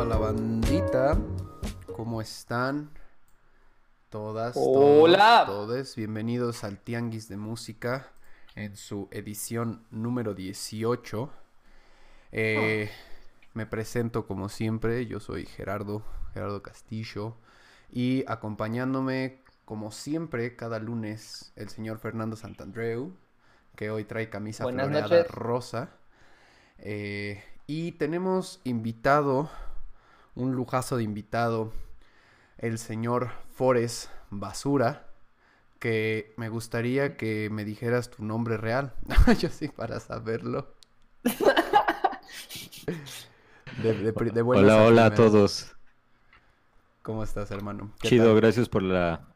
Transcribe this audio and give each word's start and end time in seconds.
Hola 0.00 0.14
la 0.14 0.16
bandita, 0.16 1.18
¿cómo 1.94 2.22
están? 2.22 2.88
Todas, 4.08 4.54
Hola. 4.56 5.42
todos, 5.44 5.66
todes. 5.68 5.94
Bienvenidos 5.94 6.64
al 6.64 6.78
Tianguis 6.78 7.28
de 7.28 7.36
Música 7.36 8.08
en 8.54 8.76
su 8.76 9.08
edición 9.10 9.84
número 9.90 10.32
18. 10.32 11.30
Eh, 12.32 12.90
Me 13.52 13.66
presento 13.66 14.26
como 14.26 14.48
siempre, 14.48 15.04
yo 15.04 15.20
soy 15.20 15.44
Gerardo, 15.44 16.02
Gerardo 16.32 16.62
Castillo, 16.62 17.36
y 17.92 18.24
acompañándome 18.26 19.42
como 19.66 19.90
siempre 19.90 20.56
cada 20.56 20.78
lunes 20.78 21.52
el 21.56 21.68
señor 21.68 21.98
Fernando 21.98 22.36
Santandreu, 22.36 23.14
que 23.76 23.90
hoy 23.90 24.04
trae 24.04 24.30
camisa 24.30 24.64
Buenas 24.64 24.86
floreada 24.86 25.08
noches. 25.18 25.30
rosa. 25.30 25.90
Eh, 26.78 27.44
y 27.66 27.92
tenemos 27.92 28.62
invitado, 28.64 29.50
un 30.34 30.54
lujazo 30.54 30.96
de 30.96 31.04
invitado, 31.04 31.72
el 32.58 32.78
señor 32.78 33.30
Forest 33.54 34.10
Basura, 34.30 35.08
que 35.80 36.34
me 36.36 36.48
gustaría 36.48 37.16
que 37.16 37.50
me 37.50 37.64
dijeras 37.64 38.10
tu 38.10 38.24
nombre 38.24 38.56
real. 38.58 38.94
Yo 39.40 39.50
sí, 39.50 39.68
para 39.68 40.00
saberlo. 40.00 40.74
De, 43.82 43.94
de 43.94 44.12
pri- 44.12 44.30
de 44.30 44.42
buenas 44.42 44.64
Hola, 44.64 44.84
hola 44.86 45.06
a 45.06 45.14
todos. 45.14 45.76
¿Cómo 47.02 47.22
estás, 47.24 47.50
hermano? 47.50 47.90
¿Qué 48.00 48.08
Chido, 48.08 48.34
tal? 48.34 48.36
gracias 48.36 48.68
por 48.68 48.82
la... 48.82 49.26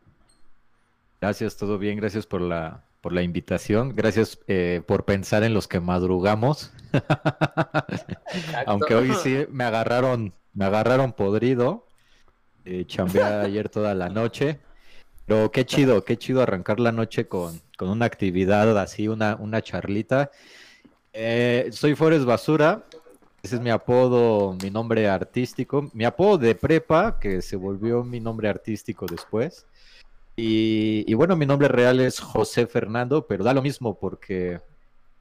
Gracias, 1.20 1.56
todo 1.56 1.78
bien, 1.78 1.96
gracias 1.96 2.26
por 2.26 2.40
la, 2.40 2.84
por 3.00 3.12
la 3.12 3.22
invitación. 3.22 3.94
Gracias 3.96 4.38
eh, 4.46 4.82
por 4.86 5.04
pensar 5.04 5.42
en 5.42 5.54
los 5.54 5.66
que 5.68 5.80
madrugamos. 5.80 6.72
Aunque 8.66 8.94
hoy 8.94 9.14
sí 9.14 9.46
me 9.50 9.64
agarraron, 9.64 10.34
me 10.54 10.64
agarraron 10.64 11.12
podrido. 11.12 11.86
Eh, 12.64 12.84
chambeé 12.86 13.22
ayer 13.46 13.68
toda 13.68 13.94
la 13.94 14.08
noche. 14.08 14.60
Pero 15.26 15.50
qué 15.50 15.64
chido, 15.64 16.04
qué 16.04 16.16
chido 16.16 16.42
arrancar 16.42 16.80
la 16.80 16.92
noche 16.92 17.26
con, 17.26 17.60
con 17.78 17.88
una 17.88 18.06
actividad 18.06 18.78
así, 18.78 19.08
una, 19.08 19.36
una 19.36 19.62
charlita. 19.62 20.30
Eh, 21.12 21.68
soy 21.72 21.94
Forest 21.94 22.24
Basura. 22.24 22.84
Ese 23.42 23.56
es 23.56 23.60
mi 23.60 23.70
apodo, 23.70 24.56
mi 24.62 24.70
nombre 24.70 25.08
artístico. 25.08 25.90
Mi 25.92 26.04
apodo 26.04 26.38
de 26.38 26.54
prepa, 26.54 27.18
que 27.18 27.42
se 27.42 27.56
volvió 27.56 28.02
mi 28.02 28.20
nombre 28.20 28.48
artístico 28.48 29.06
después. 29.06 29.66
Y, 30.36 31.04
y 31.06 31.14
bueno, 31.14 31.36
mi 31.36 31.46
nombre 31.46 31.68
real 31.68 32.00
es 32.00 32.20
José 32.20 32.66
Fernando, 32.66 33.26
pero 33.26 33.44
da 33.44 33.54
lo 33.54 33.62
mismo 33.62 33.98
porque 33.98 34.60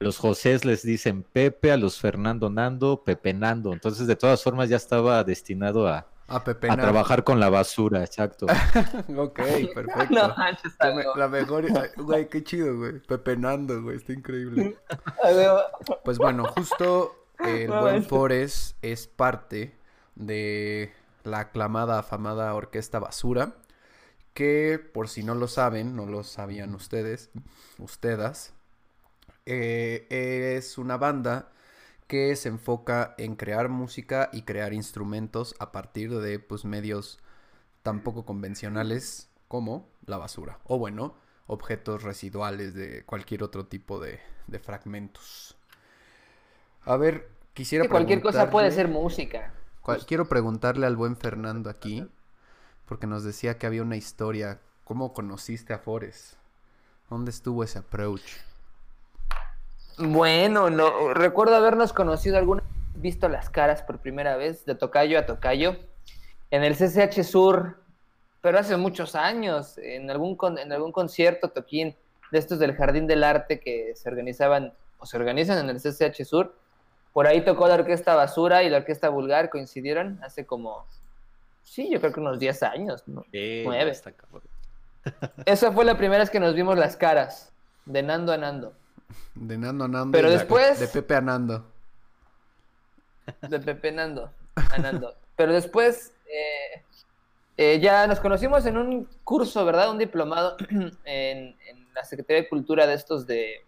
los 0.04 0.18
Josés 0.18 0.64
les 0.64 0.82
dicen 0.82 1.22
Pepe, 1.24 1.72
a 1.72 1.76
los 1.76 1.98
Fernando 1.98 2.50
Nando, 2.50 3.02
Pepe 3.04 3.34
Nando. 3.34 3.72
Entonces, 3.72 4.06
de 4.06 4.16
todas 4.16 4.42
formas, 4.42 4.68
ya 4.68 4.76
estaba 4.76 5.24
destinado 5.24 5.88
a, 5.88 6.06
A 6.28 6.36
a 6.36 6.42
trabajar 6.76 7.24
con 7.24 7.40
la 7.40 7.48
basura, 7.50 8.02
exacto. 8.04 8.46
Ok, 9.16 9.40
perfecto. 9.74 10.14
No 10.14 10.34
manches, 10.36 10.64
La, 10.80 10.88
está 10.88 10.94
me- 10.94 11.04
la 11.16 11.28
mejor, 11.28 11.66
güey, 11.96 12.28
qué 12.28 12.42
chido, 12.44 12.76
güey. 12.76 13.00
Pepenando, 13.00 13.82
güey, 13.82 13.96
está 13.96 14.12
increíble. 14.12 14.76
Pues 16.04 16.18
bueno, 16.18 16.44
justo 16.56 17.14
el 17.38 17.68
No 17.68 17.80
buen. 17.82 18.04
Forest 18.04 18.76
es 18.82 19.06
parte 19.06 19.76
de 20.14 20.92
la 21.24 21.40
aclamada, 21.40 21.98
afamada 21.98 22.54
Orquesta 22.54 22.98
Basura, 22.98 23.54
que 24.34 24.78
por 24.92 25.08
si 25.08 25.22
no 25.22 25.34
lo 25.34 25.48
saben, 25.48 25.96
no 25.96 26.06
lo 26.06 26.22
sabían 26.24 26.74
ustedes, 26.74 27.30
ustedes, 27.78 28.52
eh, 29.46 30.06
es 30.58 30.78
una 30.78 30.96
banda 30.96 31.50
que 32.08 32.36
se 32.36 32.48
enfoca 32.50 33.14
en 33.18 33.36
crear 33.36 33.68
música 33.68 34.30
y 34.32 34.42
crear 34.42 34.72
instrumentos 34.74 35.54
a 35.58 35.72
partir 35.72 36.18
de 36.18 36.38
pues 36.38 36.64
medios 36.64 37.18
tan 37.82 38.02
poco 38.02 38.24
convencionales 38.26 39.30
como 39.48 39.88
la 40.06 40.18
basura, 40.18 40.58
o 40.64 40.78
bueno, 40.78 41.16
objetos 41.46 42.02
residuales 42.04 42.74
de 42.74 43.04
cualquier 43.04 43.42
otro 43.44 43.66
tipo 43.66 44.00
de, 44.00 44.20
de 44.48 44.58
fragmentos. 44.60 45.56
A 46.86 46.96
ver, 46.96 47.28
quisiera 47.52 47.84
Que 47.84 47.90
cualquier 47.90 48.20
cosa 48.22 48.50
puede 48.50 48.70
ser 48.70 48.88
música. 48.88 49.52
cual- 49.82 50.04
quiero 50.04 50.28
preguntarle 50.28 50.84
al 50.86 50.96
buen 50.96 51.16
Fernando 51.16 51.70
aquí, 51.70 52.08
porque 52.86 53.06
nos 53.06 53.24
decía 53.24 53.58
que 53.58 53.66
había 53.66 53.82
una 53.82 53.96
historia. 53.96 54.60
¿Cómo 54.84 55.12
conociste 55.14 55.72
a 55.74 55.78
Forest? 55.78 56.34
¿Dónde 57.10 57.30
estuvo 57.32 57.64
ese 57.64 57.80
approach? 57.80 58.22
Bueno, 59.98 60.70
no 60.70 61.14
recuerdo 61.14 61.54
habernos 61.56 61.92
conocido 61.92 62.36
alguna 62.38 62.62
vez, 62.62 62.70
visto 63.02 63.28
las 63.28 63.50
caras 63.50 63.82
por 63.82 63.98
primera 63.98 64.36
vez 64.36 64.64
de 64.64 64.74
tocayo 64.74 65.18
a 65.18 65.26
tocayo 65.26 65.76
en 66.50 66.64
el 66.64 66.74
CCH 66.76 67.22
Sur, 67.24 67.76
pero 68.40 68.58
hace 68.58 68.76
muchos 68.76 69.14
años, 69.14 69.78
en 69.78 70.10
algún 70.10 70.36
con- 70.36 70.58
en 70.58 70.72
algún 70.72 70.92
concierto 70.92 71.48
toquín 71.50 71.96
de 72.30 72.38
estos 72.38 72.58
del 72.58 72.74
Jardín 72.74 73.06
del 73.06 73.24
Arte 73.24 73.60
que 73.60 73.92
se 73.94 74.08
organizaban 74.08 74.72
o 74.98 75.06
se 75.06 75.16
organizan 75.16 75.58
en 75.58 75.70
el 75.70 75.80
CCH 75.80 76.24
Sur. 76.24 76.54
Por 77.12 77.26
ahí 77.26 77.44
tocó 77.44 77.68
la 77.68 77.74
Orquesta 77.74 78.14
Basura 78.16 78.62
y 78.64 78.70
la 78.70 78.78
Orquesta 78.78 79.08
Vulgar 79.08 79.48
coincidieron 79.50 80.18
hace 80.22 80.44
como 80.46 80.84
sí, 81.62 81.88
yo 81.90 82.00
creo 82.00 82.12
que 82.12 82.20
unos 82.20 82.38
10 82.38 82.62
años, 82.64 83.02
¿no? 83.06 83.24
Nueve. 83.64 83.90
está 83.90 84.12
cabrón. 84.12 84.42
Esa 85.46 85.70
fue 85.72 85.84
la 85.84 85.96
primera 85.96 86.20
vez 86.20 86.30
que 86.30 86.40
nos 86.40 86.54
vimos 86.54 86.76
las 86.78 86.96
caras, 86.96 87.52
de 87.86 88.02
Nando 88.02 88.32
a 88.32 88.38
Nando. 88.38 88.72
De 89.34 89.58
Nando 89.58 89.84
a 89.84 89.88
Nando. 89.88 90.12
Pero 90.12 90.28
la- 90.28 90.34
después- 90.34 90.80
De 90.80 90.88
Pepe 90.88 91.14
a 91.16 91.20
Nando. 91.20 91.64
De 93.48 93.60
Pepe 93.60 93.92
Nando. 93.92 94.30
a 94.56 94.78
Nando. 94.78 95.14
Pero 95.36 95.52
después 95.52 96.12
eh, 96.26 96.82
eh, 97.56 97.80
ya 97.80 98.06
nos 98.06 98.20
conocimos 98.20 98.66
en 98.66 98.76
un 98.76 99.08
curso, 99.24 99.64
¿verdad? 99.64 99.90
Un 99.90 99.98
diplomado 99.98 100.56
en, 100.70 101.56
en 101.68 101.88
la 101.94 102.04
Secretaría 102.04 102.42
de 102.42 102.48
Cultura 102.48 102.86
de 102.86 102.94
estos 102.94 103.26
de... 103.26 103.64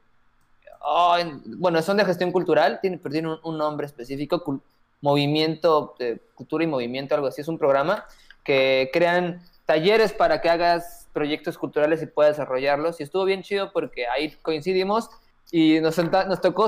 oh, 0.82 1.16
en- 1.18 1.42
bueno, 1.60 1.80
son 1.82 1.96
de 1.96 2.04
gestión 2.04 2.32
cultural, 2.32 2.80
tiene, 2.80 2.98
pero 2.98 3.12
tiene 3.12 3.28
un, 3.32 3.38
un 3.42 3.58
nombre 3.58 3.86
específico, 3.86 4.42
cul- 4.44 4.60
Movimiento 5.00 5.94
de 5.98 6.20
Cultura 6.34 6.64
y 6.64 6.66
Movimiento, 6.66 7.14
algo 7.14 7.26
así. 7.28 7.40
Es 7.40 7.48
un 7.48 7.58
programa 7.58 8.04
que 8.44 8.90
crean 8.92 9.42
talleres 9.66 10.12
para 10.12 10.40
que 10.40 10.48
hagas 10.48 11.06
proyectos 11.12 11.58
culturales 11.58 12.02
y 12.02 12.06
puedas 12.06 12.36
desarrollarlos. 12.36 12.98
Y 13.00 13.02
estuvo 13.02 13.24
bien 13.24 13.42
chido 13.42 13.72
porque 13.72 14.06
ahí 14.06 14.32
coincidimos 14.42 15.10
y 15.50 15.80
nos, 15.80 15.94
senta- 15.94 16.24
nos 16.24 16.40
tocó, 16.40 16.66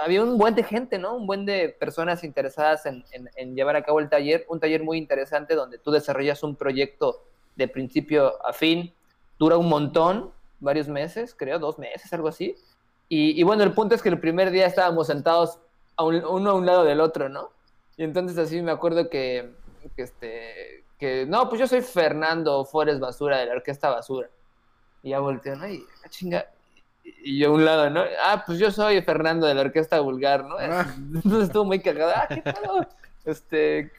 había 0.00 0.22
un 0.22 0.38
buen 0.38 0.54
de 0.54 0.62
gente, 0.64 0.98
¿no? 0.98 1.16
Un 1.16 1.26
buen 1.26 1.44
de 1.44 1.68
personas 1.68 2.24
interesadas 2.24 2.86
en, 2.86 3.04
en- 3.12 3.28
en 3.36 3.54
llevar 3.54 3.76
a 3.76 3.82
cabo 3.82 4.00
el 4.00 4.08
taller, 4.08 4.44
un 4.48 4.58
taller 4.60 4.82
muy 4.82 4.98
interesante 4.98 5.54
donde 5.54 5.78
tú 5.78 5.90
desarrollas 5.90 6.42
un 6.42 6.56
proyecto 6.56 7.22
de 7.56 7.68
principio 7.68 8.34
a 8.46 8.52
fin, 8.52 8.92
dura 9.38 9.56
un 9.58 9.68
montón, 9.68 10.30
varios 10.60 10.88
meses, 10.88 11.34
creo, 11.36 11.58
dos 11.58 11.78
meses, 11.78 12.12
algo 12.12 12.28
así. 12.28 12.56
Y, 13.08 13.38
y 13.38 13.42
bueno, 13.44 13.62
el 13.64 13.72
punto 13.72 13.94
es 13.94 14.02
que 14.02 14.08
el 14.08 14.18
primer 14.18 14.50
día 14.50 14.66
estábamos 14.66 15.06
sentados 15.06 15.58
a 15.96 16.04
un- 16.04 16.24
uno 16.24 16.50
a 16.50 16.54
un 16.54 16.66
lado 16.66 16.84
del 16.84 17.00
otro, 17.00 17.28
¿no? 17.28 17.50
Y 17.96 18.04
entonces 18.04 18.36
así 18.38 18.60
me 18.62 18.72
acuerdo 18.72 19.08
que, 19.10 19.50
que 19.94 20.02
este, 20.02 20.84
que, 20.98 21.26
no, 21.26 21.48
pues 21.48 21.60
yo 21.60 21.66
soy 21.66 21.82
Fernando 21.82 22.64
Forest 22.64 23.00
Basura 23.00 23.38
de 23.38 23.46
la 23.46 23.52
Orquesta 23.54 23.90
Basura. 23.90 24.28
Y 25.02 25.10
ya 25.10 25.20
volteo, 25.20 25.56
¿no? 25.56 25.68
Y, 25.68 25.84
ah, 26.04 26.08
chinga, 26.08 26.46
y 27.22 27.38
yo 27.38 27.48
a 27.48 27.52
un 27.52 27.64
lado, 27.64 27.90
¿no? 27.90 28.02
Ah, 28.24 28.42
pues 28.46 28.58
yo 28.58 28.70
soy 28.70 29.00
Fernando 29.02 29.46
de 29.46 29.54
la 29.54 29.62
Orquesta 29.62 30.00
Vulgar, 30.00 30.44
¿no? 30.44 30.56
Ah. 30.58 30.86
Entonces 31.14 31.44
estuvo 31.44 31.64
muy 31.64 31.80
cagado. 31.80 32.12
Ah, 32.14 32.26
¿qué 32.28 32.42
pedo? 32.42 32.86
Este, 33.24 33.92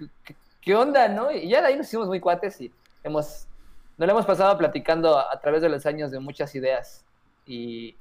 ¿qué, 0.61 0.75
onda, 0.75 1.07
no? 1.07 1.31
Y 1.31 1.49
ya 1.49 1.61
de 1.61 1.67
ahí 1.67 1.77
nos 1.77 1.87
hicimos 1.87 2.07
muy 2.07 2.19
cuates 2.19 2.59
y 2.61 2.71
hemos, 3.03 3.47
nos 3.97 4.07
lo 4.07 4.13
hemos 4.13 4.25
pasado 4.25 4.57
platicando 4.57 5.17
a, 5.17 5.33
a 5.33 5.39
través 5.39 5.61
de 5.61 5.69
los 5.69 5.85
años 5.85 6.11
de 6.11 6.19
muchas 6.19 6.53
ideas 6.55 7.03
y, 7.45 7.95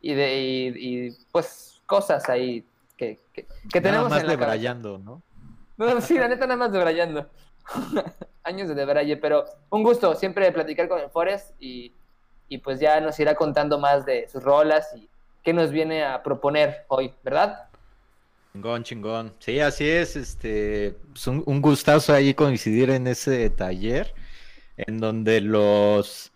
y 0.00 0.14
de, 0.14 0.40
y, 0.40 0.68
y, 0.76 1.16
pues, 1.30 1.82
cosas 1.86 2.28
ahí 2.28 2.64
que, 2.96 3.20
que, 3.32 3.46
que 3.70 3.80
Nada 3.80 3.90
tenemos 3.90 4.10
más 4.10 4.20
en 4.20 4.26
la 4.26 4.32
cabeza. 4.34 4.50
debrayando, 4.52 4.98
¿no? 4.98 5.22
No, 5.76 6.00
sí, 6.00 6.18
la 6.18 6.28
neta 6.28 6.46
nada 6.46 6.56
más 6.56 6.72
debrayando. 6.72 7.28
Años 8.44 8.68
de 8.68 8.74
debraye, 8.74 9.16
pero 9.16 9.44
un 9.70 9.82
gusto 9.82 10.14
siempre 10.14 10.50
platicar 10.52 10.88
con 10.88 10.98
el 11.00 11.10
Forest 11.10 11.54
y, 11.60 11.92
y 12.52 12.58
pues 12.58 12.78
ya 12.80 13.00
nos 13.00 13.18
irá 13.18 13.34
contando 13.34 13.78
más 13.78 14.04
de 14.04 14.28
sus 14.28 14.42
rolas 14.42 14.92
y 14.94 15.08
qué 15.42 15.54
nos 15.54 15.70
viene 15.70 16.04
a 16.04 16.22
proponer 16.22 16.84
hoy, 16.88 17.10
¿verdad? 17.22 17.64
Chingón, 18.52 18.84
chingón. 18.84 19.32
Sí, 19.38 19.58
así 19.58 19.88
es, 19.88 20.16
este, 20.16 20.88
es 21.14 21.26
un, 21.26 21.42
un 21.46 21.62
gustazo 21.62 22.12
ahí 22.12 22.34
coincidir 22.34 22.90
en 22.90 23.06
ese 23.06 23.48
taller, 23.48 24.12
en 24.76 25.00
donde 25.00 25.40
los 25.40 26.30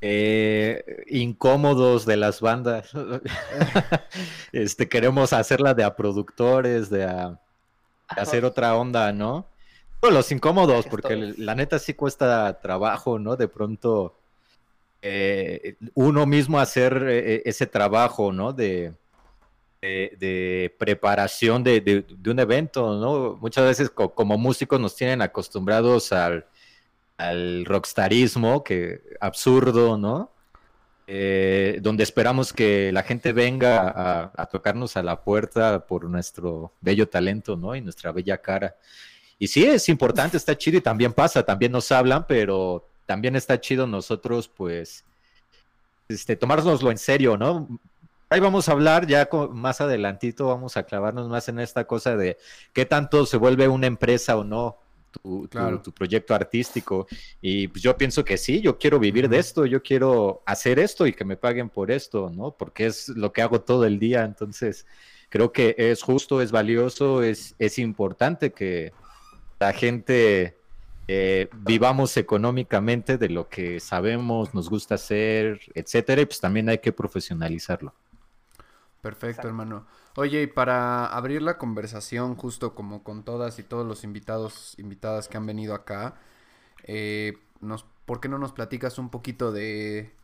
eh, 0.00 1.04
incómodos 1.08 2.06
de 2.06 2.16
las 2.16 2.40
bandas, 2.40 2.90
este, 4.52 4.88
queremos 4.88 5.34
hacerla 5.34 5.74
de 5.74 5.84
a 5.84 5.94
productores, 5.94 6.88
de 6.88 7.04
a, 7.04 7.38
de 8.16 8.22
hacer 8.22 8.46
otra 8.46 8.74
onda, 8.76 9.12
¿no? 9.12 9.46
Bueno, 10.00 10.16
los 10.16 10.32
incómodos, 10.32 10.86
porque 10.86 11.34
la 11.36 11.54
neta 11.54 11.78
sí 11.78 11.92
cuesta 11.92 12.60
trabajo, 12.60 13.18
¿no? 13.18 13.36
De 13.36 13.48
pronto 13.48 14.16
eh, 15.06 15.76
uno 15.92 16.24
mismo 16.24 16.58
hacer 16.58 17.04
eh, 17.06 17.42
ese 17.44 17.66
trabajo, 17.66 18.32
¿no? 18.32 18.54
De, 18.54 18.94
de, 19.82 20.74
preparación 20.78 21.62
de, 21.62 22.06
un 22.26 22.38
evento, 22.38 22.98
¿no? 22.98 23.36
Muchas 23.38 23.66
veces 23.66 23.90
como 23.90 24.38
músicos 24.38 24.80
nos 24.80 24.96
tienen 24.96 25.20
acostumbrados 25.20 26.10
al, 26.10 26.46
al 27.18 27.66
rockstarismo, 27.66 28.64
que 28.64 29.02
absurdo, 29.20 29.98
¿no? 29.98 30.30
Eh, 31.06 31.80
donde 31.82 32.02
esperamos 32.02 32.54
que 32.54 32.90
la 32.90 33.02
gente 33.02 33.34
venga 33.34 34.32
a, 34.34 34.46
tocarnos 34.46 34.96
a 34.96 35.02
la 35.02 35.22
puerta 35.22 35.86
por 35.86 36.08
nuestro 36.08 36.72
bello 36.80 37.06
talento, 37.06 37.56
¿no? 37.56 37.76
Y 37.76 37.82
nuestra 37.82 38.10
bella 38.10 38.38
cara. 38.38 38.74
Y 39.38 39.48
sí, 39.48 39.66
es 39.66 39.86
importante, 39.90 40.38
está 40.38 40.56
chido 40.56 40.78
y 40.78 40.80
también 40.80 41.12
pasa, 41.12 41.42
también 41.42 41.72
nos 41.72 41.92
hablan, 41.92 42.26
pero 42.26 42.88
también 43.06 43.36
está 43.36 43.60
chido 43.60 43.86
nosotros, 43.86 44.48
pues, 44.48 45.04
este, 46.08 46.36
tomárnoslo 46.36 46.90
en 46.90 46.98
serio, 46.98 47.36
¿no? 47.36 47.68
Ahí 48.30 48.40
vamos 48.40 48.68
a 48.68 48.72
hablar 48.72 49.06
ya 49.06 49.28
más 49.52 49.80
adelantito, 49.80 50.46
vamos 50.46 50.76
a 50.76 50.84
clavarnos 50.84 51.28
más 51.28 51.48
en 51.48 51.60
esta 51.60 51.86
cosa 51.86 52.16
de 52.16 52.36
qué 52.72 52.84
tanto 52.84 53.26
se 53.26 53.36
vuelve 53.36 53.68
una 53.68 53.86
empresa 53.86 54.36
o 54.36 54.44
no 54.44 54.78
tu, 55.22 55.48
tu, 55.82 55.92
proyecto 55.92 56.34
artístico. 56.34 57.06
Y 57.40 57.68
pues 57.68 57.82
yo 57.82 57.96
pienso 57.96 58.24
que 58.24 58.36
sí, 58.36 58.60
yo 58.60 58.78
quiero 58.78 58.98
vivir 58.98 59.28
de 59.28 59.38
esto, 59.38 59.66
yo 59.66 59.82
quiero 59.82 60.42
hacer 60.46 60.78
esto 60.78 61.06
y 61.06 61.12
que 61.12 61.24
me 61.24 61.36
paguen 61.36 61.68
por 61.68 61.90
esto, 61.90 62.30
¿no? 62.34 62.52
Porque 62.52 62.86
es 62.86 63.08
lo 63.08 63.32
que 63.32 63.42
hago 63.42 63.60
todo 63.60 63.84
el 63.84 63.98
día. 63.98 64.24
Entonces, 64.24 64.86
creo 65.28 65.52
que 65.52 65.74
es 65.78 66.02
justo, 66.02 66.40
es 66.40 66.50
valioso, 66.50 67.22
es, 67.22 67.54
es 67.58 67.78
importante 67.78 68.52
que 68.52 68.92
la 69.60 69.72
gente 69.72 70.56
eh, 71.06 71.48
vivamos 71.52 72.16
económicamente 72.16 73.18
de 73.18 73.28
lo 73.28 73.48
que 73.48 73.80
sabemos, 73.80 74.54
nos 74.54 74.70
gusta 74.70 74.94
hacer, 74.94 75.60
etcétera, 75.74 76.22
y 76.22 76.26
pues 76.26 76.40
también 76.40 76.68
hay 76.68 76.78
que 76.78 76.92
profesionalizarlo. 76.92 77.94
Perfecto, 79.02 79.46
hermano. 79.46 79.86
Oye, 80.16 80.42
y 80.42 80.46
para 80.46 81.06
abrir 81.06 81.42
la 81.42 81.58
conversación, 81.58 82.36
justo 82.36 82.74
como 82.74 83.02
con 83.02 83.22
todas 83.22 83.58
y 83.58 83.62
todos 83.62 83.86
los 83.86 84.02
invitados, 84.02 84.74
invitadas 84.78 85.28
que 85.28 85.36
han 85.36 85.44
venido 85.44 85.74
acá, 85.74 86.14
eh, 86.84 87.36
nos, 87.60 87.84
¿por 88.06 88.20
qué 88.20 88.28
no 88.30 88.38
nos 88.38 88.52
platicas 88.52 88.98
un 88.98 89.10
poquito 89.10 89.52
de 89.52 90.14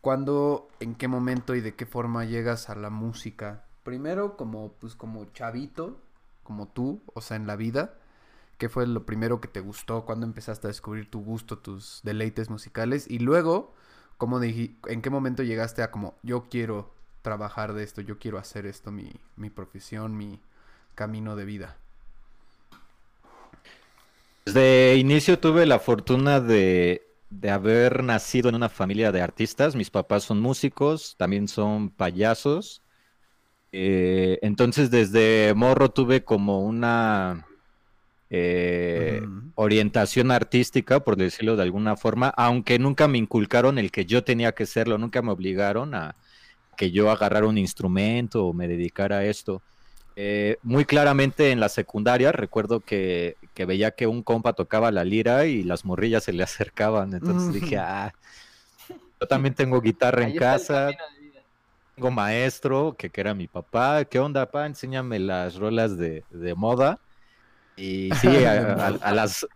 cuándo, 0.00 0.68
en 0.80 0.96
qué 0.96 1.06
momento 1.06 1.54
y 1.54 1.60
de 1.60 1.74
qué 1.76 1.86
forma 1.86 2.24
llegas 2.24 2.68
a 2.68 2.74
la 2.74 2.90
música? 2.90 3.64
Primero, 3.84 4.36
como, 4.36 4.72
pues, 4.72 4.96
como 4.96 5.24
chavito, 5.26 6.00
como 6.42 6.66
tú, 6.66 7.02
o 7.14 7.20
sea, 7.20 7.36
en 7.36 7.46
la 7.46 7.54
vida. 7.54 7.94
¿Qué 8.58 8.68
fue 8.68 8.86
lo 8.86 9.04
primero 9.04 9.40
que 9.40 9.48
te 9.48 9.60
gustó? 9.60 10.04
¿Cuándo 10.04 10.26
empezaste 10.26 10.66
a 10.66 10.70
descubrir 10.70 11.10
tu 11.10 11.22
gusto, 11.22 11.58
tus 11.58 12.00
deleites 12.04 12.50
musicales? 12.50 13.06
Y 13.08 13.18
luego, 13.18 13.74
¿cómo 14.16 14.42
¿en 14.42 15.02
qué 15.02 15.10
momento 15.10 15.42
llegaste 15.42 15.82
a 15.82 15.90
como 15.90 16.14
yo 16.22 16.48
quiero 16.48 16.94
trabajar 17.26 17.72
de 17.72 17.82
esto, 17.82 18.00
yo 18.02 18.20
quiero 18.20 18.38
hacer 18.38 18.66
esto 18.66 18.92
mi, 18.92 19.10
mi 19.34 19.50
profesión, 19.50 20.16
mi 20.16 20.38
camino 20.94 21.34
de 21.34 21.44
vida. 21.44 21.76
Desde 24.44 24.94
inicio 24.94 25.36
tuve 25.38 25.66
la 25.66 25.80
fortuna 25.80 26.40
de, 26.40 27.02
de 27.30 27.50
haber 27.50 28.04
nacido 28.04 28.48
en 28.48 28.54
una 28.54 28.68
familia 28.68 29.10
de 29.10 29.22
artistas. 29.22 29.74
Mis 29.74 29.90
papás 29.90 30.22
son 30.22 30.40
músicos, 30.40 31.16
también 31.18 31.48
son 31.48 31.90
payasos. 31.90 32.80
Eh, 33.72 34.38
entonces 34.42 34.92
desde 34.92 35.52
morro 35.56 35.90
tuve 35.90 36.24
como 36.24 36.60
una 36.60 37.44
eh, 38.30 39.22
orientación 39.54 40.30
artística, 40.30 41.00
por 41.00 41.16
decirlo 41.16 41.56
de 41.56 41.62
alguna 41.62 41.96
forma, 41.96 42.28
aunque 42.36 42.78
nunca 42.78 43.08
me 43.08 43.18
inculcaron 43.18 43.78
el 43.78 43.90
que 43.90 44.04
yo 44.04 44.24
tenía 44.24 44.52
que 44.52 44.66
serlo, 44.66 44.98
nunca 44.98 45.22
me 45.22 45.32
obligaron 45.32 45.94
a, 45.94 46.16
que 46.76 46.90
yo 46.90 47.10
agarrara 47.10 47.46
un 47.46 47.58
instrumento 47.58 48.44
o 48.46 48.52
me 48.52 48.68
dedicara 48.68 49.18
a 49.18 49.24
esto. 49.24 49.62
Eh, 50.18 50.56
muy 50.62 50.86
claramente 50.86 51.50
en 51.50 51.60
la 51.60 51.68
secundaria 51.68 52.32
recuerdo 52.32 52.80
que, 52.80 53.36
veía 53.54 53.90
que 53.90 54.06
un 54.06 54.22
compa 54.22 54.54
tocaba 54.54 54.90
la 54.90 55.04
lira 55.04 55.44
y 55.46 55.62
las 55.62 55.84
morrillas 55.84 56.24
se 56.24 56.32
le 56.32 56.42
acercaban. 56.44 57.14
Entonces 57.14 57.52
dije, 57.52 57.78
ah, 57.78 58.14
yo 59.20 59.26
también 59.26 59.54
tengo 59.54 59.80
guitarra 59.80 60.24
en 60.24 60.36
casa. 60.36 60.90
Tengo 61.94 62.10
maestro, 62.10 62.94
que, 62.96 63.08
que, 63.08 63.20
era 63.22 63.32
mi 63.32 63.48
papá. 63.48 64.04
¿Qué 64.04 64.18
onda, 64.18 64.44
papá? 64.44 64.66
Enséñame 64.66 65.18
las 65.18 65.54
rolas 65.56 65.96
de, 65.96 66.22
moda. 66.54 66.98
Y 67.76 68.10
sí, 68.20 68.28
a, 68.44 69.12
las, 69.12 69.46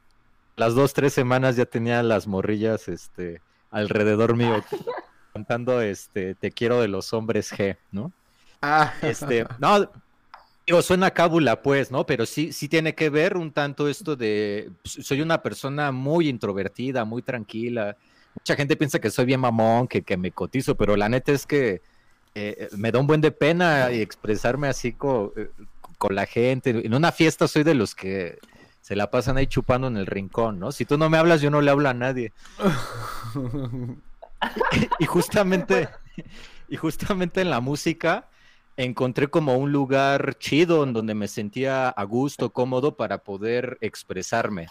las 0.57 0.75
dos, 0.75 0.93
tres 0.93 1.13
semanas 1.13 1.57
ya 1.57 1.65
tenía 1.65 2.03
las 2.03 2.27
morrillas 2.27 2.89
este, 2.89 3.41
alrededor 3.71 4.37
mío 4.37 4.63
cantando 5.33 5.81
este 5.81 6.35
Te 6.35 6.51
quiero 6.51 6.81
de 6.81 6.89
los 6.89 7.13
hombres 7.13 7.53
G, 7.53 7.77
¿no? 7.93 8.13
Ah. 8.61 8.93
Este, 9.01 9.47
no, 9.59 9.91
digo, 10.67 10.83
suena 10.83 11.11
cábula, 11.11 11.63
pues, 11.63 11.91
¿no? 11.91 12.05
Pero 12.05 12.27
sí, 12.27 12.53
sí 12.53 12.69
tiene 12.69 12.95
que 12.95 13.09
ver 13.11 13.37
un 13.37 13.53
tanto 13.53 13.89
esto 13.89 14.17
de. 14.17 14.71
Pues, 14.83 15.07
soy 15.07 15.23
una 15.23 15.43
persona 15.43 15.93
muy 15.93 16.29
introvertida, 16.29 17.05
muy 17.05 17.23
tranquila. 17.23 17.97
Mucha 18.35 18.55
gente 18.55 18.77
piensa 18.77 18.99
que 18.99 19.11
soy 19.11 19.25
bien 19.25 19.41
mamón, 19.41 19.89
que, 19.89 20.03
que 20.03 20.17
me 20.17 20.31
cotizo, 20.31 20.75
pero 20.75 20.95
la 20.97 21.09
neta 21.09 21.33
es 21.33 21.47
que 21.47 21.81
eh, 22.35 22.69
me 22.77 22.93
da 22.93 23.01
un 23.01 23.07
buen 23.07 23.21
de 23.21 23.33
pena 23.33 23.91
expresarme 23.91 24.69
así 24.69 24.97
eh, 25.37 25.51
con 26.01 26.15
la 26.15 26.25
gente. 26.25 26.71
En 26.71 26.95
una 26.95 27.13
fiesta 27.13 27.47
soy 27.47 27.63
de 27.63 27.75
los 27.75 27.95
que 27.95 28.39
se 28.81 28.97
la 28.97 29.11
pasan 29.11 29.37
ahí 29.37 29.47
chupando 29.47 29.87
en 29.87 29.99
el 29.99 30.07
rincón, 30.07 30.59
¿no? 30.59 30.73
Si 30.73 30.87
tú 30.87 30.97
no 30.97 31.11
me 31.11 31.19
hablas, 31.19 31.43
yo 31.43 31.51
no 31.51 31.61
le 31.61 31.71
hablo 31.71 31.91
a 31.91 31.95
nadie. 31.95 32.33
y 34.99 35.05
justamente, 35.05 35.91
y 36.71 36.77
justamente 36.77 37.43
en 37.43 37.51
la 37.51 37.61
música 37.61 38.31
encontré 38.79 39.29
como 39.29 39.59
un 39.59 39.73
lugar 39.73 40.39
chido 40.39 40.85
en 40.85 40.95
donde 40.95 41.15
me 41.15 41.29
sentía 41.29 41.91
a 41.91 42.05
gusto, 42.05 42.51
cómodo 42.51 42.97
para 42.97 43.19
poder 43.19 43.77
expresarme. 43.83 44.69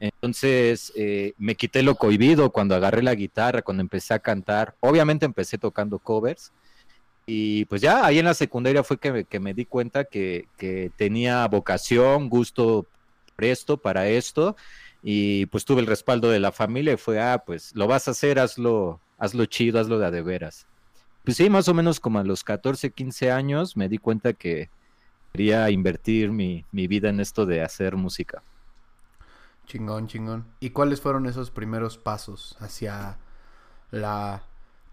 Entonces 0.00 0.92
eh, 0.96 1.34
me 1.38 1.54
quité 1.54 1.84
lo 1.84 1.94
cohibido 1.94 2.50
cuando 2.50 2.74
agarré 2.74 3.04
la 3.04 3.14
guitarra, 3.14 3.62
cuando 3.62 3.82
empecé 3.82 4.14
a 4.14 4.18
cantar. 4.18 4.74
Obviamente 4.80 5.26
empecé 5.26 5.58
tocando 5.58 6.00
covers. 6.00 6.52
Y 7.26 7.66
pues 7.66 7.80
ya 7.80 8.04
ahí 8.04 8.18
en 8.18 8.24
la 8.24 8.34
secundaria 8.34 8.82
fue 8.82 8.98
que 8.98 9.40
me, 9.40 9.54
di 9.54 9.64
cuenta 9.64 10.04
que, 10.04 10.48
tenía 10.96 11.46
vocación, 11.46 12.28
gusto 12.28 12.86
presto 13.36 13.76
para 13.76 14.08
esto. 14.08 14.56
Y 15.02 15.46
pues 15.46 15.64
tuve 15.64 15.80
el 15.80 15.86
respaldo 15.86 16.30
de 16.30 16.40
la 16.40 16.52
familia 16.52 16.94
y 16.94 16.96
fue, 16.96 17.20
ah, 17.20 17.42
pues 17.44 17.74
lo 17.74 17.86
vas 17.86 18.06
a 18.06 18.12
hacer, 18.12 18.38
hazlo, 18.38 19.00
hazlo 19.18 19.46
chido, 19.46 19.80
hazlo 19.80 19.98
de 19.98 20.10
de 20.10 20.22
veras. 20.22 20.66
Pues 21.24 21.36
sí, 21.36 21.48
más 21.50 21.68
o 21.68 21.74
menos 21.74 22.00
como 22.00 22.18
a 22.18 22.24
los 22.24 22.42
14, 22.42 22.90
15 22.90 23.30
años 23.30 23.76
me 23.76 23.88
di 23.88 23.98
cuenta 23.98 24.32
que 24.32 24.70
quería 25.32 25.70
invertir 25.70 26.30
mi, 26.30 26.64
vida 26.72 27.08
en 27.08 27.20
esto 27.20 27.46
de 27.46 27.62
hacer 27.62 27.96
música. 27.96 28.42
Chingón, 29.66 30.08
chingón. 30.08 30.46
¿Y 30.60 30.70
cuáles 30.70 31.00
fueron 31.00 31.26
esos 31.26 31.50
primeros 31.50 31.96
pasos 31.96 32.56
hacia 32.60 33.18
la 33.90 34.44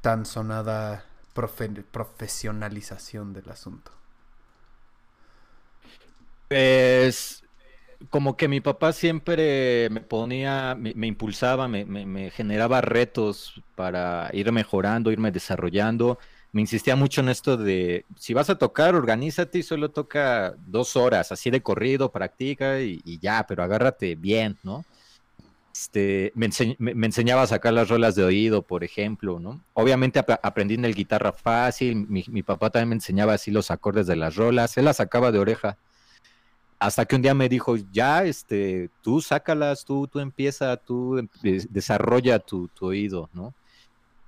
tan 0.01 0.25
sonada 0.25 1.05
profesionalización 1.33 3.33
del 3.33 3.49
asunto? 3.49 3.91
Pues 6.47 7.43
como 8.09 8.37
que 8.37 8.47
mi 8.47 8.61
papá 8.61 8.93
siempre 8.93 9.89
me 9.91 10.01
ponía, 10.01 10.75
me, 10.75 11.07
impulsaba, 11.07 11.67
me, 11.67 12.31
generaba 12.31 12.81
retos 12.81 13.61
para 13.75 14.29
ir 14.33 14.51
mejorando, 14.51 15.11
irme 15.11 15.31
desarrollando. 15.31 16.17
Me 16.51 16.61
insistía 16.61 16.95
mucho 16.95 17.21
en 17.21 17.29
esto 17.29 17.57
de, 17.57 18.05
si 18.15 18.33
vas 18.33 18.49
a 18.49 18.57
tocar, 18.57 18.95
organízate 18.95 19.59
y 19.59 19.63
solo 19.63 19.91
toca 19.91 20.55
dos 20.65 20.95
horas, 20.95 21.31
así 21.31 21.51
de 21.51 21.61
corrido, 21.61 22.11
practica 22.11 22.81
y, 22.81 23.19
ya, 23.19 23.45
pero 23.47 23.63
agárrate 23.63 24.15
bien, 24.15 24.57
¿no? 24.63 24.83
Este, 25.79 26.33
me, 26.35 26.49
enseñaba 27.05 27.43
a 27.43 27.47
sacar 27.47 27.71
las 27.71 27.87
rolas 27.87 28.13
de 28.13 28.25
oído, 28.25 28.63
por 28.63 28.83
ejemplo, 28.83 29.39
¿no? 29.39 29.63
Obviamente 29.73 30.19
aprendí 30.19 30.73
en 30.73 30.83
el 30.83 30.93
guitarra 30.93 31.31
fácil, 31.31 32.05
mi, 32.09 32.43
papá 32.43 32.69
también 32.69 32.89
me 32.89 32.95
enseñaba 32.95 33.35
así 33.35 33.49
los 33.49 33.71
acordes 33.71 34.05
de 34.05 34.17
las 34.17 34.35
rolas, 34.35 34.75
él 34.75 34.83
las 34.83 34.97
sacaba 34.97 35.31
de 35.31 35.39
oreja 35.39 35.77
hasta 36.79 37.05
que 37.05 37.15
un 37.15 37.21
día 37.21 37.33
me 37.33 37.47
dijo, 37.47 37.77
ya, 37.93 38.25
este, 38.25 38.89
tú 39.01 39.21
sácalas, 39.21 39.85
tú, 39.85 40.05
tú 40.07 40.19
empieza, 40.19 40.75
tú 40.75 41.17
em, 41.17 41.29
desarrolla 41.69 42.39
tu, 42.39 42.69
oído, 42.81 43.29
¿no? 43.33 43.53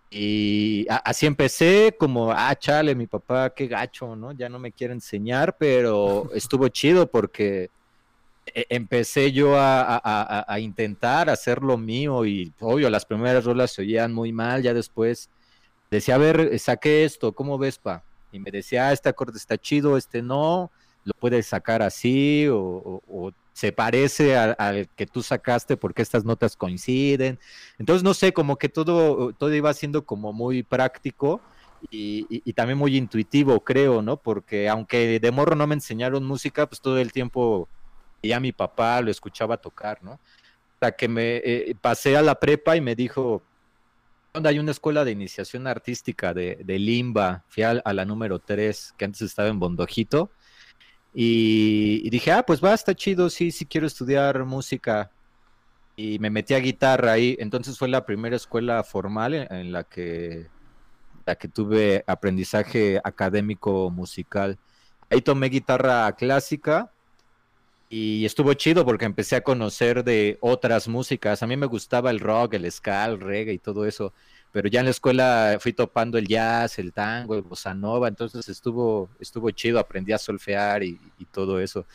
Y 0.10 0.88
así 1.03 1.25
empecé, 1.25 1.93
como, 2.00 2.31
ah, 2.31 2.55
chale, 2.55 2.96
mi 2.96 3.08
papá, 3.08 3.50
qué 3.50 3.67
gacho, 3.67 4.15
¿no? 4.15 4.31
Ya 4.31 4.48
no 4.48 4.58
me 4.58 4.72
quiere 4.72 4.93
enseñar, 4.93 5.58
pero 5.58 6.29
estuvo 6.34 6.70
chido 6.70 7.08
porque 7.08 7.70
empecé 8.45 9.31
yo 9.31 9.55
a, 9.57 10.01
a, 10.48 10.60
intentar 10.60 11.29
hacer 11.29 11.62
lo 11.62 11.77
mío 11.77 12.25
y, 12.25 12.53
obvio, 12.60 12.89
las 12.89 13.05
primeras 13.05 13.45
rolas 13.45 13.71
se 13.71 13.81
oían 13.81 14.13
muy 14.13 14.31
mal, 14.33 14.63
ya 14.63 14.74
después 14.74 15.29
decía, 15.89 16.15
a 16.15 16.17
ver, 16.17 16.57
saqué 16.60 17.03
esto, 17.05 17.33
¿cómo 17.33 17.57
ves, 17.57 17.77
pa? 17.77 18.03
Y 18.31 18.39
me 18.39 18.51
decía, 18.51 18.88
ah, 18.89 18.93
este 18.93 19.10
acorde 19.10 19.38
está 19.38 19.57
chido, 19.57 19.98
este 19.98 20.21
no, 20.21 20.71
lo 21.03 21.13
puedes 21.19 21.48
sacar 21.48 21.81
así 21.81 22.48
o, 22.50 23.31
se 23.53 23.71
parece 23.74 24.38
al 24.38 24.89
que 24.95 25.05
tú 25.05 25.21
sacaste 25.21 25.75
porque 25.77 26.01
estas 26.01 26.24
notas 26.25 26.55
coinciden. 26.55 27.38
Entonces, 27.77 28.01
no 28.03 28.13
sé, 28.13 28.33
como 28.33 28.57
que 28.57 28.69
todo, 28.69 29.33
todo 29.33 29.53
iba 29.53 29.74
siendo 29.74 30.05
como 30.05 30.31
muy 30.33 30.63
práctico 30.63 31.41
y, 31.89 32.25
y- 32.29 32.41
y 32.45 32.53
también 32.53 32.77
muy 32.79 32.95
intuitivo, 32.98 33.63
creo, 33.63 34.01
¿no? 34.01 34.17
Porque 34.17 34.69
aunque 34.69 35.19
de 35.19 35.31
morro 35.31 35.55
no 35.55 35.67
me 35.67 35.75
enseñaron 35.75 36.24
música, 36.25 36.67
pues 36.67 36.81
todo 36.81 36.98
el 37.00 37.12
tiempo 37.12 37.69
ya 38.29 38.39
mi 38.39 38.51
papá 38.51 39.01
lo 39.01 39.11
escuchaba 39.11 39.57
tocar, 39.57 40.03
¿no? 40.03 40.19
Hasta 40.75 40.91
que 40.93 41.07
me 41.07 41.37
eh, 41.37 41.75
pasé 41.79 42.17
a 42.17 42.21
la 42.21 42.35
prepa 42.35 42.75
y 42.75 42.81
me 42.81 42.95
dijo, 42.95 43.43
"¿Dónde 44.33 44.49
hay 44.49 44.59
una 44.59 44.71
escuela 44.71 45.03
de 45.05 45.11
iniciación 45.11 45.67
artística 45.67 46.33
de, 46.33 46.57
de 46.63 46.79
Limba? 46.79 47.43
Fui 47.49 47.63
a, 47.63 47.71
a 47.71 47.93
la 47.93 48.05
número 48.05 48.39
3, 48.39 48.93
que 48.97 49.05
antes 49.05 49.21
estaba 49.21 49.49
en 49.49 49.59
Bondojito, 49.59 50.31
y, 51.13 52.01
y 52.05 52.09
dije, 52.09 52.31
ah, 52.31 52.43
pues 52.43 52.63
va, 52.63 52.73
está 52.73 52.95
chido, 52.95 53.29
sí, 53.29 53.51
sí 53.51 53.65
quiero 53.65 53.87
estudiar 53.87 54.45
música. 54.45 55.11
Y 55.95 56.19
me 56.19 56.29
metí 56.29 56.53
a 56.53 56.59
guitarra 56.59 57.13
ahí, 57.13 57.35
entonces 57.39 57.77
fue 57.77 57.89
la 57.89 58.05
primera 58.05 58.35
escuela 58.35 58.83
formal 58.83 59.33
en, 59.33 59.53
en 59.53 59.71
la 59.73 59.83
que 59.83 60.47
la 61.25 61.35
que 61.35 61.47
tuve 61.47 62.03
aprendizaje 62.07 62.99
académico 63.03 63.89
musical. 63.91 64.57
Ahí 65.09 65.21
tomé 65.21 65.49
guitarra 65.49 66.11
clásica 66.13 66.91
y 67.93 68.24
estuvo 68.24 68.53
chido 68.53 68.86
porque 68.86 69.03
empecé 69.03 69.36
a 69.36 69.41
conocer 69.41 70.05
de 70.05 70.38
otras 70.39 70.88
músicas. 70.88 71.43
A 71.43 71.48
mí 71.48 71.57
me 71.57 71.65
gustaba 71.65 72.10
el 72.10 72.21
rock, 72.21 72.53
el 72.53 72.71
ska, 72.71 73.03
el 73.03 73.19
reggae 73.19 73.51
y 73.51 73.57
todo 73.57 73.86
eso, 73.86 74.13
pero 74.53 74.69
ya 74.69 74.79
en 74.79 74.86
la 74.86 74.91
escuela 74.91 75.57
fui 75.60 75.74
topando 75.74 76.17
el 76.17 76.25
jazz, 76.25 76.79
el 76.79 76.93
tango, 76.93 77.36
el 77.36 77.41
bossa 77.41 77.74
nova, 77.74 78.07
entonces 78.07 78.48
estuvo 78.48 79.10
estuvo 79.19 79.51
chido, 79.51 79.77
aprendí 79.77 80.13
a 80.13 80.17
solfear 80.17 80.83
y, 80.83 80.98
y 81.19 81.25
todo 81.25 81.60
eso. 81.60 81.86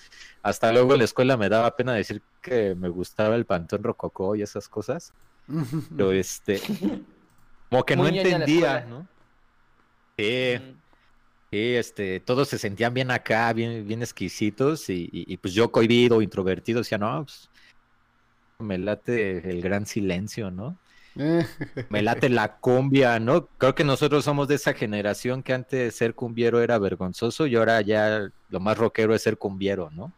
Hasta 0.43 0.71
luego 0.71 0.93
en 0.93 0.99
la 0.99 1.05
escuela 1.07 1.39
me 1.39 1.49
daba 1.49 1.75
pena 1.75 1.95
decir 1.95 2.21
que 2.43 2.75
me 2.75 2.91
gustaba 2.91 3.35
el 3.35 3.47
pantón 3.47 3.83
rococó 3.83 4.37
y 4.37 4.43
esas 4.43 4.69
cosas, 4.69 5.15
pero 5.97 6.13
este 6.13 6.61
como 7.71 7.85
que 7.87 7.97
no 7.97 8.03
Muy 8.03 8.19
entendía. 8.19 8.85
¿no? 8.87 9.09
Sí, 10.19 10.59
Mm. 10.61 10.86
Sí, 11.57 11.75
este, 11.75 12.21
todos 12.21 12.49
se 12.51 12.59
sentían 12.59 12.93
bien 12.93 13.11
acá, 13.11 13.51
bien, 13.55 13.87
bien 13.89 14.03
exquisitos, 14.03 14.91
y, 14.91 15.05
y- 15.11 15.33
y, 15.33 15.37
pues 15.39 15.55
yo 15.55 15.73
cohibido, 15.73 16.21
introvertido, 16.21 16.81
decía, 16.81 16.99
no, 16.99 17.25
pues, 17.25 17.51
me 18.59 18.79
late 18.79 19.49
el 19.51 19.63
gran 19.63 19.87
silencio, 19.87 20.51
¿no? 20.51 20.79
Me 21.89 22.03
late 22.03 22.29
la 22.29 22.59
cumbia, 22.59 23.19
¿no? 23.21 23.47
Creo 23.59 23.75
que 23.75 23.85
nosotros 23.85 24.25
somos 24.25 24.49
de 24.49 24.57
esa 24.57 24.75
generación 24.75 25.43
que 25.43 25.55
antes 25.55 25.97
ser 25.97 26.15
cumbiero 26.15 26.61
era 26.61 26.79
vergonzoso 26.79 27.47
y 27.47 27.57
ahora 27.57 27.81
ya 27.81 28.29
lo 28.49 28.61
más 28.61 28.77
rockero 28.77 29.15
es 29.15 29.23
ser 29.23 29.39
cumbiero, 29.39 29.91
¿no? 29.93 30.13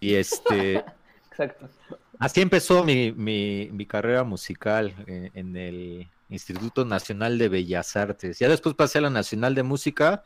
Y 0.00 0.14
este, 0.14 0.84
Exacto. 1.30 1.70
Así 2.18 2.40
empezó 2.40 2.84
mi, 2.84 3.12
mi, 3.12 3.68
mi 3.72 3.86
carrera 3.86 4.22
musical 4.22 4.94
eh, 5.08 5.30
en 5.34 5.56
el 5.56 6.11
Instituto 6.32 6.84
Nacional 6.84 7.38
de 7.38 7.48
Bellas 7.48 7.96
Artes. 7.96 8.38
Ya 8.38 8.48
después 8.48 8.74
pasé 8.74 8.98
a 8.98 9.02
la 9.02 9.10
Nacional 9.10 9.54
de 9.54 9.62
Música, 9.62 10.22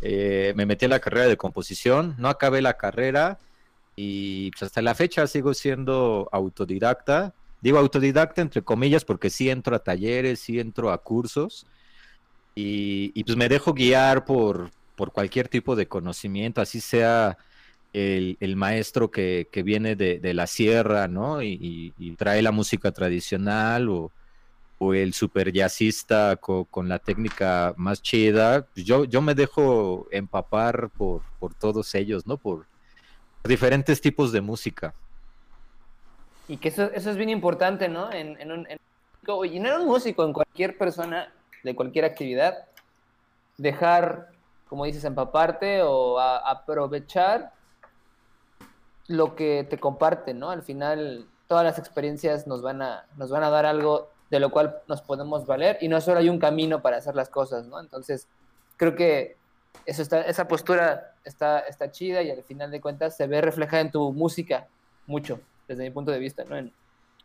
eh, 0.00 0.52
me 0.56 0.66
metí 0.66 0.86
a 0.86 0.88
la 0.88 1.00
carrera 1.00 1.26
de 1.26 1.36
composición, 1.36 2.14
no 2.18 2.28
acabé 2.28 2.62
la 2.62 2.76
carrera 2.76 3.38
y 3.96 4.50
pues, 4.52 4.64
hasta 4.64 4.82
la 4.82 4.94
fecha 4.94 5.26
sigo 5.26 5.54
siendo 5.54 6.28
autodidacta. 6.32 7.34
Digo 7.60 7.78
autodidacta 7.78 8.40
entre 8.40 8.62
comillas 8.62 9.04
porque 9.04 9.28
sí 9.28 9.50
entro 9.50 9.76
a 9.76 9.80
talleres, 9.80 10.40
sí 10.40 10.58
entro 10.58 10.90
a 10.90 10.98
cursos 10.98 11.66
y, 12.54 13.22
pues 13.24 13.36
me 13.36 13.48
dejo 13.48 13.74
guiar 13.74 14.24
por, 14.24 14.70
por 14.96 15.12
cualquier 15.12 15.48
tipo 15.48 15.76
de 15.76 15.86
conocimiento, 15.86 16.60
así 16.60 16.80
sea 16.80 17.38
el, 17.92 18.56
maestro 18.56 19.10
que, 19.10 19.48
que 19.50 19.62
viene 19.62 19.96
de, 19.96 20.18
de 20.18 20.34
la 20.34 20.46
sierra, 20.46 21.08
¿no? 21.08 21.42
Y 21.42 21.92
trae 22.18 22.42
la 22.42 22.52
música 22.52 22.92
tradicional 22.92 23.88
o, 23.88 24.10
o 24.82 24.94
el 24.94 25.12
super 25.12 25.52
jazzista 25.52 26.36
co- 26.36 26.64
con, 26.64 26.88
la 26.88 26.98
técnica 26.98 27.74
más 27.76 28.00
chida. 28.00 28.66
Pues 28.74 28.86
Yo, 28.86 29.04
yo 29.04 29.20
me 29.20 29.34
dejo 29.34 30.06
empapar 30.10 30.90
por, 30.96 31.20
por 31.38 31.54
todos 31.54 31.94
ellos, 31.94 32.26
¿no? 32.26 32.38
Por 32.38 32.66
diferentes 33.44 34.00
tipos 34.00 34.32
de 34.32 34.40
música. 34.40 34.94
Y 36.48 36.56
que 36.56 36.68
eso, 36.68 36.90
eso 36.94 37.10
es 37.10 37.16
bien 37.18 37.28
importante, 37.28 37.88
¿no? 37.88 38.10
En, 38.10 38.40
en 38.40 38.52
un, 38.52 38.66
en- 38.70 38.78
y 39.52 39.58
era 39.58 39.78
un 39.78 39.86
músico, 39.86 40.24
en 40.24 40.32
cualquier 40.32 40.78
persona 40.78 41.30
de 41.62 41.76
cualquier 41.76 42.06
actividad, 42.06 42.54
dejar, 43.58 44.28
como 44.66 44.86
dices, 44.86 45.04
empaparte 45.04 45.82
o 45.82 46.18
aprovechar 46.18 47.52
lo 49.08 49.36
que 49.36 49.66
te 49.68 49.78
comparten, 49.78 50.38
¿no? 50.38 50.48
Al 50.50 50.62
final, 50.62 51.28
todas 51.46 51.64
las 51.64 51.78
experiencias 51.78 52.46
nos 52.46 52.62
van 52.62 52.80
a, 52.80 53.04
nos 53.18 53.30
van 53.30 53.42
a 53.42 53.50
dar 53.50 53.66
algo 53.66 54.08
de 54.30 54.40
lo 54.40 54.50
cual 54.50 54.80
nos 54.88 55.02
podemos 55.02 55.44
valer 55.46 55.78
y 55.80 55.88
no 55.88 56.00
solo 56.00 56.20
hay 56.20 56.28
un 56.28 56.38
camino 56.38 56.80
para 56.80 56.96
hacer 56.96 57.16
las 57.16 57.28
cosas, 57.28 57.66
¿no? 57.66 57.80
Entonces, 57.80 58.28
creo 58.76 58.94
que 58.94 59.36
eso 59.86 60.02
está, 60.02 60.22
esa 60.22 60.46
postura 60.46 61.14
está, 61.24 61.60
está 61.60 61.90
chida 61.90 62.22
y 62.22 62.30
al 62.30 62.42
final 62.44 62.70
de 62.70 62.80
cuentas 62.80 63.16
se 63.16 63.26
ve 63.26 63.40
reflejada 63.40 63.82
en 63.82 63.90
tu 63.90 64.12
música 64.12 64.68
mucho, 65.06 65.40
desde 65.66 65.82
mi 65.82 65.90
punto 65.90 66.12
de 66.12 66.18
vista, 66.18 66.44
¿no? 66.44 66.56
En, 66.56 66.72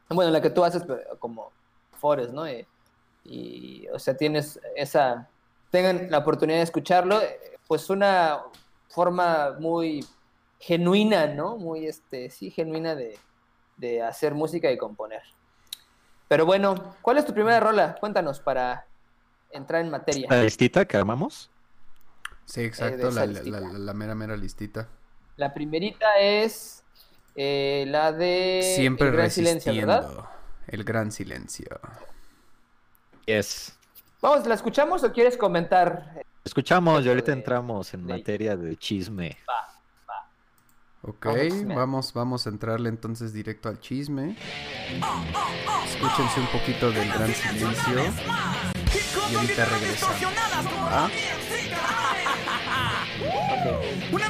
bueno, 0.09 0.29
en 0.29 0.33
la 0.33 0.41
que 0.41 0.49
tú 0.49 0.63
haces 0.63 0.83
como 1.19 1.51
Forest, 1.99 2.31
¿no? 2.33 2.49
Y, 2.49 2.65
y, 3.23 3.87
o 3.89 3.99
sea, 3.99 4.15
tienes 4.17 4.59
esa, 4.75 5.27
tengan 5.69 6.09
la 6.09 6.19
oportunidad 6.19 6.57
de 6.57 6.63
escucharlo, 6.63 7.21
eh, 7.21 7.39
pues 7.67 7.89
una 7.89 8.41
forma 8.89 9.55
muy 9.59 10.05
genuina, 10.59 11.27
¿no? 11.27 11.57
Muy, 11.57 11.85
este, 11.85 12.29
sí, 12.29 12.49
genuina 12.49 12.95
de, 12.95 13.17
de 13.77 14.01
hacer 14.01 14.33
música 14.33 14.71
y 14.71 14.77
componer. 14.77 15.21
Pero 16.27 16.45
bueno, 16.45 16.95
¿cuál 17.01 17.17
es 17.17 17.25
tu 17.25 17.33
primera 17.33 17.59
rola? 17.59 17.95
Cuéntanos 17.99 18.39
para 18.39 18.85
entrar 19.51 19.81
en 19.81 19.91
materia. 19.91 20.27
La 20.29 20.43
listita 20.43 20.85
que 20.85 20.97
armamos. 20.97 21.49
Sí, 22.45 22.61
de 22.61 22.67
exacto, 22.67 23.09
la, 23.11 23.25
la- 23.25 23.25
listita. 23.27 23.59
la- 23.59 23.73
la 23.73 23.93
mera, 23.93 24.15
mera 24.15 24.35
listita. 24.37 24.87
La 25.37 25.53
primerita 25.53 26.17
es 26.19 26.83
eh, 27.35 27.85
la 27.87 28.11
de 28.11 28.73
Siempre 28.75 29.07
El 29.07 29.13
Gran 29.13 29.31
Silencio, 29.31 29.71
resistiendo. 29.71 30.07
¿verdad? 30.07 30.29
El 30.67 30.83
gran 30.83 31.11
silencio. 31.11 31.67
Yes. 33.25 33.77
Vamos, 34.21 34.45
¿la 34.47 34.55
escuchamos 34.55 35.03
o 35.03 35.11
quieres 35.11 35.37
comentar? 35.37 36.23
Escuchamos 36.43 37.03
y 37.05 37.09
ahorita 37.09 37.31
de- 37.31 37.37
entramos 37.37 37.93
en 37.93 38.07
de- 38.07 38.13
materia 38.13 38.55
de 38.55 38.75
chisme. 38.77 39.37
Ok, 41.07 41.27
Vamos 41.67 42.13
vamos, 42.13 42.47
a 42.47 42.49
entrarle 42.49 42.89
entonces 42.89 43.31
directo 43.31 43.69
al 43.69 43.79
chisme. 43.79 44.35
Escúchense 45.85 46.39
un 46.39 46.47
poquito 46.47 46.91
del 46.91 47.07
gran 47.09 47.31
silencio. 47.31 48.13
Y 49.31 49.35
ahorita 49.35 49.65
regresamos. 49.65 50.17
Una 54.11 54.29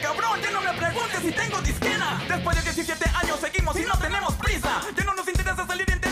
cabrón, 0.00 0.40
ya 0.40 0.50
no 0.50 0.60
me 0.60 0.72
preguntes 0.72 1.20
si 1.20 1.32
tengo 1.32 1.60
disquera. 1.62 2.20
Después 2.28 2.56
de 2.56 2.62
17 2.62 3.10
años 3.22 3.40
seguimos 3.40 3.76
y 3.78 3.82
no 3.82 3.96
tenemos 3.98 4.34
prisa. 4.34 4.80
Ya 4.96 5.04
no 5.04 5.14
nos 5.14 5.28
interesa 5.28 5.66
salir 5.66 5.90
en 5.90 6.00
TV 6.00 6.08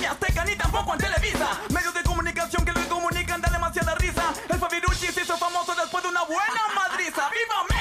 ni 0.46 0.56
tampoco 0.56 0.92
en 0.94 1.00
Televisa. 1.00 1.48
Medios 1.70 1.94
de 1.94 2.02
comunicación 2.02 2.64
que 2.64 2.72
lo 2.72 2.88
comunican 2.88 3.40
da 3.40 3.50
demasiada 3.50 3.94
risa. 3.96 4.32
El 4.48 4.58
Fabirucci 4.58 5.06
se 5.08 5.22
hizo 5.22 5.36
famoso 5.36 5.74
después 5.74 6.02
de 6.04 6.10
una 6.10 6.24
buena 6.24 6.62
madriza. 6.74 7.28
¡Viva 7.30 7.62
México! 7.68 7.75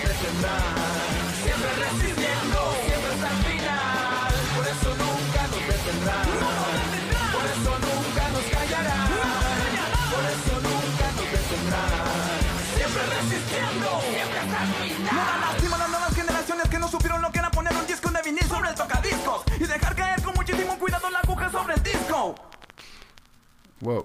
eso. 0.00 0.26
Siempre 1.42 1.70
resistiendo, 1.84 2.58
siempre 2.86 3.10
hasta 3.12 3.28
el 3.28 3.38
final. 3.44 4.32
Por 4.56 4.66
eso 4.66 4.90
nunca 5.02 5.40
nos 5.52 5.62
detendrán. 5.66 6.26
Por 7.32 7.44
eso 7.52 7.72
nunca 7.86 8.24
nos 8.28 8.44
callarán. 8.54 9.10
Por 10.12 10.24
eso 10.32 10.54
nunca 10.62 11.06
nos 11.16 11.28
detendrán. 11.32 12.40
Siempre 12.76 13.02
resistiendo, 13.16 13.88
siempre 14.08 14.38
hasta 14.38 14.58
el 14.62 14.70
final. 14.72 15.14
No 15.14 15.22
da 15.24 15.36
lástima 15.38 15.78
las 15.78 15.90
nuevas 15.90 16.14
generaciones 16.14 16.68
que 16.68 16.78
no 16.78 16.88
supieron 16.88 17.22
lo 17.22 17.32
que 17.32 17.38
era 17.38 17.50
poner 17.50 17.74
un 17.74 17.86
disco 17.86 18.10
de 18.10 18.22
vinil 18.22 18.44
sobre 18.44 18.70
el 18.70 18.74
tocadiscos 18.74 19.42
y 19.58 19.64
dejar 19.64 19.94
caer 19.96 20.22
con 20.22 20.34
muchísimo 20.34 20.78
cuidado 20.78 21.10
la 21.10 21.18
aguja 21.20 21.50
sobre 21.50 21.74
el 21.74 21.82
disco. 21.82 22.34
Wow. 23.80 24.04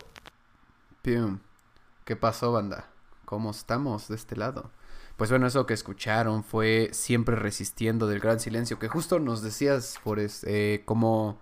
¿Qué 2.04 2.16
pasó, 2.18 2.52
banda? 2.52 2.90
¿Cómo 3.24 3.52
estamos 3.52 4.10
de 4.10 4.16
este 4.16 4.36
lado? 4.36 4.72
Pues 5.18 5.32
bueno, 5.32 5.48
eso 5.48 5.66
que 5.66 5.74
escucharon 5.74 6.44
fue 6.44 6.90
Siempre 6.94 7.36
Resistiendo 7.36 8.08
del 8.08 8.20
Gran 8.20 8.40
Silencio, 8.40 8.78
que 8.80 8.88
justo 8.88 9.20
nos 9.20 9.42
decías, 9.42 9.98
Forrest, 10.00 10.44
eh, 10.48 10.84
como 10.86 11.42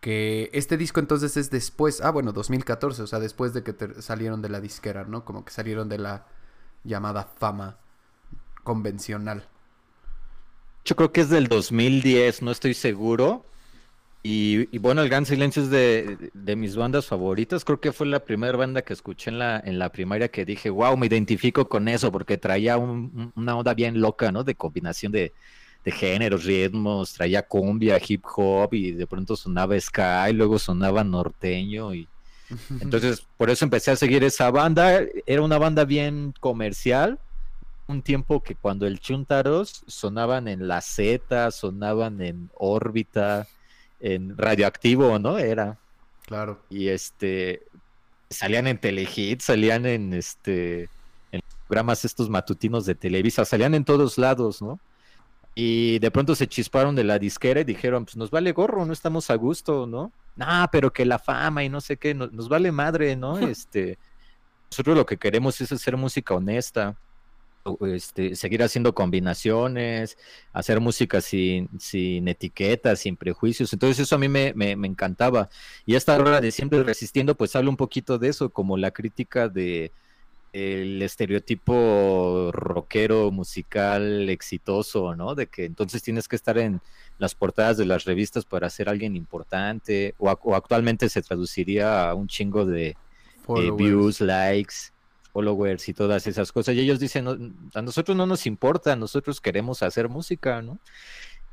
que 0.00 0.50
este 0.54 0.76
disco 0.78 1.00
entonces 1.00 1.36
es 1.36 1.50
después, 1.50 2.00
ah, 2.02 2.10
bueno, 2.10 2.32
2014, 2.32 3.02
o 3.02 3.06
sea, 3.06 3.20
después 3.20 3.54
de 3.54 3.62
que 3.64 3.72
te- 3.74 4.02
salieron 4.02 4.42
de 4.42 4.48
la 4.50 4.60
disquera, 4.60 5.04
¿no? 5.04 5.24
Como 5.24 5.44
que 5.44 5.52
salieron 5.52 5.88
de 5.90 5.98
la 5.98 6.26
llamada 6.84 7.24
fama 7.38 7.78
convencional. 8.64 9.48
Yo 10.84 10.96
creo 10.96 11.12
que 11.12 11.20
es 11.20 11.28
del 11.30 11.48
2010, 11.48 12.42
no 12.42 12.50
estoy 12.50 12.74
seguro. 12.74 13.44
Y, 14.24 14.68
y 14.74 14.78
bueno, 14.78 15.02
el 15.02 15.08
Gran 15.08 15.26
Silencio 15.26 15.62
es 15.64 15.70
de, 15.70 16.30
de 16.32 16.56
mis 16.56 16.76
bandas 16.76 17.06
favoritas. 17.06 17.64
Creo 17.64 17.80
que 17.80 17.92
fue 17.92 18.06
la 18.06 18.20
primera 18.24 18.56
banda 18.56 18.82
que 18.82 18.92
escuché 18.92 19.30
en 19.30 19.38
la, 19.40 19.60
en 19.64 19.78
la 19.80 19.90
primaria 19.90 20.28
que 20.28 20.44
dije, 20.44 20.70
wow, 20.70 20.96
me 20.96 21.06
identifico 21.06 21.68
con 21.68 21.88
eso, 21.88 22.12
porque 22.12 22.38
traía 22.38 22.76
un- 22.78 23.10
un- 23.14 23.32
una 23.34 23.56
onda 23.56 23.74
bien 23.74 24.00
loca, 24.00 24.30
¿no? 24.30 24.44
De 24.44 24.54
combinación 24.54 25.10
de, 25.10 25.32
de 25.84 25.90
géneros, 25.90 26.44
ritmos, 26.44 27.14
traía 27.14 27.42
cumbia, 27.42 28.00
hip 28.06 28.24
hop, 28.36 28.74
y 28.74 28.92
de 28.92 29.06
pronto 29.08 29.34
sonaba 29.34 29.78
ska, 29.80 30.30
y 30.30 30.34
luego 30.34 30.56
sonaba 30.58 31.02
norteño, 31.02 31.92
y 31.92 32.06
entonces, 32.80 33.26
por 33.38 33.48
eso 33.50 33.64
empecé 33.64 33.90
a 33.92 33.96
seguir 33.96 34.22
esa 34.24 34.50
banda. 34.50 35.00
Era 35.26 35.42
una 35.42 35.58
banda 35.58 35.84
bien 35.84 36.34
comercial. 36.38 37.18
Un 37.86 38.02
tiempo 38.02 38.42
que 38.42 38.54
cuando 38.54 38.86
el 38.86 39.00
Chuntaros 39.00 39.82
sonaban 39.86 40.48
en 40.48 40.68
la 40.68 40.80
Z, 40.82 41.50
sonaban 41.50 42.20
en 42.20 42.50
órbita, 42.54 43.46
en 44.02 44.36
radioactivo, 44.36 45.18
¿no? 45.18 45.38
Era. 45.38 45.78
Claro. 46.26 46.60
Y 46.68 46.88
este 46.88 47.62
salían 48.28 48.66
en 48.66 48.78
Telehit, 48.78 49.40
salían 49.40 49.86
en 49.86 50.12
este 50.12 50.88
en 51.32 51.40
programas 51.68 52.04
estos 52.04 52.28
matutinos 52.28 52.84
de 52.84 52.94
Televisa, 52.94 53.44
salían 53.44 53.74
en 53.74 53.84
todos 53.84 54.18
lados, 54.18 54.60
¿no? 54.60 54.78
Y 55.54 55.98
de 55.98 56.10
pronto 56.10 56.34
se 56.34 56.46
chisparon 56.46 56.94
de 56.96 57.04
la 57.04 57.18
disquera 57.18 57.60
y 57.60 57.64
dijeron, 57.64 58.04
pues 58.06 58.16
nos 58.16 58.30
vale 58.30 58.52
gorro, 58.52 58.86
no 58.86 58.92
estamos 58.92 59.30
a 59.30 59.34
gusto, 59.34 59.86
¿no? 59.86 60.10
Nah, 60.34 60.66
pero 60.72 60.90
que 60.92 61.04
la 61.04 61.18
fama 61.18 61.62
y 61.62 61.68
no 61.68 61.80
sé 61.82 61.98
qué, 61.98 62.14
no- 62.14 62.28
nos 62.28 62.48
vale 62.48 62.72
madre, 62.72 63.16
¿no? 63.16 63.38
Este, 63.56 63.98
nosotros 64.70 64.96
lo 64.96 65.04
que 65.06 65.18
queremos 65.18 65.60
es 65.60 65.70
hacer 65.70 65.96
música 65.98 66.34
honesta, 66.34 66.96
este, 67.82 68.34
seguir 68.36 68.62
haciendo 68.62 68.94
combinaciones, 68.94 70.16
hacer 70.52 70.80
música 70.80 71.20
sin, 71.20 71.68
sin 71.78 72.28
etiquetas, 72.28 73.00
sin 73.00 73.16
prejuicios. 73.16 73.72
Entonces 73.72 74.00
eso 74.00 74.16
a 74.16 74.18
mí 74.18 74.28
me, 74.28 74.52
me, 74.54 74.76
me 74.76 74.88
encantaba. 74.88 75.48
Y 75.86 75.94
esta 75.94 76.16
hora 76.18 76.40
de 76.40 76.50
siempre 76.52 76.82
resistiendo, 76.82 77.36
pues 77.36 77.54
habla 77.56 77.70
un 77.70 77.76
poquito 77.76 78.18
de 78.18 78.28
eso, 78.28 78.50
como 78.52 78.76
la 78.76 78.90
crítica 78.92 79.48
de 79.48 79.92
el 80.52 81.00
estereotipo 81.02 82.50
rockero 82.52 83.30
musical 83.30 84.28
exitoso, 84.28 85.16
¿no? 85.16 85.34
De 85.34 85.46
que 85.48 85.64
entonces 85.64 86.02
tienes 86.02 86.28
que 86.28 86.36
estar 86.36 86.58
en 86.58 86.82
las 87.18 87.34
portadas 87.34 87.78
de 87.78 87.86
las 87.86 88.04
revistas 88.04 88.44
para 88.44 88.68
ser 88.68 88.88
alguien 88.90 89.16
importante, 89.16 90.14
o, 90.18 90.28
ac- 90.28 90.40
o 90.42 90.54
actualmente 90.54 91.08
se 91.08 91.22
traduciría 91.22 92.10
a 92.10 92.14
un 92.14 92.28
chingo 92.28 92.66
de 92.66 92.98
eh, 93.54 93.70
views, 93.72 94.20
likes, 94.20 94.74
followers 95.32 95.88
y 95.88 95.94
todas 95.94 96.26
esas 96.26 96.52
cosas. 96.52 96.74
Y 96.74 96.80
ellos 96.80 97.00
dicen, 97.00 97.24
"No, 97.24 97.36
a 97.74 97.82
nosotros 97.82 98.16
no 98.16 98.26
nos 98.26 98.46
importa, 98.46 98.96
nosotros 98.96 99.40
queremos 99.40 99.82
hacer 99.82 100.08
música, 100.08 100.62
¿no? 100.62 100.78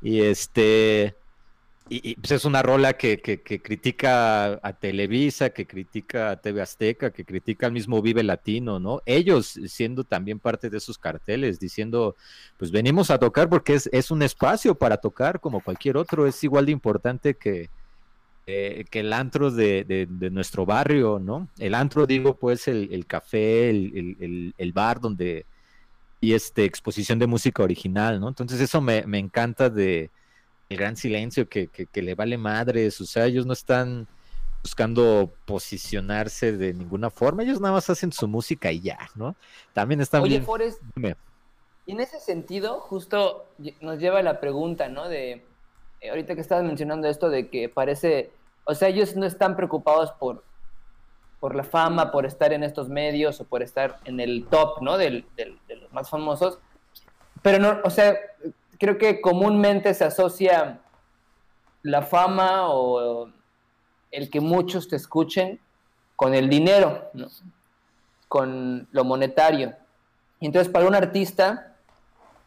Y 0.02 0.22
este, 0.22 1.14
y, 1.92 2.14
pues 2.16 2.30
es 2.30 2.44
una 2.44 2.62
rola 2.62 2.92
que, 2.92 3.20
que, 3.20 3.42
que 3.42 3.60
critica 3.60 4.60
a 4.62 4.72
Televisa, 4.74 5.50
que 5.50 5.66
critica 5.66 6.30
a 6.30 6.36
TV 6.40 6.62
Azteca, 6.62 7.10
que 7.10 7.24
critica 7.24 7.66
al 7.66 7.72
mismo 7.72 8.00
Vive 8.00 8.22
Latino, 8.22 8.78
¿no? 8.78 9.02
Ellos 9.06 9.58
siendo 9.66 10.04
también 10.04 10.38
parte 10.38 10.70
de 10.70 10.78
esos 10.78 10.98
carteles, 10.98 11.58
diciendo, 11.58 12.14
pues 12.58 12.70
venimos 12.70 13.10
a 13.10 13.18
tocar 13.18 13.48
porque 13.48 13.74
es, 13.74 13.88
es 13.92 14.12
un 14.12 14.22
espacio 14.22 14.76
para 14.76 14.98
tocar 14.98 15.40
como 15.40 15.62
cualquier 15.62 15.96
otro, 15.96 16.28
es 16.28 16.42
igual 16.44 16.66
de 16.66 16.72
importante 16.72 17.34
que, 17.34 17.70
eh, 18.50 18.84
que 18.90 19.00
el 19.00 19.12
antro 19.12 19.50
de, 19.50 19.84
de- 19.84 20.06
de 20.08 20.30
nuestro 20.30 20.66
barrio, 20.66 21.18
¿no? 21.20 21.48
El 21.58 21.74
antro, 21.74 22.06
digo, 22.06 22.38
pues 22.38 22.68
el, 22.68 22.92
el 22.92 23.06
café, 23.06 23.70
el, 23.70 24.54
el- 24.58 24.72
bar 24.72 25.00
donde 25.00 25.46
y 26.20 26.34
este 26.34 26.64
exposición 26.64 27.18
de 27.18 27.26
música 27.26 27.62
original, 27.62 28.20
¿no? 28.20 28.28
Entonces 28.28 28.60
eso 28.60 28.80
me, 28.80 29.04
me 29.06 29.18
encanta 29.18 29.70
de 29.70 30.10
el 30.68 30.78
gran 30.78 30.96
silencio 30.96 31.48
que, 31.48 31.68
que, 31.68 31.86
que 31.86 32.02
le 32.02 32.14
vale 32.14 32.38
madres, 32.38 33.00
o 33.00 33.06
sea, 33.06 33.26
ellos 33.26 33.46
no 33.46 33.52
están 33.54 34.08
buscando 34.62 35.32
posicionarse 35.46 36.52
de 36.56 36.74
ninguna 36.74 37.10
forma, 37.10 37.42
ellos 37.42 37.60
nada 37.60 37.74
más 37.74 37.90
hacen 37.90 38.12
su 38.12 38.28
música 38.28 38.72
y 38.72 38.80
ya, 38.82 38.98
¿no? 39.16 39.36
También 39.72 40.00
están 40.00 40.22
Oye, 40.22 40.38
bien. 40.38 40.44
Forrest, 40.44 40.80
Dime. 40.94 41.16
y 41.86 41.92
en 41.92 42.00
ese 42.00 42.20
sentido, 42.20 42.80
justo 42.80 43.54
nos 43.80 43.98
lleva 43.98 44.20
a 44.20 44.22
la 44.22 44.40
pregunta, 44.40 44.88
¿no? 44.88 45.08
De, 45.08 45.44
eh, 46.00 46.10
ahorita 46.10 46.34
que 46.34 46.40
estabas 46.40 46.64
mencionando 46.64 47.08
esto 47.08 47.28
de 47.30 47.48
que 47.50 47.68
parece, 47.68 48.30
o 48.64 48.74
sea, 48.74 48.88
ellos 48.88 49.16
no 49.16 49.26
están 49.26 49.56
preocupados 49.56 50.12
por, 50.12 50.44
por 51.40 51.54
la 51.54 51.64
fama, 51.64 52.10
por 52.12 52.26
estar 52.26 52.52
en 52.52 52.62
estos 52.62 52.88
medios 52.88 53.40
o 53.40 53.44
por 53.44 53.62
estar 53.62 53.98
en 54.04 54.20
el 54.20 54.46
top, 54.46 54.82
¿no? 54.82 54.96
De 54.96 55.24
los 55.68 55.92
más 55.92 56.08
famosos. 56.08 56.58
Pero 57.42 57.58
no, 57.58 57.78
o 57.84 57.90
sea, 57.90 58.16
creo 58.78 58.98
que 58.98 59.20
comúnmente 59.20 59.94
se 59.94 60.04
asocia 60.04 60.80
la 61.82 62.02
fama 62.02 62.68
o 62.68 63.30
el 64.10 64.30
que 64.30 64.40
muchos 64.40 64.88
te 64.88 64.96
escuchen 64.96 65.60
con 66.16 66.34
el 66.34 66.48
dinero. 66.48 67.10
Con 68.28 68.86
lo 68.92 69.04
monetario. 69.04 69.74
Y 70.38 70.46
entonces 70.46 70.72
para 70.72 70.86
un 70.86 70.94
artista, 70.94 71.76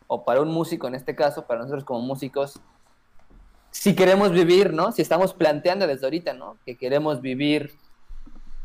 o 0.07 0.23
para 0.23 0.41
un 0.41 0.49
músico 0.49 0.87
en 0.87 0.95
este 0.95 1.15
caso, 1.15 1.45
para 1.45 1.61
nosotros 1.61 1.83
como 1.83 2.01
músicos, 2.01 2.59
si 3.73 3.95
queremos 3.95 4.31
vivir, 4.31 4.71
¿no? 4.71 4.91
Si 4.91 5.01
estamos 5.01 5.33
planteando 5.33 5.87
desde 5.87 6.05
ahorita, 6.05 6.33
¿no? 6.33 6.57
Que 6.63 6.75
queremos 6.77 7.21
vivir 7.21 7.73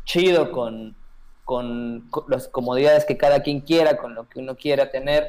chido 0.05 0.51
con, 0.51 0.95
con, 1.43 2.07
las 2.27 2.47
comodidades 2.47 3.05
que 3.05 3.17
cada 3.17 3.41
quien 3.41 3.61
quiera, 3.61 3.97
con 3.97 4.13
lo 4.13 4.29
que 4.29 4.39
uno 4.39 4.55
quiera 4.55 4.91
tener, 4.91 5.27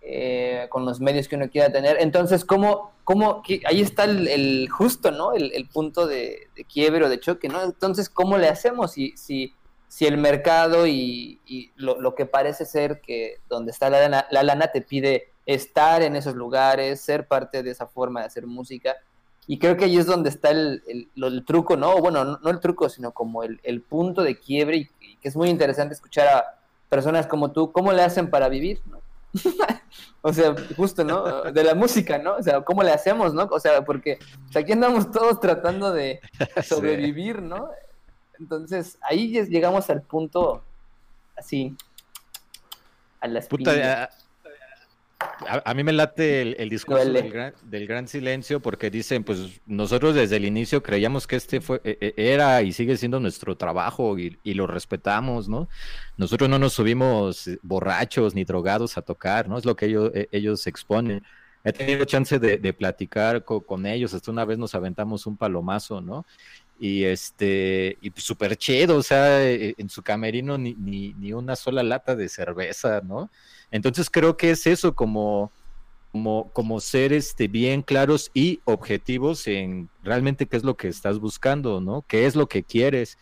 eh, 0.00 0.68
con 0.70 0.86
los 0.86 1.00
medios 1.00 1.28
que 1.28 1.36
uno 1.36 1.50
quiera 1.50 1.70
tener. 1.70 1.98
Entonces, 2.00 2.46
¿cómo, 2.46 2.92
cómo, 3.04 3.42
ahí 3.66 3.82
está 3.82 4.04
el, 4.04 4.26
el 4.26 4.70
justo, 4.70 5.10
¿no? 5.10 5.34
El, 5.34 5.52
el 5.52 5.68
punto 5.68 6.06
de, 6.06 6.48
de 6.56 6.64
quiebre 6.64 7.04
o 7.04 7.10
de 7.10 7.20
choque, 7.20 7.48
¿no? 7.48 7.62
Entonces, 7.62 8.08
¿cómo 8.08 8.38
le 8.38 8.48
hacemos 8.48 8.92
si, 8.92 9.14
si, 9.18 9.52
si 9.86 10.06
el 10.06 10.16
mercado 10.16 10.86
y, 10.86 11.40
y 11.44 11.72
lo, 11.76 12.00
lo 12.00 12.14
que 12.14 12.24
parece 12.24 12.64
ser 12.64 13.02
que 13.02 13.36
donde 13.50 13.70
está 13.70 13.90
la 13.90 14.00
lana, 14.00 14.26
la 14.30 14.42
lana 14.42 14.68
te 14.68 14.80
pide 14.80 15.33
estar 15.46 16.02
en 16.02 16.16
esos 16.16 16.34
lugares, 16.34 17.00
ser 17.00 17.26
parte 17.26 17.62
de 17.62 17.70
esa 17.70 17.86
forma 17.86 18.20
de 18.20 18.26
hacer 18.26 18.46
música? 18.46 18.96
Y 19.46 19.58
creo 19.58 19.76
que 19.76 19.84
ahí 19.84 19.98
es 19.98 20.06
donde 20.06 20.30
está 20.30 20.50
el, 20.50 20.82
el- 21.14 21.44
truco, 21.44 21.76
¿no? 21.76 21.98
Bueno, 21.98 22.24
no, 22.24 22.38
no 22.42 22.50
el 22.50 22.60
truco, 22.60 22.88
sino 22.88 23.12
como 23.12 23.42
el, 23.42 23.60
el 23.62 23.82
punto 23.82 24.22
de 24.22 24.38
quiebre 24.38 24.76
y, 24.78 24.90
y 25.00 25.16
que 25.16 25.28
es 25.28 25.36
muy 25.36 25.50
interesante 25.50 25.94
escuchar 25.94 26.28
a 26.28 26.58
personas 26.88 27.26
como 27.26 27.50
tú, 27.52 27.70
¿cómo 27.70 27.92
le 27.92 28.02
hacen 28.02 28.30
para 28.30 28.48
vivir? 28.48 28.80
¿no? 28.86 29.00
o 30.22 30.32
sea, 30.32 30.54
justo, 30.76 31.04
¿no? 31.04 31.42
De 31.52 31.64
la 31.64 31.74
música, 31.74 32.18
¿no? 32.18 32.36
O 32.36 32.42
sea, 32.42 32.60
¿cómo 32.62 32.82
le 32.82 32.92
hacemos, 32.92 33.34
no? 33.34 33.44
O 33.50 33.60
sea, 33.60 33.84
porque 33.84 34.18
o 34.48 34.52
sea, 34.52 34.62
aquí 34.62 34.72
andamos 34.72 35.10
todos 35.10 35.40
tratando 35.40 35.92
de 35.92 36.20
sobrevivir, 36.64 37.42
¿no? 37.42 37.68
Entonces, 38.38 38.98
ahí 39.02 39.44
llegamos 39.46 39.90
al 39.90 40.02
punto 40.02 40.62
así, 41.36 41.76
a 43.20 43.28
la 43.28 43.40
Puta. 43.42 44.10
A, 45.46 45.62
a- 45.70 45.74
mí 45.74 45.84
me 45.84 45.92
late 45.92 46.42
el, 46.42 46.56
el 46.58 46.68
discurso 46.70 47.12
del 47.14 47.30
gran, 47.30 47.54
del 47.62 47.86
gran 47.86 48.08
silencio 48.08 48.60
porque 48.60 48.90
dicen, 48.90 49.24
pues 49.24 49.60
nosotros 49.66 50.14
desde 50.14 50.36
el 50.36 50.44
inicio 50.44 50.82
creíamos 50.82 51.26
que 51.26 51.36
este 51.36 51.60
fue, 51.60 51.80
e- 51.84 51.98
e- 52.16 52.32
era 52.32 52.62
y 52.62 52.72
sigue 52.72 52.96
siendo 52.96 53.20
nuestro 53.20 53.56
trabajo 53.56 54.18
y, 54.18 54.38
y 54.42 54.54
lo 54.54 54.66
respetamos, 54.66 55.48
¿no? 55.48 55.68
Nosotros 56.16 56.48
no 56.50 56.58
nos 56.58 56.72
subimos 56.74 57.48
borrachos 57.62 58.34
ni 58.34 58.44
drogados 58.44 58.96
a 58.98 59.02
tocar, 59.02 59.48
¿no? 59.48 59.58
Es 59.58 59.64
lo 59.64 59.76
que 59.76 59.86
ellos, 59.86 60.10
e- 60.14 60.28
ellos 60.32 60.66
exponen. 60.66 61.22
He 61.66 61.72
tenido 61.72 62.04
chance 62.04 62.38
de, 62.38 62.58
de 62.58 62.72
platicar 62.74 63.42
co- 63.44 63.64
con 63.64 63.86
ellos, 63.86 64.12
hasta 64.14 64.30
una 64.30 64.44
vez 64.44 64.58
nos 64.58 64.74
aventamos 64.74 65.26
un 65.26 65.36
palomazo, 65.38 66.00
¿no? 66.02 66.26
Y 66.78 67.04
este, 67.04 67.98
y 68.00 68.12
súper 68.16 68.56
chido, 68.56 68.96
o 68.96 69.02
sea, 69.02 69.48
eh, 69.48 69.74
en 69.78 69.88
su 69.88 70.02
camerino 70.02 70.58
ni, 70.58 70.74
ni, 70.74 71.14
ni 71.14 71.32
una 71.32 71.56
sola 71.56 71.82
lata 71.82 72.16
de 72.16 72.28
cerveza, 72.28 73.00
¿no? 73.00 73.30
Entonces 73.70 74.10
creo 74.10 74.36
que 74.36 74.50
es 74.50 74.66
eso, 74.66 74.94
como, 74.94 75.52
como, 76.12 76.50
como 76.52 76.80
ser 76.80 77.12
este, 77.12 77.48
bien 77.48 77.82
claros 77.82 78.30
y 78.34 78.60
objetivos 78.64 79.46
en 79.46 79.88
realmente 80.02 80.46
qué 80.46 80.56
es 80.56 80.64
lo 80.64 80.76
que 80.76 80.88
estás 80.88 81.18
buscando, 81.18 81.80
¿no? 81.80 82.04
¿Qué 82.06 82.26
es 82.26 82.36
lo 82.36 82.48
que 82.48 82.62
quieres? 82.64 83.18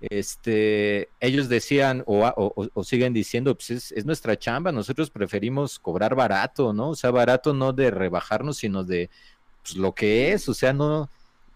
Este, 0.00 1.10
ellos 1.20 1.50
decían 1.50 2.02
o, 2.06 2.64
siguen 2.82 3.12
diciendo, 3.12 3.54
pues 3.54 3.70
es, 3.70 3.92
es 3.92 4.06
nuestra 4.06 4.38
chamba, 4.38 4.72
nosotros 4.72 5.10
preferimos 5.10 5.78
cobrar 5.78 6.14
barato, 6.14 6.72
¿no? 6.72 6.90
O 6.90 6.94
sea, 6.94 7.10
barato 7.10 7.52
no 7.52 7.72
de 7.74 7.90
rebajarnos, 7.90 8.56
sino 8.58 8.84
de 8.84 9.10
pues, 9.62 9.76
lo 9.76 9.94
que 9.94 10.32
es, 10.32 10.48
o 10.48 10.54
sea, 10.54 10.72
no 10.72 11.10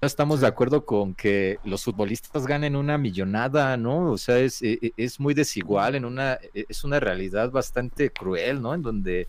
estamos 0.07 0.41
de 0.41 0.47
acuerdo 0.47 0.85
con 0.85 1.15
que 1.15 1.59
los 1.65 1.85
futbolistas 1.85 2.47
ganen 2.47 2.77
una 2.77 2.99
millonada, 2.99 3.77
¿no? 3.77 4.13
O 4.13 4.19
sea, 4.19 4.39
es, 4.39 4.63
e, 4.63 4.79
e, 4.81 4.93
es 4.97 5.21
muy 5.21 5.35
desigual, 5.35 5.95
en 5.95 6.05
una, 6.05 6.35
e, 6.55 6.65
es 6.69 6.85
una 6.85 7.01
realidad 7.01 7.51
bastante 7.51 8.11
cruel, 8.11 8.61
¿no? 8.63 8.75
En 8.75 8.83
donde 8.83 9.29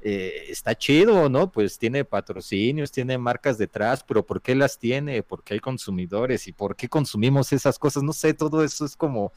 eh, 0.00 0.46
está 0.50 0.74
chido, 0.76 1.28
¿no? 1.28 1.50
Pues 1.50 1.78
tiene 1.78 2.04
patrocinios, 2.04 2.92
tiene 2.92 3.18
marcas 3.18 3.58
detrás, 3.58 4.04
pero 4.04 4.24
¿por 4.24 4.40
qué 4.40 4.54
las 4.54 4.78
tiene? 4.78 5.22
¿Por 5.22 5.42
qué 5.42 5.54
hay 5.54 5.60
consumidores? 5.60 6.46
¿Y 6.46 6.52
por 6.52 6.76
qué 6.76 6.88
consumimos 6.88 7.52
esas 7.52 7.78
cosas? 7.78 8.02
No 8.02 8.12
sé, 8.12 8.34
todo 8.34 8.62
eso 8.62 8.84
es 8.84 8.94
como, 8.94 9.32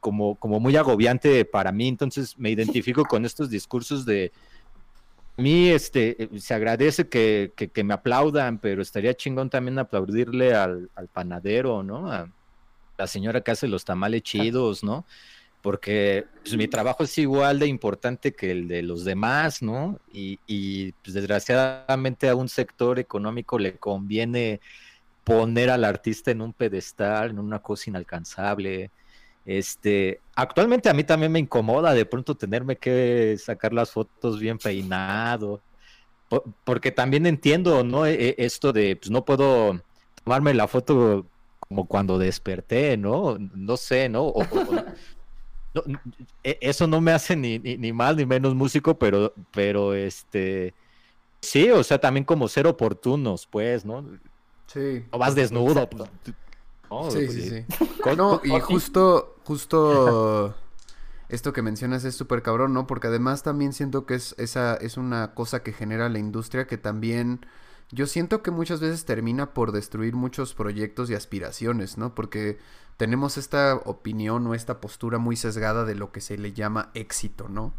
como, 0.00 0.36
como 0.36 0.60
muy 0.60 0.76
agobiante 0.76 1.44
para 1.44 1.72
mí, 1.72 1.88
entonces 1.88 2.38
me 2.38 2.50
identifico 2.50 3.04
con 3.04 3.24
estos 3.24 3.50
discursos 3.50 4.04
de 4.04 4.32
mí 5.42 5.68
este, 5.68 6.22
eh, 6.22 6.40
se 6.40 6.54
agradece 6.54 7.08
que, 7.08 7.52
que, 7.54 7.84
me 7.84 7.94
aplaudan, 7.94 8.58
pero 8.58 8.80
estaría 8.80 9.14
chingón 9.14 9.50
también 9.50 9.78
aplaudirle 9.78 10.54
al, 10.54 10.90
al, 10.94 11.08
panadero, 11.08 11.82
¿no? 11.82 12.10
A 12.10 12.30
la 12.96 13.06
señora 13.06 13.40
que 13.40 13.50
hace 13.50 13.68
los 13.68 13.84
tamales 13.84 14.22
chidos, 14.22 14.82
¿no? 14.82 15.04
Porque 15.60 16.26
pues, 16.42 16.56
mi 16.56 16.68
trabajo 16.68 17.04
es 17.04 17.18
igual 17.18 17.58
de 17.58 17.66
importante 17.66 18.32
que 18.32 18.50
el 18.50 18.68
de 18.68 18.82
los 18.82 19.04
demás, 19.04 19.62
¿no? 19.62 19.98
Y, 20.12 20.38
y 20.46 20.92
pues, 20.92 21.14
desgraciadamente 21.14 22.28
a 22.28 22.34
un 22.34 22.48
sector 22.48 22.98
económico 22.98 23.58
le 23.58 23.76
conviene 23.76 24.60
poner 25.24 25.70
al 25.70 25.84
artista 25.84 26.30
en 26.30 26.42
un 26.42 26.52
pedestal, 26.52 27.30
en 27.30 27.38
una 27.38 27.60
cosa 27.60 27.90
inalcanzable, 27.90 28.90
este, 29.44 30.20
actualmente 30.34 30.88
a 30.88 30.94
mí 30.94 31.04
también 31.04 31.32
me 31.32 31.38
incomoda 31.38 31.92
de 31.94 32.06
pronto 32.06 32.36
tenerme 32.36 32.76
que 32.76 33.36
sacar 33.38 33.72
las 33.72 33.90
fotos 33.90 34.38
bien 34.38 34.58
peinado, 34.58 35.60
porque 36.64 36.92
también 36.92 37.26
entiendo, 37.26 37.82
¿no? 37.84 38.06
E, 38.06 38.14
e, 38.14 38.34
esto 38.38 38.72
de, 38.72 38.96
pues 38.96 39.10
no 39.10 39.24
puedo 39.24 39.80
tomarme 40.24 40.54
la 40.54 40.68
foto 40.68 41.26
como 41.58 41.86
cuando 41.86 42.18
desperté, 42.18 42.96
¿no? 42.96 43.36
No 43.38 43.76
sé, 43.76 44.08
¿no? 44.08 44.32
E, 46.44 46.58
eso 46.60 46.86
no 46.86 47.00
me 47.00 47.12
hace 47.12 47.34
ni, 47.34 47.58
ni, 47.58 47.92
más 47.92 48.16
ni 48.16 48.26
menos 48.26 48.54
músico, 48.54 48.98
pero, 48.98 49.34
pero 49.52 49.94
este, 49.94 50.74
sí, 51.40 51.70
o 51.70 51.82
sea, 51.82 51.98
también 51.98 52.24
como 52.24 52.46
ser 52.48 52.66
oportunos, 52.66 53.46
pues, 53.46 53.84
¿no? 53.84 54.04
Sí. 54.66 55.04
O 55.10 55.18
vas 55.18 55.34
desnudo, 55.34 55.88
pues, 55.88 56.08
sí, 57.10 57.28
sí, 57.28 57.48
sí. 57.48 57.64
No, 58.16 58.40
y 58.44 58.58
justo, 58.60 59.31
justo 59.44 60.54
esto 61.28 61.52
que 61.52 61.62
mencionas 61.62 62.04
es 62.04 62.14
súper 62.14 62.42
cabrón, 62.42 62.74
¿no? 62.74 62.86
Porque 62.86 63.06
además 63.06 63.42
también 63.42 63.72
siento 63.72 64.04
que 64.04 64.14
es, 64.14 64.34
esa, 64.38 64.74
es 64.74 64.96
una 64.96 65.34
cosa 65.34 65.62
que 65.62 65.72
genera 65.72 66.08
la 66.08 66.18
industria 66.18 66.66
que 66.66 66.76
también 66.76 67.46
yo 67.90 68.06
siento 68.06 68.42
que 68.42 68.50
muchas 68.50 68.80
veces 68.80 69.04
termina 69.04 69.54
por 69.54 69.72
destruir 69.72 70.14
muchos 70.14 70.54
proyectos 70.54 71.10
y 71.10 71.14
aspiraciones, 71.14 71.98
¿no? 71.98 72.14
Porque 72.14 72.58
tenemos 72.96 73.38
esta 73.38 73.76
opinión 73.76 74.46
o 74.46 74.54
esta 74.54 74.80
postura 74.80 75.18
muy 75.18 75.36
sesgada 75.36 75.84
de 75.84 75.94
lo 75.94 76.12
que 76.12 76.20
se 76.20 76.38
le 76.38 76.52
llama 76.52 76.90
éxito, 76.94 77.48
¿no? 77.48 77.74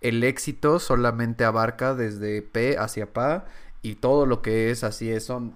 El 0.00 0.24
éxito 0.24 0.78
solamente 0.80 1.44
abarca 1.44 1.94
desde 1.94 2.42
P 2.42 2.78
hacia 2.78 3.12
PA 3.12 3.46
y 3.82 3.96
todo 3.96 4.26
lo 4.26 4.42
que 4.42 4.70
es 4.70 4.84
así 4.84 5.10
es, 5.10 5.24
son 5.24 5.54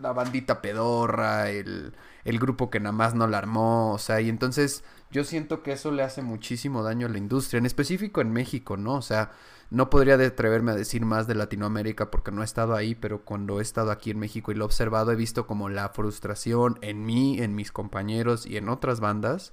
la 0.00 0.12
bandita 0.12 0.62
pedorra, 0.62 1.50
el, 1.50 1.92
el 2.24 2.38
grupo 2.38 2.70
que 2.70 2.80
nada 2.80 2.92
más 2.92 3.14
no 3.14 3.26
la 3.26 3.38
armó, 3.38 3.92
o 3.92 3.98
sea, 3.98 4.20
y 4.20 4.28
entonces 4.28 4.84
yo 5.10 5.24
siento 5.24 5.62
que 5.62 5.72
eso 5.72 5.90
le 5.90 6.02
hace 6.02 6.22
muchísimo 6.22 6.82
daño 6.82 7.06
a 7.06 7.10
la 7.10 7.18
industria, 7.18 7.58
en 7.58 7.66
específico 7.66 8.20
en 8.20 8.32
México, 8.32 8.76
¿no? 8.76 8.94
O 8.94 9.02
sea, 9.02 9.32
no 9.70 9.90
podría 9.90 10.14
atreverme 10.14 10.72
a 10.72 10.76
decir 10.76 11.04
más 11.04 11.26
de 11.26 11.34
Latinoamérica 11.34 12.10
porque 12.10 12.30
no 12.30 12.42
he 12.42 12.44
estado 12.44 12.74
ahí, 12.74 12.94
pero 12.94 13.24
cuando 13.24 13.58
he 13.58 13.62
estado 13.62 13.90
aquí 13.90 14.10
en 14.10 14.18
México 14.18 14.52
y 14.52 14.54
lo 14.54 14.64
he 14.64 14.66
observado, 14.66 15.12
he 15.12 15.16
visto 15.16 15.46
como 15.46 15.68
la 15.68 15.88
frustración 15.88 16.78
en 16.82 17.04
mí, 17.04 17.40
en 17.40 17.54
mis 17.54 17.72
compañeros 17.72 18.46
y 18.46 18.56
en 18.56 18.68
otras 18.68 19.00
bandas 19.00 19.52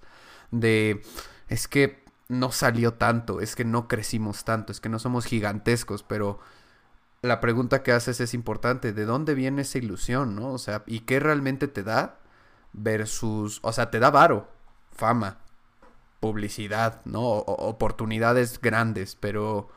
de 0.51 1.01
es 1.47 1.67
que 1.67 2.03
no 2.27 2.51
salió 2.51 2.93
tanto, 2.93 3.41
es 3.41 3.55
que 3.55 3.65
no 3.65 3.88
crecimos 3.88 4.43
tanto, 4.43 4.71
es 4.71 4.79
que 4.79 4.89
no 4.89 4.99
somos 4.99 5.25
gigantescos, 5.25 6.03
pero 6.03 6.39
la 7.21 7.41
pregunta 7.41 7.84
que 7.84 7.91
haces 7.91 8.21
es 8.21 8.34
importante. 8.34 8.93
¿De 8.93 9.05
dónde 9.05 9.34
viene 9.36 9.63
esa 9.63 9.77
ilusión, 9.77 10.36
no? 10.36 10.53
O 10.53 10.58
sea, 10.58 10.84
¿y 10.86 11.01
qué 11.01 11.19
realmente 11.19 11.67
te 11.67 11.84
da 11.84 12.19
versus... 12.73 13.60
O 13.63 13.73
sea, 13.73 13.89
te 13.91 13.99
da 13.99 14.12
varo, 14.12 14.47
fama, 14.91 15.39
publicidad, 16.19 17.01
¿no? 17.05 17.21
oportunidades 17.21 18.60
grandes, 18.62 19.15
pero... 19.15 19.69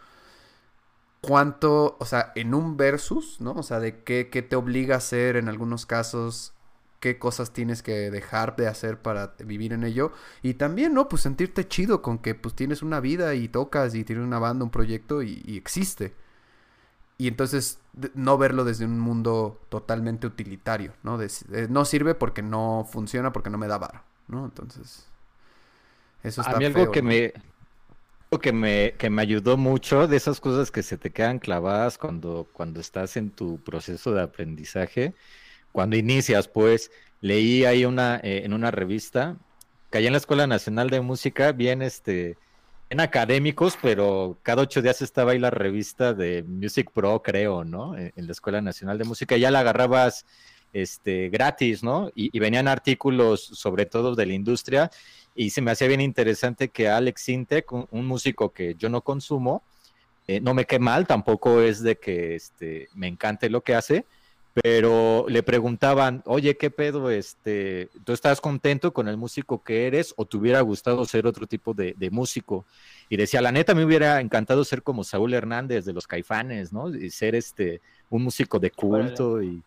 ¿Cuánto, 1.21 1.97
o 2.01 2.05
sea, 2.05 2.33
en 2.35 2.53
un 2.53 2.77
versus, 2.77 3.41
¿no? 3.41 3.53
O 3.53 3.63
sea, 3.63 3.79
de 3.79 4.03
qué, 4.03 4.29
qué 4.29 4.43
te 4.43 4.57
obliga 4.57 4.97
a 4.97 4.99
hacer 4.99 5.37
en 5.37 5.49
algunos 5.49 5.87
casos, 5.87 6.53
qué 6.99 7.17
cosas 7.17 7.53
tienes 7.53 7.83
que 7.85 8.11
dejar 8.11 8.57
de 8.57 8.67
hacer 8.67 9.01
para 9.01 9.35
vivir 9.39 9.73
en 9.73 9.85
ello. 9.85 10.11
Y 10.43 10.55
también, 10.55 10.95
¿no? 10.95 11.09
Pues 11.09 11.23
sentirte 11.23 11.69
chido 11.69 12.03
con 12.03 12.19
que 12.19 12.35
pues 12.35 12.57
tienes 12.57 12.83
una 12.83 12.99
vida 12.99 13.35
y 13.35 13.47
tocas 13.47 13.95
y 13.95 14.03
tienes 14.03 14.25
una 14.25 14.41
banda, 14.41 14.65
un 14.65 14.73
proyecto 14.73 15.23
y, 15.23 15.43
y 15.45 15.57
existe 15.57 16.17
y 17.23 17.29
entonces 17.29 17.79
no 18.15 18.37
verlo 18.37 18.65
desde 18.65 18.85
un 18.85 18.99
mundo 18.99 19.61
totalmente 19.69 20.27
utilitario, 20.27 20.93
¿no? 21.05 21.21
no 21.69 21.85
sirve 21.85 22.17
porque 22.17 22.43
no 22.43 22.85
funciona, 22.91 23.33
porque 23.33 23.49
no 23.49 23.59
me 23.59 23.69
da 23.69 23.79
varo, 23.79 24.03
¿no? 24.27 24.45
Entonces, 24.45 25.07
eso 26.25 26.41
está 26.41 26.57
A 26.57 26.59
mí 26.59 26.65
algo 26.65 26.91
que 26.91 27.01
me 27.01 27.33
que 28.41 28.53
me 28.53 28.95
que 28.99 29.09
me 29.09 29.23
ayudó 29.23 29.57
mucho 29.57 30.09
de 30.09 30.17
esas 30.17 30.41
cosas 30.41 30.73
que 30.73 30.83
se 30.83 30.99
te 30.99 31.13
quedan 31.13 31.39
clavadas 31.39 31.97
cuando 31.97 32.49
cuando 32.53 32.81
estás 32.81 33.17
en 33.17 33.31
tu 33.31 33.63
proceso 33.63 34.13
de 34.13 34.23
aprendizaje, 34.23 35.15
cuando 35.71 35.95
inicias, 35.95 36.49
pues 36.49 36.91
leí 37.21 37.65
ahí 37.67 37.85
una 37.85 38.17
eh, 38.17 38.43
en 38.45 38.53
una 38.53 38.73
revista 38.73 39.37
que 39.93 39.99
allá 39.99 40.09
en 40.09 40.15
la 40.15 40.19
Escuela 40.19 40.49
Nacional 40.49 40.91
de 40.91 41.01
Música 41.03 41.53
bien 41.53 41.83
este 41.83 42.37
en 42.93 43.01
académicos, 43.01 43.79
pero 43.81 44.39
cada 44.43 44.61
ocho 44.61 44.83
días 44.83 45.01
estaba 45.01 45.33
ahí 45.33 45.39
la 45.39 45.49
revista 45.49 46.13
de 46.13 46.43
Music 46.43 46.91
Pro, 46.93 47.23
creo, 47.23 47.65
¿no? 47.65 47.97
En, 47.97 48.13
la 48.15 48.33
Escuela 48.33 48.61
Nacional 48.61 48.99
de 48.99 49.05
Música, 49.05 49.35
ya 49.39 49.51
la 49.51 49.61
agarrabas 49.61 50.27
este, 50.75 51.31
gratis, 51.31 51.83
¿no? 51.83 52.11
Y, 52.15 52.39
venían 52.39 52.69
artículos 52.69 53.41
sobre 53.41 53.87
todo 53.87 54.15
de 54.15 54.27
la 54.27 54.35
industria 54.35 54.91
y 55.35 55.49
se 55.49 55.63
me 55.63 55.71
hacía 55.71 55.89
bien 55.89 56.03
interesante 56.03 56.69
que 56.69 56.91
Alex 56.91 57.23
Sintek, 57.23 57.73
un, 57.73 58.07
músico 58.07 58.53
que 58.53 58.75
yo 58.75 58.91
no 58.91 59.01
consumo, 59.01 59.63
eh, 60.27 60.43
no 60.43 60.53
me 60.53 60.67
quede 60.67 60.81
mal, 60.81 61.07
tampoco 61.07 61.63
es 61.63 61.83
de 61.83 61.97
que 61.97 62.35
este, 62.35 62.91
me 62.93 63.07
encante 63.09 63.49
lo 63.49 63.63
que 63.63 63.75
hace, 63.75 64.05
pero 64.55 65.25
le 65.29 65.43
preguntaban, 65.43 66.23
oye, 66.27 66.57
¿qué 66.59 66.71
pedo? 66.71 67.11
Este, 67.11 67.89
¿Tú 68.05 68.13
estás 68.13 68.41
contento 68.41 68.93
con 68.93 69.09
el 69.09 69.17
músico 69.17 69.63
que 69.63 69.87
eres 69.87 70.13
o 70.17 70.27
te 70.27 70.37
hubiera 70.37 70.61
gustado 70.61 71.05
ser 71.07 71.27
otro 71.27 71.47
tipo 71.47 71.73
de, 71.73 71.95
músico? 72.11 72.67
Y 73.09 73.17
decía, 73.17 73.41
la 73.41 73.51
neta, 73.51 73.75
me 73.75 73.85
hubiera 73.85 74.21
encantado 74.21 74.65
ser 74.65 74.83
como 74.83 75.05
Saúl 75.05 75.33
Hernández 75.33 75.87
de 75.87 75.95
los 75.95 76.07
Caifanes, 76.07 76.71
¿no? 76.71 76.95
Y 76.95 77.11
ser 77.11 77.35
este, 77.35 77.81
un 78.11 78.25
músico 78.25 78.59
de 78.59 78.71
culto 78.71 79.43
y, 79.43 79.63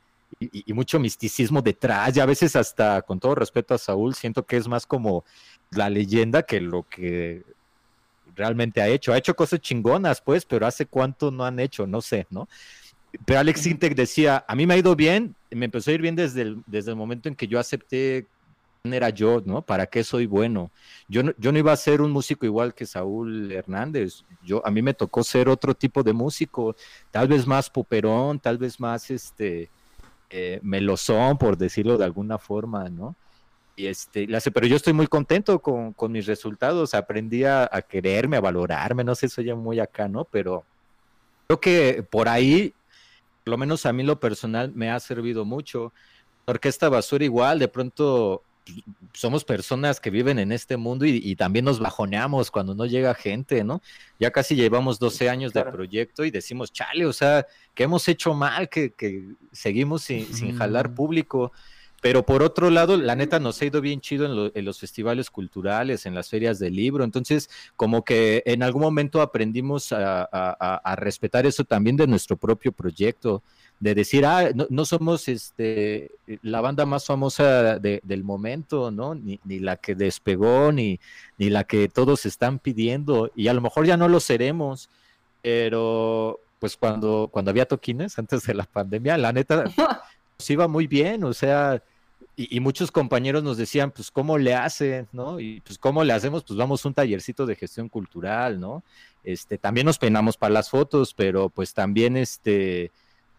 mucho 0.67 0.99
misticismo 0.99 1.61
detrás. 1.61 2.15
Y 2.15 2.19
a 2.19 2.25
veces 2.25 2.55
hasta, 2.55 3.01
con 3.01 3.19
todo 3.19 3.35
respeto 3.35 3.73
a 3.73 3.79
Saúl, 3.79 4.13
siento 4.13 4.45
que 4.45 4.57
es 4.57 4.67
más 4.67 4.85
como 4.85 5.23
la 5.71 5.89
leyenda 5.89 6.43
que 6.43 6.59
lo 6.61 6.83
que 6.83 7.41
realmente 8.35 8.81
ha 8.81 8.87
hecho. 8.87 9.13
Ha 9.13 9.17
hecho 9.17 9.35
cosas 9.35 9.61
chingonas, 9.61 10.21
pues, 10.21 10.45
pero 10.45 10.67
hace 10.67 10.85
cuánto 10.85 11.31
no 11.31 11.45
han 11.45 11.59
hecho, 11.59 11.87
no 11.87 12.01
sé, 12.01 12.27
¿no? 12.29 12.47
Pero 13.25 13.39
Alex 13.39 13.61
Sintek 13.61 13.95
decía, 13.95 14.43
a 14.47 14.55
mí 14.55 14.65
me 14.65 14.73
ha 14.73 14.77
ido 14.77 14.95
bien, 14.95 15.35
me 15.51 15.65
empezó 15.65 15.91
a 15.91 15.93
ir 15.93 16.01
bien 16.01 16.15
desde 16.15 16.41
el, 16.41 16.63
desde 16.65 16.91
el 16.91 16.97
momento 16.97 17.29
en 17.29 17.35
que 17.35 17.47
yo 17.47 17.59
acepté 17.59 18.25
quién 18.81 18.93
era 18.93 19.09
yo, 19.09 19.41
¿no? 19.45 19.61
¿Para 19.61 19.85
qué 19.87 20.03
soy 20.03 20.25
bueno? 20.25 20.71
Yo 21.07 21.23
no, 21.23 21.31
yo 21.37 21.51
no 21.51 21.59
iba 21.59 21.71
a 21.71 21.77
ser 21.77 22.01
un 22.01 22.11
músico 22.11 22.45
igual 22.45 22.73
que 22.73 22.85
Saúl 22.85 23.51
Hernández, 23.51 24.23
yo, 24.43 24.65
a 24.65 24.71
mí 24.71 24.81
me 24.81 24.93
tocó 24.93 25.23
ser 25.23 25.49
otro 25.49 25.73
tipo 25.73 26.03
de 26.03 26.13
músico, 26.13 26.75
tal 27.11 27.27
vez 27.27 27.47
más 27.47 27.69
poperón, 27.69 28.39
tal 28.39 28.57
vez 28.57 28.79
más, 28.79 29.09
este, 29.11 29.69
eh, 30.29 30.59
melosón, 30.63 31.37
por 31.37 31.57
decirlo 31.57 31.97
de 31.97 32.05
alguna 32.05 32.37
forma, 32.37 32.89
¿no? 32.89 33.15
Y 33.77 33.87
este, 33.87 34.27
pero 34.53 34.67
yo 34.67 34.77
estoy 34.77 34.93
muy 34.93 35.07
contento 35.07 35.59
con, 35.59 35.91
con 35.93 36.11
mis 36.11 36.25
resultados, 36.25 36.93
aprendí 36.93 37.43
a, 37.43 37.69
a, 37.69 37.81
quererme, 37.81 38.37
a 38.37 38.41
valorarme, 38.41 39.03
no 39.03 39.15
sé, 39.15 39.27
soy 39.27 39.45
ya 39.45 39.55
muy 39.55 39.79
acá, 39.79 40.07
¿no? 40.07 40.23
Pero 40.25 40.63
creo 41.47 41.59
que 41.59 42.03
por 42.09 42.29
ahí 42.29 42.73
por 43.45 43.51
lo 43.51 43.57
menos 43.59 43.85
a 43.85 43.93
mí 43.93 44.01
lo 44.01 44.19
personal 44.19 44.71
me 44.73 44.89
ha 44.89 44.99
servido 44.99 45.45
mucho. 45.45 45.93
Orquesta 46.45 46.89
Basura 46.89 47.23
igual, 47.23 47.59
de 47.59 47.67
pronto 47.67 48.41
pues, 48.65 48.83
somos 49.13 49.45
personas 49.45 49.99
que 49.99 50.09
viven 50.09 50.39
en 50.39 50.51
este 50.51 50.77
mundo 50.77 51.05
y, 51.05 51.35
también 51.35 51.63
nos 51.63 51.79
bajoneamos 51.79 52.49
cuando 52.49 52.73
no 52.73 52.87
llega 52.87 53.13
gente, 53.13 53.63
¿no? 53.63 53.83
Ya 54.19 54.31
casi 54.31 54.55
llevamos 54.55 54.97
12 54.97 55.29
años 55.29 55.53
de 55.53 55.63
proyecto 55.63 56.25
y 56.25 56.31
decimos, 56.31 56.73
chale, 56.73 57.05
o 57.05 57.13
sea, 57.13 57.45
que 57.75 57.83
hemos 57.83 58.07
hecho 58.07 58.33
mal, 58.33 58.67
que, 58.67 59.35
seguimos 59.51 60.01
sin, 60.01 60.33
sin 60.33 60.57
jalar 60.57 60.95
público. 60.95 61.51
Pero 62.05 62.23
por 62.23 62.43
otro 62.43 62.69
lado, 62.69 62.97
la 62.97 63.15
neta 63.15 63.39
nos 63.39 63.59
ha 63.59 63.65
ido 63.65 63.81
bien 63.81 63.99
chido 63.99 64.51
en, 64.53 64.63
los 64.63 64.79
festivales 64.79 65.31
culturales, 65.31 66.05
en 66.05 66.13
las 66.13 66.29
ferias 66.29 66.59
del 66.59 66.75
libro. 66.75 67.03
Entonces, 67.03 67.49
como 67.75 68.03
que 68.03 68.43
en 68.45 68.61
algún 68.61 68.83
momento 68.83 69.23
aprendimos 69.23 69.91
a, 69.91 70.95
respetar 70.99 71.47
eso 71.47 71.63
también 71.63 71.97
de 71.97 72.05
nuestro 72.05 72.37
propio 72.37 72.71
proyecto, 72.71 73.41
de 73.79 73.95
decir, 73.95 74.23
ah, 74.23 74.51
no, 74.53 74.67
no 74.69 74.85
somos 74.85 75.27
este, 75.27 76.11
la 76.43 76.61
banda 76.61 76.85
más 76.85 77.07
famosa 77.07 77.79
de- 77.79 78.01
del 78.03 78.23
momento, 78.23 78.91
¿no? 78.91 79.15
Ni, 79.15 79.39
ni 79.43 79.57
la 79.57 79.75
que 79.75 79.95
despegó, 79.95 80.71
ni, 80.71 80.99
ni 81.39 81.49
la 81.49 81.63
que 81.63 81.89
todos 81.89 82.27
están 82.27 82.59
pidiendo, 82.59 83.31
y 83.35 83.47
a 83.47 83.53
lo 83.55 83.61
mejor 83.61 83.87
ya 83.87 83.97
no 83.97 84.07
lo 84.07 84.19
seremos, 84.19 84.91
pero 85.41 86.39
pues 86.59 86.77
cuando, 86.77 87.29
cuando 87.31 87.49
había 87.49 87.65
toquines 87.65 88.19
antes 88.19 88.43
de 88.43 88.53
la 88.53 88.65
pandemia, 88.65 89.17
la 89.17 89.33
neta, 89.33 89.63
nos 90.37 90.49
iba 90.51 90.67
muy 90.67 90.85
bien, 90.85 91.23
o 91.23 91.33
sea, 91.33 91.81
y, 92.37 92.59
muchos 92.59 92.91
compañeros 92.91 93.43
nos 93.43 93.57
decían, 93.57 93.91
pues, 93.91 94.11
¿cómo 94.11 94.37
le 94.37 94.53
hacen, 94.53 95.07
no? 95.13 95.39
Y 95.39 95.61
pues, 95.61 95.77
¿cómo 95.77 96.03
le 96.03 96.13
hacemos? 96.13 96.43
Pues 96.43 96.57
vamos 96.57 96.83
a 96.83 96.87
un 96.89 96.93
tallercito 96.93 97.45
de 97.45 97.55
gestión 97.55 97.87
cultural, 97.87 98.59
¿no? 98.59 98.83
Este, 99.23 99.57
también 99.57 99.85
nos 99.85 99.97
peinamos 99.97 100.35
para 100.35 100.53
las 100.53 100.69
fotos, 100.69 101.13
pero 101.13 101.49
pues 101.49 101.73
también, 101.73 102.17
este, 102.17 102.91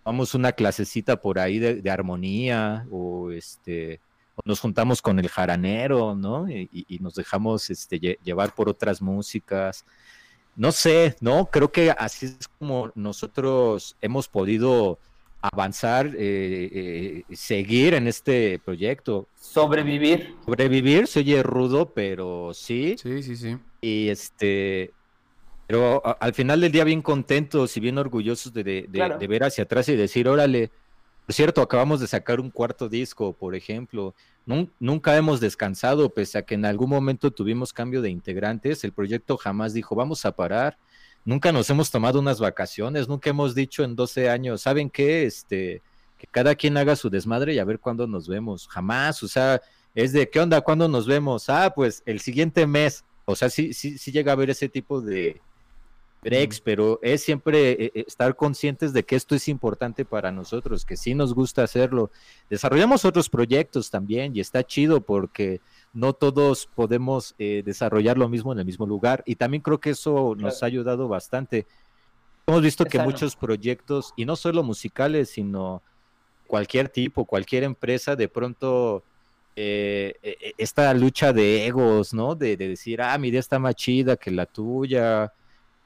vamos 0.05 0.35
una 0.35 0.53
clasecita 0.53 1.21
por 1.21 1.39
ahí 1.39 1.59
de, 1.59 1.91
armonía, 1.91 2.87
o 2.91 3.31
este, 3.31 4.01
o 4.35 4.41
nos 4.45 4.61
juntamos 4.61 5.03
con 5.03 5.19
el 5.19 5.29
jaranero, 5.29 6.15
¿no? 6.15 6.49
Y, 6.49 6.99
nos 7.01 7.15
dejamos, 7.15 7.69
este, 7.71 8.01
lle- 8.01 8.19
llevar 8.25 8.55
por 8.55 8.69
otras 8.69 9.03
músicas. 9.03 9.85
No 10.57 10.73
sé, 10.73 11.17
¿no? 11.21 11.47
Creo 11.47 11.71
que 11.71 11.91
así 11.91 12.27
es 12.27 12.49
como 12.59 12.91
nosotros 12.95 13.97
hemos 14.01 14.29
podido 14.29 14.99
avanzar, 15.53 16.07
eh, 16.19 17.25
eh, 17.29 17.37
seguir 17.37 17.95
en 17.95 18.07
este 18.07 18.59
proyecto. 18.65 19.29
Sobrevivir. 19.35 20.35
Sobrevivir 20.45 21.07
se 21.07 21.21
oye 21.21 21.43
rudo, 21.43 21.93
pero 21.95 22.53
sí. 22.55 22.97
Sí, 23.01 23.23
sí, 23.23 23.37
sí. 23.37 23.57
Y 23.81 24.09
este, 24.09 24.93
pero 25.67 26.05
a- 26.07 26.13
al 26.13 26.35
final 26.35 26.61
del 26.61 26.73
día 26.73 26.85
bien 26.85 27.03
contentos 27.03 27.77
y 27.77 27.81
bien 27.81 27.99
orgullosos 27.99 28.53
de, 28.53 28.65
de- 28.65 28.83
de- 28.83 28.89
Claro. 28.99 29.19
de 29.19 29.27
ver 29.27 29.45
hacia 29.45 29.65
atrás 29.65 29.89
y 29.89 29.97
decir, 29.97 30.29
órale, 30.29 30.71
por 31.25 31.35
cierto, 31.35 31.61
acabamos 31.61 32.01
de 32.01 32.07
sacar 32.07 32.41
un 32.41 32.51
cuarto 32.51 32.89
disco, 32.89 33.33
por 33.33 33.55
ejemplo. 33.55 34.15
Nun- 34.47 34.71
nunca 34.79 35.17
hemos 35.17 35.41
descansado, 35.41 36.09
pese 36.15 36.39
a 36.39 36.43
que 36.43 36.55
en 36.55 36.65
algún 36.65 36.89
momento 36.91 37.33
tuvimos 37.33 37.73
cambio 37.73 38.01
de 38.01 38.11
integrantes. 38.11 38.85
El 38.85 38.93
proyecto 38.93 39.37
jamás 39.37 39.73
dijo, 39.75 39.97
vamos 39.97 40.25
a 40.25 40.33
parar. 40.37 40.79
Nunca 41.27 41.51
nos 41.51 41.69
hemos 41.71 41.91
tomado 41.91 42.21
unas 42.21 42.39
vacaciones, 42.39 43.09
nunca 43.09 43.31
hemos 43.31 43.53
dicho 43.53 43.83
en 43.83 43.97
12 43.97 44.31
años, 44.31 44.62
¿saben 44.62 44.89
qué? 44.89 45.27
Este, 45.27 45.83
que 46.17 46.29
cada 46.29 46.55
quien 46.55 46.77
haga 46.77 46.95
su 46.95 47.11
desmadre 47.11 47.53
y 47.53 47.59
a 47.59 47.65
ver 47.65 47.81
cuándo 47.81 48.07
nos 48.07 48.29
vemos. 48.29 48.69
Jamás, 48.69 49.25
o 49.25 49.29
sea, 49.29 49.61
es 49.93 50.12
de, 50.12 50.31
¿qué 50.31 50.39
onda? 50.39 50.61
¿Cuándo 50.61 50.87
nos 50.87 51.05
vemos? 51.05 51.49
Ah, 51.49 51.73
pues 51.75 52.05
el 52.07 52.21
siguiente 52.21 52.65
mes. 52.65 53.05
O 53.25 53.35
sea, 53.35 53.51
sí, 53.51 53.75
sí, 53.75 53.99
sí 53.99 54.12
llega 54.12 54.31
a 54.31 54.35
haber 54.35 54.51
ese 54.51 54.69
tipo 54.69 55.01
de 55.01 55.41
breaks, 56.23 56.61
pero 56.61 57.01
es 57.03 57.23
siempre 57.23 57.73
eh, 57.73 57.93
eh, 57.95 58.05
estar 58.07 58.37
conscientes 58.37 58.93
de 58.93 59.05
que 59.05 59.17
esto 59.17 59.35
es 59.35 59.49
importante 59.49 60.05
para 60.05 60.31
nosotros, 60.31 60.85
que 60.85 60.97
sí 60.97 61.15
nos 61.15 61.35
gusta 61.35 61.62
hacerlo. 61.62 62.11
Desarrollamos 62.51 63.05
otros 63.05 63.29
proyectos 63.29 63.91
también 63.91 64.35
y 64.35 64.41
está 64.41 64.65
chido 64.65 65.01
porque 65.01 65.61
no 65.97 66.13
todos 66.13 66.69
podemos 66.75 67.35
eh, 67.39 67.63
desarrollar 67.65 68.19
lo 68.19 68.29
mismo 68.29 68.53
en 68.53 68.59
el 68.59 68.67
mismo 68.67 68.87
lugar 68.87 69.23
y 69.27 69.37
también 69.37 69.63
creo 69.63 69.81
que 69.81 69.91
eso 69.91 70.35
nos 70.37 70.63
ha 70.63 70.67
ayudado 70.67 71.09
bastante. 71.09 71.67
Hemos 72.47 72.63
visto 72.63 72.85
Es 72.85 72.91
que 72.91 72.99
sano. 72.99 73.11
muchos 73.11 73.35
proyectos, 73.35 74.13
y 74.15 74.25
no 74.27 74.37
solo 74.37 74.63
musicales, 74.63 75.31
sino 75.31 75.83
cualquier 76.47 76.89
tipo, 76.91 77.25
cualquier 77.25 77.65
empresa, 77.65 78.15
de 78.15 78.29
pronto 78.29 79.03
eh, 79.57 80.15
eh, 80.23 80.53
esta 80.59 80.93
lucha 80.95 81.33
de 81.33 81.67
egos, 81.67 82.13
¿no? 82.13 82.35
De, 82.35 82.57
de 82.57 82.69
decir, 82.69 83.01
ah, 83.01 83.17
mi 83.19 83.29
idea 83.29 83.41
está 83.41 83.59
más 83.59 83.75
chida 83.75 84.17
que 84.17 84.31
la 84.31 84.47
tuya. 84.47 85.33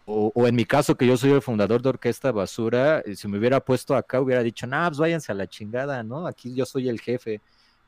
O, 0.07 0.33
o 0.35 0.47
en 0.49 0.57
mi 0.57 0.65
caso, 0.65 0.97
que 0.97 1.07
yo 1.07 1.17
soy 1.17 1.31
el 1.31 1.41
fundador 1.41 1.81
de 1.83 1.91
Orquesta 1.91 2.33
Basura, 2.33 2.99
eh, 3.07 3.15
si 3.15 3.29
me 3.29 3.39
hubiera 3.39 3.61
puesto 3.61 3.95
acá, 3.95 4.21
hubiera 4.21 4.43
dicho, 4.43 4.67
nah, 4.67 4.89
pues 4.89 4.99
váyanse 4.99 5.31
a 5.31 5.37
la 5.37 5.47
chingada, 5.47 6.03
¿no? 6.03 6.27
Aquí 6.27 6.53
yo 6.53 6.67
soy 6.67 6.89
el 6.89 7.01
jefe. 7.01 7.41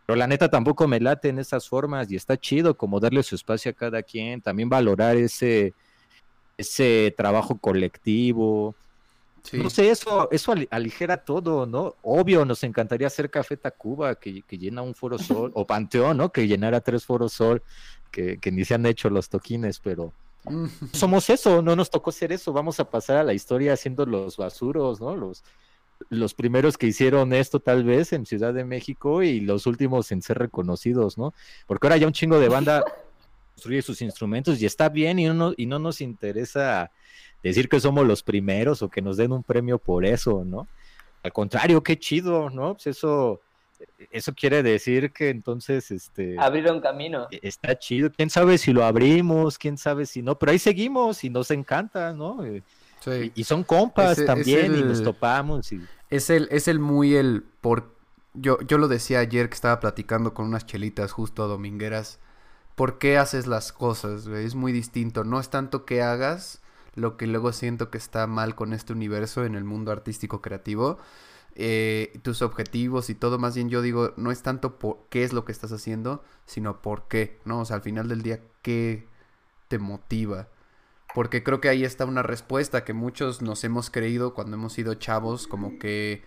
Pero 0.06 0.16
la 0.16 0.26
neta 0.26 0.48
tampoco 0.48 0.88
me 0.88 1.00
late 1.00 1.28
en 1.28 1.38
esas 1.38 1.68
formas 1.68 2.10
y 2.10 2.16
está 2.16 2.36
chido 2.36 2.76
como 2.76 2.98
darle 3.00 3.22
su 3.22 3.34
espacio 3.34 3.70
a 3.70 3.74
cada 3.74 4.02
quien, 4.02 4.40
también 4.40 4.68
valorar 4.68 5.16
ese, 5.16 5.74
ese 6.58 7.14
trabajo 7.16 7.56
colectivo. 7.58 8.74
Sí. 9.44 9.58
No 9.58 9.70
sé, 9.70 9.90
eso, 9.90 10.28
eso 10.30 10.52
ali- 10.52 10.68
aligera 10.70 11.16
todo, 11.16 11.66
¿no? 11.66 11.96
Obvio, 12.02 12.44
nos 12.44 12.62
encantaría 12.62 13.08
hacer 13.08 13.28
Café 13.30 13.56
Tacuba, 13.56 14.14
que, 14.14 14.42
que 14.42 14.58
llena 14.58 14.82
un 14.82 14.94
Foro 14.94 15.18
Sol, 15.18 15.50
o 15.54 15.66
Panteón, 15.66 16.16
¿no? 16.16 16.30
Que 16.30 16.46
llenara 16.46 16.80
tres 16.80 17.04
Foros 17.04 17.32
Sol, 17.32 17.62
que, 18.10 18.38
que 18.38 18.52
ni 18.52 18.64
se 18.64 18.74
han 18.74 18.86
hecho 18.86 19.10
los 19.10 19.28
toquines, 19.28 19.78
pero 19.80 20.12
somos 20.92 21.30
eso, 21.30 21.62
no 21.62 21.74
nos 21.76 21.90
tocó 21.90 22.12
ser 22.12 22.32
eso, 22.32 22.52
vamos 22.52 22.78
a 22.80 22.88
pasar 22.90 23.16
a 23.18 23.24
la 23.24 23.34
historia 23.34 23.72
haciendo 23.72 24.04
los 24.06 24.36
basuros, 24.36 25.00
¿no? 25.00 25.16
Los, 25.16 25.42
los 26.08 26.34
primeros 26.34 26.78
que 26.78 26.86
hicieron 26.86 27.32
esto 27.32 27.60
tal 27.60 27.84
vez 27.84 28.12
en 28.12 28.26
Ciudad 28.26 28.54
de 28.54 28.64
México 28.64 29.22
y 29.22 29.40
los 29.40 29.66
últimos 29.66 30.10
en 30.12 30.22
ser 30.22 30.38
reconocidos, 30.38 31.18
¿no? 31.18 31.34
Porque 31.66 31.86
ahora 31.86 31.96
ya 31.96 32.06
un 32.06 32.12
chingo 32.12 32.38
de 32.40 32.48
banda 32.48 32.84
construye 33.54 33.82
sus 33.82 34.02
instrumentos 34.02 34.60
y 34.60 34.66
está 34.66 34.88
bien 34.88 35.18
y 35.18 35.26
no, 35.26 35.52
y 35.56 35.66
no 35.66 35.78
nos 35.78 36.00
interesa 36.00 36.90
decir 37.42 37.68
que 37.68 37.80
somos 37.80 38.06
los 38.06 38.22
primeros 38.22 38.82
o 38.82 38.88
que 38.88 39.02
nos 39.02 39.16
den 39.16 39.32
un 39.32 39.42
premio 39.42 39.78
por 39.78 40.04
eso, 40.04 40.44
¿no? 40.44 40.68
Al 41.22 41.32
contrario, 41.32 41.82
qué 41.82 41.98
chido, 41.98 42.50
¿no? 42.50 42.74
Pues 42.74 42.88
eso, 42.88 43.40
eso 44.10 44.32
quiere 44.34 44.62
decir 44.62 45.12
que 45.12 45.28
entonces, 45.28 45.90
este... 45.90 46.36
Abrieron 46.38 46.80
camino. 46.80 47.28
E- 47.30 47.40
Está 47.42 47.78
chido, 47.78 48.10
quién 48.10 48.30
sabe 48.30 48.58
si 48.58 48.72
lo 48.72 48.84
abrimos, 48.84 49.58
quién 49.58 49.76
sabe 49.76 50.06
si 50.06 50.22
no, 50.22 50.38
pero 50.38 50.52
ahí 50.52 50.58
seguimos 50.58 51.22
y 51.24 51.30
nos 51.30 51.50
encanta, 51.50 52.12
¿no? 52.12 52.44
Sí. 53.04 53.32
Y, 53.34 53.40
y 53.40 53.44
son 53.44 53.64
compas 53.64 54.18
es 54.18 54.26
también 54.26 54.74
y 54.74 54.78
el- 54.78 54.88
nos 54.88 55.02
topamos 55.02 55.72
y 55.72 55.88
Es 56.10 56.30
el, 56.30 56.48
es 56.50 56.68
el 56.68 56.78
muy 56.78 57.14
el 57.16 57.42
por 57.60 57.92
yo, 58.34 58.58
yo 58.62 58.78
lo 58.78 58.88
decía 58.88 59.18
ayer 59.20 59.48
que 59.48 59.54
estaba 59.54 59.80
platicando 59.80 60.32
con 60.34 60.46
unas 60.46 60.66
chelitas 60.66 61.12
justo 61.12 61.48
domingueras. 61.48 62.18
¿Por 62.74 62.98
qué 62.98 63.18
haces 63.18 63.46
las 63.46 63.72
cosas? 63.72 64.28
güey? 64.28 64.44
Es 64.46 64.54
muy 64.54 64.72
distinto. 64.72 65.24
No 65.24 65.38
es 65.40 65.50
tanto 65.50 65.84
que 65.84 66.02
hagas 66.02 66.62
lo 66.94 67.16
que 67.16 67.26
luego 67.26 67.52
siento 67.52 67.90
que 67.90 67.98
está 67.98 68.26
mal 68.26 68.54
con 68.54 68.72
este 68.72 68.92
universo 68.92 69.44
en 69.44 69.54
el 69.54 69.64
mundo 69.64 69.92
artístico 69.92 70.40
creativo. 70.42 70.98
eh, 71.54 72.18
tus 72.22 72.40
objetivos 72.42 73.10
y 73.10 73.14
todo, 73.14 73.38
más 73.38 73.54
bien 73.54 73.68
yo 73.68 73.82
digo, 73.82 74.14
no 74.16 74.30
es 74.32 74.42
tanto 74.42 74.78
por 74.78 75.00
qué 75.10 75.22
es 75.24 75.32
lo 75.34 75.44
que 75.44 75.52
estás 75.52 75.72
haciendo, 75.72 76.24
sino 76.46 76.80
por 76.80 77.08
qué, 77.08 77.38
¿no? 77.44 77.60
O 77.60 77.64
sea, 77.66 77.76
al 77.76 77.82
final 77.82 78.08
del 78.08 78.22
día, 78.22 78.40
¿qué 78.62 79.06
te 79.68 79.78
motiva? 79.78 80.48
Porque 81.12 81.42
creo 81.42 81.60
que 81.60 81.68
ahí 81.68 81.84
está 81.84 82.04
una 82.06 82.22
respuesta 82.22 82.84
que 82.84 82.94
muchos 82.94 83.42
nos 83.42 83.64
hemos 83.64 83.90
creído 83.90 84.34
cuando 84.34 84.56
hemos 84.56 84.72
sido 84.72 84.94
chavos, 84.94 85.46
como 85.46 85.78
que, 85.78 86.22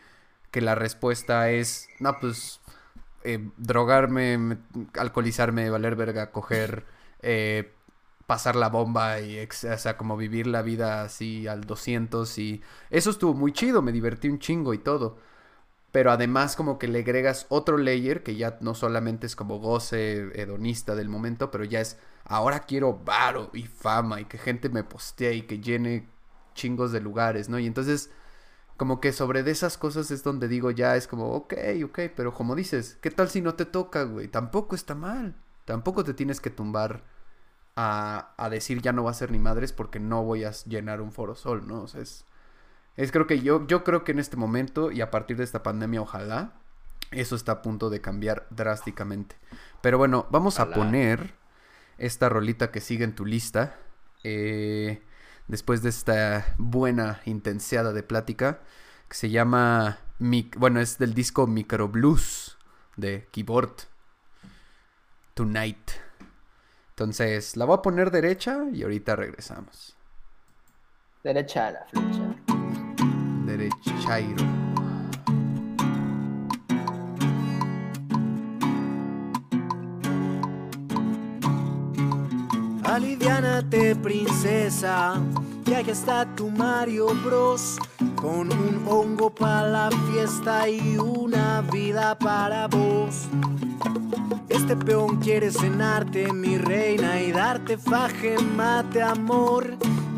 que 0.52 0.62
la 0.62 0.76
respuesta 0.76 1.50
es, 1.52 1.90
no, 2.00 2.20
pues, 2.20 2.62
eh, 3.24 3.50
drogarme, 3.58 4.38
me- 4.38 4.58
alcoholizarme, 4.98 5.70
valer 5.70 5.96
verga, 5.96 6.32
coger, 6.32 6.86
eh, 7.22 7.74
pasar 8.28 8.56
la 8.56 8.70
bomba 8.70 9.22
y, 9.22 9.40
o 9.40 9.78
sea, 9.78 9.98
como 9.98 10.18
vivir 10.18 10.48
la 10.48 10.62
vida 10.62 11.04
así 11.04 11.48
al 11.48 11.62
200 11.66 12.38
y 12.40 12.62
eso 12.92 13.10
estuvo 13.12 13.34
muy 13.34 13.54
chido, 13.54 13.82
me 13.82 13.92
divertí 13.92 14.30
un 14.30 14.40
chingo 14.40 14.74
y 14.74 14.80
todo. 14.80 15.18
Pero 15.92 16.12
además 16.12 16.56
como 16.56 16.78
que 16.78 16.88
le 16.90 17.00
agregas 17.00 17.46
otro 17.50 17.78
layer 17.78 18.22
que 18.24 18.36
ya 18.36 18.58
no 18.62 18.76
solamente 18.76 19.28
es 19.28 19.36
como 19.36 19.60
goce 19.60 20.30
hedonista 20.42 20.94
del 20.96 21.08
momento, 21.10 21.52
pero 21.52 21.64
ya 21.64 21.80
es 21.82 21.98
ahora 22.26 22.62
quiero 22.62 22.94
varo 22.94 23.50
y 23.54 23.64
fama 23.64 24.20
y 24.22 24.26
que 24.26 24.38
gente 24.38 24.70
me 24.70 24.84
postee 24.84 25.36
y 25.36 25.42
que 25.44 25.60
llene 25.60 26.10
chingos 26.54 26.92
de 26.92 27.02
lugares, 27.02 27.50
¿no? 27.50 27.60
Y 27.60 27.68
entonces 27.68 28.10
como 28.78 29.00
que 29.00 29.14
sobre 29.14 29.44
de 29.44 29.52
esas 29.52 29.78
cosas 29.78 30.12
es 30.12 30.24
donde 30.24 30.48
digo 30.48 30.72
ya 30.72 30.96
es 30.96 31.08
como, 31.08 31.32
ok, 31.32 31.54
ok, 31.86 32.00
pero 32.16 32.34
como 32.34 32.56
dices, 32.56 32.98
¿qué 33.02 33.12
tal 33.12 33.30
si 33.30 33.42
no 33.42 33.56
te 33.56 33.66
toca, 33.66 34.04
güey? 34.04 34.28
Tampoco 34.28 34.76
está 34.76 34.96
mal. 34.96 35.36
Tampoco 35.66 36.04
te 36.04 36.14
tienes 36.14 36.42
que 36.42 36.50
tumbar 36.50 37.04
a, 37.76 38.34
a 38.38 38.50
decir 38.50 38.82
ya 38.82 38.92
no 38.92 39.04
va 39.04 39.12
a 39.12 39.16
ser 39.16 39.32
ni 39.32 39.40
madres 39.40 39.72
porque 39.72 40.00
no 40.00 40.24
voy 40.24 40.44
a 40.44 40.52
llenar 40.66 41.02
un 41.02 41.12
foro 41.12 41.36
sol, 41.36 41.68
¿no? 41.68 41.84
O 41.84 41.88
sea, 41.88 42.02
es, 42.02 42.26
es 42.98 43.12
creo 43.12 43.28
que 43.28 43.42
yo, 43.42 43.66
yo 43.68 43.84
creo 43.84 44.04
que 44.04 44.12
en 44.12 44.20
este 44.20 44.38
momento 44.38 44.92
y 44.92 45.02
a 45.02 45.12
partir 45.12 45.38
de 45.38 45.44
esta 45.44 45.64
pandemia, 45.64 46.02
ojalá, 46.02 46.54
eso 47.12 47.36
está 47.36 47.54
a 47.54 47.62
punto 47.62 47.90
de 47.90 48.02
cambiar 48.02 48.46
drásticamente. 48.50 49.38
Pero 49.82 49.98
bueno, 49.98 50.28
vamos 50.32 50.60
a 50.60 50.70
poner 50.72 51.34
esta 51.98 52.30
rolita 52.30 52.72
que 52.72 52.82
sigue 52.82 53.04
en 53.04 53.16
tu 53.16 53.26
lista. 53.26 53.78
eh, 54.24 55.02
después 55.48 55.84
de 55.84 55.90
esta 55.90 56.56
buena 56.58 57.22
intensiada 57.26 57.94
de 57.94 58.02
plática. 58.04 58.62
Que 59.08 59.16
se 59.16 59.30
llama. 59.30 60.00
Mic- 60.20 60.56
bueno, 60.58 60.80
es 60.80 60.98
del 60.98 61.14
disco 61.14 61.46
Micro 61.46 61.88
Blues 61.90 62.58
de 62.98 63.28
Keyboard. 63.32 63.76
Tonight. 65.36 65.92
Entonces, 66.90 67.58
la 67.58 67.66
voy 67.66 67.78
a 67.78 67.82
poner 67.82 68.10
derecha 68.10 68.58
y 68.72 68.82
ahorita 68.84 69.16
regresamos. 69.18 69.96
Derecha 71.24 71.68
a 71.68 71.72
la 71.72 71.86
flecha. 71.86 72.36
Derechairo. 73.46 74.65
Aliviánate, 82.96 83.94
princesa, 83.94 85.22
que 85.66 85.76
aquí 85.76 85.92
está 85.92 86.26
tu 86.34 86.50
Mario 86.50 87.08
Bros. 87.26 87.78
Con 88.16 88.54
un 88.54 88.86
hongo 88.88 89.36
para 89.36 89.68
la 89.68 89.90
fiesta 90.10 90.70
y 90.70 90.98
una 90.98 91.60
vida 91.74 92.18
para 92.18 92.68
vos. 92.68 93.28
Este 94.48 94.78
peón 94.78 95.18
quiere 95.18 95.52
cenarte, 95.52 96.32
mi 96.32 96.58
reina, 96.58 97.20
y 97.20 97.34
darte 97.34 97.78
faje, 97.78 98.38
mate, 98.56 99.02
amor. 99.02 99.76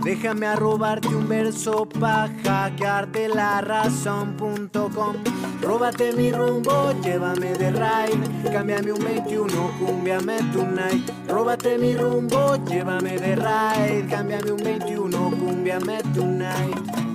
Déjame 0.08 0.48
a 0.48 0.56
robarte 0.56 1.10
un 1.10 1.28
verso 1.28 1.86
pa' 1.86 2.30
hackearte 2.41 3.28
la 3.28 3.60
razón.com. 3.60 5.15
Róbate 5.62 6.13
mi 6.13 6.32
rumbo, 6.32 6.93
llévame 7.04 7.52
de 7.56 7.72
ride. 7.72 8.50
Cámbiame 8.50 8.93
un 8.93 9.04
21, 9.04 9.72
cumbiame 9.78 10.38
tonight. 10.54 11.12
Róbate 11.28 11.78
mi 11.78 11.93
rumbo, 11.93 12.56
llévame 12.56 13.17
de 13.17 13.36
ride. 13.36 14.08
Cámbiame 14.10 14.54
un 14.54 14.63
21, 14.63 15.30
cumbiame 15.32 16.02
tonight. 16.15 17.07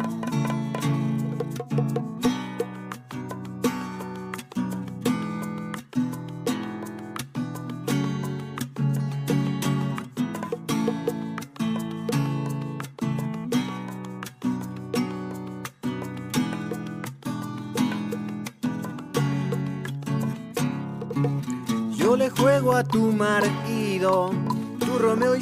Tu 22.92 23.10
marido, 23.10 24.30
tu 24.78 24.98
Romeo 24.98 25.34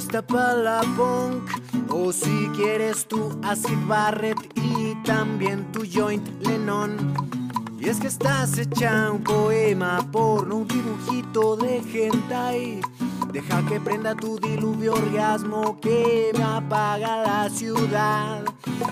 la 0.63 0.81
punk. 0.97 1.51
O 1.91 2.13
si 2.13 2.49
quieres 2.55 3.07
tu 3.07 3.37
Acid 3.43 3.87
Barrett 3.89 4.39
y 4.55 4.95
también 5.05 5.71
tu 5.73 5.85
Joint 5.85 6.27
Lennon. 6.47 6.97
Y 7.79 7.89
es 7.89 7.99
que 7.99 8.07
estás 8.07 8.57
hecha 8.59 9.11
un 9.11 9.25
poema 9.25 9.99
porno, 10.13 10.59
un 10.59 10.69
dibujito 10.69 11.57
de 11.57 11.79
hentai. 11.79 12.81
Deja 13.33 13.65
que 13.67 13.81
prenda 13.81 14.15
tu 14.15 14.39
diluvio 14.39 14.95
orgasmo 14.95 15.79
que 15.81 16.33
me 16.37 16.43
apaga 16.43 17.23
la 17.23 17.51
ciudad. 17.51 18.45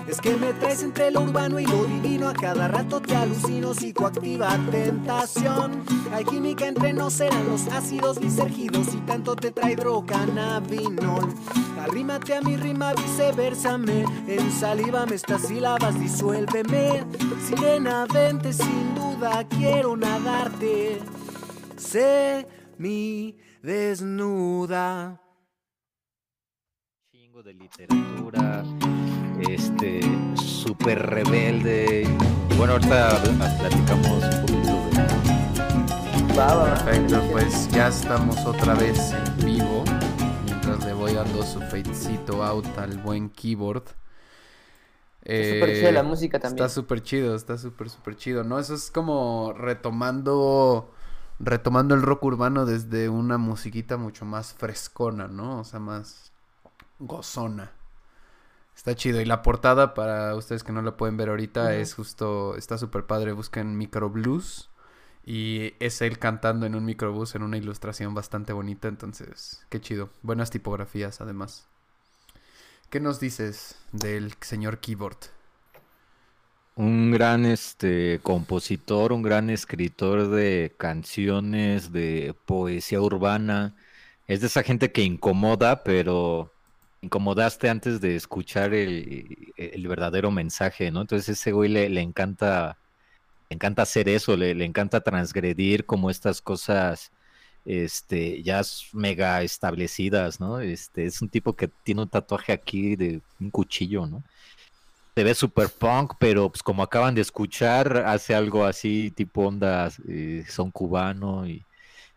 Es 0.06 0.20
que 0.20 0.36
me 0.36 0.52
traes 0.52 0.82
entre 0.82 1.10
lo 1.10 1.22
urbano 1.22 1.58
y 1.58 1.66
lo 1.66 1.84
divino. 1.84 2.28
A 2.28 2.34
cada 2.34 2.68
rato 2.68 3.00
te 3.00 3.16
alucino, 3.16 3.74
psicoactiva 3.74 4.56
tentación. 4.70 5.82
Hay 6.12 6.24
química 6.24 6.66
entre 6.66 6.92
nos, 6.92 7.18
los 7.48 7.66
ácidos 7.68 8.20
lisergidos. 8.20 8.94
Y 8.94 8.98
tanto 8.98 9.34
te 9.34 9.50
trae 9.50 9.74
droganabinol. 9.74 11.34
Arrímate 11.82 12.34
a 12.36 12.40
mi 12.40 12.56
rima, 12.56 12.94
viceversame. 12.94 14.04
En 14.28 14.52
salívame 14.52 15.16
estas 15.16 15.42
sílabas, 15.42 15.98
disuélveme. 15.98 17.04
Sirena, 17.46 18.06
vente 18.12 18.52
sin 18.52 18.94
duda, 18.94 19.44
quiero 19.48 19.96
nadarte. 19.96 21.00
Sé 21.76 22.46
mi 22.78 23.36
desnuda. 23.62 25.20
Chingo 27.10 27.42
de 27.42 27.54
literatura, 27.54 28.64
este, 29.48 30.00
súper 30.36 30.98
rebelde. 31.06 32.02
Y 32.50 32.54
bueno, 32.56 32.74
ahorita 32.74 33.20
platicamos 33.58 34.24
un 34.24 34.40
poquito 34.42 34.90
de... 34.90 34.98
Perfecto, 36.34 37.20
pues 37.32 37.68
ya 37.70 37.88
estamos 37.88 38.44
otra 38.46 38.74
vez 38.74 39.12
en 39.12 39.44
vivo. 39.44 39.84
Mientras 40.44 40.84
le 40.84 40.92
voy 40.92 41.14
dando 41.14 41.42
su 41.42 41.60
fadecito 41.60 42.44
out 42.44 42.66
al 42.78 42.98
buen 42.98 43.28
keyboard. 43.30 43.84
Está 45.22 45.42
súper 45.42 45.74
chida 45.74 45.88
Eh, 45.88 45.92
la 45.92 46.02
música 46.04 46.38
también. 46.38 46.64
Está 46.64 46.72
súper 46.72 47.02
chido, 47.02 47.34
está 47.34 47.58
súper, 47.58 47.90
súper 47.90 48.16
chido, 48.16 48.44
¿no? 48.44 48.58
Eso 48.58 48.74
es 48.74 48.90
como 48.90 49.52
retomando, 49.52 50.94
retomando 51.40 51.94
el 51.94 52.02
rock 52.02 52.24
urbano 52.24 52.66
desde 52.66 53.08
una 53.08 53.38
musiquita 53.38 53.96
mucho 53.96 54.24
más 54.24 54.54
frescona, 54.54 55.28
¿no? 55.28 55.60
O 55.60 55.64
sea, 55.64 55.80
más 55.80 56.32
gozona. 56.98 57.72
Está 58.76 58.94
chido. 58.94 59.20
Y 59.20 59.24
la 59.24 59.42
portada, 59.42 59.94
para 59.94 60.34
ustedes 60.36 60.62
que 60.62 60.72
no 60.72 60.82
la 60.82 60.96
pueden 60.96 61.16
ver 61.16 61.28
ahorita, 61.28 61.74
es 61.74 61.94
justo, 61.94 62.56
está 62.56 62.78
súper 62.78 63.06
padre. 63.06 63.32
Busquen 63.32 63.76
Micro 63.76 64.10
Blues. 64.10 64.70
Y 65.24 65.74
es 65.78 66.00
él 66.00 66.18
cantando 66.18 66.64
en 66.64 66.74
un 66.74 66.86
microbús 66.86 67.34
en 67.34 67.42
una 67.42 67.58
ilustración 67.58 68.14
bastante 68.14 68.52
bonita. 68.52 68.88
Entonces, 68.88 69.66
qué 69.68 69.80
chido. 69.80 70.10
Buenas 70.22 70.50
tipografías, 70.50 71.20
además. 71.20 71.66
¿Qué 72.88 73.00
nos 73.00 73.20
dices 73.20 73.76
del 73.92 74.32
señor 74.40 74.78
Keyboard? 74.78 75.37
Un 76.78 77.10
gran 77.10 77.44
este 77.44 78.20
compositor, 78.22 79.12
un 79.12 79.20
gran 79.22 79.50
escritor 79.50 80.30
de 80.30 80.72
canciones, 80.78 81.90
de 81.92 82.36
poesía 82.46 83.00
urbana. 83.00 83.74
Es 84.28 84.42
de 84.42 84.46
esa 84.46 84.62
gente 84.62 84.92
que 84.92 85.02
incomoda, 85.02 85.82
pero 85.82 86.52
incomodaste 87.02 87.68
antes 87.68 88.00
de 88.00 88.14
escuchar 88.14 88.74
el, 88.74 89.52
el 89.56 89.88
verdadero 89.88 90.30
mensaje, 90.30 90.92
¿no? 90.92 91.00
Entonces 91.00 91.40
ese 91.40 91.50
güey 91.50 91.68
le, 91.68 91.88
le 91.88 92.00
encanta, 92.00 92.78
le 93.50 93.56
encanta 93.56 93.82
hacer 93.82 94.08
eso, 94.08 94.36
le, 94.36 94.54
le 94.54 94.64
encanta 94.64 95.00
transgredir 95.00 95.84
como 95.86 96.10
estas 96.10 96.40
cosas 96.40 97.10
este, 97.64 98.42
ya 98.44 98.62
mega 98.92 99.42
establecidas, 99.42 100.40
¿no? 100.40 100.60
Este, 100.60 101.06
es 101.06 101.22
un 101.22 101.28
tipo 101.28 101.54
que 101.56 101.68
tiene 101.68 102.02
un 102.02 102.08
tatuaje 102.08 102.52
aquí 102.52 102.96
de 102.96 103.20
un 103.40 103.50
cuchillo, 103.50 104.06
¿no? 104.06 104.22
Se 105.18 105.24
ve 105.24 105.34
super 105.34 105.68
punk, 105.68 106.12
pero 106.20 106.48
pues 106.48 106.62
como 106.62 106.80
acaban 106.80 107.12
de 107.16 107.22
escuchar, 107.22 108.04
hace 108.06 108.36
algo 108.36 108.64
así, 108.64 109.10
tipo 109.10 109.42
onda, 109.48 109.90
eh, 110.08 110.44
son 110.48 110.70
cubano 110.70 111.44
y, 111.44 111.64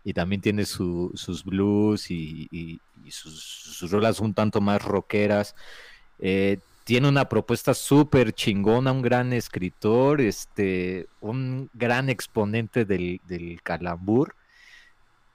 y 0.04 0.14
también 0.14 0.40
tiene 0.40 0.66
su- 0.66 1.12
sus 1.16 1.44
blues 1.44 2.12
y 2.12 2.80
sus, 3.10 3.44
sus 3.44 3.90
rolas 3.90 4.20
un 4.20 4.36
tanto 4.36 4.62
más 4.62 4.84
rockeras. 4.84 5.56
Eh, 6.20 6.60
tiene 6.84 7.10
una 7.10 7.28
propuesta 7.28 7.74
súper 7.74 8.34
chingona, 8.34 8.92
un 8.92 9.02
gran 9.02 9.34
escritor, 9.34 10.22
este, 10.22 11.08
un 11.22 11.72
gran 11.74 12.08
exponente 12.10 12.86
del, 12.86 13.20
del 13.28 13.62
calambur. 13.64 14.36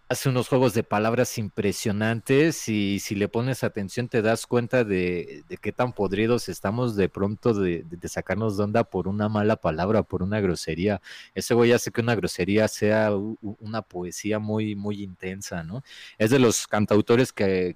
Hace 0.09 0.29
unos 0.29 0.47
juegos 0.47 0.73
de 0.73 0.85
palabras 0.85 1.37
impresionantes 1.37 2.69
y 2.69 3.01
si 3.01 3.17
le 3.17 3.27
pones 3.27 3.65
atención 3.65 4.07
te 4.09 4.23
das 4.23 4.47
cuenta 4.47 4.85
de, 4.85 5.43
qué 5.61 5.73
tan 5.73 5.93
podridos 5.93 6.49
estamos 6.49 6.95
de 6.95 7.09
pronto 7.09 7.53
de, 7.55 7.85
sacarnos 8.05 8.57
de 8.57 8.63
onda 8.63 8.85
por 8.85 9.09
una 9.09 9.29
mala 9.29 9.57
palabra, 9.57 10.05
por 10.05 10.23
una 10.23 10.39
grosería. 10.39 11.03
Ese 11.35 11.55
güey 11.55 11.73
hace 11.73 11.91
que 11.91 12.03
una 12.03 12.15
grosería 12.15 12.69
sea 12.69 13.11
una 13.17 13.83
poesía 13.83 14.39
muy, 14.39 14.77
muy 14.77 15.03
intensa, 15.03 15.65
¿no? 15.65 15.83
Es 16.19 16.31
de 16.31 16.39
los 16.39 16.69
cantautores 16.69 17.33
que, 17.33 17.75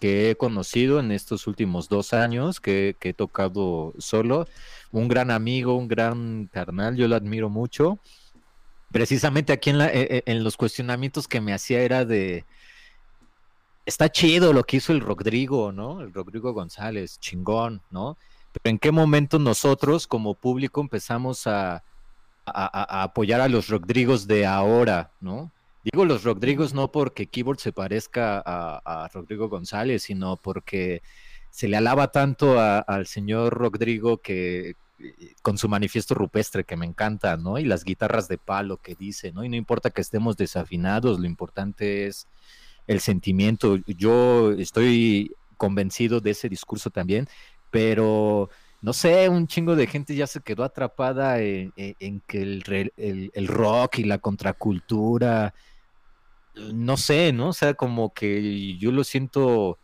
que 0.00 0.30
he 0.30 0.36
conocido 0.36 1.00
en 1.00 1.12
estos 1.12 1.46
últimos 1.46 1.90
dos 1.90 2.14
años, 2.14 2.60
que 2.60 2.96
he 2.98 3.12
tocado 3.12 3.92
solo. 3.98 4.48
Un 4.90 5.08
gran 5.08 5.30
amigo, 5.30 5.76
un 5.76 5.86
gran 5.86 6.46
carnal, 6.50 6.96
yo 6.96 7.06
lo 7.08 7.14
admiro 7.14 7.50
mucho. 7.50 8.00
Precisamente 8.92 9.52
aquí 9.52 9.70
en, 9.70 9.78
la- 9.78 9.92
e- 9.92 10.18
e- 10.18 10.22
en 10.26 10.44
los 10.44 10.56
cuestionamientos 10.56 11.28
que 11.28 11.40
me 11.40 11.52
hacía 11.52 11.80
era 11.80 12.04
de, 12.04 12.44
está 13.84 14.10
chido 14.10 14.52
lo 14.52 14.64
que 14.64 14.78
hizo 14.78 14.92
el 14.92 15.00
Rodrigo, 15.00 15.72
¿no? 15.72 16.00
El 16.00 16.12
Rodrigo 16.12 16.52
González, 16.52 17.18
chingón, 17.20 17.82
¿no? 17.90 18.16
Pero 18.52 18.70
en 18.70 18.78
qué 18.78 18.90
momento 18.90 19.38
nosotros 19.38 20.06
como 20.06 20.34
público 20.34 20.80
empezamos 20.80 21.46
a, 21.46 21.82
apoyar 22.44 23.40
a 23.40 23.48
los 23.48 23.68
Rodrigos 23.68 24.26
de 24.28 24.46
ahora, 24.46 25.10
¿no? 25.20 25.50
Digo 25.82 26.04
los 26.04 26.22
Rodrigos 26.24 26.74
no 26.74 26.90
porque 26.92 27.26
Keyboard 27.26 27.58
se 27.58 27.72
parezca 27.72 28.42
a, 28.44 28.80
a 28.84 29.08
Rodrigo 29.08 29.48
González, 29.48 30.04
sino 30.04 30.36
porque 30.36 31.02
se 31.50 31.68
le 31.68 31.76
alaba 31.76 32.12
tanto 32.12 32.60
al 32.60 33.06
señor 33.06 33.54
Rodrigo 33.54 34.18
que 34.18 34.70
eh, 34.70 34.74
con 35.42 35.58
su 35.58 35.68
manifiesto 35.68 36.14
rupestre 36.14 36.64
que 36.64 36.76
me 36.76 36.86
encanta, 36.86 37.36
¿no? 37.36 37.58
Y 37.58 37.64
las 37.64 37.84
guitarras 37.84 38.28
de 38.28 38.38
palo 38.38 38.78
que 38.78 38.94
dice, 38.94 39.32
¿no? 39.32 39.44
Y 39.44 39.48
no 39.48 39.56
importa 39.56 39.90
que 39.90 40.00
estemos 40.00 40.36
desafinados, 40.36 41.18
lo 41.20 41.26
importante 41.26 42.06
es 42.06 42.28
el 42.86 43.00
sentimiento. 43.00 43.76
Yo 43.86 44.52
estoy 44.52 45.32
convencido 45.56 46.20
de 46.20 46.30
ese 46.30 46.48
discurso 46.48 46.90
también, 46.90 47.26
pero 47.70 48.48
no 48.80 48.92
sé, 48.92 49.28
un 49.28 49.46
chingo 49.46 49.76
de 49.76 49.86
gente 49.86 50.14
ya 50.14 50.26
se 50.26 50.40
quedó 50.40 50.64
atrapada 50.64 51.40
en, 51.40 51.72
en- 51.76 51.96
en 51.98 52.20
que 52.26 52.42
el 52.42 53.48
rock 53.48 53.98
y 53.98 54.04
la 54.04 54.18
contracultura, 54.18 55.54
no 56.54 56.96
sé, 56.96 57.32
¿no? 57.32 57.50
O 57.50 57.52
sea, 57.52 57.74
como 57.74 58.12
que 58.14 58.76
yo 58.78 58.90
lo 58.92 59.04
siento 59.04 59.78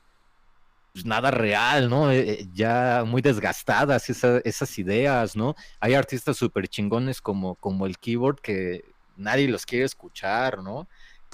pues, 0.93 1.05
nada 1.07 1.31
real, 1.31 1.89
¿no? 1.89 2.11
Eh, 2.11 2.21
eh, 2.43 2.49
ya 2.53 3.05
muy 3.07 3.23
desgastadas 3.23 4.11
esa- 4.11 4.41
esas 4.45 4.79
ideas, 4.79 5.37
¿no? 5.37 5.55
Hay 5.81 5.95
artistas 5.95 6.37
súper 6.37 6.69
chingones 6.69 7.21
como, 7.21 7.55
como 7.57 7.87
el 7.87 7.99
keyboard 7.99 8.41
que 8.41 8.85
nadie 9.17 9.49
los 9.49 9.65
quiere 9.67 9.85
escuchar, 9.85 10.63
¿no? 10.63 10.89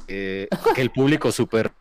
Eh, 0.07 0.49
que 0.75 0.81
el 0.81 0.91
público 0.91 1.33
súper 1.33 1.73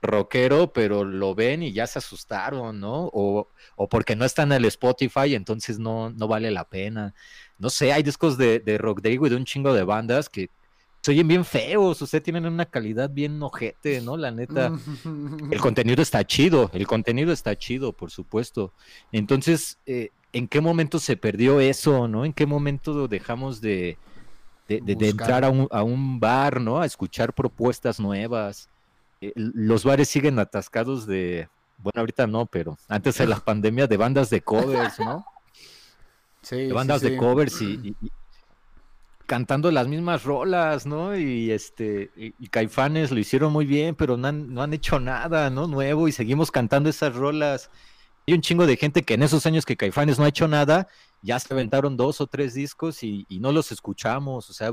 rockero, 0.00 0.72
pero 0.72 1.04
lo 1.04 1.34
ven 1.34 1.62
y 1.62 1.72
ya 1.72 1.86
se 1.86 1.98
asustaron, 1.98 2.78
¿no? 2.78 3.10
O, 3.12 3.48
o 3.76 3.88
porque 3.88 4.14
no 4.16 4.24
está 4.24 4.42
en 4.42 4.52
el 4.52 4.64
Spotify, 4.66 5.34
entonces 5.34 5.78
no, 5.78 6.10
no 6.10 6.28
vale 6.28 6.50
la 6.50 6.64
pena. 6.68 7.14
No 7.58 7.70
sé, 7.70 7.92
hay 7.92 8.02
discos 8.02 8.36
de, 8.36 8.60
de 8.60 8.78
Rock 8.78 9.00
Day, 9.00 9.16
güey, 9.16 9.30
de 9.30 9.36
un 9.36 9.44
chingo 9.46 9.72
de 9.72 9.82
bandas 9.84 10.28
que 10.28 10.50
se 11.04 11.10
oyen 11.10 11.28
bien 11.28 11.44
feos, 11.44 12.00
o 12.00 12.06
sea, 12.06 12.22
tienen 12.22 12.46
una 12.46 12.64
calidad 12.64 13.10
bien 13.10 13.42
ojete, 13.42 14.00
¿no? 14.00 14.16
La 14.16 14.30
neta. 14.30 14.72
El 15.50 15.60
contenido 15.60 16.00
está 16.00 16.24
chido, 16.26 16.70
el 16.72 16.86
contenido 16.86 17.30
está 17.30 17.54
chido, 17.58 17.92
por 17.92 18.10
supuesto. 18.10 18.72
Entonces, 19.12 19.78
eh, 19.84 20.08
¿en 20.32 20.48
qué 20.48 20.62
momento 20.62 20.98
se 20.98 21.18
perdió 21.18 21.60
eso, 21.60 22.08
no? 22.08 22.24
¿En 22.24 22.32
qué 22.32 22.46
momento 22.46 23.06
dejamos 23.06 23.60
de, 23.60 23.98
de, 24.66 24.80
de- 24.80 24.80
de 24.80 24.94
Buscar. 24.94 25.10
entrar 25.10 25.44
a 25.44 25.50
un, 25.50 25.68
a 25.70 25.82
un 25.82 26.18
bar, 26.20 26.58
¿no? 26.58 26.80
A 26.80 26.86
escuchar 26.86 27.34
propuestas 27.34 28.00
nuevas. 28.00 28.70
Eh, 29.20 29.32
los 29.36 29.84
bares 29.84 30.08
siguen 30.08 30.38
atascados 30.38 31.06
de, 31.06 31.48
bueno, 31.76 32.00
ahorita 32.00 32.26
no, 32.26 32.46
pero 32.46 32.78
antes 32.88 33.18
de 33.18 33.26
la 33.26 33.36
pandemia 33.44 33.86
de 33.86 33.98
bandas 33.98 34.30
de 34.30 34.40
covers, 34.40 34.98
¿no? 35.00 35.22
Sí, 36.40 36.56
De 36.56 36.66
sí, 36.68 36.72
bandas 36.72 37.02
de 37.02 37.16
covers 37.18 37.60
y- 37.60 37.94
y 38.02 38.10
cantando 39.26 39.70
las 39.70 39.88
mismas 39.88 40.24
rolas, 40.24 40.86
¿no? 40.86 41.16
Y 41.16 41.50
este, 41.50 42.10
y, 42.16 42.34
y 42.38 42.48
Caifanes 42.48 43.10
lo 43.10 43.18
hicieron 43.18 43.52
muy 43.52 43.66
bien, 43.66 43.94
pero 43.94 44.16
no 44.16 44.28
han, 44.28 44.52
no 44.54 44.62
han 44.62 44.72
hecho 44.74 45.00
nada, 45.00 45.50
¿no? 45.50 45.66
Nuevo 45.66 46.08
y 46.08 46.12
seguimos 46.12 46.50
cantando 46.50 46.88
esas 46.90 47.14
rolas. 47.14 47.70
Hay 48.26 48.34
un 48.34 48.40
chingo 48.42 48.66
de 48.66 48.76
gente 48.76 49.02
que 49.04 49.14
en 49.14 49.22
esos 49.22 49.46
años 49.46 49.66
que 49.66 49.76
Caifanes 49.76 50.18
no 50.18 50.24
ha 50.24 50.28
hecho 50.28 50.48
nada, 50.48 50.88
ya 51.22 51.38
se 51.40 51.52
aventaron 51.54 51.96
dos 51.96 52.20
o 52.20 52.26
tres 52.26 52.54
discos 52.54 53.02
y, 53.02 53.26
y 53.28 53.40
no 53.40 53.52
los 53.52 53.72
escuchamos, 53.72 54.50
o 54.50 54.52
sea, 54.52 54.72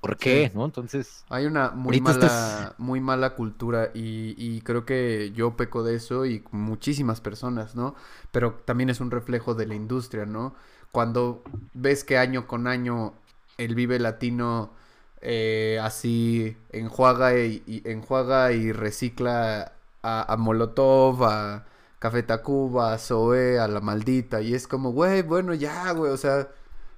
¿por 0.00 0.16
qué? 0.18 0.48
Sí. 0.48 0.56
¿No? 0.56 0.64
Entonces, 0.64 1.24
Hay 1.30 1.46
una 1.46 1.70
muy 1.70 1.98
mala, 2.00 2.26
estás- 2.26 2.74
muy 2.78 3.00
mala 3.00 3.34
cultura 3.34 3.90
y, 3.94 4.34
y 4.36 4.60
creo 4.60 4.84
que 4.84 5.32
yo 5.34 5.56
peco 5.56 5.82
de 5.82 5.96
eso 5.96 6.26
y 6.26 6.44
muchísimas 6.52 7.20
personas, 7.20 7.74
¿no? 7.74 7.94
Pero 8.30 8.54
también 8.66 8.90
es 8.90 9.00
un 9.00 9.10
reflejo 9.10 9.54
de 9.54 9.66
la 9.66 9.74
industria, 9.74 10.26
¿no? 10.26 10.54
Cuando 10.92 11.42
ves 11.72 12.04
que 12.04 12.18
año 12.18 12.46
con 12.46 12.66
año 12.66 13.14
el 13.58 13.74
Vive 13.74 13.98
Latino 13.98 14.72
eh, 15.20 15.78
así 15.82 16.56
enjuaga 16.70 17.36
y, 17.38 17.62
y- 17.66 17.82
enjuaga 17.90 18.52
y 18.52 18.72
recicla 18.72 19.72
a, 20.02 20.36
Molotov, 20.38 21.24
a 21.24 21.64
Café 21.98 22.22
Tacuba, 22.22 22.92
a 22.94 22.98
Zoé, 22.98 23.58
a 23.58 23.68
La 23.68 23.80
Maldita 23.80 24.40
y 24.42 24.54
es 24.54 24.66
como, 24.68 24.92
güey, 24.92 25.22
bueno, 25.22 25.54
ya, 25.54 25.92
güey, 25.92 26.12
o 26.12 26.16
sea... 26.16 26.48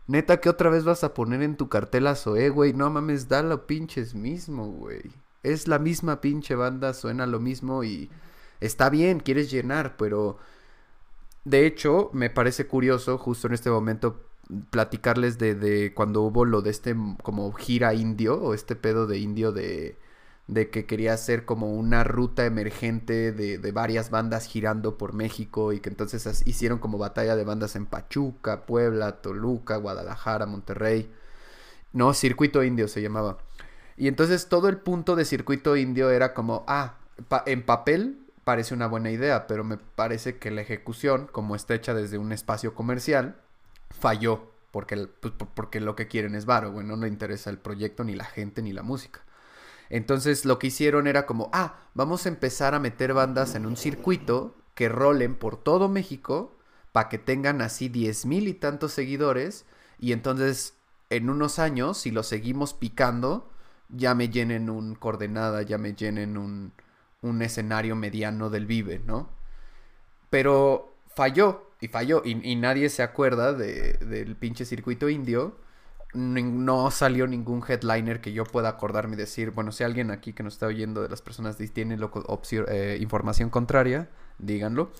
Neta, 0.09 0.41
que 0.41 0.49
otra 0.49 0.71
vez 0.71 0.85
vas 0.85 1.03
a 1.05 1.15
poner 1.15 1.43
en 1.43 1.57
tu 1.57 1.69
cartel 1.69 2.07
a 2.07 2.15
Zoé, 2.15 2.49
güey? 2.51 2.73
No 2.73 2.89
mames, 2.91 3.29
da 3.29 3.43
lo 3.43 3.67
pinches 3.67 4.15
mismo, 4.15 4.67
güey. 4.71 5.11
Es 5.43 5.67
la 5.69 5.79
misma 5.81 6.21
pinche 6.21 6.55
banda, 6.55 6.95
suena 6.95 7.27
lo 7.27 7.41
mismo 7.41 7.83
y 7.85 8.09
está 8.61 8.89
bien, 8.91 9.19
quieres 9.21 9.51
llenar, 9.51 9.97
pero 9.97 10.39
de 11.45 11.67
hecho 11.67 12.11
me 12.13 12.31
parece 12.31 12.67
curioso 12.67 13.19
justo 13.19 13.47
en 13.47 13.55
este 13.55 13.71
momento 13.71 14.26
platicarles 14.71 15.39
de, 15.39 15.55
de 15.55 15.93
cuando 15.95 16.23
hubo 16.23 16.45
lo 16.45 16.63
de 16.63 16.71
este 16.71 16.97
como 17.23 17.53
gira 17.53 17.95
indio 17.95 18.41
o 18.41 18.55
este 18.55 18.77
pedo 18.77 19.07
de 19.07 19.19
indio 19.19 19.53
de, 19.53 19.99
de 20.47 20.71
que 20.71 20.87
quería 20.87 21.13
hacer 21.13 21.45
como 21.45 21.75
una 21.75 22.05
ruta 22.05 22.47
emergente 22.47 23.33
de, 23.33 23.59
de 23.59 23.73
varias 23.73 24.11
bandas 24.11 24.47
girando 24.47 24.97
por 24.99 25.13
México 25.13 25.73
y 25.73 25.81
que 25.81 25.89
entonces 25.89 26.43
hicieron 26.47 26.79
como 26.79 26.99
batalla 26.99 27.35
de 27.35 27.45
bandas 27.45 27.75
en 27.77 27.87
Pachuca, 27.87 28.67
Puebla, 28.67 29.21
Toluca, 29.21 29.77
Guadalajara, 29.77 30.47
Monterrey. 30.47 31.11
No, 31.93 32.15
Circuito 32.15 32.63
Indio 32.63 32.89
se 32.89 33.03
llamaba. 33.03 33.39
Y 33.97 34.09
entonces 34.09 34.49
todo 34.49 34.69
el 34.69 34.79
punto 34.79 35.17
de 35.17 35.25
Circuito 35.25 35.77
Indio 35.77 36.11
era 36.11 36.35
como, 36.35 36.65
ah, 36.69 36.99
en 37.47 37.63
papel 37.65 38.19
parece 38.45 38.75
una 38.75 38.87
buena 38.87 39.11
idea, 39.11 39.47
pero 39.47 39.65
me 39.65 39.79
parece 39.79 40.39
que 40.39 40.51
la 40.51 40.61
ejecución, 40.61 41.29
como 41.33 41.57
está 41.57 41.75
hecha 41.75 41.95
desde 41.95 42.19
un 42.19 42.31
espacio 42.33 42.75
comercial, 42.75 43.37
falló. 43.99 44.51
Porque, 44.71 44.97
pues, 45.21 45.33
por- 45.35 45.49
porque 45.49 45.81
lo 45.81 45.97
que 45.97 46.09
quieren 46.09 46.35
es 46.35 46.45
varo, 46.47 46.73
güey. 46.73 46.87
No 46.87 46.97
le 46.97 47.09
interesa 47.09 47.51
el 47.51 47.59
proyecto, 47.59 48.05
ni 48.05 48.15
la 48.15 48.25
gente, 48.25 48.63
ni 48.63 48.73
la 48.73 48.83
música. 48.83 49.21
Entonces 49.91 50.45
lo 50.45 50.59
que 50.59 50.69
hicieron 50.69 51.07
era 51.07 51.27
como, 51.27 51.51
ah, 51.53 51.77
vamos 51.95 52.27
a 52.27 52.29
empezar 52.29 52.75
a 52.75 52.81
meter 52.81 53.15
bandas 53.15 53.55
en 53.55 53.67
un 53.67 53.77
circuito 53.77 54.57
que 54.75 54.89
rolen 54.89 55.35
por 55.37 55.57
todo 55.63 55.89
México 55.89 56.57
para 56.93 57.09
que 57.09 57.19
tengan 57.19 57.61
así 57.63 57.89
diez 57.89 58.27
mil 58.27 58.49
y 58.49 58.55
tantos 58.55 58.93
seguidores 58.93 59.65
y 59.99 60.13
entonces 60.13 60.75
en 61.11 61.31
unos 61.31 61.59
años, 61.59 61.99
si 61.99 62.11
lo 62.11 62.23
seguimos 62.25 62.75
picando, 62.75 63.49
ya 63.89 64.15
me 64.15 64.29
llenen 64.29 64.71
un 64.71 64.95
coordenada, 64.97 65.63
ya 65.63 65.79
me 65.79 65.95
llenen 65.95 66.37
un, 66.37 66.73
un 67.23 67.43
escenario 67.43 67.95
mediano 67.97 68.51
del 68.51 68.67
Vive, 68.67 69.01
¿no? 69.07 69.31
Pero 70.31 70.96
falló, 71.17 71.71
y 71.81 71.89
falló, 71.89 72.23
y, 72.25 72.57
nadie 72.57 72.89
se 72.91 73.03
acuerda 73.03 73.53
de- 73.55 73.95
del 73.95 74.37
pinche 74.37 74.65
circuito 74.65 75.09
indio. 75.09 75.57
No 76.15 76.91
salió 76.91 77.27
ningún 77.27 77.63
headliner 77.67 78.21
que 78.21 78.33
yo 78.33 78.45
pueda 78.45 78.69
acordarme 78.71 79.15
y 79.15 79.19
decir, 79.19 79.51
bueno, 79.51 79.73
si 79.73 79.85
alguien 79.85 80.11
aquí 80.11 80.33
que 80.33 80.43
nos 80.43 80.55
está 80.55 80.67
oyendo 80.67 81.03
de 81.03 81.09
las 81.09 81.23
personas 81.23 81.57
tiene 81.75 81.99
eh, 81.99 82.99
información 83.01 83.51
contraria, 83.51 84.09
díganlo. 84.39 84.93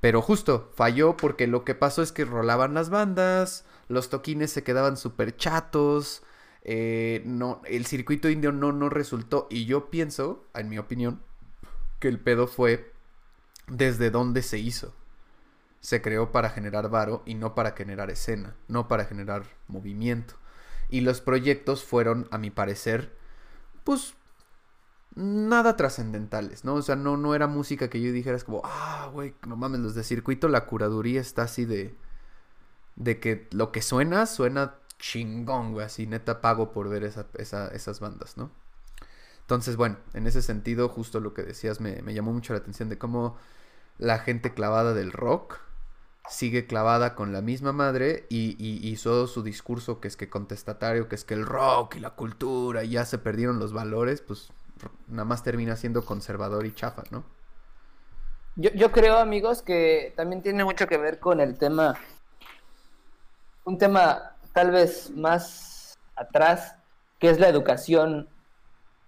Pero 0.00 0.22
justo, 0.22 0.70
falló 0.74 1.16
porque 1.16 1.46
lo 1.46 1.64
que 1.64 1.74
pasó 1.74 2.02
es 2.02 2.12
que 2.12 2.24
rolaban 2.24 2.74
las 2.74 2.90
bandas, 2.90 3.64
los 3.88 4.08
toquines 4.10 4.50
se 4.52 4.62
quedaban 4.64 4.96
súper 4.96 5.36
chatos, 5.36 6.22
eh, 6.64 7.22
no, 7.26 7.60
el 7.66 7.86
circuito 7.86 8.28
indio 8.30 8.52
no, 8.52 8.72
no 8.72 8.88
resultó. 8.88 9.46
Y 9.50 9.66
yo 9.66 9.90
pienso, 9.90 10.46
en 10.54 10.68
mi 10.68 10.78
opinión, 10.78 11.22
que 12.00 12.08
el 12.08 12.18
pedo 12.18 12.46
fue 12.46 12.92
desde 13.68 14.10
dónde 14.10 14.42
se 14.42 14.58
hizo. 14.58 14.94
Se 15.82 16.02
creó 16.02 16.32
para 16.32 16.50
generar 16.50 16.90
varo 16.90 17.22
y 17.26 17.36
no 17.36 17.54
para 17.56 17.72
generar 17.72 18.10
escena, 18.10 18.56
no 18.68 18.88
para 18.88 19.06
generar 19.06 19.44
movimiento. 19.68 20.36
Y 20.90 21.02
los 21.02 21.20
proyectos 21.22 21.84
fueron, 21.84 22.28
a 22.32 22.38
mi 22.38 22.50
parecer, 22.50 23.12
pues 23.84 24.14
nada 25.14 25.76
trascendentales, 25.76 26.64
¿no? 26.64 26.74
O 26.74 26.82
sea, 26.82 26.96
no, 26.96 27.16
no 27.16 27.34
era 27.34 27.46
música 27.46 27.90
que 27.90 28.00
yo 28.00 28.12
dijera 28.12 28.36
es 28.36 28.44
como, 28.44 28.62
ah, 28.64 29.10
güey, 29.12 29.34
no 29.46 29.56
mames, 29.56 29.80
los 29.80 29.94
de 29.94 30.04
circuito, 30.04 30.48
la 30.48 30.66
curaduría 30.66 31.20
está 31.20 31.42
así 31.42 31.64
de, 31.66 31.94
de 32.96 33.20
que 33.20 33.48
lo 33.52 33.72
que 33.72 33.82
suena, 33.82 34.26
suena 34.26 34.76
chingón, 34.98 35.72
güey, 35.72 35.86
así 35.86 36.06
neta 36.06 36.40
pago 36.40 36.72
por 36.72 36.88
ver 36.88 37.04
esa, 37.04 37.26
esa- 37.34 37.68
esas 37.68 38.00
bandas, 38.00 38.36
¿no? 38.36 38.50
Entonces, 39.42 39.76
bueno, 39.76 39.98
en 40.14 40.26
ese 40.26 40.42
sentido, 40.42 40.88
justo 40.88 41.20
lo 41.20 41.34
que 41.34 41.42
decías 41.42 41.80
me, 41.80 42.02
me 42.02 42.14
llamó 42.14 42.32
mucho 42.32 42.52
la 42.54 42.60
atención 42.60 42.88
de 42.88 42.98
cómo 42.98 43.36
la 43.98 44.18
gente 44.20 44.54
clavada 44.54 44.94
del 44.94 45.12
rock 45.12 45.58
sigue 46.28 46.66
clavada 46.66 47.14
con 47.14 47.32
la 47.32 47.42
misma 47.42 47.72
madre 47.72 48.26
y, 48.30 48.56
y 48.58 48.88
hizo 48.88 49.26
su 49.26 49.42
discurso 49.42 50.00
que 50.00 50.08
es 50.08 50.16
que 50.16 50.30
contestatario, 50.30 51.08
que 51.08 51.14
es 51.16 51.24
que 51.24 51.34
el 51.34 51.46
rock 51.46 51.96
y 51.96 52.00
la 52.00 52.10
cultura 52.10 52.84
y 52.84 52.90
ya 52.90 53.04
se 53.04 53.18
perdieron 53.18 53.58
los 53.58 53.72
valores, 53.72 54.22
pues 54.22 54.52
nada 55.08 55.24
más 55.24 55.42
termina 55.42 55.76
siendo 55.76 56.04
conservador 56.04 56.66
y 56.66 56.74
chafa, 56.74 57.04
¿no? 57.10 57.24
Yo, 58.56 58.70
yo 58.74 58.92
creo, 58.92 59.18
amigos, 59.18 59.62
que 59.62 60.12
también 60.16 60.42
tiene 60.42 60.64
mucho 60.64 60.86
que 60.86 60.98
ver 60.98 61.18
con 61.20 61.40
el 61.40 61.56
tema, 61.58 61.94
un 63.64 63.78
tema 63.78 64.36
tal 64.52 64.70
vez 64.70 65.10
más 65.10 65.94
atrás, 66.16 66.76
que 67.18 67.30
es 67.30 67.40
la 67.40 67.48
educación, 67.48 68.28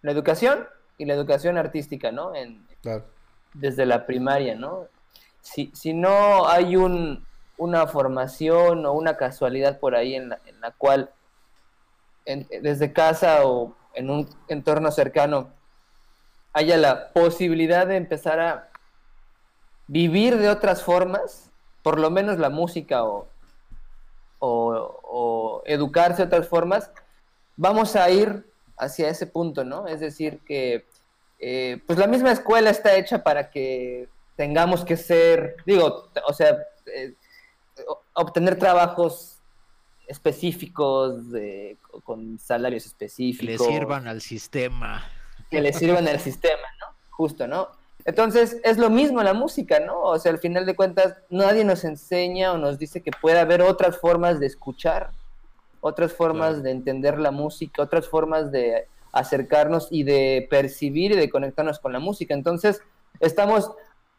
la 0.02 0.12
educación 0.12 0.66
y 0.98 1.04
la 1.06 1.14
educación 1.14 1.58
artística, 1.58 2.12
¿no? 2.12 2.34
En, 2.34 2.66
Claro. 2.82 3.04
desde 3.54 3.86
la 3.86 4.06
primaria, 4.06 4.54
¿no? 4.56 4.88
Si, 5.44 5.70
si 5.74 5.92
no 5.92 6.48
hay 6.48 6.74
un, 6.74 7.22
una 7.58 7.86
formación 7.86 8.86
o 8.86 8.92
una 8.92 9.18
casualidad 9.18 9.78
por 9.78 9.94
ahí 9.94 10.14
en 10.14 10.30
la, 10.30 10.40
en 10.46 10.58
la 10.60 10.70
cual 10.70 11.10
desde 12.24 12.94
casa 12.94 13.44
o 13.44 13.76
en 13.92 14.08
un 14.08 14.28
entorno 14.48 14.90
cercano 14.90 15.50
haya 16.54 16.78
la 16.78 17.12
posibilidad 17.12 17.86
de 17.86 17.96
empezar 17.96 18.40
a 18.40 18.68
vivir 19.86 20.38
de 20.38 20.48
otras 20.48 20.82
formas, 20.82 21.50
por 21.82 21.98
lo 21.98 22.10
menos 22.10 22.38
la 22.38 22.48
música 22.48 23.04
o, 23.04 23.28
o, 24.38 25.00
o 25.02 25.62
educarse 25.66 26.22
de 26.22 26.28
otras 26.28 26.48
formas, 26.48 26.90
vamos 27.56 27.96
a 27.96 28.08
ir 28.08 28.50
hacia 28.78 29.10
ese 29.10 29.26
punto, 29.26 29.62
¿no? 29.62 29.86
Es 29.86 30.00
decir, 30.00 30.40
que 30.46 30.86
eh, 31.38 31.82
pues 31.86 31.98
la 31.98 32.06
misma 32.06 32.32
escuela 32.32 32.70
está 32.70 32.94
hecha 32.94 33.22
para 33.22 33.50
que 33.50 34.08
tengamos 34.36 34.84
que 34.84 34.96
ser, 34.96 35.56
digo, 35.66 36.10
o 36.26 36.32
sea, 36.32 36.56
eh, 36.86 37.14
obtener 38.14 38.58
trabajos 38.58 39.38
específicos, 40.06 41.30
de- 41.30 41.76
con 42.04 42.38
salarios 42.38 42.84
Que 42.84 42.88
específicos 42.88 43.46
le 43.46 43.58
sirvan 43.58 44.06
al 44.08 44.20
sistema. 44.20 45.04
que 45.50 45.60
le 45.60 45.72
sirvan 45.72 46.08
al 46.08 46.20
sistema, 46.20 46.62
¿no? 46.80 46.86
Justo, 47.10 47.46
¿no? 47.46 47.68
Entonces, 48.06 48.58
es 48.64 48.76
lo 48.76 48.90
mismo 48.90 49.22
la 49.22 49.32
música, 49.34 49.80
¿no? 49.80 50.00
O 50.02 50.18
sea, 50.18 50.32
al 50.32 50.38
final 50.38 50.66
de 50.66 50.74
cuentas, 50.76 51.16
nadie 51.30 51.64
nos 51.64 51.84
enseña 51.84 52.52
o 52.52 52.58
nos 52.58 52.78
dice 52.78 53.02
que 53.02 53.10
puede 53.20 53.38
haber 53.38 53.62
otras 53.62 53.98
formas 53.98 54.40
de 54.40 54.46
escuchar, 54.46 55.10
otras 55.80 56.12
formas 56.12 56.48
Claro. 56.54 56.62
de 56.62 56.70
entender 56.72 57.18
la 57.18 57.30
música, 57.30 57.82
otras 57.82 58.08
formas 58.08 58.50
de 58.52 58.88
acercarnos 59.12 59.88
y 59.90 60.02
de 60.02 60.46
percibir 60.50 61.12
y 61.12 61.16
de 61.16 61.30
conectarnos 61.30 61.78
con 61.78 61.92
la 61.92 62.00
música. 62.00 62.34
Entonces, 62.34 62.82
estamos 63.20 63.70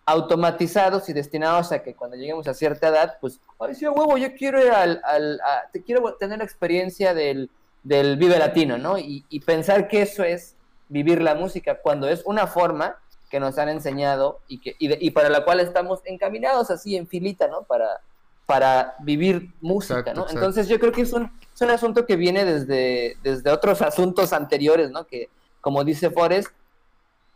automatizados 0.05 1.09
y 1.09 1.13
destinados 1.13 1.71
a 1.71 1.81
que 1.81 1.95
cuando 1.95 2.15
lleguemos 2.15 2.47
a 2.47 2.53
cierta 2.53 2.87
edad, 2.89 3.17
pues, 3.19 3.39
ay, 3.59 3.73
sí, 3.75 3.87
huevo, 3.87 4.17
yo 4.17 4.33
quiero 4.35 4.63
ir 4.63 4.71
al, 4.71 5.01
al- 5.03 5.39
a- 5.41 5.69
te 5.71 5.81
quiero 5.83 6.13
tener 6.15 6.37
la 6.39 6.43
experiencia 6.43 7.13
del, 7.13 7.49
del 7.83 8.17
Vive 8.17 8.37
Latino, 8.37 8.77
¿no? 8.77 8.97
Y, 8.97 9.25
y 9.29 9.39
pensar 9.39 9.87
que 9.87 10.01
eso 10.03 10.23
es 10.23 10.55
vivir 10.89 11.21
la 11.21 11.33
música, 11.35 11.79
cuando 11.81 12.07
es 12.07 12.21
una 12.25 12.45
forma 12.47 12.97
que 13.29 13.39
nos 13.39 13.57
han 13.57 13.69
enseñado 13.69 14.39
y, 14.47 14.59
que, 14.59 14.75
y, 14.77 14.87
de- 14.89 14.97
y 15.01 15.11
para 15.11 15.29
la 15.29 15.43
cual 15.43 15.59
estamos 15.59 16.01
encaminados 16.05 16.69
así 16.69 16.95
en 16.95 17.07
filita, 17.07 17.47
¿no? 17.47 17.63
Para, 17.63 17.99
para 18.45 18.95
vivir 18.99 19.51
música, 19.59 19.99
Exacto, 20.01 20.19
¿no? 20.19 20.21
exacto. 20.27 20.39
Entonces 20.39 20.67
yo 20.67 20.79
creo 20.79 20.91
que 20.91 21.01
es 21.01 21.13
un, 21.13 21.31
es 21.53 21.61
un 21.61 21.71
asunto 21.71 22.05
que 22.05 22.15
viene 22.15 22.45
desde, 22.45 23.17
desde 23.23 23.49
otros 23.49 23.81
asuntos 23.81 24.33
anteriores, 24.33 24.91
¿no? 24.91 25.07
Que, 25.07 25.29
como 25.61 25.83
dice 25.83 26.11
Forrest, 26.11 26.49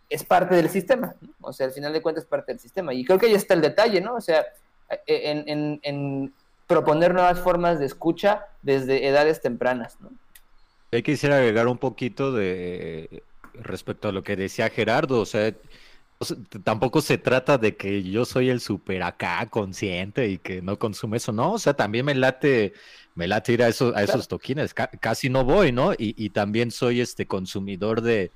es 0.10 0.24
parte 0.24 0.55
del 0.55 0.70
sistema, 0.70 1.16
¿no? 1.22 1.30
o 1.41 1.53
sea, 1.53 1.68
al 1.68 1.72
final 1.72 1.93
de 1.93 2.01
cuentas 2.01 2.24
es 2.24 2.30
parte 2.30 2.51
del 2.51 2.60
sistema. 2.60 2.93
Y 2.93 3.05
creo 3.05 3.20
que 3.20 3.28
ahí 3.28 3.34
está 3.36 3.53
el 3.53 3.62
detalle, 3.62 4.01
¿no? 4.01 4.16
O 4.16 4.22
sea, 4.22 4.45
e, 5.05 5.30
en, 5.32 5.43
en- 5.47 5.80
en 5.84 6.34
proponer 6.68 7.14
nuevas 7.14 7.39
formas 7.39 7.80
de 7.80 7.86
escucha 7.86 8.45
desde 8.62 9.07
edades 9.07 9.41
tempranas, 9.41 9.97
¿no? 10.01 10.10
Yo 10.91 11.03
quisiera 11.03 11.38
agregar 11.38 11.68
un 11.68 11.78
poquito 11.78 12.32
de 12.32 13.24
respecto 13.53 14.07
a 14.07 14.12
lo 14.12 14.24
que 14.24 14.36
decía 14.36 14.70
Gerardo, 14.70 15.20
o 15.22 15.26
sea, 15.26 15.53
tampoco 16.64 17.01
se 17.01 17.18
trata 17.18 17.57
de 17.57 17.76
que 17.78 18.03
yo 18.03 18.26
soy 18.26 18.49
el 18.49 18.60
super 18.60 19.03
acá 19.03 19.45
consciente 19.49 20.28
y 20.28 20.38
que 20.38 20.62
no 20.62 20.78
consume 20.78 21.18
eso, 21.18 21.32
no, 21.32 21.53
o 21.53 21.60
sea, 21.60 21.74
también 21.74 22.05
me 22.05 22.14
late, 22.16 22.74
me 23.16 23.28
late 23.28 23.53
ir 23.53 23.64
a 23.64 23.68
esos, 23.70 23.95
a 23.95 24.03
esos 24.03 24.28
toquines, 24.28 24.74
ca- 24.74 24.89
casi 24.99 25.30
no 25.30 25.43
voy, 25.45 25.72
¿no? 25.72 25.93
Y, 25.93 26.14
y 26.18 26.30
también 26.32 26.72
soy 26.72 26.99
este 27.01 27.26
consumidor 27.26 28.01
de, 28.01 28.32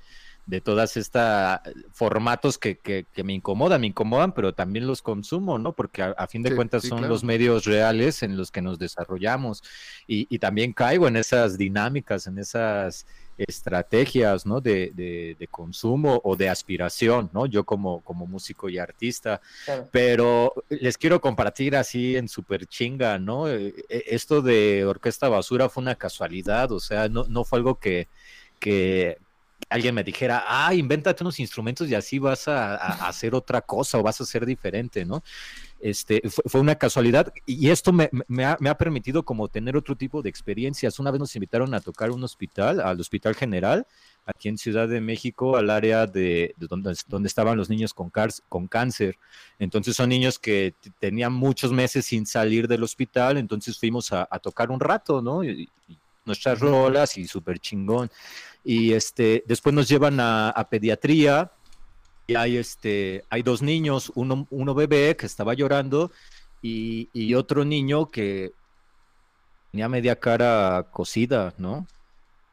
de 0.46 0.60
todas 0.60 0.96
estas 0.96 1.60
formatos 1.92 2.58
que, 2.58 2.78
que, 2.78 3.06
que 3.12 3.24
me 3.24 3.32
incomodan, 3.32 3.80
me 3.80 3.86
incomodan, 3.88 4.32
pero 4.34 4.54
también 4.54 4.86
los 4.86 5.02
consumo, 5.02 5.58
¿no? 5.58 5.72
Porque 5.74 6.02
a, 6.02 6.10
a 6.12 6.26
fin 6.26 6.42
de 6.42 6.50
Sí, 6.50 6.54
cuentas 6.54 6.82
sí, 6.82 6.88
son 6.88 6.98
claro. 6.98 7.08
los 7.08 7.24
medios 7.24 7.64
reales 7.64 8.22
en 8.22 8.36
los 8.36 8.50
que 8.50 8.60
nos 8.62 8.78
desarrollamos 8.78 9.62
y, 10.06 10.26
y 10.34 10.38
también 10.38 10.72
caigo 10.72 11.08
en 11.08 11.16
esas 11.16 11.56
dinámicas, 11.58 12.26
en 12.26 12.38
esas 12.38 13.06
estrategias, 13.36 14.46
¿no? 14.46 14.60
De, 14.60 14.92
de- 14.94 15.36
de 15.38 15.48
consumo 15.48 16.20
o 16.24 16.36
de 16.36 16.48
aspiración, 16.48 17.30
¿no? 17.32 17.46
Yo 17.46 17.64
como, 17.64 18.02
como 18.02 18.26
músico 18.26 18.68
y 18.68 18.78
artista, 18.78 19.40
Claro. 19.64 19.90
pero 19.90 20.52
les 20.68 20.98
quiero 20.98 21.20
compartir 21.20 21.76
así 21.76 22.16
en 22.16 22.28
super 22.28 22.66
chinga, 22.66 23.18
¿no? 23.18 23.48
Eh, 23.48 23.74
eh, 23.88 24.04
Esto 24.08 24.42
de 24.42 24.84
Orquesta 24.84 25.28
Basura 25.28 25.68
fue 25.68 25.82
una 25.82 25.94
casualidad, 25.96 26.70
o 26.72 26.80
sea, 26.80 27.08
no, 27.08 27.24
no 27.28 27.44
fue 27.44 27.58
algo 27.58 27.78
que, 27.78 28.08
que 28.58 29.18
alguien 29.68 29.94
me 29.94 30.04
dijera, 30.04 30.44
ah, 30.46 30.74
invéntate 30.74 31.22
unos 31.22 31.40
instrumentos 31.40 31.88
y 31.88 31.94
así 31.94 32.18
vas 32.18 32.48
a, 32.48 32.76
hacer 33.08 33.34
otra 33.34 33.60
cosa 33.60 33.98
o 33.98 34.02
vas 34.02 34.20
a 34.20 34.24
ser 34.24 34.46
diferente, 34.46 35.04
¿no? 35.04 35.22
Este, 35.80 36.22
fue, 36.46 36.60
una 36.60 36.76
casualidad 36.76 37.32
y 37.44 37.68
esto 37.68 37.92
me, 37.92 38.08
ha, 38.42 38.56
me 38.58 38.70
ha 38.70 38.78
permitido 38.78 39.22
como 39.22 39.48
tener 39.48 39.76
otro 39.76 39.96
tipo 39.96 40.22
de 40.22 40.30
experiencias. 40.30 40.98
Una 40.98 41.10
vez 41.10 41.20
nos 41.20 41.36
invitaron 41.36 41.74
a 41.74 41.80
tocar 41.80 42.10
un 42.10 42.24
hospital, 42.24 42.80
al 42.80 42.98
Hospital 42.98 43.34
General, 43.34 43.86
aquí 44.24 44.48
en 44.48 44.56
Ciudad 44.56 44.88
de 44.88 45.02
México, 45.02 45.56
al 45.56 45.68
área 45.68 46.06
de, 46.06 46.54
de 46.56 46.66
donde, 46.66 46.92
estaban 47.26 47.58
los 47.58 47.68
niños 47.68 47.92
con, 47.92 48.10
con 48.48 48.66
cáncer. 48.66 49.18
Entonces 49.58 49.94
son 49.94 50.08
niños 50.08 50.38
que 50.38 50.74
tenían 50.98 51.32
muchos 51.32 51.70
meses 51.70 52.06
sin 52.06 52.24
salir 52.24 52.66
del 52.66 52.82
hospital, 52.82 53.36
entonces 53.36 53.78
fuimos 53.78 54.10
a, 54.12 54.26
a 54.30 54.38
tocar 54.38 54.70
un 54.70 54.80
rato, 54.80 55.20
¿no? 55.20 55.44
Y, 55.44 55.68
y 55.88 55.98
nuestras 56.24 56.60
rolas 56.60 57.16
y 57.16 57.26
súper 57.26 57.58
chingón. 57.58 58.10
Y 58.64 58.92
este, 58.92 59.44
después 59.46 59.74
nos 59.74 59.88
llevan 59.88 60.18
a, 60.20 60.66
pediatría 60.70 61.52
y 62.26 62.34
hay, 62.34 62.56
este, 62.56 63.24
hay 63.28 63.42
dos 63.42 63.60
niños, 63.60 64.10
uno, 64.14 64.46
uno 64.50 64.74
bebé 64.74 65.16
que 65.16 65.26
estaba 65.26 65.54
llorando 65.54 66.10
y, 66.62 67.34
otro 67.34 67.64
niño 67.64 68.10
que 68.10 68.52
tenía 69.70 69.88
media 69.88 70.16
cara 70.16 70.86
cocida, 70.90 71.52
¿no? 71.58 71.86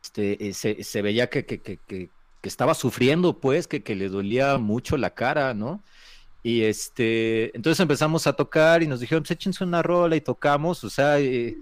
Este, 0.03 0.49
eh, 0.49 0.53
se, 0.53 0.83
se 0.83 1.01
veía 1.01 1.29
que, 1.29 1.45
que, 1.45 1.61
que, 1.61 1.77
que, 1.77 2.09
que 2.41 2.49
estaba 2.49 2.73
sufriendo, 2.73 3.39
pues, 3.39 3.67
que, 3.67 3.83
que 3.83 3.95
le 3.95 4.09
dolía 4.09 4.57
mucho 4.57 4.97
la 4.97 5.11
cara, 5.11 5.53
¿no? 5.53 5.81
Y 6.43 6.63
este, 6.63 7.55
entonces 7.55 7.79
empezamos 7.79 8.25
a 8.25 8.33
tocar 8.33 8.81
y 8.81 8.87
nos 8.87 8.99
dijeron, 8.99 9.23
pues 9.23 9.31
échense 9.31 9.63
una 9.63 9.83
rola 9.83 10.15
y 10.15 10.21
tocamos, 10.21 10.83
o 10.83 10.89
sea, 10.89 11.19
eh, 11.19 11.55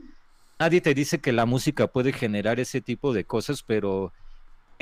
nadie 0.57 0.79
te 0.79 0.93
dice 0.93 1.19
que 1.19 1.33
la 1.33 1.45
música 1.45 1.87
puede 1.87 2.13
generar 2.13 2.59
ese 2.59 2.79
tipo 2.79 3.13
de 3.13 3.25
cosas, 3.25 3.61
pero 3.61 4.13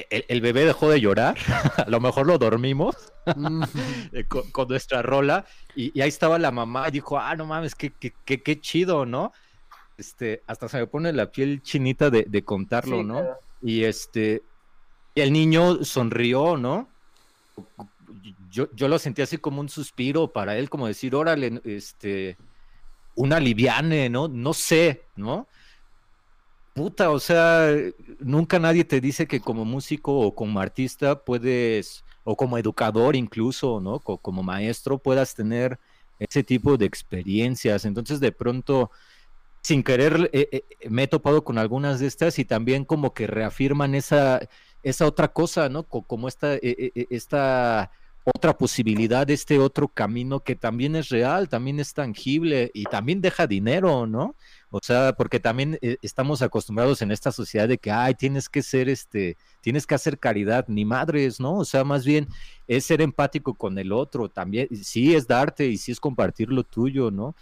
el, 0.10 0.26
el 0.28 0.42
bebé 0.42 0.66
dejó 0.66 0.90
de 0.90 1.02
llorar, 1.02 1.36
a 1.78 1.90
lo 1.90 2.00
mejor 2.00 2.28
lo 2.28 2.38
dormimos 2.38 2.96
eh, 4.14 4.26
con, 4.28 4.50
con 4.52 4.68
nuestra 4.68 5.02
rola 5.02 5.46
y, 5.76 5.98
y 5.98 6.02
ahí 6.02 6.10
estaba 6.10 6.38
la 6.40 6.52
mamá 6.52 6.88
y 6.88 6.92
dijo, 6.92 7.18
ah, 7.20 7.36
no 7.36 7.46
mames, 7.46 7.76
qué, 7.76 7.92
qué, 7.92 8.14
qué, 8.26 8.42
qué 8.42 8.60
chido, 8.62 9.06
¿no? 9.06 9.34
Este, 9.98 10.44
hasta 10.46 10.70
se 10.70 10.78
me 10.78 10.88
pone 10.88 11.12
la 11.12 11.32
piel 11.32 11.62
chinita 11.64 12.10
de, 12.10 12.24
de 12.28 12.44
contarlo, 12.44 12.98
Sí, 13.00 13.04
¿no? 13.04 13.14
claro. 13.22 13.38
Y 13.62 13.84
este, 13.84 14.44
y 15.16 15.22
el 15.22 15.34
niño 15.34 15.84
sonrió, 15.84 16.58
¿no? 16.58 16.88
Yo, 18.52 18.68
yo 18.76 18.88
lo 18.88 19.00
sentí 19.00 19.24
así 19.24 19.38
como 19.40 19.62
un 19.62 19.70
suspiro 19.70 20.32
para 20.32 20.56
él, 20.58 20.70
como 20.70 20.86
decir, 20.88 21.16
órale, 21.16 21.60
este, 21.66 22.38
un 23.16 23.34
aliviane, 23.34 24.10
¿no? 24.10 24.28
No 24.28 24.54
sé, 24.54 25.02
¿no? 25.16 25.48
Puta, 26.78 27.10
o 27.10 27.20
sea, 27.20 27.72
nunca 28.20 28.60
nadie 28.60 28.86
te 28.86 29.02
dice 29.02 29.26
que 29.28 29.42
como 29.42 29.66
músico 29.66 30.14
o 30.20 30.36
como 30.36 30.60
artista 30.60 31.24
puedes, 31.24 32.06
o 32.24 32.38
como 32.38 32.56
educador 32.60 33.16
incluso, 33.16 33.80
¿no? 33.82 34.00
Co- 34.00 34.20
como 34.22 34.44
maestro 34.44 35.00
puedas 35.02 35.34
tener 35.34 35.80
ese 36.20 36.44
tipo 36.44 36.78
de 36.78 36.86
experiencias. 36.86 37.84
Entonces, 37.86 38.20
de 38.20 38.32
pronto, 38.32 38.92
sin 39.64 39.84
querer, 39.84 40.30
eh, 40.34 40.50
eh, 40.82 40.90
me 40.90 41.04
he 41.04 41.08
topado 41.08 41.44
con 41.44 41.58
algunas 41.58 42.00
de 42.00 42.08
estas 42.08 42.40
y 42.40 42.46
también 42.46 42.86
como 42.86 43.14
que 43.14 43.28
reafirman 43.28 43.96
esa, 43.96 44.42
esa 44.84 45.06
otra 45.08 45.30
cosa, 45.34 45.70
¿no? 45.70 45.88
Co- 45.88 46.06
Como 46.08 46.28
esta, 46.28 46.56
eh, 46.56 46.60
eh, 46.64 46.92
eh, 46.96 47.08
esta 47.12 47.92
otra 48.24 48.58
posibilidad, 48.58 49.30
este 49.30 49.60
otro 49.60 49.88
camino 49.90 50.44
que 50.44 50.56
también 50.56 50.96
es 50.98 51.10
real, 51.10 51.50
también 51.50 51.80
es 51.80 51.94
tangible 51.94 52.72
y 52.74 52.84
también 52.86 53.22
deja 53.22 53.48
dinero, 53.48 54.06
¿no? 54.08 54.36
O 54.70 54.80
sea, 54.84 55.14
porque 55.14 55.40
también 55.40 55.78
eh, 55.82 55.98
estamos 56.02 56.42
acostumbrados 56.42 57.02
en 57.02 57.12
esta 57.12 57.32
sociedad 57.32 57.68
de 57.68 57.78
que, 57.78 57.90
ay, 57.90 58.16
tienes 58.16 58.50
que 58.50 58.62
ser 58.62 58.90
este, 58.90 59.38
tienes 59.62 59.88
que 59.88 59.96
hacer 59.96 60.20
caridad, 60.20 60.66
ni 60.68 60.84
madres, 60.84 61.40
¿no? 61.40 61.58
O 61.58 61.66
sea, 61.66 61.84
más 61.86 62.06
bien 62.06 62.28
es 62.68 62.86
ser 62.86 63.02
empático 63.02 63.54
con 63.54 63.78
el 63.78 63.94
otro, 63.94 64.30
también, 64.30 64.68
sí 64.84 65.16
es 65.16 65.26
darte 65.28 65.68
y 65.68 65.78
sí 65.78 65.94
es 65.94 66.00
compartir 66.00 66.50
lo 66.50 66.64
tuyo, 66.64 67.12
¿no? 67.12 67.36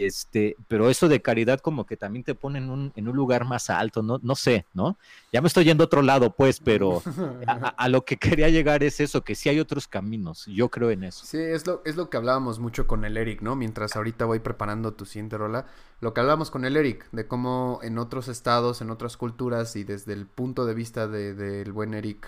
Este, 0.00 0.56
pero 0.66 0.88
eso 0.88 1.08
de 1.08 1.20
caridad 1.20 1.60
como 1.60 1.84
que 1.84 1.94
también 1.96 2.24
te 2.24 2.34
pone 2.34 2.58
en 2.58 2.70
un, 2.70 2.90
en 2.96 3.06
un 3.06 3.14
lugar 3.14 3.44
más 3.44 3.68
alto, 3.68 4.02
¿no? 4.02 4.18
No 4.22 4.34
sé, 4.34 4.64
¿no? 4.72 4.96
Ya 5.30 5.42
me 5.42 5.48
estoy 5.48 5.64
yendo 5.64 5.84
a 5.84 5.86
otro 5.86 6.00
lado, 6.00 6.30
pues, 6.34 6.58
pero 6.58 7.02
a, 7.46 7.88
lo 7.88 8.04
que 8.06 8.16
quería 8.16 8.48
llegar 8.48 8.82
es 8.82 8.98
eso, 9.00 9.22
que 9.22 9.34
sí 9.34 9.50
hay 9.50 9.60
otros 9.60 9.86
caminos, 9.86 10.46
yo 10.46 10.70
creo 10.70 10.90
en 10.90 11.04
eso. 11.04 11.26
Sí, 11.26 11.36
es 11.38 11.66
lo, 11.66 11.82
es 11.84 11.96
lo 11.96 12.08
que 12.08 12.16
hablábamos 12.16 12.60
mucho 12.60 12.86
con 12.86 13.04
el 13.04 13.18
Eric, 13.18 13.42
¿no? 13.42 13.56
Mientras 13.56 13.94
ahorita 13.94 14.24
voy 14.24 14.38
preparando 14.38 14.94
tu 14.94 15.04
siguiente 15.04 15.36
rola. 15.36 15.66
Lo 16.00 16.14
que 16.14 16.20
hablábamos 16.20 16.50
con 16.50 16.64
el 16.64 16.78
Eric, 16.78 17.06
de 17.12 17.26
cómo 17.26 17.80
en 17.82 17.98
otros 17.98 18.28
estados, 18.28 18.80
en 18.80 18.88
otras 18.90 19.18
culturas 19.18 19.76
y 19.76 19.84
desde 19.84 20.14
el 20.14 20.26
punto 20.26 20.64
de 20.64 20.72
vista 20.72 21.08
de- 21.08 21.34
del 21.34 21.72
buen 21.72 21.92
Eric 21.92 22.26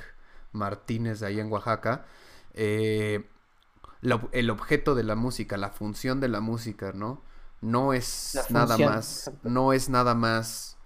Martínez 0.52 1.20
de 1.20 1.26
ahí 1.28 1.40
en 1.40 1.50
Oaxaca, 1.50 2.04
eh, 2.52 3.24
el 4.32 4.50
objeto 4.50 4.94
de 4.94 5.04
la 5.04 5.14
música, 5.14 5.56
la 5.56 5.70
función 5.70 6.20
de 6.20 6.28
la 6.28 6.40
música, 6.40 6.92
¿no? 6.92 7.22
No 7.62 7.92
es 7.94 8.32
nada 8.50 8.76
más, 8.90 9.30
no 9.44 9.72
es 9.72 9.88
nada 9.88 10.14
más 10.14 10.76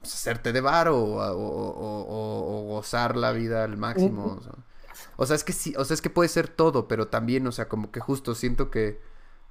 pues, 0.00 0.14
hacerte 0.14 0.52
de 0.52 0.60
bar 0.60 0.88
o, 0.88 0.96
o- 0.96 1.32
o- 1.32 2.00
o- 2.02 2.60
o 2.60 2.62
gozar 2.74 3.16
la 3.16 3.32
vida 3.32 3.64
al 3.64 3.76
máximo. 3.76 4.36
o 4.38 4.42
sea. 4.42 4.52
O 5.16 5.26
sea, 5.26 5.36
es 5.36 5.44
que 5.44 5.52
sí, 5.52 5.74
o 5.76 5.84
sea, 5.84 5.94
es 5.94 6.02
que 6.02 6.10
puede 6.10 6.28
ser 6.28 6.48
todo, 6.48 6.86
pero 6.88 7.08
también, 7.08 7.46
o 7.46 7.52
sea, 7.52 7.68
como 7.68 7.90
que 7.90 8.00
justo 8.00 8.34
siento 8.34 8.70
que 8.70 9.00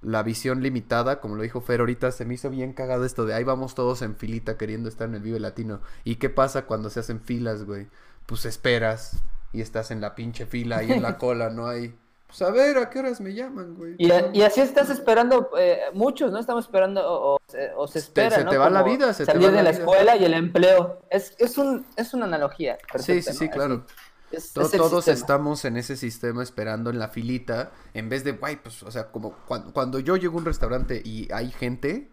la 0.01 0.21
visión 0.21 0.61
limitada, 0.61 1.19
como 1.19 1.35
lo 1.35 1.41
dijo 1.43 1.61
Fer 1.61 1.79
ahorita, 1.79 2.11
se 2.11 2.25
me 2.25 2.35
hizo 2.35 2.49
bien 2.51 2.73
cagado 2.73 3.05
esto 3.05 3.25
de 3.25 3.33
ahí 3.33 3.43
vamos 3.43 3.73
todos 3.73 4.03
en 4.03 4.15
filita 4.15 4.57
queriendo 4.57 4.87
estar 4.89 5.07
en 5.09 5.15
el 5.15 5.21
Vive 5.21 5.39
Latino. 5.39 5.81
¿Y 6.03 6.17
qué 6.17 6.29
pasa 6.29 6.65
cuando 6.67 6.89
se 6.91 6.99
hacen 6.99 7.21
filas, 7.21 7.63
güey? 7.63 7.87
Pues 8.27 8.45
esperas 8.45 9.17
y 9.51 9.61
estás 9.61 9.89
en 9.89 10.01
la 10.01 10.13
pinche 10.13 10.45
fila 10.45 10.77
ahí 10.77 10.91
en 10.91 11.01
la 11.01 11.17
cola, 11.17 11.49
no 11.49 11.67
hay. 11.67 11.97
Pues 12.27 12.41
a 12.41 12.49
ver, 12.51 12.77
¿a 12.77 12.89
qué 12.89 12.99
horas 12.99 13.21
me 13.21 13.33
llaman, 13.33 13.75
güey? 13.75 13.95
Y, 13.97 14.11
a- 14.11 14.29
y 14.33 14.41
así 14.41 14.59
estás 14.61 14.89
esperando, 14.89 15.51
eh, 15.57 15.79
muchos, 15.93 16.31
¿no? 16.31 16.39
Estamos 16.39 16.65
esperando 16.65 17.01
o, 17.07 17.35
o 17.35 17.39
se- 17.47 17.71
o 17.75 17.87
se 17.87 17.93
Te- 17.93 17.99
espera, 17.99 18.35
se 18.37 18.43
¿no? 18.43 18.49
te 18.51 18.57
va 18.57 18.69
la 18.69 18.83
vida, 18.83 19.13
se 19.13 19.25
te 19.25 19.33
va 19.33 19.39
de 19.39 19.51
la 19.51 19.63
la 19.63 19.69
escuela 19.69 20.15
y 20.17 20.25
el 20.25 20.33
empleo. 20.33 21.01
Es, 21.09 21.33
es, 21.37 21.57
un, 21.57 21.85
es 21.95 22.13
una 22.13 22.25
analogía. 22.25 22.77
Sí, 22.99 23.21
sí, 23.21 23.31
sí, 23.33 23.45
¿no? 23.45 23.51
claro. 23.51 23.85
Es- 24.31 24.51
To- 24.53 24.67
todos 24.69 25.05
sistema. 25.05 25.15
estamos 25.17 25.65
en 25.65 25.77
ese 25.77 25.95
sistema 25.95 26.43
esperando 26.43 26.89
en 26.89 26.99
la 26.99 27.07
filita, 27.09 27.71
en 27.93 28.09
vez 28.09 28.23
de, 28.23 28.33
guay, 28.33 28.57
pues, 28.57 28.83
o 28.83 28.91
sea, 28.91 29.11
como 29.11 29.33
cuando, 29.47 29.71
cuando 29.71 29.99
yo 29.99 30.17
llego 30.17 30.35
a 30.35 30.39
un 30.39 30.45
restaurante 30.45 31.01
y 31.05 31.31
hay 31.31 31.51
gente, 31.51 32.11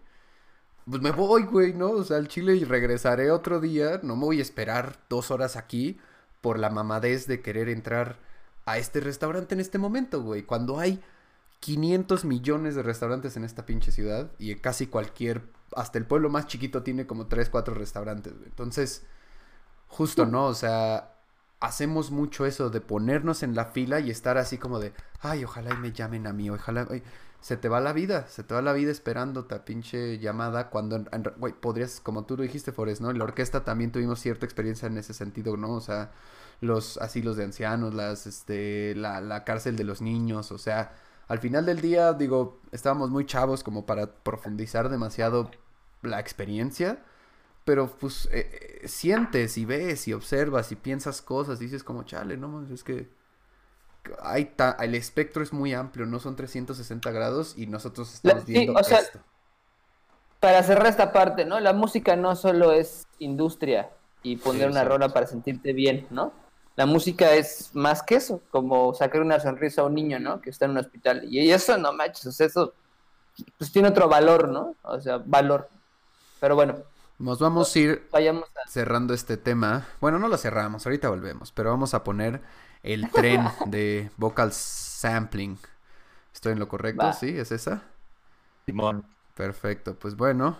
pues 0.89 1.01
me 1.01 1.11
voy, 1.11 1.43
güey, 1.43 1.73
¿no? 1.73 1.89
O 1.91 2.03
sea, 2.03 2.17
al 2.17 2.27
Chile 2.27 2.55
y 2.55 2.63
regresaré 2.65 3.31
otro 3.31 3.59
día, 3.59 3.99
no 4.03 4.15
me 4.15 4.25
voy 4.25 4.39
a 4.39 4.41
esperar 4.43 4.97
dos 5.09 5.31
horas 5.31 5.55
aquí 5.57 5.97
por 6.39 6.59
la 6.59 6.69
mamadez 6.69 7.25
de 7.27 7.41
querer 7.41 7.67
entrar 7.67 8.17
a 8.65 8.77
este 8.77 8.99
restaurante 8.99 9.53
en 9.55 9.59
este 9.61 9.77
momento, 9.77 10.21
güey. 10.21 10.43
Cuando 10.43 10.79
hay 10.79 11.01
500 11.59 12.25
millones 12.25 12.75
de 12.75 12.83
restaurantes 12.83 13.37
en 13.37 13.43
esta 13.43 13.65
pinche 13.65 13.91
ciudad 13.91 14.31
y 14.39 14.55
casi 14.55 14.87
cualquier, 14.87 15.43
hasta 15.75 15.97
el 15.97 16.05
pueblo 16.05 16.29
más 16.29 16.47
chiquito 16.47 16.83
tiene 16.83 17.07
como 17.07 17.27
3, 17.27 17.49
4 17.49 17.73
restaurantes, 17.73 18.33
güey. 18.33 18.45
Entonces, 18.47 19.03
justo, 19.87 20.25
¿no? 20.25 20.45
O 20.47 20.53
sea, 20.53 21.13
hacemos 21.59 22.11
mucho 22.11 22.45
eso 22.45 22.69
de 22.69 22.81
ponernos 22.81 23.43
en 23.43 23.55
la 23.55 23.65
fila 23.65 23.99
y 23.99 24.09
estar 24.11 24.37
así 24.37 24.57
como 24.57 24.79
de, 24.79 24.93
ay, 25.21 25.43
ojalá 25.45 25.73
y 25.73 25.77
me 25.77 25.91
llamen 25.93 26.27
a 26.27 26.33
mí, 26.33 26.49
ojalá, 26.49 26.87
ay, 26.89 27.03
se 27.39 27.57
te 27.57 27.69
va 27.69 27.79
la 27.81 27.93
vida, 27.93 28.27
se 28.27 28.43
te 28.43 28.53
va 28.53 28.61
la 28.61 28.73
vida 28.73 28.91
esperando 28.91 29.45
ta 29.45 29.65
pinche 29.65 30.17
llamada 30.19 30.69
cuando, 30.69 30.95
en- 30.97 31.09
en- 31.11 31.23
güey, 31.37 31.53
podrías, 31.53 31.99
como 31.99 32.25
tú 32.25 32.37
lo 32.37 32.43
dijiste, 32.43 32.71
Forrest, 32.71 33.01
¿no? 33.01 33.11
En 33.11 33.17
la 33.17 33.25
orquesta 33.25 33.63
también 33.63 33.91
tuvimos 33.91 34.19
cierta 34.19 34.45
experiencia 34.45 34.87
en 34.87 34.97
ese 34.97 35.13
sentido, 35.13 35.57
¿no? 35.57 35.71
O 35.73 35.81
sea, 35.81 36.11
los 36.63 36.97
asilos 36.97 37.37
de 37.37 37.45
ancianos, 37.45 37.93
las, 37.93 38.27
este, 38.27 38.95
la, 38.95 39.21
la 39.21 39.43
cárcel 39.45 39.75
de 39.77 39.83
los 39.85 40.01
niños, 40.01 40.51
o 40.51 40.57
sea, 40.57 40.93
al 41.27 41.39
final 41.39 41.65
del 41.65 41.81
día, 41.81 42.13
digo, 42.13 42.61
estábamos 42.71 43.09
muy 43.11 43.25
chavos 43.25 43.63
como 43.63 43.85
para 43.85 44.07
profundizar 44.23 44.89
demasiado 44.89 45.51
la 46.01 46.19
experiencia, 46.19 47.03
pero 47.65 47.87
pues 47.99 48.27
eh, 48.31 48.81
eh, 48.83 48.87
sientes 48.89 49.57
y 49.57 49.65
ves 49.65 50.07
y 50.07 50.13
observas 50.13 50.71
y 50.71 50.75
piensas 50.77 51.21
cosas 51.21 51.61
y 51.61 51.65
dices 51.65 51.83
como, 51.83 52.03
chale, 52.03 52.37
no, 52.37 52.65
es 52.73 52.83
que 52.83 53.09
hay 54.21 54.45
ta- 54.45 54.77
el 54.81 54.95
espectro 54.95 55.43
es 55.43 55.53
muy 55.53 55.73
amplio, 55.73 56.05
no 56.05 56.19
son 56.19 56.35
360 56.35 57.11
grados 57.11 57.53
y 57.57 57.67
nosotros 57.67 58.13
estamos 58.13 58.45
sí, 58.45 58.45
viendo 58.45 58.79
o 58.79 58.83
sea, 58.83 58.99
esto. 58.99 59.19
Para 60.39 60.61
cerrar 60.63 60.87
esta 60.87 61.13
parte, 61.13 61.45
¿no? 61.45 61.59
La 61.59 61.73
música 61.73 62.15
no 62.15 62.35
solo 62.35 62.73
es 62.73 63.07
industria 63.17 63.97
y 64.21 64.37
poner 64.37 64.69
Sí, 64.69 64.69
una 64.69 64.83
rola 64.83 65.13
para 65.13 65.25
sentirte 65.27 65.71
bien, 65.73 66.07
¿no? 66.09 66.42
La 66.75 66.85
música 66.85 67.33
es 67.33 67.69
más 67.75 68.01
que 68.01 68.15
eso, 68.15 68.41
como 68.49 68.93
sacar 68.93 69.21
una 69.21 69.39
sonrisa 69.39 69.81
a 69.81 69.85
un 69.85 69.95
niño, 69.95 70.19
¿no? 70.19 70.41
Que 70.41 70.49
está 70.49 70.65
en 70.65 70.71
un 70.71 70.77
hospital. 70.77 71.23
Y 71.29 71.51
eso, 71.51 71.77
no 71.77 71.93
manches, 71.93 72.25
o 72.25 72.31
sea, 72.31 72.47
eso 72.47 72.73
pues 73.57 73.71
tiene 73.71 73.89
otro 73.89 74.07
valor, 74.09 74.49
¿no? 74.49 74.75
O 74.83 74.99
sea, 74.99 75.17
valor. 75.17 75.69
Pero 76.39 76.55
bueno, 76.55 76.75
Nos 77.19 77.39
vamos 77.39 77.75
a 77.75 77.79
ir 77.79 78.07
vayamos 78.11 78.49
a... 78.57 78.67
cerrando 78.69 79.13
este 79.13 79.37
tema. 79.37 79.87
Bueno, 80.01 80.19
no 80.19 80.27
lo 80.27 80.37
cerramos, 80.37 80.85
ahorita 80.85 81.09
volvemos, 81.09 81.51
pero 81.51 81.69
vamos 81.69 81.93
a 81.93 82.03
poner 82.03 82.41
el 82.83 83.09
tren 83.11 83.47
de 83.67 84.11
vocal 84.17 84.51
sampling. 84.51 85.57
¿Estoy 86.33 86.53
en 86.53 86.59
lo 86.59 86.67
correcto? 86.67 87.05
Va. 87.05 87.13
¿Sí? 87.13 87.29
¿Es 87.29 87.51
esa? 87.51 87.83
Simón. 88.65 89.05
Perfecto, 89.35 89.95
pues 89.95 90.15
bueno, 90.15 90.57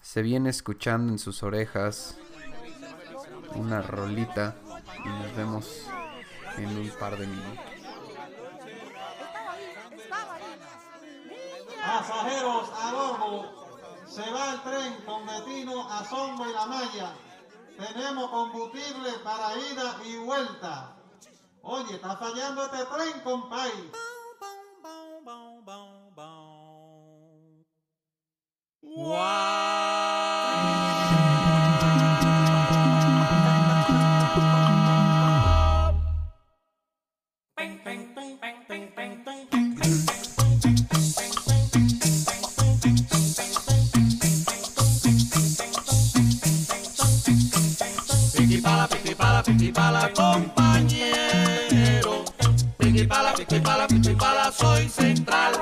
se 0.00 0.22
viene 0.22 0.50
escuchando 0.50 1.12
en 1.12 1.18
sus 1.18 1.42
orejas 1.42 2.16
una 3.54 3.82
rolita 3.82 4.56
y 5.04 5.08
nos 5.08 5.36
vemos 5.36 5.86
en 6.56 6.78
un 6.78 6.90
par 6.98 7.16
de 7.16 7.26
minutos. 7.26 7.64
Pasajeros 11.84 12.70
a 12.72 12.92
bordo, 12.92 13.66
se 14.06 14.30
va 14.30 14.52
el 14.52 14.62
tren 14.62 14.94
con 15.04 15.26
destino 15.26 15.88
a 15.90 16.04
Songo 16.04 16.48
y 16.48 16.52
La 16.52 16.66
Maya. 16.66 17.14
Tenemos 17.76 18.30
combustible 18.30 19.10
para 19.22 19.56
ida 19.56 19.96
y 20.04 20.16
vuelta. 20.18 20.96
Oye, 21.62 21.94
está 21.94 22.16
fallando 22.16 22.64
este 22.64 22.84
tren, 22.84 23.20
compay. 23.20 23.90
Piqui 28.84 29.63
compañero. 50.14 52.12
Piqui 52.78 53.06
pala, 53.06 53.32
piqui 53.34 53.60
pala, 53.60 53.86
piqui 53.86 54.14
pala, 54.14 54.52
soy 54.52 54.88
central. 54.88 55.52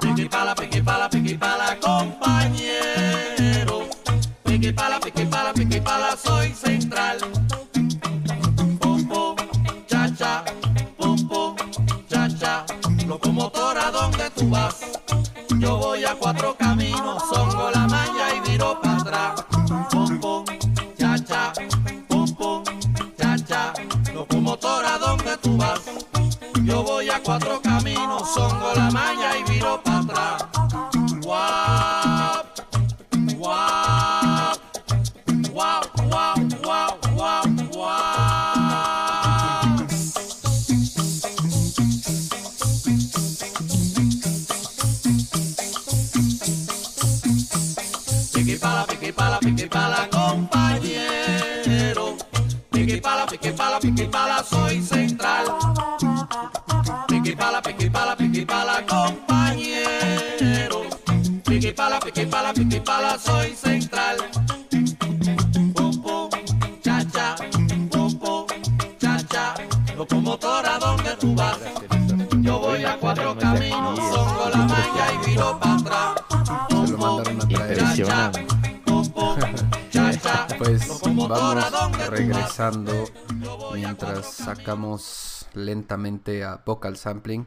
Piqui 0.00 0.28
pala, 0.28 0.54
piqui 0.54 0.82
pala, 0.82 1.08
piqui 1.08 1.34
pala, 1.38 1.76
compañero. 1.80 2.37
Lentamente 85.54 86.44
a 86.44 86.62
vocal 86.64 86.96
sampling. 86.96 87.46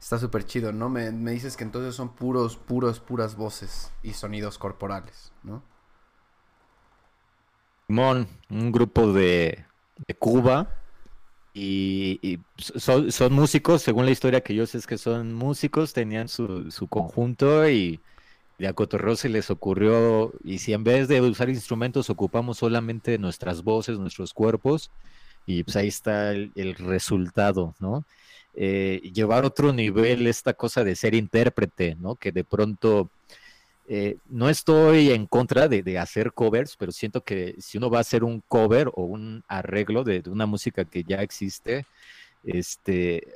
Está 0.00 0.18
súper 0.18 0.44
chido, 0.44 0.72
¿no? 0.72 0.88
Me, 0.88 1.10
me 1.10 1.32
dices 1.32 1.56
que 1.56 1.64
entonces 1.64 1.94
son 1.94 2.14
puros, 2.14 2.56
puros, 2.56 3.00
puras 3.00 3.36
voces 3.36 3.92
y 4.02 4.14
sonidos 4.14 4.58
corporales, 4.58 5.32
¿no? 5.42 5.62
Simón, 7.86 8.28
un 8.48 8.72
grupo 8.72 9.12
de, 9.12 9.64
Cuba. 10.18 10.76
Y, 11.52 12.38
son, 12.56 13.10
son 13.10 13.32
músicos, 13.32 13.82
según 13.82 14.04
la 14.06 14.12
historia 14.12 14.40
que 14.40 14.54
yo 14.54 14.66
sé 14.66 14.78
es 14.78 14.86
que 14.86 14.96
son 14.96 15.34
músicos, 15.34 15.92
tenían 15.92 16.28
su, 16.28 16.70
su 16.70 16.86
conjunto 16.86 17.68
y 17.68 18.00
de 18.60 18.68
a 18.68 19.16
se 19.16 19.28
les 19.30 19.50
ocurrió, 19.50 20.32
y 20.44 20.58
si 20.58 20.74
en 20.74 20.84
vez 20.84 21.08
de 21.08 21.22
usar 21.22 21.48
instrumentos 21.48 22.10
ocupamos 22.10 22.58
solamente 22.58 23.16
nuestras 23.16 23.64
voces, 23.64 23.98
nuestros 23.98 24.34
cuerpos, 24.34 24.90
y 25.46 25.62
pues 25.64 25.76
ahí 25.76 25.88
está 25.88 26.32
el, 26.32 26.74
resultado, 26.76 27.74
¿no? 27.80 28.04
Eh, 28.54 29.00
llevar 29.14 29.44
otro 29.44 29.72
nivel 29.72 30.26
esta 30.26 30.54
cosa 30.54 30.84
de 30.84 30.96
ser 30.96 31.14
intérprete, 31.14 31.96
¿no? 32.00 32.16
Que 32.16 32.32
de 32.32 32.44
pronto 32.44 33.10
eh, 33.88 34.18
no 34.28 34.48
estoy 34.48 35.10
en 35.10 35.26
contra 35.26 35.68
de, 35.68 35.82
de 35.82 35.98
hacer 35.98 36.32
covers, 36.32 36.76
pero 36.76 36.92
siento 36.92 37.22
que 37.22 37.56
si 37.58 37.78
uno 37.78 37.90
va 37.90 37.98
a 37.98 38.02
hacer 38.02 38.22
un 38.24 38.40
cover 38.46 38.88
o 38.94 39.02
un 39.04 39.42
arreglo 39.48 40.04
de, 40.04 40.22
de 40.22 40.30
una 40.30 40.46
música 40.46 40.84
que 40.84 41.02
ya 41.04 41.22
existe, 41.22 41.86
este, 42.44 43.26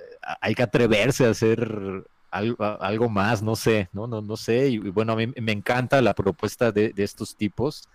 hay 0.41 0.55
que 0.55 0.63
atreverse 0.63 1.27
a 1.27 1.31
hacer 1.31 2.05
algo, 2.31 2.65
algo 2.65 3.09
más, 3.09 3.43
no 3.43 3.57
sé, 3.57 3.89
no, 3.93 4.07
no, 4.07 4.21
no 4.23 4.37
sé. 4.37 4.69
Y, 4.69 4.75
y 4.75 4.91
bueno, 4.91 5.13
a 5.13 5.17
mí 5.17 5.27
me 5.41 5.53
encanta 5.53 6.01
la 6.03 6.15
propuesta 6.15 6.73
de, 6.73 6.91
de 6.93 7.03
estos 7.05 7.37
tipos. 7.37 7.89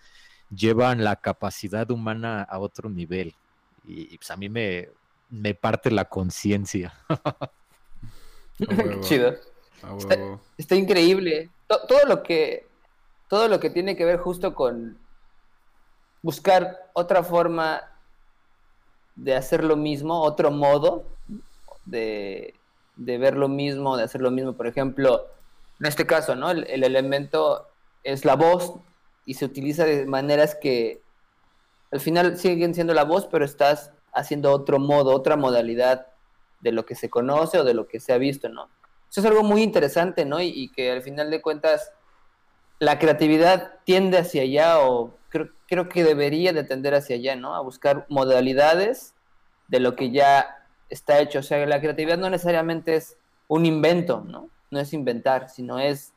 Llevan 0.49 1.03
la 1.03 1.15
capacidad 1.15 1.89
humana 1.91 2.43
a 2.43 2.59
otro 2.59 2.89
nivel. 2.89 3.33
Y, 3.89 4.13
y, 4.13 4.17
pues 4.17 4.29
a 4.29 4.37
mí 4.37 4.49
me, 4.49 4.89
me 5.29 5.55
parte 5.55 5.89
la 5.89 6.05
conciencia. 6.05 6.93
Qué 8.59 8.99
chido. 9.01 9.35
Está, 10.57 10.75
increíble. 10.75 11.49
To- 11.67 11.87
todo 11.87 12.05
lo 12.05 12.21
que 12.23 12.67
todo 13.29 13.47
lo 13.47 13.59
que 13.59 13.69
tiene 13.69 13.95
que 13.95 14.05
ver 14.05 14.17
justo 14.17 14.53
con 14.53 14.97
buscar 16.21 16.89
otra 16.93 17.23
forma 17.23 17.81
de 19.15 19.35
hacer 19.35 19.63
lo 19.63 19.75
mismo, 19.75 20.21
otro 20.23 20.49
modo 20.51 21.05
de, 21.85 22.55
de 22.95 23.17
ver 23.17 23.37
lo 23.37 23.47
mismo, 23.47 23.97
de 23.97 24.03
hacer 24.03 24.21
lo 24.21 24.31
mismo. 24.31 24.53
Por 24.53 24.67
ejemplo, 24.67 25.27
en 25.79 25.85
este 25.85 26.05
caso, 26.05 26.35
¿no? 26.35 26.51
El, 26.51 26.65
el 26.67 26.83
elemento 26.83 27.67
es 28.03 28.25
la 28.25 28.35
voz 28.35 28.73
y 29.25 29.35
se 29.35 29.45
utiliza 29.45 29.85
de 29.85 30.05
maneras 30.05 30.57
que 30.59 31.01
al 31.91 31.99
final 31.99 32.37
siguen 32.37 32.73
siendo 32.73 32.93
la 32.93 33.03
voz, 33.03 33.27
pero 33.27 33.45
estás 33.45 33.91
haciendo 34.13 34.51
otro 34.51 34.79
modo, 34.79 35.13
otra 35.13 35.35
modalidad 35.35 36.07
de 36.61 36.71
lo 36.71 36.85
que 36.85 36.95
se 36.95 37.09
conoce 37.09 37.59
o 37.59 37.63
de 37.63 37.73
lo 37.73 37.87
que 37.87 37.99
se 37.99 38.13
ha 38.13 38.17
visto, 38.17 38.49
¿no? 38.49 38.69
Eso 39.09 39.21
es 39.21 39.25
algo 39.25 39.43
muy 39.43 39.63
interesante, 39.63 40.25
¿no? 40.25 40.39
Y, 40.41 40.47
y 40.47 40.69
que 40.69 40.91
al 40.91 41.01
final 41.01 41.31
de 41.31 41.41
cuentas 41.41 41.91
la 42.79 42.99
creatividad 42.99 43.73
tiende 43.83 44.17
hacia 44.17 44.43
allá 44.43 44.79
o 44.79 45.15
creo, 45.29 45.49
creo 45.67 45.89
que 45.89 46.03
debería 46.03 46.53
de 46.53 46.63
tender 46.63 46.93
hacia 46.93 47.15
allá, 47.15 47.35
¿no? 47.35 47.55
A 47.55 47.61
buscar 47.61 48.05
modalidades 48.09 49.13
de 49.67 49.79
lo 49.79 49.95
que 49.95 50.11
ya 50.11 50.65
está 50.89 51.19
hecho. 51.19 51.39
O 51.39 51.43
sea, 51.43 51.65
la 51.65 51.81
creatividad 51.81 52.17
no 52.17 52.29
necesariamente 52.29 52.95
es 52.95 53.17
un 53.47 53.65
invento, 53.65 54.23
¿no? 54.25 54.49
No 54.71 54.79
es 54.79 54.93
inventar, 54.93 55.49
sino 55.49 55.79
es 55.79 56.13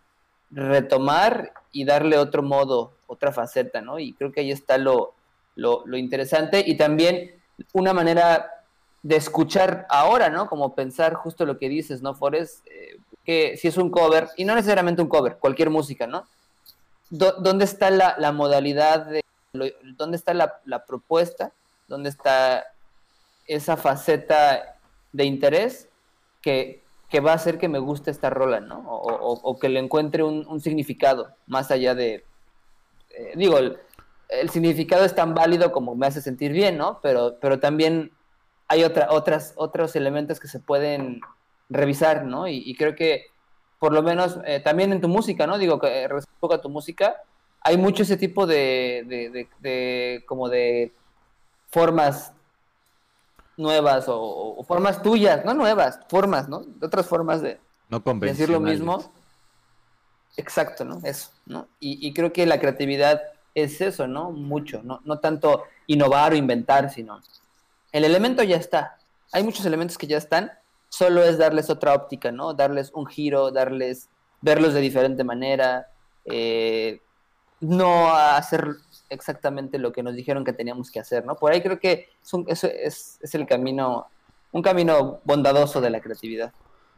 retomar 0.51 1.53
y 1.71 1.85
darle 1.85 2.19
otro 2.19 2.43
modo, 2.43 2.93
otra 3.07 3.33
faceta, 3.33 3.81
¿no? 3.81 3.99
Y 3.99 4.13
creo 4.13 4.33
que 4.33 4.41
ahí 4.41 4.51
está 4.51 4.77
lo, 4.77 5.15
lo, 5.57 5.85
interesante 5.97 6.63
y 6.67 6.77
también 6.77 7.33
una 7.73 7.93
manera 7.93 8.51
de 9.03 9.17
escuchar 9.17 9.87
ahora, 9.89 10.31
¿no? 10.31 10.49
Como 10.49 10.75
pensar 10.75 11.15
justo 11.15 11.45
lo 11.45 11.59
que 11.59 11.69
dices, 11.69 12.03
¿no, 12.03 12.15
Forrest? 12.15 12.67
Eh, 12.67 12.99
que 13.25 13.57
si 13.57 13.69
es 13.69 13.77
un 13.77 13.91
cover, 13.91 14.29
y 14.37 14.45
no 14.45 14.55
necesariamente 14.55 15.03
un 15.03 15.09
cover, 15.09 15.37
cualquier 15.39 15.71
música, 15.71 16.07
¿no? 16.07 16.27
¿Dónde 17.11 17.65
está 17.65 17.91
la, 17.91 18.33
modalidad 18.33 19.05
de, 19.07 19.23
dónde 19.97 20.17
está 20.17 20.33
la, 20.33 20.85
propuesta? 20.87 21.53
¿Dónde 21.87 22.09
está 22.09 22.65
esa 23.47 23.77
faceta 23.77 24.77
de 25.13 25.25
interés 25.25 25.89
que, 26.41 26.83
que 27.11 27.21
va 27.21 27.33
a 27.33 27.35
hacer 27.35 27.59
que 27.59 27.69
me 27.69 27.79
guste 27.79 28.11
esta 28.11 28.31
rola, 28.31 28.61
¿no? 28.61 28.83
O, 28.89 29.59
que 29.59 29.69
le 29.69 29.79
encuentre 29.79 30.23
un, 30.23 30.61
significado 30.61 31.35
más 31.47 31.71
allá 31.71 31.95
de, 31.95 32.25
eh, 33.11 33.33
digo, 33.37 33.59
el 34.41 34.51
significado 34.51 35.05
es 35.05 35.15
tan 35.15 35.35
válido 35.35 35.73
como 35.73 35.95
me 35.95 36.07
hace 36.07 36.21
sentir 36.21 36.53
bien, 36.53 36.77
¿no? 36.79 37.01
Pero, 37.03 37.37
pero 37.41 37.61
también 37.61 38.13
hay 38.69 38.85
otra, 38.85 39.09
otras, 39.11 39.53
otros 39.57 39.95
elementos 39.97 40.41
que 40.41 40.49
se 40.49 40.59
pueden 40.61 41.21
revisar, 41.69 42.25
¿no? 42.25 42.49
Y, 42.49 42.63
y 42.65 42.75
creo 42.75 42.95
que 42.95 43.27
por 43.79 43.93
lo 43.93 44.03
menos 44.03 44.39
eh, 44.45 44.61
también 44.61 44.93
en 44.93 45.01
tu 45.01 45.09
música, 45.09 45.47
¿no? 45.47 45.59
Digo, 45.59 45.79
que 45.81 46.03
eh, 46.05 46.09
respecto 46.09 46.53
a 46.53 46.61
tu 46.61 46.69
música, 46.71 47.17
hay 47.61 47.77
mucho 47.77 48.03
ese 48.05 48.17
tipo 48.17 48.47
de, 48.47 49.05
de, 49.07 49.31
de- 49.31 49.49
de- 49.61 50.25
como 50.27 50.49
de 50.49 50.93
formas 51.71 52.33
nuevas 53.57 54.09
o, 54.09 54.21
o 54.57 54.63
formas 54.65 55.03
tuyas, 55.03 55.45
no 55.45 55.55
nuevas, 55.55 56.01
formas, 56.09 56.49
¿no? 56.49 56.63
Otras 56.81 57.07
formas 57.07 57.43
de, 57.43 57.61
No 57.89 58.03
decir 58.39 58.49
lo 58.49 58.61
mismo. 58.61 59.13
Exacto, 60.37 60.85
¿no? 60.85 61.01
Eso, 61.05 61.31
¿no? 61.45 61.69
Y, 61.79 62.07
y 62.07 62.15
creo 62.15 62.33
que 62.33 62.47
la 62.47 62.59
creatividad 62.59 63.21
es 63.55 63.81
eso, 63.81 64.07
¿no? 64.07 64.31
Mucho, 64.31 64.83
¿no? 64.83 65.01
No 65.05 65.19
tanto 65.19 65.65
innovar 65.87 66.33
o 66.33 66.37
inventar, 66.37 66.91
sino 66.91 67.21
el 67.93 68.05
elemento 68.05 68.43
ya 68.43 68.57
está. 68.57 68.97
Hay 69.33 69.43
muchos 69.45 69.65
elementos 69.67 69.99
que 69.99 70.07
ya 70.07 70.17
están, 70.17 70.53
solo 70.89 71.23
es 71.23 71.39
darles 71.39 71.71
otra 71.71 71.95
óptica, 71.95 72.33
¿no? 72.33 72.55
Darles 72.55 72.91
un 72.95 73.07
giro, 73.07 73.51
darles, 73.51 74.09
verlos 74.41 74.75
de 74.75 74.81
diferente 74.81 75.25
manera, 75.25 75.89
eh, 76.25 77.01
no 77.61 78.15
hacer 78.15 78.67
exactamente 79.09 79.79
lo 79.79 79.93
que 79.93 80.03
nos 80.03 80.15
dijeron 80.15 80.45
que 80.45 80.53
teníamos 80.53 80.91
que 80.91 81.01
hacer, 81.01 81.25
¿no? 81.25 81.37
Por 81.37 81.53
ahí 81.53 81.63
creo 81.63 81.79
que 81.79 82.09
es, 82.23 82.33
un- 82.35 82.45
es, 82.49 82.65
es 82.65 83.35
el 83.35 83.47
camino, 83.47 84.07
un 84.51 84.63
camino 84.63 85.21
bondadoso 85.25 85.81
de 85.81 85.91
la 85.91 86.01
creatividad. 86.01 86.53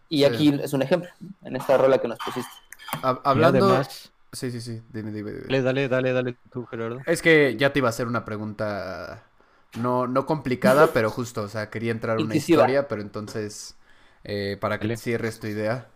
Y 0.09 0.19
Sí. 0.19 0.25
aquí 0.25 0.61
es 0.63 0.73
un 0.73 0.83
ejemplo, 0.83 1.11
en 1.43 1.57
esta 1.57 1.77
rola 1.77 1.99
que 1.99 2.09
nos 2.09 2.19
pusiste. 2.19 2.51
Hablando... 3.25 3.65
además, 3.67 4.13
Sí, 4.35 4.51
sí, 4.51 4.61
sí, 4.61 4.82
dime, 4.93 5.12
dime, 5.12 5.32
dime. 5.32 5.49
dale, 5.49 5.62
dale, 5.62 5.89
dale, 5.89 6.12
dale 6.12 6.35
tú, 6.51 6.66
Gerardo. 6.66 7.07
Es 7.07 7.22
que 7.22 7.57
ya 7.57 7.72
te 7.72 7.80
iba 7.80 7.89
a 7.89 7.91
hacer 7.91 8.07
una 8.07 8.24
pregunta 8.24 9.24
no, 9.74 10.07
no 10.07 10.26
complicada, 10.26 10.93
pero 10.93 11.11
justo, 11.11 11.43
o 11.43 11.49
sea, 11.49 11.68
quería 11.70 11.93
entrar 11.93 12.16
a 12.18 12.20
una 12.20 12.35
historia, 12.37 12.89
pero 12.89 13.03
entonces, 13.03 13.76
eh, 14.24 14.57
para 14.61 14.80
que 14.80 14.89
Dale. 14.89 14.97
cierres 14.97 15.39
tu 15.41 15.47
idea. 15.47 15.89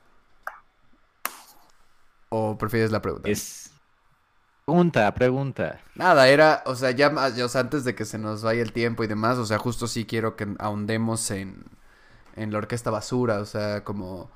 ¿O 2.30 2.57
prefieres 2.59 2.91
la 2.93 3.03
pregunta? 3.03 3.30
Es. 3.30 3.70
Pregunta, 4.64 5.12
pregunta. 5.14 5.80
Nada, 5.95 6.28
era, 6.28 6.62
o 6.66 6.76
sea, 6.76 6.93
ya 6.93 7.11
más, 7.11 7.36
o 7.41 7.49
sea, 7.49 7.62
antes 7.62 7.82
de 7.84 7.95
que 7.97 8.05
se 8.05 8.18
nos 8.18 8.43
vaya 8.43 8.62
el 8.62 8.72
tiempo 8.72 9.03
y 9.03 9.09
demás, 9.09 9.36
o 9.39 9.47
sea, 9.47 9.59
justo 9.59 9.89
sí 9.89 10.07
quiero 10.07 10.36
que 10.36 10.47
ahondemos 10.61 11.30
en, 11.32 11.64
en 12.36 12.53
la 12.53 12.59
orquesta 12.59 12.91
basura, 12.91 13.41
o 13.41 13.47
sea, 13.47 13.84
como 13.84 14.30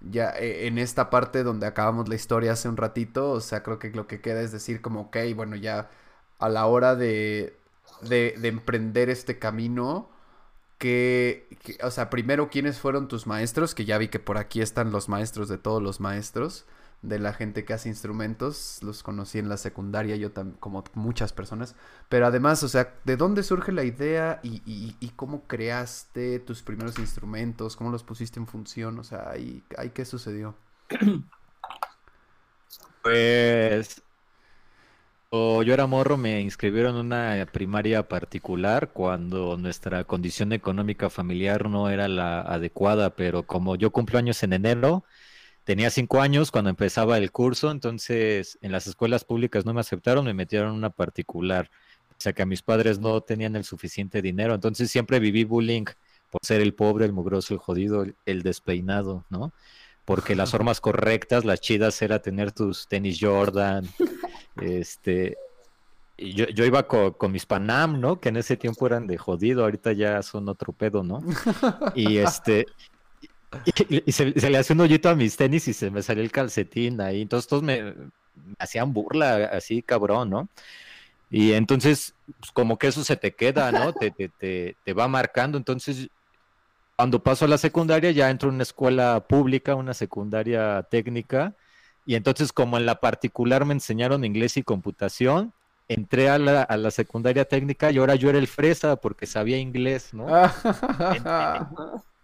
ya 0.00 0.30
eh, 0.38 0.66
en 0.66 0.78
esta 0.78 1.10
parte 1.10 1.42
donde 1.44 1.66
acabamos 1.66 2.08
la 2.08 2.14
historia 2.16 2.52
hace 2.52 2.68
un 2.68 2.76
ratito, 2.76 3.30
o 3.32 3.40
sea, 3.40 3.62
creo 3.62 3.78
que 3.78 3.90
lo 3.90 4.06
que 4.06 4.20
queda 4.20 4.40
es 4.42 4.52
decir 4.52 4.80
como, 4.82 5.02
ok, 5.02 5.16
bueno, 5.34 5.56
ya 5.56 5.90
a 6.38 6.48
la 6.48 6.66
hora 6.66 6.94
de, 6.96 7.56
de, 8.02 8.34
de 8.38 8.48
emprender 8.48 9.10
este 9.10 9.38
camino, 9.38 10.08
que, 10.78 11.48
que- 11.64 11.78
o 11.84 11.90
sea, 11.90 12.10
primero, 12.10 12.50
¿quiénes 12.50 12.78
fueron 12.78 13.08
tus 13.08 13.26
maestros? 13.26 13.74
Que 13.74 13.84
ya 13.84 13.98
vi 13.98 14.08
que 14.08 14.18
por 14.20 14.38
aquí 14.38 14.60
están 14.62 14.92
los 14.92 15.08
maestros 15.08 15.48
de 15.48 15.58
todos 15.58 15.82
los 15.82 16.00
maestros 16.00 16.66
de 17.02 17.18
la 17.18 17.32
gente 17.32 17.64
que 17.64 17.72
hace 17.74 17.88
instrumentos, 17.88 18.78
los 18.82 19.02
conocí 19.02 19.38
en 19.38 19.48
la 19.48 19.56
secundaria, 19.58 20.16
yo 20.16 20.32
también, 20.32 20.58
como 20.58 20.84
muchas 20.94 21.32
personas, 21.32 21.76
pero 22.08 22.26
además, 22.26 22.62
o 22.62 22.68
sea, 22.68 22.94
¿de 23.04 23.16
dónde 23.16 23.42
surge 23.42 23.72
la 23.72 23.84
idea 23.84 24.40
y, 24.42 24.62
y- 24.66 24.96
y 25.00 25.10
cómo 25.10 25.46
creaste 25.46 26.40
tus 26.40 26.62
primeros 26.62 26.98
instrumentos? 26.98 27.76
¿Cómo 27.76 27.90
los 27.90 28.02
pusiste 28.04 28.40
en 28.40 28.46
función? 28.46 28.98
O 28.98 29.04
sea, 29.04 29.30
ahí, 29.30 29.64
ahí 29.78 29.90
¿qué 29.90 30.04
sucedió? 30.04 30.56
Pues. 33.02 34.02
Yo 35.32 35.74
era 35.74 35.86
morro, 35.86 36.16
me 36.16 36.40
inscribieron 36.40 36.94
en 36.96 37.06
una 37.06 37.46
primaria 37.52 38.08
particular 38.08 38.92
cuando 38.92 39.56
nuestra 39.58 40.04
condición 40.04 40.52
económica 40.52 41.10
familiar 41.10 41.68
no 41.68 41.90
era 41.90 42.08
la 42.08 42.40
adecuada, 42.40 43.16
pero 43.16 43.46
como 43.46 43.76
yo 43.76 43.90
cumplo 43.92 44.18
años 44.18 44.42
en 44.42 44.52
enero, 44.54 45.04
tenía 45.66 45.90
cinco 45.90 46.20
años 46.20 46.52
cuando 46.52 46.70
empezaba 46.70 47.18
el 47.18 47.32
curso, 47.32 47.72
entonces 47.72 48.56
en 48.62 48.70
las 48.70 48.86
escuelas 48.86 49.24
públicas 49.24 49.66
no 49.66 49.74
me 49.74 49.80
aceptaron, 49.80 50.24
me 50.24 50.32
metieron 50.32 50.70
en 50.70 50.76
una 50.76 50.90
particular, 50.90 51.72
o 52.10 52.14
sea 52.18 52.32
que 52.32 52.42
a 52.42 52.46
mis 52.46 52.62
padres 52.62 53.00
no 53.00 53.20
tenían 53.20 53.56
el 53.56 53.64
suficiente 53.64 54.22
dinero, 54.22 54.54
entonces 54.54 54.92
siempre 54.92 55.18
viví 55.18 55.42
bullying 55.42 55.84
por 56.30 56.40
ser 56.44 56.60
el 56.60 56.72
pobre, 56.72 57.04
el 57.04 57.12
mugroso, 57.12 57.52
el 57.52 57.58
jodido, 57.58 58.06
el, 58.26 58.42
despeinado, 58.44 59.24
¿no? 59.28 59.52
Porque 60.04 60.36
las 60.36 60.52
formas 60.52 60.80
correctas, 60.80 61.44
las 61.44 61.60
chidas, 61.60 62.00
era 62.00 62.20
tener 62.22 62.52
tus 62.52 62.86
tenis 62.86 63.18
Jordan, 63.20 63.88
este, 64.60 65.36
yo, 66.16 66.46
yo 66.46 66.64
iba 66.64 66.86
co- 66.86 67.18
con, 67.18 67.32
mis 67.32 67.44
Panam, 67.44 68.00
¿no? 68.00 68.20
Que 68.20 68.28
en 68.28 68.36
ese 68.36 68.56
tiempo 68.56 68.86
eran 68.86 69.08
de 69.08 69.18
jodido, 69.18 69.64
ahorita 69.64 69.92
ya 69.94 70.22
son 70.22 70.48
otro 70.48 70.72
pedo, 70.72 71.02
¿no? 71.02 71.24
Y 71.96 72.18
este, 72.18 72.66
y, 73.88 74.02
y 74.06 74.12
se, 74.12 74.38
se 74.38 74.50
le 74.50 74.58
hace 74.58 74.72
un 74.72 74.80
hoyito 74.80 75.08
a 75.08 75.14
mis 75.14 75.36
tenis 75.36 75.68
y 75.68 75.72
se 75.72 75.90
me 75.90 76.02
salió 76.02 76.22
el 76.22 76.32
calcetín 76.32 77.00
ahí, 77.00 77.22
entonces 77.22 77.48
todos 77.48 77.62
me, 77.62 77.82
me 77.82 78.54
hacían 78.58 78.92
burla, 78.92 79.46
así 79.46 79.82
cabrón, 79.82 80.30
¿no? 80.30 80.48
Y 81.30 81.52
entonces, 81.52 82.14
pues, 82.38 82.52
como 82.52 82.78
que 82.78 82.86
eso 82.88 83.02
se 83.04 83.16
te 83.16 83.34
queda, 83.34 83.72
¿no? 83.72 83.92
Te, 84.00 84.10
te, 84.10 84.28
te, 84.28 84.76
te 84.84 84.92
va 84.92 85.08
marcando, 85.08 85.58
entonces 85.58 86.08
cuando 86.96 87.22
paso 87.22 87.44
a 87.44 87.48
la 87.48 87.58
secundaria 87.58 88.10
ya 88.10 88.30
entro 88.30 88.48
en 88.48 88.54
una 88.56 88.62
escuela 88.62 89.20
pública, 89.28 89.74
una 89.74 89.92
secundaria 89.94 90.82
técnica, 90.90 91.54
y 92.06 92.14
entonces 92.14 92.52
como 92.52 92.78
en 92.78 92.86
la 92.86 93.00
particular 93.00 93.64
me 93.66 93.74
enseñaron 93.74 94.24
inglés 94.24 94.56
y 94.56 94.62
computación, 94.62 95.52
entré 95.88 96.30
a 96.30 96.38
la, 96.38 96.62
a 96.62 96.76
la 96.76 96.90
secundaria 96.90 97.44
técnica 97.44 97.90
y 97.90 97.98
ahora 97.98 98.14
yo 98.14 98.30
era 98.30 98.38
el 98.38 98.48
fresa 98.48 98.96
porque 98.96 99.26
sabía 99.26 99.58
inglés, 99.58 100.14
¿no? 100.14 100.26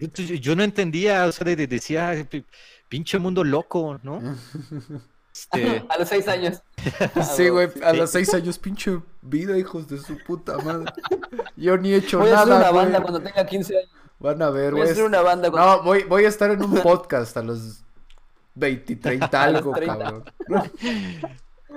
Entonces, 0.00 0.40
yo 0.40 0.56
no 0.56 0.62
entendía, 0.62 1.26
o 1.26 1.32
sea, 1.32 1.44
de- 1.44 1.56
de- 1.56 1.66
decía, 1.66 2.26
"P- 2.28 2.44
pinche 2.88 3.18
mundo 3.18 3.44
loco, 3.44 3.98
¿no? 4.02 4.20
Este, 5.32 5.84
A 5.88 5.96
los 5.96 6.08
seis 6.08 6.26
años. 6.26 6.60
Sí, 7.36 7.48
güey, 7.48 7.68
a 7.84 7.92
los 7.92 8.10
seis 8.10 8.34
años, 8.34 8.58
pinche 8.58 8.98
vida, 9.22 9.56
hijos 9.56 9.86
de 9.88 9.98
su 9.98 10.18
puta 10.26 10.58
madre. 10.58 10.92
Yo 11.56 11.76
ni 11.78 11.92
he 11.92 11.96
hecho 11.96 12.18
Voy 12.18 12.30
a 12.30 12.36
hacer 12.40 12.48
nada, 12.48 12.70
una 12.70 12.70
banda 12.72 12.98
güey. 12.98 13.02
cuando 13.10 13.20
tenga 13.30 13.46
15 13.46 13.76
años. 13.78 13.90
Van 14.18 14.42
a 14.42 14.50
ver, 14.50 14.72
Voy 14.72 14.80
a 14.80 14.84
güey. 14.84 14.92
hacer 14.92 15.04
una 15.04 15.20
banda 15.22 15.50
cuando... 15.50 15.76
No, 15.76 15.82
voy, 15.84 16.02
voy 16.02 16.24
a 16.24 16.28
estar 16.28 16.50
en 16.50 16.62
un 16.62 16.74
podcast 16.82 17.36
a 17.36 17.42
los 17.42 17.82
20, 18.56 18.96
30 18.96 19.26
A 19.42 19.46
los 19.50 19.58
algo, 19.60 19.72
30. 19.72 19.98
cabrón. 19.98 20.24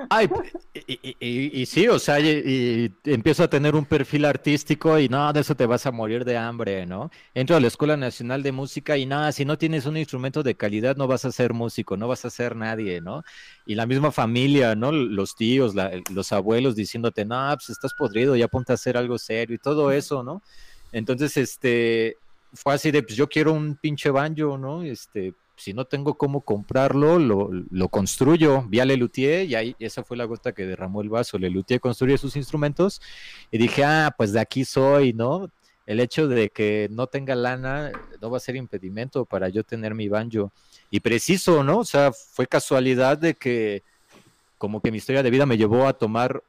Ay, 0.10 0.28
y, 0.74 0.94
y- 0.94 1.18
y- 1.20 1.62
y 1.62 1.66
sí, 1.68 1.88
o 1.88 2.00
sea, 2.00 2.20
y, 2.20 2.92
empiezo 3.04 3.44
a 3.44 3.50
tener 3.50 3.76
un 3.76 3.86
perfil 3.86 4.26
artístico 4.26 4.98
y 5.00 5.08
no, 5.08 5.32
de 5.32 5.42
eso 5.42 5.56
te 5.56 5.66
vas 5.68 5.86
a 5.86 5.92
morir 5.92 6.26
de 6.26 6.36
hambre, 6.38 6.86
¿no? 6.86 7.12
Entro 7.34 7.56
a 7.56 7.60
la 7.60 7.68
Escuela 7.68 7.96
Nacional 7.96 8.42
de 8.44 8.52
Música 8.52 8.98
y 8.98 9.06
nada, 9.06 9.32
si 9.32 9.46
no 9.46 9.58
tienes 9.58 9.86
un 9.86 9.98
instrumento 9.98 10.42
de 10.42 10.56
calidad 10.56 10.96
no 10.98 11.08
vas 11.08 11.26
a 11.26 11.32
ser 11.32 11.54
músico, 11.54 11.96
no 11.96 12.08
vas 12.08 12.26
a 12.26 12.30
ser 12.32 12.56
nadie, 12.56 13.02
¿no? 13.02 13.24
Y 13.66 13.76
la 13.76 13.86
misma 13.86 14.12
familia, 14.12 14.76
¿no? 14.76 14.92
Los 14.92 15.36
tíos, 15.36 15.76
la- 15.76 15.92
los 16.12 16.32
abuelos 16.32 16.76
diciéndote, 16.76 17.24
no, 17.26 17.50
pues 17.56 17.70
estás 17.70 17.94
podrido, 17.94 18.36
ya 18.36 18.48
ponte 18.48 18.72
a 18.74 18.76
hacer 18.76 18.98
algo 18.98 19.18
serio 19.20 19.56
y 19.56 19.60
todo 19.60 19.92
eso, 19.92 20.24
¿no? 20.24 20.42
Entonces, 20.92 21.38
este, 21.38 22.18
fue 22.54 22.74
así 22.74 22.92
de, 22.92 23.04
pues 23.04 23.16
yo 23.16 23.28
quiero 23.30 23.54
un 23.54 23.76
pinche 23.78 24.10
banjo, 24.10 24.58
¿no? 24.58 24.84
Este, 24.84 25.34
si 25.56 25.74
no 25.74 25.86
tengo 25.86 26.16
cómo 26.16 26.42
comprarlo, 26.42 27.20
lo, 27.20 27.50
lo 27.52 27.88
construyo. 27.90 28.64
Vi 28.68 28.80
a 28.80 28.86
Lelutier 28.86 29.46
y 29.46 29.56
ahí 29.56 29.76
esa 29.80 30.04
fue 30.04 30.18
la 30.18 30.26
gota 30.26 30.52
que 30.54 30.66
derramó 30.66 31.02
el 31.02 31.10
vaso. 31.10 31.38
Lelutier 31.38 31.80
construye 31.80 32.18
sus 32.18 32.36
instrumentos 32.36 33.02
y 33.52 33.58
dije, 33.58 33.84
ah, 33.84 34.14
pues 34.18 34.34
de 34.34 34.40
aquí 34.40 34.66
soy, 34.66 35.14
¿no? 35.14 35.50
El 35.86 36.00
hecho 36.00 36.28
de 36.28 36.50
que 36.50 36.88
no 36.92 37.08
tenga 37.08 37.36
lana 37.36 37.92
no 38.22 38.32
va 38.32 38.38
a 38.38 38.42
ser 38.42 38.56
impedimento 38.56 39.26
para 39.26 39.50
yo 39.50 39.64
tener 39.64 39.94
mi 39.94 40.08
banjo. 40.08 40.52
Y 40.90 41.02
preciso, 41.02 41.64
¿no? 41.64 41.80
O 41.80 41.86
sea, 41.86 42.12
fue 42.14 42.48
casualidad 42.48 43.18
de 43.18 43.34
que 43.34 43.84
como 44.58 44.82
que 44.82 44.92
mi 44.92 44.98
historia 44.98 45.24
de 45.24 45.30
vida 45.30 45.46
me 45.46 45.58
llevó 45.58 45.88
a 45.88 45.94
tomar 45.94 46.42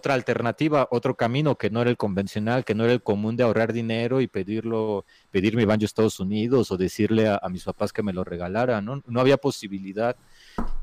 otra 0.00 0.14
alternativa, 0.14 0.88
otro 0.90 1.14
camino 1.14 1.56
que 1.56 1.68
no 1.68 1.82
era 1.82 1.90
el 1.90 1.98
convencional, 1.98 2.64
que 2.64 2.74
no 2.74 2.84
era 2.84 2.94
el 2.94 3.02
común 3.02 3.36
de 3.36 3.44
ahorrar 3.44 3.72
dinero 3.74 4.22
y 4.22 4.28
pedirlo, 4.28 5.04
pedir 5.30 5.56
mi 5.56 5.66
banjo 5.66 5.84
a 5.84 5.86
Estados 5.86 6.18
Unidos 6.20 6.70
o 6.70 6.78
decirle 6.78 7.28
a, 7.28 7.40
mis 7.50 7.64
papás 7.64 7.92
que 7.92 8.02
me 8.02 8.14
lo 8.14 8.24
regalaran, 8.24 8.84
¿no? 8.84 9.02
No 9.06 9.20
había 9.20 9.36
posibilidad. 9.36 10.16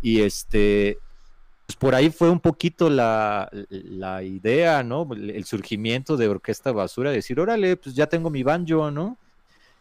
Y 0.02 0.22
este, 0.22 1.00
pues 1.66 1.76
por 1.76 1.96
ahí 1.96 2.12
fue 2.12 2.30
un 2.30 2.40
poquito 2.40 2.92
la, 2.92 3.50
la 3.70 4.22
idea, 4.22 4.84
¿no? 4.84 5.08
El 5.12 5.46
surgimiento 5.46 6.16
de 6.16 6.28
Orquesta 6.28 6.72
Basura, 6.72 7.12
decir, 7.12 7.40
órale, 7.40 7.76
pues 7.76 7.96
ya 7.96 8.06
tengo 8.06 8.30
mi 8.30 8.44
banjo, 8.44 8.92
¿no? 8.92 9.18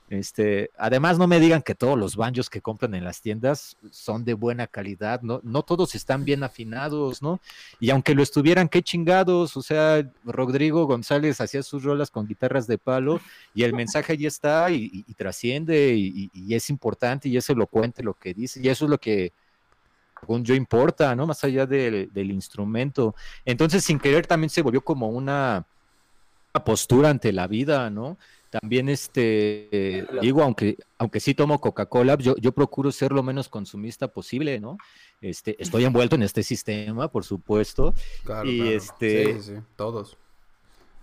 Este, 0.09 0.71
además, 0.79 1.19
no 1.19 1.27
me 1.27 1.41
digan 1.41 1.63
que 1.63 1.75
todos 1.75 1.99
los 1.99 2.15
banjos 2.15 2.49
que 2.49 2.61
compran 2.61 2.95
en 2.95 3.03
las 3.03 3.21
tiendas 3.21 3.77
son 3.91 4.25
de 4.25 4.35
buena 4.35 4.69
calidad, 4.69 5.21
¿no? 5.23 5.41
No 5.43 5.63
todos 5.63 5.97
están 5.97 6.25
bien 6.25 6.45
afinados, 6.45 7.23
¿no? 7.23 7.41
Y 7.81 7.91
aunque 7.91 8.15
lo 8.15 8.23
estuvieran, 8.23 8.69
qué 8.69 8.83
chingados, 8.83 9.57
o 9.57 9.63
sea, 9.63 10.09
Rodrigo 10.25 10.87
González 10.87 11.41
hacía 11.41 11.63
sus 11.65 11.83
rolas 11.83 12.11
con 12.11 12.29
guitarras 12.29 12.69
de 12.69 12.79
palo 12.79 13.21
y 13.53 13.65
el 13.65 13.73
mensaje 13.73 14.13
ahí 14.13 14.27
está 14.27 14.71
y, 14.71 15.03
trasciende 15.17 15.95
y, 15.97 16.55
es 16.55 16.71
importante 16.71 17.29
y 17.29 17.37
es 17.37 17.51
elocuente 17.51 18.03
lo 18.03 18.15
que 18.15 18.33
dice 18.33 18.61
y 18.63 18.69
eso 18.69 18.85
es 18.85 18.91
lo 18.91 18.99
que 18.99 19.33
según 20.21 20.45
yo 20.45 20.55
importa, 20.55 21.15
¿no? 21.15 21.27
Más 21.27 21.43
allá 21.45 21.67
del, 21.67 22.31
instrumento. 22.31 23.15
Entonces, 23.45 23.85
sin 23.85 23.99
querer, 23.99 24.27
también 24.27 24.51
se 24.51 24.63
volvió 24.63 24.83
como 24.83 25.09
una 25.09 25.67
postura 26.65 27.11
ante 27.11 27.33
la 27.33 27.47
vida, 27.47 27.91
¿no? 27.91 28.17
También, 28.51 28.89
este, 28.89 29.69
eh, 30.01 30.07
digo, 30.23 30.43
aunque, 30.43 30.77
aunque 30.99 31.21
sí 31.21 31.35
tomo 31.35 31.61
Coca-Cola, 31.61 32.17
yo, 32.19 32.37
yo 32.37 32.53
procuro 32.53 32.93
ser 32.93 33.13
lo 33.13 33.23
menos 33.23 33.49
consumista 33.49 34.09
posible, 34.09 34.61
¿no? 34.61 34.77
Este, 35.21 35.61
estoy 35.63 35.85
envuelto 35.85 36.17
en 36.17 36.23
este 36.23 36.43
sistema, 36.43 37.11
por 37.11 37.25
supuesto, 37.25 37.95
Claro, 38.25 38.49
Y 38.49 38.57
claro. 38.57 38.71
este- 38.77 39.35
Sí, 39.35 39.43
sí, 39.43 39.57
sí, 39.57 39.63
todos. 39.77 40.19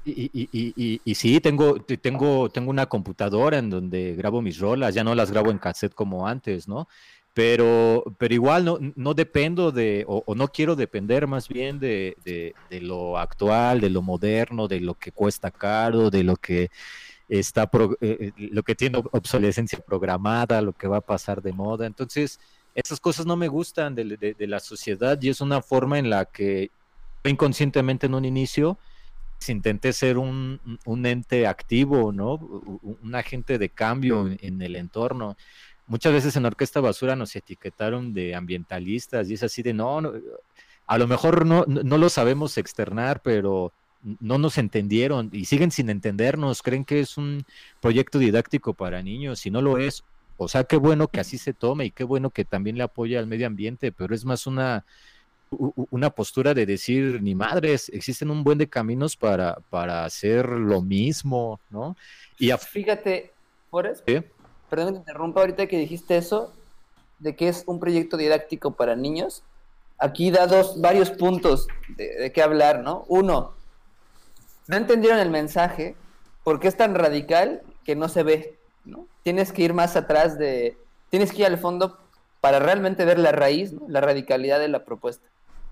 y, 0.05 0.11
y, 0.33 0.49
y, 0.51 0.73
y, 0.95 1.01
y 1.05 1.15
sí, 1.15 1.39
tengo, 1.39 1.75
te- 1.81 1.97
tengo, 1.97 2.49
tengo 2.49 2.69
una 2.69 2.87
computadora 2.87 3.57
en 3.59 3.69
donde 3.69 4.15
grabo 4.15 4.41
mis 4.41 4.59
rolas, 4.59 4.93
ya 4.93 5.03
no 5.03 5.15
las 5.15 5.31
grabo 5.31 5.51
en 5.51 5.59
cassette 5.59 5.93
como 5.93 6.27
antes, 6.27 6.67
¿no? 6.67 6.87
Pero, 7.33 8.03
pero 8.19 8.33
igual 8.33 8.65
no, 8.65 8.77
no 8.95 9.13
dependo 9.13 9.71
de, 9.71 10.03
o, 10.07 10.23
o 10.27 10.35
no 10.35 10.49
quiero 10.49 10.75
depender 10.75 11.25
más 11.25 11.47
bien 11.47 11.79
de, 11.79 12.15
de, 12.23 12.57
de 12.69 12.81
lo 12.81 13.17
actual, 13.17 13.79
de 13.81 13.89
lo 13.89 14.01
moderno, 14.03 14.67
de 14.67 14.81
lo 14.81 14.95
que 14.95 15.11
cuesta 15.13 15.49
caro, 15.51 16.09
de 16.11 16.23
lo 16.23 16.35
que 16.35 16.69
está, 17.27 17.67
pro- 17.67 17.97
eh, 18.01 18.31
eh, 18.37 18.49
lo 18.51 18.63
que 18.63 18.75
tiene 18.75 18.99
ob- 18.99 19.09
obsolescencia 19.11 19.79
programada, 19.79 20.61
lo 20.61 20.73
que 20.73 20.87
va 20.87 20.97
a 20.97 21.01
pasar 21.01 21.41
de 21.41 21.53
moda. 21.53 21.85
Entonces, 21.85 22.39
esas 22.75 22.99
cosas 22.99 23.25
no 23.25 23.35
me 23.35 23.47
gustan 23.47 23.95
de, 23.95 24.35
la 24.39 24.59
sociedad 24.59 25.19
y 25.21 25.29
es 25.29 25.41
una 25.41 25.61
forma 25.61 25.99
en 25.99 26.09
la 26.09 26.25
que 26.25 26.71
inconscientemente 27.23 28.07
en 28.07 28.15
un 28.15 28.25
inicio 28.25 28.77
intenté 29.47 29.91
ser 29.93 30.17
un, 30.17 30.59
ente 31.05 31.47
activo, 31.47 32.11
¿no? 32.11 32.35
Un 32.35 33.13
agente 33.13 33.57
de 33.57 33.69
cambio 33.69 34.27
en, 34.39 34.61
el 34.61 34.75
entorno. 34.75 35.35
Muchas 35.85 36.13
veces 36.13 36.35
en 36.37 36.45
Orquesta 36.45 36.79
Basura 36.79 37.15
nos 37.15 37.35
etiquetaron 37.35 38.13
de 38.13 38.35
ambientalistas 38.35 39.29
y 39.29 39.33
es 39.33 39.43
así 39.43 39.61
de, 39.61 39.73
no, 39.73 39.99
no, 39.99 40.13
a 40.87 40.97
lo 40.97 41.07
mejor 41.07 41.45
no, 41.45 41.65
no 41.67 41.97
lo 41.97 42.09
sabemos 42.09 42.57
externar, 42.57 43.21
pero 43.21 43.73
no 44.19 44.37
nos 44.37 44.57
entendieron 44.57 45.29
y 45.31 45.45
siguen 45.45 45.71
sin 45.71 45.89
entendernos, 45.89 46.61
creen 46.61 46.85
que 46.85 46.99
es 46.99 47.17
un 47.17 47.45
proyecto 47.81 48.19
didáctico 48.19 48.73
para 48.73 49.01
niños 49.01 49.45
y 49.45 49.51
no 49.51 49.61
lo 49.61 49.77
es. 49.77 50.03
O 50.37 50.47
sea, 50.47 50.63
qué 50.65 50.77
bueno 50.77 51.07
que 51.07 51.19
así 51.19 51.37
se 51.37 51.53
tome 51.53 51.85
y 51.85 51.91
qué 51.91 52.03
bueno 52.03 52.29
que 52.29 52.43
también 52.43 52.77
le 52.77 52.83
apoya 52.83 53.19
al 53.19 53.27
medio 53.27 53.47
ambiente, 53.47 53.91
pero 53.91 54.13
es 54.13 54.25
más 54.25 54.47
una, 54.47 54.83
una 55.91 56.09
postura 56.09 56.53
de 56.53 56.65
decir, 56.65 57.21
ni 57.21 57.35
madres, 57.35 57.89
existen 57.89 58.31
un 58.31 58.43
buen 58.43 58.57
de 58.57 58.67
caminos 58.67 59.15
para, 59.15 59.57
para 59.69 60.05
hacer 60.05 60.49
lo 60.49 60.81
mismo, 60.81 61.59
¿no? 61.69 61.95
Y 62.39 62.49
a- 62.49 62.57
Fíjate, 62.57 63.31
¿qué? 64.05 64.23
perdón 64.69 64.87
que 64.87 64.93
te 64.93 64.99
interrumpa 64.99 65.41
ahorita 65.41 65.67
que 65.67 65.77
dijiste 65.77 66.17
eso, 66.17 66.51
de 67.19 67.35
que 67.35 67.47
es 67.47 67.63
un 67.67 67.79
proyecto 67.79 68.17
didáctico 68.17 68.71
para 68.71 68.95
niños. 68.95 69.43
Aquí 69.99 70.31
da 70.31 70.47
dos, 70.47 70.81
varios 70.81 71.11
puntos 71.11 71.67
de, 71.95 72.15
de 72.15 72.31
qué 72.31 72.41
hablar, 72.41 72.81
¿no? 72.83 73.05
Uno, 73.07 73.53
no 74.67 74.77
entendieron 74.77 75.19
el 75.19 75.29
mensaje 75.29 75.95
porque 76.43 76.67
es 76.67 76.77
tan 76.77 76.95
radical 76.95 77.61
que 77.83 77.95
no 77.95 78.09
se 78.09 78.23
ve, 78.23 78.59
¿no? 78.85 79.07
Tienes 79.23 79.51
que 79.51 79.63
ir 79.63 79.73
más 79.73 79.95
atrás 79.95 80.37
de, 80.37 80.77
tienes 81.09 81.31
que 81.31 81.41
ir 81.41 81.47
al 81.47 81.57
fondo 81.57 81.97
para 82.41 82.59
realmente 82.59 83.05
ver 83.05 83.19
la 83.19 83.31
raíz, 83.31 83.71
¿no? 83.71 83.81
la 83.87 84.01
radicalidad 84.01 84.59
de 84.59 84.67
la 84.67 84.83
propuesta. 84.83 85.25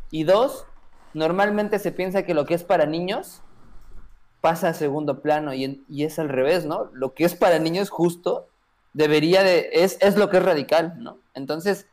Y 0.10 0.24
dos, 0.24 0.66
normalmente 1.14 1.80
se 1.80 1.92
piensa 1.92 2.24
que 2.24 2.34
lo 2.34 2.46
que 2.46 2.54
es 2.54 2.64
para 2.64 2.86
niños 2.86 3.42
pasa 4.40 4.70
a 4.70 4.74
segundo 4.74 5.22
plano 5.22 5.54
y, 5.54 5.84
y 5.90 6.04
es 6.04 6.18
al 6.18 6.30
revés, 6.30 6.66
¿no? 6.66 6.90
Lo 6.94 7.14
que 7.14 7.26
es 7.26 7.36
para 7.36 7.60
niños 7.60 7.90
justo 7.90 8.48
debería 8.94 9.44
de, 9.44 9.70
es, 9.74 9.98
es 10.02 10.18
lo 10.18 10.30
que 10.30 10.38
es 10.38 10.44
radical, 10.44 10.96
¿no? 10.98 11.18
Entonces, 11.34 11.88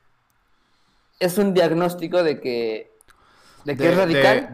es 1.21 1.39
un 1.39 1.55
diagnóstico 1.55 2.23
de 2.23 2.41
que, 2.41 2.93
de 3.65 3.89
es 3.89 3.97
radical. 3.97 4.49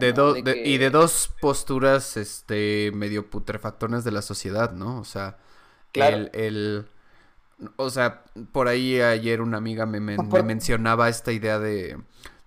Y 0.65 0.77
de 0.77 0.89
dos 0.89 1.33
posturas 1.39 2.17
este, 2.17 2.91
medio 2.93 3.29
putrefactonas 3.29 4.03
de 4.03 4.11
la 4.11 4.21
sociedad, 4.21 4.71
¿no? 4.73 4.99
O 4.99 5.05
sea, 5.05 5.37
Claro. 5.91 6.17
el, 6.17 6.29
el- 6.33 6.87
O 7.77 7.89
sea, 7.89 8.23
por 8.51 8.67
ahí 8.67 9.01
ayer 9.01 9.41
una 9.41 9.57
amiga 9.57 9.85
me, 9.85 9.99
me 10.01 10.17
mencionaba 10.43 11.09
esta 11.09 11.31
idea 11.31 11.59
de, 11.59 11.97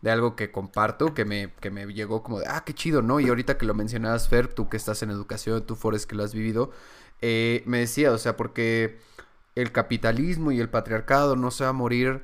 de 0.02 0.11
algo 0.11 0.36
que 0.36 0.50
comparto, 0.52 1.14
que 1.14 1.24
me, 1.24 1.52
que 1.61 1.70
me 1.70 1.86
llegó 1.92 2.22
como 2.22 2.40
de, 2.40 2.46
ah, 2.48 2.62
qué 2.64 2.74
chido, 2.74 3.02
¿no? 3.02 3.20
Y 3.20 3.28
ahorita 3.28 3.59
que 3.59 3.66
lo 3.66 3.74
mencionabas, 3.74 4.28
Fer, 4.28 4.48
tú 4.48 4.68
que 4.68 4.76
estás 4.76 5.02
en 5.02 5.11
educación, 5.11 5.64
tú, 5.66 5.76
Forrest, 5.76 6.09
que 6.11 6.16
lo 6.16 6.24
has 6.24 6.34
vivido, 6.34 6.70
eh, 7.22 7.62
me 7.66 7.78
decía, 7.80 8.12
o 8.12 8.18
sea, 8.18 8.36
porque 8.36 8.98
el 9.54 9.72
capitalismo 9.72 10.52
y 10.52 10.61
el 10.61 10.68
patriarcado 10.70 11.36
no 11.36 11.50
se 11.50 11.64
va 11.64 11.70
a 11.70 11.72
morir 11.74 12.22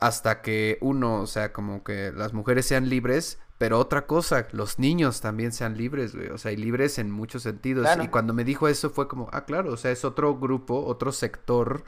hasta 0.00 0.40
que 0.40 0.78
uno, 0.80 1.20
o 1.20 1.26
sea, 1.26 1.52
como 1.52 1.84
que 1.84 2.10
las 2.12 2.32
mujeres 2.32 2.66
sean 2.66 2.88
libres, 2.88 3.38
pero 3.58 3.78
otra 3.78 4.06
cosa, 4.06 4.48
los 4.52 4.78
niños 4.78 5.20
también 5.20 5.52
sean 5.52 5.76
libres, 5.76 6.14
güey, 6.14 6.28
o 6.28 6.38
sea, 6.38 6.52
y 6.52 6.56
libres 6.56 6.98
en 6.98 7.10
muchos 7.10 7.42
sentidos. 7.42 7.84
Claro. 7.84 8.02
Y 8.02 8.08
cuando 8.08 8.32
me 8.32 8.42
dijo 8.42 8.66
eso 8.66 8.88
fue 8.88 9.06
como, 9.06 9.28
ah, 9.32 9.44
claro, 9.44 9.74
o 9.74 9.76
sea, 9.76 9.90
es 9.90 10.04
otro 10.06 10.38
grupo, 10.38 10.82
otro 10.86 11.12
sector 11.12 11.84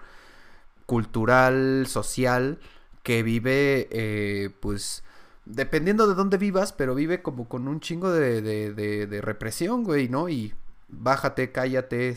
cultural, 0.84 1.86
social, 1.88 2.58
que 3.02 3.22
vive, 3.22 3.88
eh, 3.90 4.50
pues, 4.60 5.02
dependiendo 5.46 6.06
de 6.06 6.14
dónde 6.14 6.36
vivas, 6.36 6.74
pero 6.74 6.94
vive 6.94 7.22
como 7.22 7.48
con 7.48 7.66
un 7.66 7.80
chingo 7.80 8.10
de, 8.10 8.42
de, 8.42 8.74
de, 8.74 9.06
de 9.06 9.20
represión, 9.22 9.84
güey, 9.84 10.10
¿no? 10.10 10.28
Y 10.28 10.52
bájate, 10.88 11.50
cállate, 11.50 12.14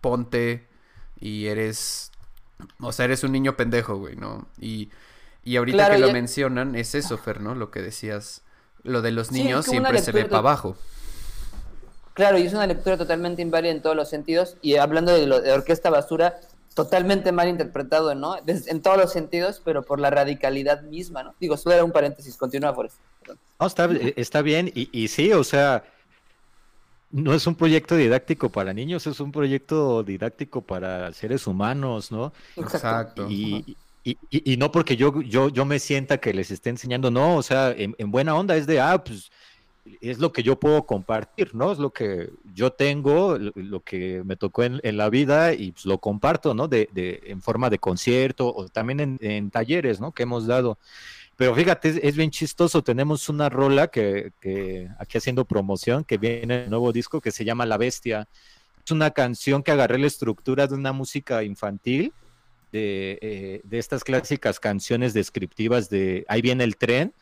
ponte, 0.00 0.68
y 1.18 1.46
eres, 1.46 2.12
o 2.78 2.92
sea, 2.92 3.06
eres 3.06 3.24
un 3.24 3.32
niño 3.32 3.56
pendejo, 3.56 3.96
güey, 3.96 4.14
¿no? 4.14 4.46
Y, 4.60 4.90
y 5.44 5.56
ahorita 5.56 5.76
Claro, 5.76 5.94
que 5.94 6.00
lo 6.00 6.06
ya- 6.08 6.12
mencionan, 6.12 6.74
es 6.74 6.94
eso, 6.94 7.18
Fer, 7.18 7.40
¿no? 7.40 7.54
Lo 7.54 7.70
que 7.70 7.80
decías, 7.82 8.42
lo 8.82 9.02
de 9.02 9.10
los 9.12 9.30
niños 9.32 9.66
siempre 9.66 9.98
se 10.00 10.12
ve 10.12 10.24
para 10.24 10.38
abajo. 10.38 10.76
Claro, 12.14 12.38
y 12.38 12.42
es 12.42 12.52
una 12.52 12.66
lectura 12.66 12.98
totalmente 12.98 13.40
inválida 13.42 13.72
en 13.72 13.80
todos 13.82 13.96
los 13.96 14.08
sentidos. 14.10 14.56
Y 14.60 14.76
hablando 14.76 15.12
de, 15.14 15.26
lo, 15.26 15.40
de 15.40 15.52
Orquesta 15.52 15.88
Basura, 15.88 16.40
totalmente 16.74 17.32
mal 17.32 17.48
interpretado, 17.48 18.14
¿no? 18.14 18.36
En 18.46 18.82
todos 18.82 18.98
los 18.98 19.12
sentidos, 19.12 19.62
pero 19.64 19.82
por 19.82 19.98
la 19.98 20.10
radicalidad 20.10 20.82
misma, 20.82 21.22
¿no? 21.22 21.34
Digo, 21.40 21.56
solo 21.56 21.74
era 21.74 21.84
un 21.84 21.92
paréntesis, 21.92 22.36
continúa, 22.36 22.74
Forrest. 22.74 22.96
No, 23.58 23.66
está, 23.66 23.84
eh, 23.86 24.14
está 24.16 24.42
bien, 24.42 24.70
y, 24.74 24.88
y 24.92 25.08
sí, 25.08 25.32
o 25.32 25.44
sea, 25.44 25.84
no 27.10 27.34
es 27.34 27.46
un 27.46 27.54
proyecto 27.54 27.94
didáctico 27.96 28.50
para 28.50 28.72
niños, 28.72 29.06
es 29.06 29.20
un 29.20 29.32
proyecto 29.32 30.02
didáctico 30.02 30.62
para 30.62 31.12
seres 31.12 31.46
humanos, 31.46 32.10
¿no? 32.10 32.32
Exacto. 32.56 33.26
Y, 33.30 33.76
Y, 34.04 34.18
y- 34.30 34.56
no 34.56 34.72
porque 34.72 34.96
yo, 34.96 35.22
yo, 35.22 35.48
yo 35.48 35.64
me 35.64 35.78
sienta 35.78 36.18
que 36.18 36.34
les 36.34 36.50
esté 36.50 36.70
enseñando, 36.70 37.10
no, 37.10 37.36
o 37.36 37.42
sea, 37.42 37.70
en, 37.70 37.94
en 37.98 38.10
buena 38.10 38.34
onda 38.34 38.56
es 38.56 38.66
de, 38.66 38.80
ah, 38.80 39.02
pues 39.04 39.30
es 40.00 40.18
lo 40.18 40.32
que 40.32 40.42
yo 40.42 40.58
puedo 40.58 40.84
compartir, 40.86 41.54
¿no? 41.54 41.72
Es 41.72 41.78
lo 41.78 41.90
que 41.90 42.30
yo 42.54 42.72
tengo, 42.72 43.38
lo, 43.38 43.80
que 43.80 44.22
me 44.24 44.36
tocó 44.36 44.62
en, 44.64 44.80
la 44.96 45.08
vida 45.10 45.54
y 45.54 45.72
pues, 45.72 45.86
lo 45.86 45.98
comparto, 45.98 46.54
¿no? 46.54 46.68
De, 46.68 46.88
de, 46.92 47.20
en 47.26 47.42
forma 47.42 47.70
de 47.70 47.78
concierto 47.78 48.52
o 48.54 48.68
también 48.68 49.18
en, 49.20 49.50
talleres, 49.50 50.00
¿no? 50.00 50.12
Que 50.12 50.22
hemos 50.24 50.46
dado. 50.46 50.78
Pero 51.36 51.54
fíjate, 51.54 51.88
es, 51.88 52.00
es 52.02 52.16
bien 52.16 52.30
chistoso, 52.30 52.82
tenemos 52.82 53.28
una 53.28 53.48
rola 53.48 53.88
que, 53.88 54.32
que 54.40 54.88
aquí 54.98 55.18
haciendo 55.18 55.44
promoción, 55.44 56.04
que 56.04 56.18
viene 56.18 56.42
en 56.42 56.50
el 56.64 56.70
nuevo 56.70 56.92
disco, 56.92 57.20
que 57.20 57.32
se 57.32 57.44
llama 57.44 57.66
La 57.66 57.78
Bestia. 57.78 58.28
Es 58.84 58.90
una 58.92 59.10
canción 59.10 59.62
que 59.62 59.72
agarré 59.72 59.98
la 59.98 60.06
estructura 60.06 60.66
de 60.66 60.74
una 60.74 60.92
música 60.92 61.42
infantil, 61.42 62.12
de, 62.72 63.18
eh, 63.20 63.60
de 63.64 63.78
estas 63.78 64.02
clásicas 64.02 64.58
canciones 64.58 65.14
descriptivas 65.14 65.88
de 65.90 66.24
ahí 66.28 66.42
viene 66.42 66.64
el 66.64 66.76
tren, 66.76 67.12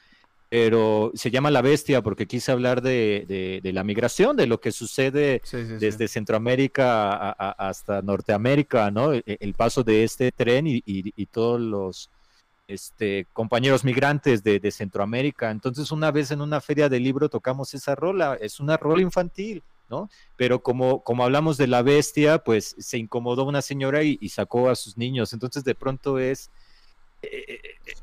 pero 0.49 1.13
se 1.15 1.31
llama 1.31 1.51
La 1.51 1.63
Bestia 1.63 2.03
porque 2.03 2.27
quise 2.27 2.51
hablar 2.51 2.83
de, 2.83 3.25
de- 3.29 3.61
de 3.63 3.73
la 3.73 3.85
migración, 3.85 4.37
de 4.37 4.47
lo 4.47 4.61
que 4.61 4.73
sucede 4.73 5.41
Sí, 5.45 5.59
sí, 5.63 5.67
sí. 5.69 5.75
desde 5.79 6.09
Centroamérica 6.09 7.13
a- 7.13 7.37
a- 7.39 7.69
hasta 7.69 8.03
Norteamérica, 8.03 8.91
¿no? 8.91 9.13
E- 9.15 9.23
El, 9.27 9.55
paso 9.55 9.85
de 9.85 10.05
este 10.05 10.33
tren 10.33 10.67
y, 10.67 10.77
y- 10.87 11.13
y 11.15 11.27
todos 11.27 11.61
los 11.61 12.11
este, 12.67 13.27
compañeros 13.33 13.85
migrantes 13.85 14.43
de, 14.45 14.61
de 14.61 14.71
Centroamérica. 14.71 15.51
Entonces, 15.51 15.91
una 15.91 16.11
vez 16.13 16.31
en 16.31 16.41
una 16.41 16.61
feria 16.61 16.89
de 16.89 17.01
libro 17.01 17.29
tocamos 17.29 17.75
esa 17.75 17.95
rola, 17.97 18.37
es 18.41 18.61
una 18.61 18.77
rola 18.77 19.03
infantil, 19.03 19.63
¿no? 19.91 20.09
Pero 20.37 20.63
como, 20.63 21.03
como 21.05 21.25
hablamos 21.25 21.57
de 21.59 21.67
la 21.67 21.83
bestia, 21.83 22.39
pues 22.39 22.75
se 22.79 22.99
incomodó 22.99 23.45
una 23.45 23.63
señora 23.63 24.03
y, 24.05 24.17
y 24.21 24.29
sacó 24.31 24.69
a 24.71 24.75
sus 24.77 24.97
niños. 24.97 25.33
Entonces, 25.33 25.65
de 25.65 25.75
pronto 25.75 26.19
es... 26.19 26.51
eh, 27.23 27.61
eh, 27.87 27.95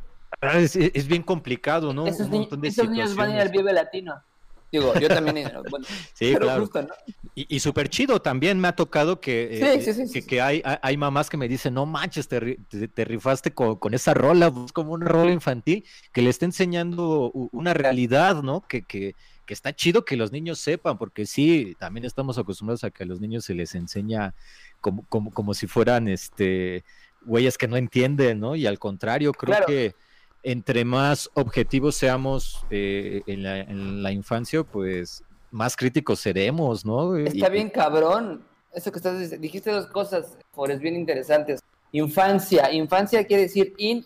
es, 0.54 0.76
es 0.76 1.08
bien 1.08 1.24
complicado, 1.24 1.94
¿no? 1.94 2.06
Esos, 2.06 2.28
Un 2.28 2.32
ni- 2.32 2.38
montón 2.40 2.62
de 2.62 2.68
esos 2.68 2.90
niños 2.90 3.16
van 3.16 3.32
a 3.32 3.36
ir 3.36 3.42
al. 3.42 3.50
Vive 3.50 3.74
Latino. 3.74 4.24
Digo, 4.72 4.94
yo 5.00 5.08
también. 5.08 5.38
eh, 5.38 5.54
bueno, 5.70 5.86
Sí, 6.14 6.34
pero 6.34 6.40
claro. 6.46 6.62
justo, 6.62 6.82
¿no? 6.82 6.90
Y, 7.34 7.56
y 7.56 7.60
súper 7.60 7.90
chido 7.90 8.22
también 8.22 8.60
me 8.60 8.68
ha 8.68 8.76
tocado 8.76 9.22
que, 9.22 9.50
Sí, 9.54 9.66
eh, 9.66 9.82
sí, 9.82 9.94
sí, 9.94 10.08
que, 10.14 10.22
sí. 10.22 10.28
que 10.28 10.42
hay, 10.42 10.62
hay- 10.66 10.78
hay 10.82 10.98
mamás 10.98 11.30
que 11.30 11.38
me 11.38 11.48
dicen, 11.48 11.74
no 11.74 11.86
manches, 11.86 12.28
te, 12.28 12.58
te- 12.68 12.88
te 12.88 13.06
rifaste 13.06 13.54
con, 13.54 13.78
con 13.78 13.94
esa 13.94 14.14
rola, 14.14 14.52
pues, 14.52 14.72
como 14.74 14.92
una 14.94 15.08
rola 15.08 15.32
infantil 15.32 15.86
que 16.12 16.22
le 16.22 16.30
está 16.30 16.46
enseñando 16.46 17.32
una 17.32 17.74
realidad, 17.74 18.44
¿no? 18.44 18.66
Que, 18.68 18.86
que, 18.86 19.16
que 19.48 19.54
está 19.56 19.74
chido 19.74 20.06
que 20.06 20.16
los 20.18 20.32
niños 20.32 20.60
sepan, 20.60 21.00
porque 21.00 21.26
sí, 21.26 21.76
también 21.80 22.06
estamos 22.06 22.38
acostumbrados 22.38 22.84
a 22.84 22.92
que 22.92 23.02
a 23.04 23.08
los 23.08 23.20
niños 23.20 23.46
se 23.46 23.56
les 23.56 23.74
enseña 23.74 24.36
como, 24.82 25.04
como, 25.10 25.32
como 25.34 25.54
si 25.56 25.66
fueran 25.66 26.08
este 26.08 26.84
güeyes 27.26 27.58
que 27.58 27.68
no 27.68 27.78
entienden, 27.78 28.40
¿no? 28.40 28.56
Y 28.56 28.68
al 28.68 28.78
contrario, 28.78 29.32
creo 29.34 29.52
Claro. 29.56 29.66
que 29.66 29.96
entre 30.44 30.86
más 30.86 31.30
objetivos 31.34 31.96
seamos 31.96 32.64
eh, 32.70 33.22
en, 33.26 33.42
la, 33.44 33.60
en 33.62 34.04
la 34.04 34.12
infancia, 34.12 34.64
pues 34.64 35.24
más 35.50 35.76
críticos 35.76 36.20
seremos, 36.20 36.86
¿no? 36.86 37.18
Y- 37.20 37.26
Está 37.28 37.50
bien 37.50 37.70
cabrón. 37.70 38.46
Eso 38.74 38.92
que 38.92 39.00
estás 39.00 39.18
dic- 39.32 39.40
dijiste 39.40 39.72
dos 39.72 39.88
cosas, 39.88 40.38
Forrest, 40.52 40.82
bien 40.82 40.96
interesantes. 40.96 41.62
Infancia. 41.94 42.72
Infancia 42.72 43.26
quiere 43.26 43.44
decir 43.44 43.74
in, 43.78 44.06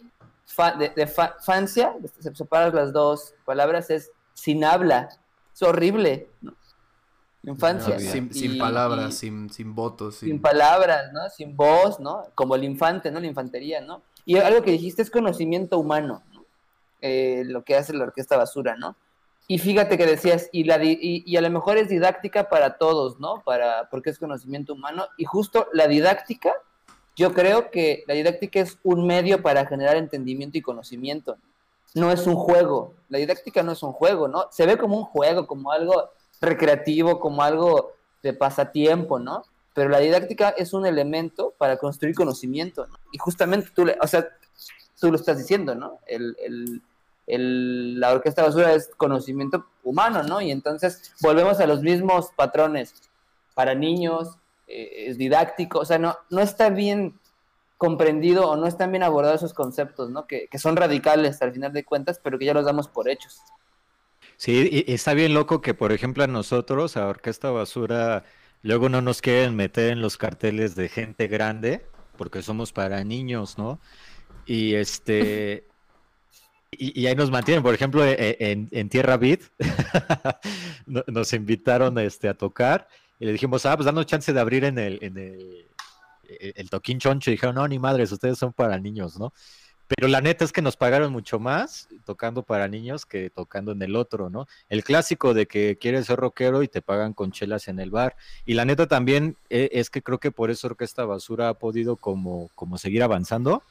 de, 0.80 0.90
de 0.96 1.08
fa- 1.08 1.36
fancia, 1.44 1.94
se 2.20 2.34
separan 2.34 2.74
las 2.76 2.94
dos 2.94 3.34
palabras, 3.44 3.90
es 3.90 4.12
sin 4.34 4.64
habla. 4.64 5.10
Es 5.54 5.62
horrible. 5.64 6.28
¿no? 6.42 6.54
Infancia. 7.44 7.98
Sin, 8.00 8.32
sin 8.34 8.58
palabras, 8.58 9.10
y- 9.10 9.18
sin, 9.18 9.50
sin 9.50 9.74
votos. 9.74 10.16
Sin... 10.18 10.30
sin 10.30 10.42
palabras, 10.42 11.12
¿no? 11.12 11.28
Sin 11.30 11.56
voz, 11.58 12.00
¿no? 12.00 12.24
Como 12.36 12.56
el 12.56 12.64
infante, 12.64 13.10
¿no? 13.12 13.20
La 13.20 13.28
infantería, 13.28 13.82
¿no? 13.82 14.02
Y 14.26 14.38
algo 14.38 14.62
que 14.62 14.72
dijiste 14.72 15.02
es 15.02 15.10
conocimiento 15.10 15.80
humano, 15.80 16.22
¿no? 16.34 16.46
Eh, 17.02 17.44
lo 17.46 17.64
que 17.64 17.76
hace 17.76 17.94
la 17.94 18.04
orquesta 18.04 18.38
basura, 18.38 18.76
¿no? 18.76 18.96
Y 19.48 19.58
fíjate 19.58 19.98
que 19.98 20.06
decías, 20.06 20.50
y, 20.52 20.66
la 20.66 20.78
di- 20.78 21.00
y, 21.02 21.24
y 21.26 21.36
a 21.36 21.42
lo 21.42 21.50
mejor 21.50 21.78
es 21.78 21.90
didáctica 21.90 22.48
para 22.48 22.78
todos, 22.78 23.20
¿no? 23.20 23.42
Para, 23.44 23.90
porque 23.90 24.12
es 24.12 24.20
conocimiento 24.20 24.74
humano. 24.74 25.08
Y 25.18 25.26
justo 25.26 25.68
la 25.74 25.88
didáctica, 25.88 26.54
yo 27.16 27.34
creo 27.34 27.72
que 27.72 28.04
la 28.08 28.14
didáctica 28.14 28.60
es 28.60 28.78
un 28.84 29.08
medio 29.08 29.42
para 29.42 29.66
generar 29.66 29.98
entendimiento 29.98 30.60
y 30.60 30.62
conocimiento. 30.62 31.36
No 31.36 31.51
es 31.94 32.28
un 32.28 32.36
juego. 32.36 32.94
La 33.10 33.18
didáctica 33.18 33.64
no 33.64 33.74
es 33.74 33.84
un 33.84 33.92
juego, 33.92 34.28
¿no? 34.28 34.48
Se 34.52 34.66
ve 34.66 34.78
como 34.78 34.98
un 34.98 35.04
juego, 35.06 35.46
como 35.48 35.72
algo 35.72 36.10
recreativo, 36.40 37.20
como 37.20 37.44
algo 37.44 37.92
de 38.24 38.34
pasatiempo, 38.34 39.20
¿no? 39.20 39.44
Pero 39.74 39.90
la 39.90 40.00
didáctica 40.00 40.50
es 40.50 40.74
un 40.74 40.86
elemento 40.86 41.54
para 41.58 41.78
construir 41.78 42.16
conocimiento, 42.16 42.88
¿no? 42.88 42.96
Y 43.12 43.18
justamente 43.18 43.70
tú, 43.74 43.86
le, 43.86 43.98
o 44.02 44.08
sea, 44.08 44.28
tú 45.00 45.10
lo 45.10 45.16
estás 45.16 45.38
diciendo, 45.38 45.76
¿no? 45.76 46.00
El, 46.08 46.36
el- 46.44 46.82
el- 47.28 48.00
la 48.00 48.12
orquesta 48.12 48.44
basura 48.44 48.74
es 48.74 48.90
conocimiento 48.98 49.66
humano, 49.84 50.24
¿no? 50.24 50.42
Y 50.42 50.52
entonces 50.52 51.14
volvemos 51.22 51.60
a 51.60 51.68
los 51.68 51.82
mismos 51.82 52.30
patrones 52.36 52.94
para 53.54 53.76
niños, 53.76 54.38
eh, 54.68 55.06
es 55.08 55.18
didáctico, 55.18 55.80
o 55.80 55.86
sea, 55.86 55.98
no, 55.98 56.18
no 56.30 56.42
está 56.42 56.70
bien 56.70 57.20
comprendido 57.82 58.48
o 58.48 58.56
no 58.58 58.68
están 58.68 58.92
bien 58.92 59.02
abordados 59.02 59.38
esos 59.42 59.56
conceptos, 59.56 60.12
¿no? 60.12 60.28
Que, 60.28 60.48
que 60.52 60.60
son 60.60 60.76
radicales 60.76 61.42
al 61.42 61.52
final 61.52 61.74
de 61.74 61.84
cuentas, 61.84 62.22
pero 62.24 62.38
que 62.38 62.46
ya 62.46 62.54
los 62.54 62.64
damos 62.64 62.88
por 62.88 63.10
hechos. 63.10 63.40
Sí, 64.38 64.70
y- 64.72 64.92
y 64.92 64.94
está 64.94 65.16
bien 65.16 65.34
loco 65.34 65.62
que, 65.62 65.74
por 65.74 65.92
ejemplo, 65.92 66.24
a 66.24 66.28
nosotros, 66.28 66.96
a 66.96 67.08
Orquesta 67.08 67.50
Basura, 67.50 68.24
luego 68.62 68.88
no 68.88 69.02
nos 69.02 69.20
quieren 69.20 69.56
meter 69.56 69.94
en 69.94 70.00
los 70.00 70.18
carteles 70.18 70.76
de 70.76 70.90
gente 70.90 71.26
grande, 71.28 71.84
porque 72.20 72.44
somos 72.44 72.72
para 72.72 73.04
niños, 73.04 73.58
¿no? 73.58 73.80
Y 74.46 74.76
este, 74.76 75.66
y, 76.72 77.02
y 77.02 77.08
ahí 77.08 77.16
nos 77.16 77.32
mantienen, 77.32 77.64
por 77.64 77.74
ejemplo, 77.74 78.06
e- 78.06 78.12
e- 78.14 78.52
en, 78.52 78.70
en 78.72 78.90
Tierra 78.90 79.18
Beat, 79.18 79.42
no- 80.86 81.04
nos 81.08 81.34
invitaron 81.34 81.98
este, 81.98 82.30
a 82.30 82.36
tocar, 82.36 82.88
y 83.20 83.26
le 83.26 83.32
dijimos, 83.32 83.66
ah, 83.66 83.76
pues 83.76 83.86
danos 83.88 84.06
chance 84.06 84.32
de 84.32 84.40
abrir 84.40 84.66
en 84.66 84.78
el, 84.78 85.00
en 85.02 85.18
el, 85.18 85.68
el, 86.40 86.54
el 86.56 86.70
toquín 86.70 87.00
choncho, 87.00 87.30
y 87.30 87.34
dijeron, 87.34 87.56
no, 87.56 87.68
ni 87.68 87.80
madres, 87.80 88.12
ustedes 88.12 88.38
son 88.38 88.54
para 88.54 88.78
niños, 88.78 89.20
¿no? 89.20 89.34
Pero 89.88 90.08
la 90.08 90.22
neta 90.22 90.46
es 90.46 90.54
que 90.54 90.62
nos 90.62 90.78
pagaron 90.78 91.12
mucho 91.12 91.38
más 91.38 91.90
tocando 92.06 92.44
para 92.44 92.70
niños 92.70 93.06
que 93.06 93.30
tocando 93.30 93.74
en 93.74 93.82
el 93.82 93.98
otro, 93.98 94.30
¿no? 94.30 94.46
El 94.70 94.86
clásico 94.86 95.34
de 95.34 95.48
que 95.48 95.78
quieres 95.78 96.06
ser 96.06 96.18
rockero 96.18 96.64
y 96.64 96.70
te 96.70 96.82
pagan 96.82 97.12
con 97.12 97.34
chelas 97.34 97.68
en 97.68 97.78
el 97.78 97.92
bar. 97.92 98.16
Y 98.46 98.54
la 98.54 98.64
neta 98.64 98.88
también 98.88 99.36
eh, 99.50 99.68
es 99.74 99.90
que 99.90 100.02
creo 100.02 100.18
que 100.18 100.32
por 100.32 100.50
eso 100.50 100.68
Orquesta 100.68 101.04
Basura 101.04 101.50
ha 101.50 101.56
podido 101.56 101.98
como, 101.98 102.50
como 102.56 102.78
seguir 102.78 103.04
avanzando, 103.04 103.64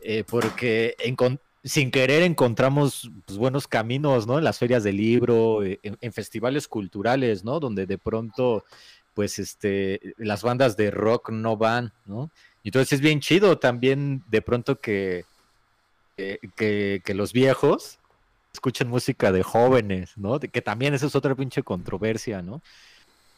eh, 0.00 0.24
porque 0.26 0.96
encon- 0.98 1.38
sin 1.62 1.92
querer 1.92 2.24
encontramos 2.24 3.08
pues, 3.24 3.38
buenos 3.38 3.68
caminos, 3.68 4.26
¿no? 4.26 4.38
En 4.38 4.42
las 4.42 4.58
ferias 4.58 4.82
de 4.82 4.92
libro, 4.92 5.62
eh, 5.62 5.78
en, 5.84 5.96
en 6.00 6.12
festivales 6.12 6.66
culturales, 6.66 7.44
¿no? 7.44 7.60
Donde 7.60 7.86
de 7.86 7.98
pronto, 7.98 8.64
pues, 9.14 9.38
este, 9.38 10.00
las 10.16 10.42
bandas 10.42 10.76
de 10.76 10.90
rock 10.90 11.30
no 11.30 11.56
van, 11.56 11.92
¿no? 12.04 12.30
Entonces 12.64 12.94
es 12.94 13.00
bien 13.00 13.20
chido 13.20 13.58
también 13.58 14.22
de 14.28 14.42
pronto 14.42 14.80
que, 14.80 15.26
que, 16.16 16.38
que- 16.56 17.02
que 17.04 17.14
los 17.14 17.32
viejos 17.32 18.00
escuchen 18.52 18.88
música 18.88 19.32
de 19.32 19.42
jóvenes, 19.42 20.12
¿no? 20.16 20.38
De- 20.38 20.48
que 20.50 20.62
también 20.62 20.94
esa 20.94 21.06
es 21.06 21.16
otra 21.16 21.34
pinche 21.36 21.62
controversia, 21.62 22.42
¿no? 22.42 22.62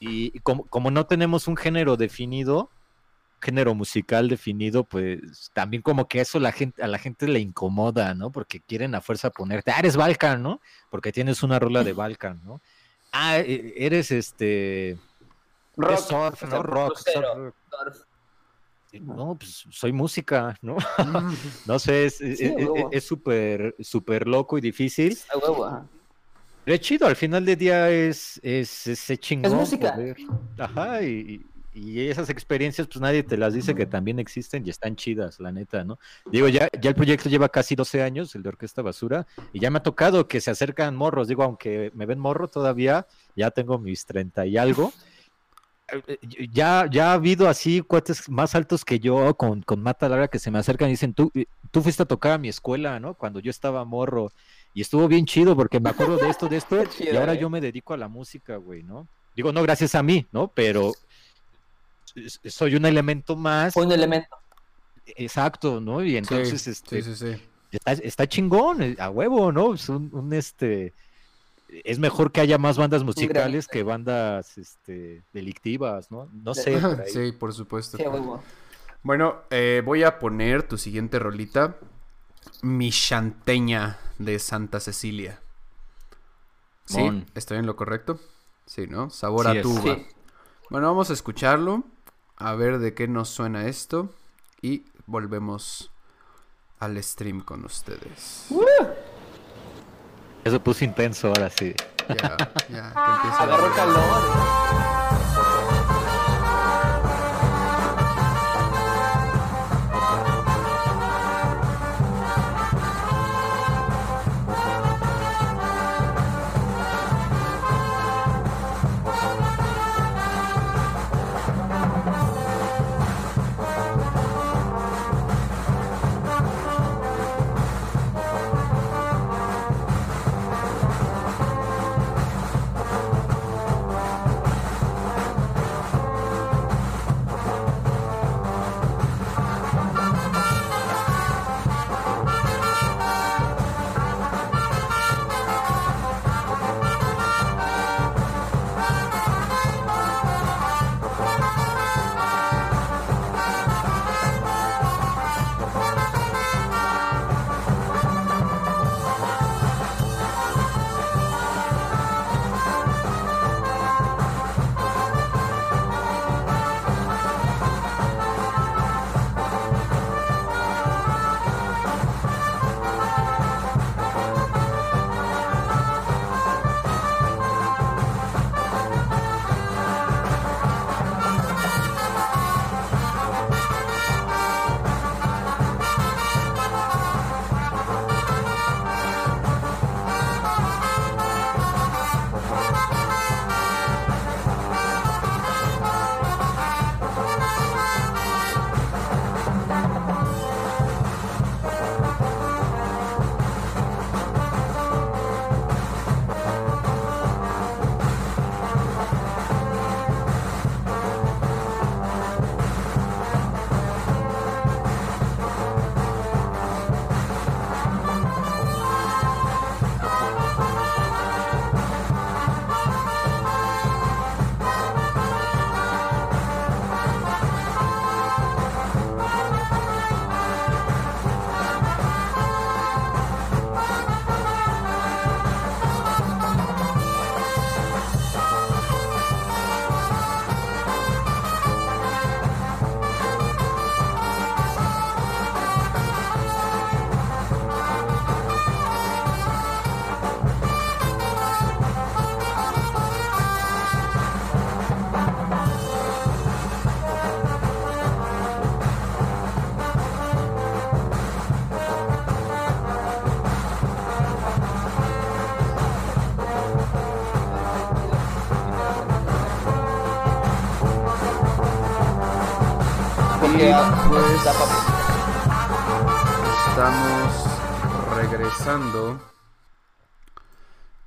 Y, 0.01 0.37
y 0.37 0.41
como, 0.41 0.69
como 0.69 0.91
no 0.91 1.07
tenemos 1.07 1.49
un 1.49 1.57
género 1.57 1.97
definido, 1.97 2.73
género 3.43 3.75
musical 3.75 4.29
definido, 4.29 4.85
pues 4.89 5.51
también 5.55 5.83
como 5.83 6.09
que 6.09 6.21
eso 6.21 6.41
la 6.41 6.53
gente, 6.53 6.83
a 6.83 6.87
la 6.89 6.99
gente 6.99 7.29
le 7.29 7.41
incomoda, 7.41 8.15
¿no? 8.15 8.33
Porque 8.33 8.61
quieren 8.63 8.95
a 8.95 9.01
fuerza 9.03 9.31
ponerte, 9.31 9.71
ah, 9.73 9.79
eres 9.81 9.97
Balkan, 9.97 10.43
¿no? 10.43 10.61
Porque 10.91 11.13
tienes 11.13 11.43
una 11.43 11.59
rola 11.59 11.85
de 11.85 11.93
Balkan, 11.95 12.43
¿no? 12.45 12.63
Ah, 13.13 13.39
e- 13.41 13.75
eres 13.79 14.11
este... 14.11 14.99
Rock, 15.77 15.91
¿qué 15.91 15.97
surf, 15.97 16.43
¿no? 16.51 16.63
Rock, 16.63 16.95
crucero, 16.95 17.35
surf. 17.35 17.55
surf. 17.71 17.97
No, 19.01 19.37
pues 19.37 19.65
soy 19.71 19.93
música, 19.93 20.57
¿no? 20.63 20.77
Mm, 20.77 20.79
No 21.67 21.79
sé, 21.79 22.07
es 22.07 22.21
es- 22.21 22.39
Sí, 22.39 22.45
es- 22.45 22.85
es 22.93 23.05
súper 23.05 23.75
súper 23.81 24.27
loco 24.29 24.57
y 24.57 24.61
difícil. 24.61 25.17
A 25.33 25.39
huevo, 25.39 25.65
ajá. 25.65 25.89
Pero 26.65 26.75
es 26.77 26.81
chido, 26.81 27.07
al 27.07 27.17
final 27.17 27.45
del 27.45 27.59
día 27.59 27.91
es, 27.91 28.41
es 28.43 28.87
ese 28.87 29.19
chingón. 29.19 29.53
música. 29.57 29.95
poder- 29.95 30.17
Ajá, 30.57 31.03
y, 31.03 31.45
y 31.73 32.07
esas 32.07 32.31
experiencias, 32.31 32.87
pues 32.87 33.01
nadie 33.01 33.25
te 33.25 33.37
las 33.37 33.53
dice 33.53 33.75
que 33.75 33.85
también 33.87 34.21
existen 34.21 34.65
y 34.65 34.71
están 34.71 34.95
chidas, 34.95 35.41
la 35.41 35.51
neta, 35.51 35.83
¿no? 35.83 35.99
Digo, 36.31 36.47
ya, 36.49 36.69
ya 36.81 36.89
el 36.91 36.95
proyecto 36.95 37.29
lleva 37.29 37.49
casi 37.49 37.75
12 37.75 38.01
años, 38.01 38.33
el 38.37 38.45
de 38.45 38.51
Orquesta 38.51 38.81
Basura, 38.81 39.27
y 39.53 39.59
ya 39.59 39.71
me 39.71 39.79
ha 39.79 39.83
tocado 39.83 40.29
que 40.29 40.41
se 40.41 40.53
acercan 40.53 40.95
morros. 40.95 41.27
Digo, 41.27 41.43
aunque 41.43 41.91
me 41.95 42.07
ven 42.07 42.21
morro 42.21 42.49
todavía, 42.49 43.09
ya 43.35 43.51
tengo 43.51 43.81
mis 43.81 44.07
30 44.07 44.47
y 44.47 44.57
algo. 44.57 44.93
Eh, 45.93 46.19
Ya, 46.53 46.89
ya 46.91 47.11
ha 47.11 47.15
habido 47.15 47.49
así 47.49 47.81
cuates 47.83 48.29
más 48.29 48.55
altos 48.55 48.85
que 48.85 48.99
yo 49.01 49.35
con, 49.37 49.63
con 49.63 49.83
mata 49.83 50.09
larga 50.09 50.29
que 50.29 50.39
se 50.39 50.51
me 50.51 50.59
acercan 50.59 50.89
y 50.89 50.93
dicen, 50.93 51.15
tú, 51.15 51.31
eh, 51.35 51.47
tú 51.71 51.83
fuiste 51.83 52.03
a 52.03 52.07
tocar 52.07 52.33
a 52.33 52.39
mi 52.39 52.49
escuela, 52.49 52.99
¿no? 53.01 53.15
Cuando 53.15 53.41
yo 53.41 53.51
estaba 53.51 53.85
morro. 53.85 54.33
Y 54.73 54.81
estuvo 54.81 55.07
bien 55.09 55.25
chido 55.27 55.55
porque 55.55 55.79
me 55.81 55.91
acuerdo 55.91 56.17
de 56.17 56.29
esto, 56.31 56.49
de 56.49 56.57
esto, 56.57 56.77
y 56.99 57.15
ahora 57.17 57.35
eh. 57.35 57.39
yo 57.39 57.51
me 57.51 57.61
dedico 57.61 57.95
a 57.95 57.97
la 57.97 58.09
música, 58.09 58.57
güey, 58.57 58.83
¿no? 58.83 59.07
Digo, 59.37 59.53
no 59.53 59.63
gracias 59.63 59.95
a 59.95 60.03
mí, 60.03 60.27
¿no? 60.33 60.49
Pero 60.49 60.93
soy 62.47 62.77
un 62.77 62.87
elemento 62.87 63.35
más 63.37 63.75
Fue 63.75 63.85
un 63.85 63.93
elemento. 63.93 64.37
exacto, 65.17 65.81
¿no? 65.81 66.03
Y 66.05 66.17
entonces, 66.17 66.63
sí, 66.63 66.71
este, 66.71 67.03
sí, 67.03 67.15
sí, 67.15 67.35
sí. 67.35 67.43
Está, 67.73 67.93
está 67.93 68.27
chingón, 68.29 68.97
a 68.99 69.11
huevo, 69.11 69.51
¿no? 69.51 69.75
Es 69.75 69.89
un, 69.89 70.09
un, 70.13 70.33
este 70.33 70.93
es 71.85 71.99
mejor 71.99 72.33
que 72.33 72.41
haya 72.41 72.59
más 72.59 72.77
bandas 72.77 73.03
musicales 73.03 73.67
que 73.69 73.83
bandas 73.83 74.59
este, 74.59 75.25
delictivas, 75.33 76.11
¿no? 76.11 76.29
No 76.33 76.55
sé. 76.55 76.79
por 76.79 77.01
ahí. 77.01 77.11
Sí, 77.11 77.33
por 77.33 77.53
supuesto. 77.53 77.97
Sí. 77.97 78.05
Bueno, 79.03 79.43
eh, 79.51 79.83
voy 79.85 80.03
a 80.03 80.19
poner 80.19 80.63
tu 80.63 80.79
siguiente 80.79 81.19
rolita. 81.19 81.77
Mi 82.63 82.91
chanteña 82.91 83.99
de 84.19 84.39
Santa 84.39 84.81
Cecilia. 84.81 85.41
¿Sí? 86.85 86.99
Mon. 86.99 87.27
¿Estoy 87.35 87.59
en 87.59 87.67
lo 87.67 87.77
correcto? 87.77 88.19
Sí, 88.67 88.87
¿no? 88.87 89.11
Sabor 89.11 89.51
Sí 89.51 89.59
a 89.59 89.63
tuba. 89.63 89.83
Sí. 89.83 90.07
Bueno, 90.71 90.87
vamos 90.87 91.11
a 91.11 91.13
escucharlo. 91.13 91.85
A 92.37 92.55
ver 92.55 92.79
de 92.79 92.95
qué 92.95 93.09
nos 93.09 93.29
suena 93.29 93.67
esto. 93.67 94.11
Y 94.63 94.85
volvemos 95.07 95.91
al 96.79 97.03
stream 97.03 97.41
con 97.41 97.65
ustedes. 97.65 98.49
Eso 100.45 100.61
puso 100.61 100.85
intenso 100.85 101.29
ahora 101.29 101.49
sí. 101.51 101.75
Ya, 102.09 102.15
ya, 102.17 102.37
que 102.69 102.75
empiece 102.77 103.39
a- 103.39 103.43
Agarró 103.43 103.75
calor. 103.75 105.04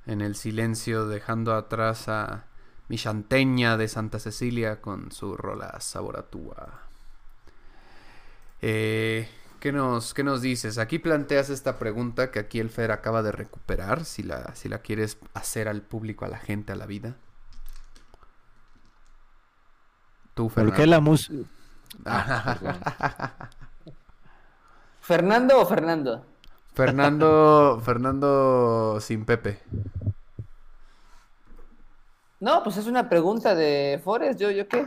En 0.06 0.20
el 0.20 0.36
silencio, 0.36 1.08
dejando 1.08 1.54
atrás 1.54 2.08
a 2.08 2.44
mi 2.86 2.96
chanteña 2.96 3.76
de 3.76 3.88
Santa 3.88 4.20
Cecilia 4.20 4.80
con 4.80 5.10
su 5.10 5.36
rola 5.36 5.80
Saboratúa. 5.80 6.82
Eh, 8.62 9.28
¿qué, 9.58 9.72
nos, 9.72 10.14
¿Qué 10.14 10.22
nos 10.22 10.40
dices? 10.40 10.78
Aquí 10.78 11.00
planteas 11.00 11.50
esta 11.50 11.80
pregunta 11.80 12.30
que 12.30 12.38
aquí 12.38 12.60
el 12.60 12.70
Fer 12.70 12.92
acaba 12.92 13.24
de 13.24 13.32
recuperar, 13.32 14.04
si 14.04 14.22
la, 14.22 14.54
si 14.54 14.68
la 14.68 14.78
quieres 14.78 15.18
hacer 15.34 15.66
al 15.66 15.82
público, 15.82 16.24
a 16.24 16.28
la 16.28 16.38
gente, 16.38 16.70
a 16.70 16.76
la 16.76 16.86
vida. 16.86 17.16
Tú, 20.34 20.48
¿Por 20.48 20.72
qué 20.74 20.86
la 20.86 21.00
música? 21.00 21.42
¿Fernando 25.00 25.60
o 25.60 25.66
Fernando? 25.66 26.37
Fernando, 26.86 27.80
Fernando 27.84 28.98
sin 29.00 29.24
Pepe. 29.24 29.58
No, 32.40 32.62
pues 32.62 32.76
es 32.76 32.86
una 32.86 33.08
pregunta 33.08 33.54
de 33.54 34.00
Forrest. 34.02 34.40
¿Yo, 34.40 34.50
yo 34.50 34.68
qué? 34.68 34.86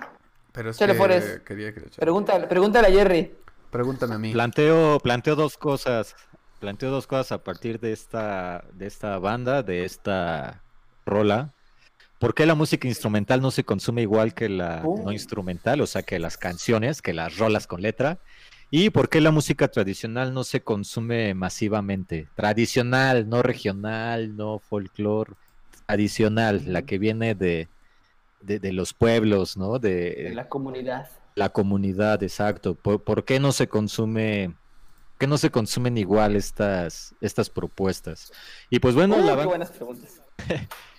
Pero 0.54 0.70
es 0.70 0.78
Chale, 0.78 0.94
que 0.94 0.98
Forrest. 0.98 1.44
quería 1.44 1.74
que. 1.74 1.82
Pregúntale, 1.98 2.48
pregúntale 2.48 2.88
a 2.88 2.92
Jerry. 2.92 3.36
Pregúntame 3.70 4.16
a 4.16 4.18
mí. 4.18 4.32
Planteo, 4.32 5.00
planteo 5.00 5.36
dos 5.36 5.58
cosas. 5.58 6.16
Planteo 6.60 6.92
dos 6.92 7.08
cosas 7.08 7.32
a 7.34 7.44
partir 7.44 7.80
de 7.80 7.92
esta, 7.92 8.64
de 8.74 8.86
esta 8.88 9.18
banda, 9.18 9.64
de 9.64 9.84
esta 9.84 10.62
rola. 11.06 11.54
¿Por 12.20 12.36
qué 12.36 12.46
la 12.46 12.54
música 12.54 12.88
instrumental 12.88 13.42
no 13.42 13.50
se 13.50 13.64
consume 13.64 14.04
igual 14.04 14.34
que 14.36 14.48
la 14.48 14.82
Oh. 14.86 15.02
no 15.04 15.12
instrumental? 15.12 15.82
O 15.82 15.88
sea, 15.88 16.04
que 16.04 16.20
las 16.20 16.38
canciones, 16.38 17.02
que 17.02 17.14
las 17.14 17.38
rolas 17.38 17.66
con 17.68 17.82
letra. 17.82 18.20
¿Y 18.72 18.90
por 18.90 19.10
qué 19.10 19.20
la 19.22 19.32
música 19.32 19.68
tradicional 19.70 20.34
no 20.34 20.44
se 20.46 20.64
consume 20.64 21.34
masivamente? 21.34 22.32
Tradicional, 22.36 23.28
no 23.30 23.44
regional, 23.44 24.36
no 24.38 24.60
folclore. 24.60 25.34
Tradicional, 25.86 26.64
la 26.68 26.84
que 26.84 26.98
viene 26.98 27.36
de, 27.36 27.70
de, 28.40 28.60
de 28.60 28.72
los 28.74 28.94
pueblos, 28.94 29.58
¿no? 29.58 29.78
De, 29.80 30.16
De 30.24 30.34
la 30.34 30.48
comunidad. 30.48 31.10
la 31.36 31.50
comunidad, 31.50 32.24
exacto. 32.24 32.76
¿Por, 32.76 33.04
por 33.04 33.26
qué 33.26 33.40
no 33.42 33.52
se 33.52 33.68
consume, 33.68 34.56
qué 35.20 35.28
no 35.28 35.38
se 35.38 35.52
consumen 35.52 35.98
igual 35.98 36.36
estas, 36.38 37.14
estas 37.22 37.50
propuestas? 37.50 38.32
Y 38.70 38.80
pues 38.80 38.96
bueno, 38.96 39.18
Uh, 39.18 39.26
la, 39.26 39.36
buenas 39.46 39.72
preguntas. 39.72 40.22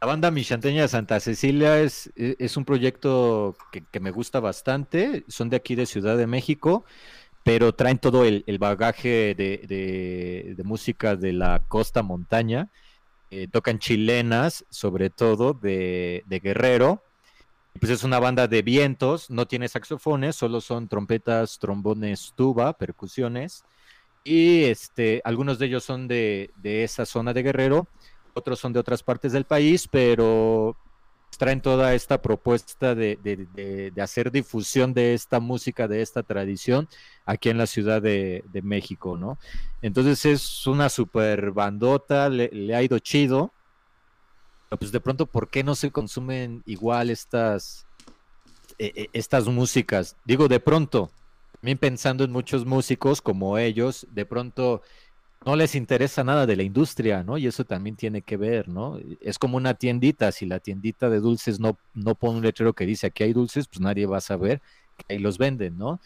la 0.00 0.06
banda 0.06 0.30
Michanteña 0.30 0.82
de 0.82 0.88
Santa 0.88 1.18
Cecilia 1.20 1.80
es, 1.80 2.12
es 2.16 2.56
un 2.56 2.64
proyecto 2.64 3.56
que, 3.72 4.00
me 4.00 4.10
gusta 4.12 4.38
bastante. 4.40 5.24
Son 5.28 5.48
de 5.50 5.56
aquí 5.56 5.74
de 5.74 5.86
Ciudad 5.86 6.16
de 6.16 6.26
México, 6.28 6.84
pero 7.44 7.74
traen 7.74 7.98
todo 7.98 8.24
el, 8.24 8.44
el 8.46 8.58
bagaje 8.58 9.34
de, 9.36 9.64
de- 9.68 10.54
de 10.56 10.64
música 10.64 11.16
de 11.16 11.32
la 11.34 11.64
costa 11.68 12.02
montaña. 12.02 12.70
eh, 13.30 13.48
tocan 13.48 13.78
chilenas, 13.80 14.66
sobre 14.70 15.10
todo 15.10 15.54
de, 15.54 16.24
de 16.26 16.40
Guerrero. 16.40 17.02
Pues 17.80 17.92
es 17.92 18.04
una 18.04 18.18
banda 18.18 18.48
de 18.48 18.62
vientos, 18.62 19.30
no 19.30 19.46
tiene 19.46 19.68
saxofones, 19.68 20.34
solo 20.36 20.60
son 20.60 20.88
trompetas, 20.88 21.58
trombones, 21.60 22.32
tuba, 22.36 22.72
percusiones. 22.74 23.64
Y 24.24 24.64
este, 24.64 25.22
algunos 25.24 25.58
de 25.58 25.66
ellos 25.66 25.84
son 25.84 26.08
de, 26.08 26.50
de 26.56 26.84
esa 26.84 27.06
zona 27.06 27.32
de 27.34 27.42
Guerrero, 27.42 27.88
otros 28.38 28.58
son 28.58 28.72
de 28.72 28.80
otras 28.80 29.02
partes 29.02 29.32
del 29.32 29.44
país, 29.44 29.86
pero 29.88 30.76
traen 31.38 31.60
toda 31.60 31.94
esta 31.94 32.20
propuesta 32.20 32.94
de, 32.94 33.92
hacer 34.00 34.30
difusión 34.30 34.92
de 34.92 35.14
esta 35.14 35.40
música, 35.40 35.86
de 35.86 36.02
esta 36.02 36.22
tradición 36.22 36.88
aquí 37.24 37.48
en 37.48 37.58
la 37.58 37.66
Ciudad 37.66 38.02
de, 38.02 38.42
México, 38.62 39.16
¿no? 39.16 39.38
Entonces 39.80 40.26
es 40.26 40.66
una 40.66 40.88
super 40.88 41.52
bandota, 41.52 42.28
le, 42.28 42.74
ha 42.74 42.82
ido 42.82 42.98
chido. 42.98 43.52
Pues 44.78 44.92
de 44.92 45.00
pronto, 45.00 45.24
¿por 45.24 45.48
qué 45.48 45.64
no 45.64 45.74
se 45.74 45.90
consumen 45.90 46.62
igual 46.66 47.08
estas, 47.08 47.86
eh, 48.78 48.92
eh, 48.94 49.08
estas 49.14 49.46
músicas? 49.46 50.16
Digo, 50.26 50.46
de 50.46 50.60
pronto, 50.60 51.10
también 51.52 51.78
pensando 51.78 52.24
en 52.24 52.32
muchos 52.32 52.66
músicos 52.66 53.22
como 53.22 53.56
ellos, 53.56 54.06
de 54.10 54.26
pronto 54.26 54.82
no 55.48 55.56
les 55.56 55.74
interesa 55.74 56.24
nada 56.24 56.46
de 56.46 56.56
la 56.56 56.62
industria, 56.62 57.22
¿no? 57.24 57.38
Y 57.38 57.46
eso 57.46 57.64
también 57.64 57.96
tiene 57.96 58.22
que 58.22 58.36
ver, 58.36 58.68
¿no? 58.68 58.98
Es 59.20 59.38
como 59.38 59.56
una 59.56 59.74
tiendita, 59.74 60.30
si 60.32 60.46
la 60.46 60.60
tiendita 60.60 61.08
de 61.10 61.20
dulces 61.20 61.60
no, 61.60 61.78
no 61.94 62.14
pone 62.16 62.38
un 62.38 62.44
letrero 62.44 62.74
que 62.74 62.86
dice 62.86 63.08
aquí 63.08 63.24
hay 63.24 63.32
dulces, 63.32 63.68
pues 63.68 63.80
nadie 63.80 64.06
va 64.06 64.18
a 64.18 64.20
saber 64.20 64.60
que 64.96 65.14
ahí 65.14 65.18
los 65.20 65.38
venden, 65.38 65.78
¿no? 65.78 66.00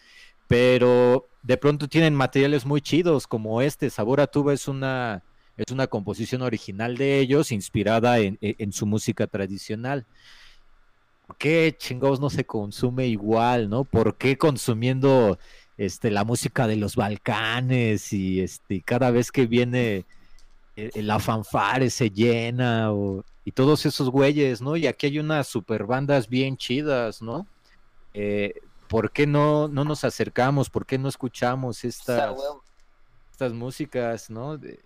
Pero 0.48 1.30
de 1.42 1.56
pronto 1.58 1.88
tienen 1.88 2.14
materiales 2.14 2.66
muy 2.66 2.80
chidos, 2.82 3.26
como 3.26 3.62
este, 3.62 3.90
Sabor 3.90 4.20
a 4.20 4.26
Tuba 4.28 4.52
es 4.54 4.68
una, 4.68 5.24
es 5.56 5.72
una 5.72 5.86
composición 5.88 6.42
original 6.42 6.96
de 6.96 7.20
ellos, 7.20 7.52
inspirada 7.52 8.18
en, 8.20 8.38
en- 8.40 8.56
en 8.58 8.72
su 8.72 8.86
música 8.86 9.26
tradicional. 9.28 10.06
¿Por 11.26 11.36
qué 11.38 11.74
chingados 11.78 12.20
no 12.20 12.30
se 12.30 12.44
consume 12.44 13.06
igual, 13.06 13.68
no? 13.70 13.84
¿Por 13.84 14.16
qué 14.18 14.36
consumiendo 14.36 15.38
este, 15.84 16.10
la 16.10 16.24
música 16.24 16.66
de 16.66 16.76
los 16.76 16.94
Balcanes 16.96 18.12
y 18.12 18.40
este, 18.40 18.82
cada 18.82 19.10
vez 19.10 19.32
que 19.32 19.46
viene 19.46 20.06
eh, 20.76 20.90
eh, 20.94 21.02
la 21.02 21.18
fanfare 21.18 21.90
se 21.90 22.10
llena 22.10 22.92
o- 22.92 23.24
y 23.44 23.50
todos 23.52 23.84
esos 23.86 24.08
güeyes, 24.08 24.62
¿no? 24.62 24.76
Y 24.76 24.86
aquí 24.86 25.06
hay 25.06 25.18
unas 25.18 25.48
super 25.48 25.84
bandas 25.84 26.28
bien 26.28 26.56
chidas, 26.56 27.20
¿no? 27.20 27.46
Eh, 28.14 28.54
¿Por 28.88 29.10
qué 29.10 29.26
no, 29.26 29.66
no 29.68 29.84
nos 29.84 30.04
acercamos? 30.04 30.70
¿Por 30.70 30.86
qué 30.86 30.98
no 30.98 31.08
escuchamos 31.08 31.78
sea, 31.78 31.88
estas, 31.90 32.36
estas 33.32 33.52
músicas, 33.52 34.30
¿no? 34.30 34.56
De- 34.58 34.80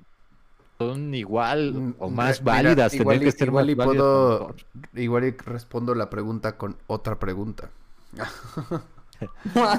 son 0.78 1.14
igual 1.14 1.72
Mm, 1.74 1.94
o 1.98 2.08
re- 2.08 2.14
más 2.14 2.40
mira, 2.40 2.52
válidas, 2.52 2.94
igual 2.94 3.20
que 3.20 3.32
ser 3.32 3.48
igual 3.48 3.66
más 3.66 3.72
y 3.72 3.74
válidas, 3.74 4.02
puedo-. 4.02 4.54
Igual 4.94 5.24
y 5.24 5.30
respondo 5.32 5.94
la 5.94 6.08
pregunta 6.08 6.56
con 6.56 6.76
otra 6.86 7.18
pregunta. 7.18 7.70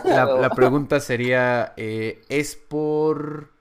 La, 0.06 0.54
pregunta 0.56 1.00
sería, 1.00 1.74
eh, 1.78 2.22
¿es 2.30 2.56
por... 2.56 3.52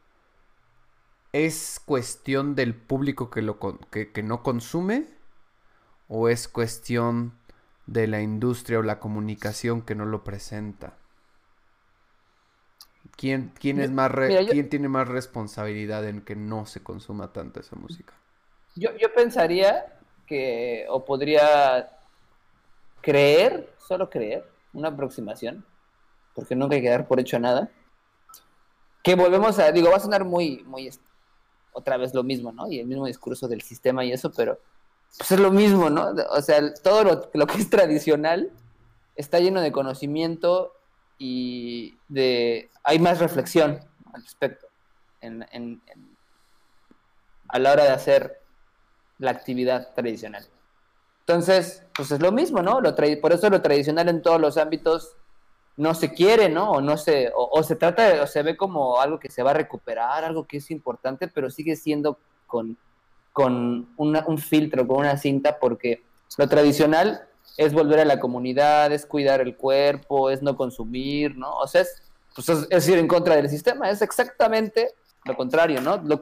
¿Es 1.32 1.80
cuestión 1.84 2.56
del 2.56 2.74
público 2.74 3.30
que, 3.30 3.40
lo 3.40 3.60
con- 3.60 3.78
que, 3.92 4.10
que 4.10 4.24
no 4.24 4.42
consume? 4.42 5.06
¿O 6.08 6.28
es 6.28 6.48
cuestión 6.48 7.34
de 7.86 8.08
la 8.08 8.22
industria 8.22 8.80
o 8.80 8.82
la 8.82 8.98
comunicación 9.00 9.82
que 9.82 9.94
no 9.94 10.04
lo 10.06 10.24
presenta? 10.24 10.98
¿Quién, 13.16 13.52
quién 13.58 13.80
es 13.80 13.90
más 13.90 14.12
re- 14.12 14.28
mira, 14.28 14.42
yo- 14.42 14.52
quién 14.52 14.68
tiene 14.68 14.88
más 14.88 15.08
responsabilidad 15.08 16.06
en 16.08 16.20
que 16.22 16.36
no 16.36 16.66
se 16.66 16.82
consuma 16.84 17.32
tanto 17.32 17.58
esa 17.60 17.74
música? 17.76 18.14
Yo, 18.74 18.90
yo 18.96 19.12
pensaría 19.14 19.98
que, 20.26 20.86
o 20.88 21.04
podría 21.04 21.90
creer, 23.00 23.74
solo 23.78 24.10
creer, 24.10 24.44
una 24.76 24.88
aproximación, 24.88 25.64
porque 26.34 26.54
nunca 26.54 26.76
hay 26.76 26.82
que 26.82 26.90
dar 26.90 27.08
por 27.08 27.18
hecho 27.18 27.38
nada, 27.38 27.70
que 29.02 29.14
volvemos 29.14 29.58
a, 29.58 29.72
digo, 29.72 29.90
va 29.90 29.96
a 29.96 30.00
sonar 30.00 30.24
muy, 30.24 30.62
muy, 30.64 30.90
otra 31.72 31.96
vez 31.96 32.12
lo 32.14 32.22
mismo, 32.22 32.52
¿no? 32.52 32.68
Y 32.70 32.78
el 32.80 32.86
mismo 32.86 33.06
discurso 33.06 33.48
del 33.48 33.62
sistema 33.62 34.04
y 34.04 34.12
eso, 34.12 34.30
pero 34.32 34.58
pues 35.16 35.30
es 35.32 35.40
lo 35.40 35.50
mismo, 35.50 35.88
¿no? 35.90 36.12
O 36.30 36.42
sea, 36.42 36.74
todo 36.74 37.04
lo, 37.04 37.30
lo 37.32 37.46
que 37.46 37.58
es 37.58 37.70
tradicional 37.70 38.50
está 39.14 39.38
lleno 39.38 39.60
de 39.60 39.72
conocimiento 39.72 40.72
y 41.18 41.96
de, 42.08 42.70
hay 42.82 42.98
más 42.98 43.18
reflexión 43.20 43.80
al 44.12 44.22
respecto 44.22 44.66
en- 45.20 45.46
en- 45.52 45.80
a 47.48 47.58
la 47.60 47.72
hora 47.72 47.84
de 47.84 47.90
hacer 47.90 48.40
la 49.18 49.30
actividad 49.30 49.94
tradicional. 49.94 50.44
Entonces, 51.26 51.82
pues 51.94 52.12
es 52.12 52.20
lo 52.20 52.30
mismo, 52.30 52.62
¿no? 52.62 52.80
Lo 52.80 52.94
por 53.20 53.32
eso 53.32 53.50
lo 53.50 53.60
tradicional 53.60 54.08
en 54.08 54.22
todos 54.22 54.40
los 54.40 54.56
ámbitos 54.56 55.16
no 55.76 55.92
se 55.94 56.12
quiere, 56.14 56.48
¿no? 56.48 56.70
O 56.70 56.80
no 56.80 56.96
se, 56.96 57.32
o, 57.34 57.62
se 57.64 57.74
trata, 57.74 58.08
de- 58.08 58.20
o 58.20 58.26
se 58.28 58.42
ve 58.44 58.56
como 58.56 59.00
algo 59.00 59.18
que 59.18 59.28
se 59.28 59.42
va 59.42 59.50
a 59.50 59.54
recuperar, 59.54 60.24
algo 60.24 60.46
que 60.46 60.58
es 60.58 60.70
importante, 60.70 61.26
pero 61.26 61.50
sigue 61.50 61.74
siendo 61.74 62.18
con, 62.46 62.78
con 63.32 63.88
una- 63.96 64.24
un 64.28 64.38
filtro, 64.38 64.86
con 64.86 64.98
una 64.98 65.16
cinta, 65.16 65.58
porque 65.58 66.02
lo 66.38 66.48
tradicional 66.48 67.26
es 67.56 67.72
volver 67.72 67.98
a 68.00 68.04
la 68.04 68.20
comunidad, 68.20 68.92
es 68.92 69.04
cuidar 69.04 69.40
el 69.40 69.56
cuerpo, 69.56 70.30
es 70.30 70.42
no 70.42 70.56
consumir, 70.56 71.36
¿no? 71.36 71.56
O 71.58 71.66
sea, 71.66 71.80
es, 71.82 72.02
pues 72.36 72.48
es, 72.48 72.66
es 72.70 72.88
ir 72.88 72.98
en 72.98 73.08
contra 73.08 73.34
del 73.34 73.50
sistema, 73.50 73.90
es 73.90 74.00
exactamente 74.00 74.94
lo 75.24 75.36
contrario, 75.36 75.80
¿no? 75.80 75.96
Lo, 76.04 76.20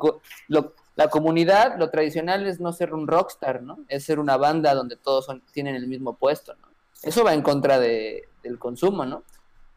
lo- 0.49 0.73
la 0.97 1.09
comunidad, 1.09 1.77
lo 1.79 1.91
tradicional 1.91 2.47
es 2.47 2.61
no 2.61 2.73
ser 2.73 2.95
un 2.95 3.07
rockstar, 3.09 3.63
¿no? 3.63 3.79
Es 3.89 4.05
ser 4.05 4.19
una 4.21 4.37
banda 4.37 4.75
donde 4.75 4.97
todos 4.97 5.27
tienen 5.53 5.75
el 5.75 5.89
mismo 5.89 6.15
puesto, 6.15 6.55
¿no? 6.55 6.69
Eso 7.03 7.25
va 7.25 7.35
en 7.35 7.43
contra 7.43 7.79
de- 7.81 8.29
del 8.43 8.59
consumo, 8.59 9.05
¿no? 9.05 9.25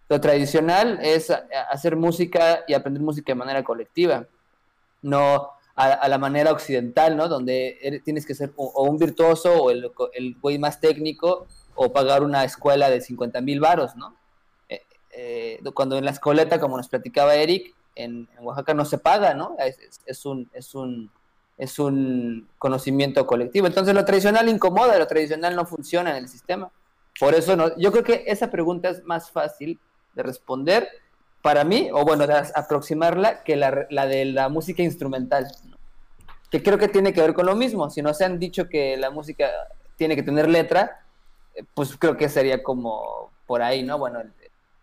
Lo 0.09 0.21
tradicional 0.21 0.99
es 1.01 1.31
hacer 1.71 1.95
música 1.95 2.63
y 2.67 2.73
aprender 2.73 3.01
música 3.01 3.31
de 3.31 3.35
manera 3.35 3.63
colectiva, 3.63 4.25
no 5.01 5.49
a, 5.75 6.07
la 6.07 6.17
manera 6.17 6.51
occidental, 6.51 7.15
¿no? 7.17 7.27
Donde 7.27 7.77
eres- 7.81 8.03
tienes 8.03 8.25
que 8.25 8.33
ser 8.35 8.51
o, 8.55 8.65
o 8.67 8.83
un 8.83 8.97
virtuoso 8.97 9.53
o 9.63 9.71
el, 9.71 9.91
el 10.13 10.35
güey 10.41 10.57
más 10.57 10.79
técnico 10.79 11.45
o 11.75 11.91
pagar 11.93 12.23
una 12.23 12.43
escuela 12.43 12.89
de 12.89 13.01
50 13.01 13.41
mil 13.41 13.59
varos, 13.59 13.95
¿no? 13.95 14.15
Eh, 14.69 14.81
eh, 15.11 15.59
cuando 15.73 15.97
en 15.97 16.05
la 16.05 16.11
escoleta, 16.11 16.59
como 16.59 16.77
nos 16.77 16.87
platicaba 16.89 17.35
Eric, 17.35 17.75
en, 17.97 18.27
Oaxaca 18.41 18.73
no 18.73 18.85
se 18.85 18.97
paga, 18.97 19.33
¿no? 19.33 19.55
Es, 20.05 20.25
un, 20.25 20.49
es, 20.53 20.75
un, 20.75 21.11
es 21.57 21.79
un 21.79 22.47
conocimiento 22.57 23.25
colectivo. 23.25 23.67
Entonces 23.67 23.93
lo 23.93 24.05
tradicional 24.05 24.49
incomoda, 24.49 24.97
lo 24.97 25.07
tradicional 25.07 25.55
no 25.55 25.65
funciona 25.65 26.11
en 26.11 26.17
el 26.17 26.29
sistema. 26.29 26.71
Por 27.19 27.33
eso 27.33 27.55
no, 27.55 27.77
yo 27.77 27.91
creo 27.91 28.03
que 28.03 28.23
esa 28.27 28.49
pregunta 28.49 28.89
es 28.89 29.03
más 29.03 29.31
fácil 29.31 29.79
de 30.13 30.23
responder 30.23 30.87
para 31.41 31.63
mí, 31.63 31.89
o 31.93 32.03
bueno, 32.03 32.27
de 32.27 32.43
aproximarla, 32.55 33.43
que 33.43 33.55
la, 33.55 33.87
la 33.89 34.05
de 34.05 34.25
la 34.25 34.49
música 34.49 34.83
instrumental, 34.83 35.47
¿no? 35.69 35.77
que 36.49 36.63
creo 36.63 36.77
que 36.77 36.87
tiene 36.87 37.13
que 37.13 37.21
ver 37.21 37.33
con 37.33 37.45
lo 37.45 37.55
mismo. 37.55 37.89
Si 37.89 38.01
nos 38.01 38.21
han 38.21 38.39
dicho 38.39 38.69
que 38.69 38.97
la 38.97 39.09
música 39.09 39.49
tiene 39.97 40.15
que 40.15 40.23
tener 40.23 40.47
letra, 40.49 41.03
eh, 41.55 41.63
pues 41.73 41.95
creo 41.97 42.15
que 42.15 42.29
sería 42.29 42.63
como 42.63 43.31
por 43.45 43.61
ahí, 43.61 43.83
¿no? 43.83 43.97
Bueno, 43.97 44.21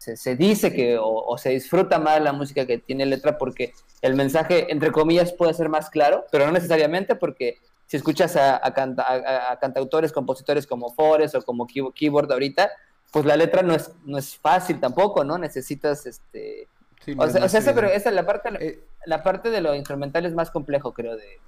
se, 0.05 0.16
se 0.16 0.36
dice 0.36 0.72
que 0.72 0.98
o, 0.98 1.06
o 1.09 1.39
se 1.39 1.51
disfruta 1.51 1.98
más 1.98 2.20
la 2.22 2.32
música 2.32 2.66
que 2.66 2.78
tiene 2.78 3.06
letra 3.06 3.39
porque 3.39 3.72
el 4.02 4.14
mensaje, 4.14 4.70
entre 4.72 4.93
comillas, 4.93 5.32
puede 5.32 5.55
ser 5.55 5.68
más 5.68 5.90
claro, 5.90 6.24
pero 6.31 6.47
no 6.47 6.52
necesariamente 6.52 7.16
porque 7.16 7.59
si 7.86 7.97
escuchas 7.97 8.36
a, 8.36 8.56
a 8.66 8.72
canta- 8.74 9.05
a- 9.09 9.52
a 9.52 9.59
cantautores, 9.59 10.12
compositores 10.12 10.66
como 10.66 10.93
Forest 10.94 11.35
o 11.36 11.43
como 11.43 11.66
Key- 11.66 11.93
Keyboard 11.94 12.31
ahorita, 12.32 12.70
pues 13.12 13.24
la 13.24 13.36
letra 13.36 13.62
no 13.62 13.74
es, 13.74 13.93
no 14.05 14.18
es 14.18 14.36
fácil 14.36 14.81
tampoco, 14.81 15.24
¿no? 15.24 15.39
Necesitas, 15.39 16.06
este... 16.06 16.68
Sí, 17.05 17.14
O 17.16 17.26
es 17.26 17.32
sea, 17.32 17.44
o 17.44 17.48
más 17.48 17.52
sea, 17.52 17.60
esa, 17.60 17.74
pero 17.74 17.89
esa, 17.89 18.10
la, 18.10 18.24
parte, 18.26 18.48
Eh, 18.59 18.85
la 19.06 19.22
parte 19.22 19.51
de 19.51 19.60
lo 19.60 19.74
instrumental 19.74 20.24
es 20.26 20.35
más 20.35 20.51
complejo, 20.51 20.93
creo, 20.94 21.16
de 21.16 21.40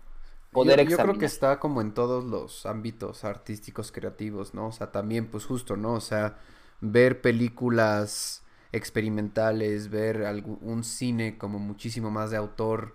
poder 0.52 0.80
yo, 0.80 0.84
yo 0.84 0.98
creo 0.98 1.18
que 1.18 1.26
está 1.26 1.58
como 1.60 1.80
en 1.80 1.94
todos 1.94 2.24
los 2.24 2.66
ámbitos 2.66 3.24
artísticos 3.24 3.92
creativos, 3.92 4.54
¿no? 4.54 4.68
O 4.68 4.72
sea, 4.72 4.92
también, 4.92 5.30
pues 5.30 5.44
justo, 5.44 5.76
¿no? 5.76 5.94
O 5.94 6.00
sea, 6.00 6.38
ver 6.80 7.20
películas 7.20 8.42
experimentales, 8.76 9.90
ver 9.90 10.24
un 10.60 10.84
cine 10.84 11.38
como 11.38 11.58
muchísimo 11.58 12.10
más 12.10 12.30
de 12.30 12.36
autor, 12.36 12.94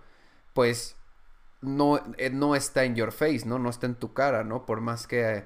pues 0.53 0.95
no, 1.61 2.01
eh, 2.17 2.29
no 2.29 2.55
está 2.55 2.83
en 2.85 2.95
your 2.95 3.11
face, 3.11 3.43
¿no? 3.45 3.59
No 3.59 3.69
está 3.69 3.87
en 3.87 3.95
tu 3.95 4.13
cara, 4.13 4.43
¿no? 4.43 4.65
Por 4.65 4.81
más 4.81 5.07
que, 5.07 5.45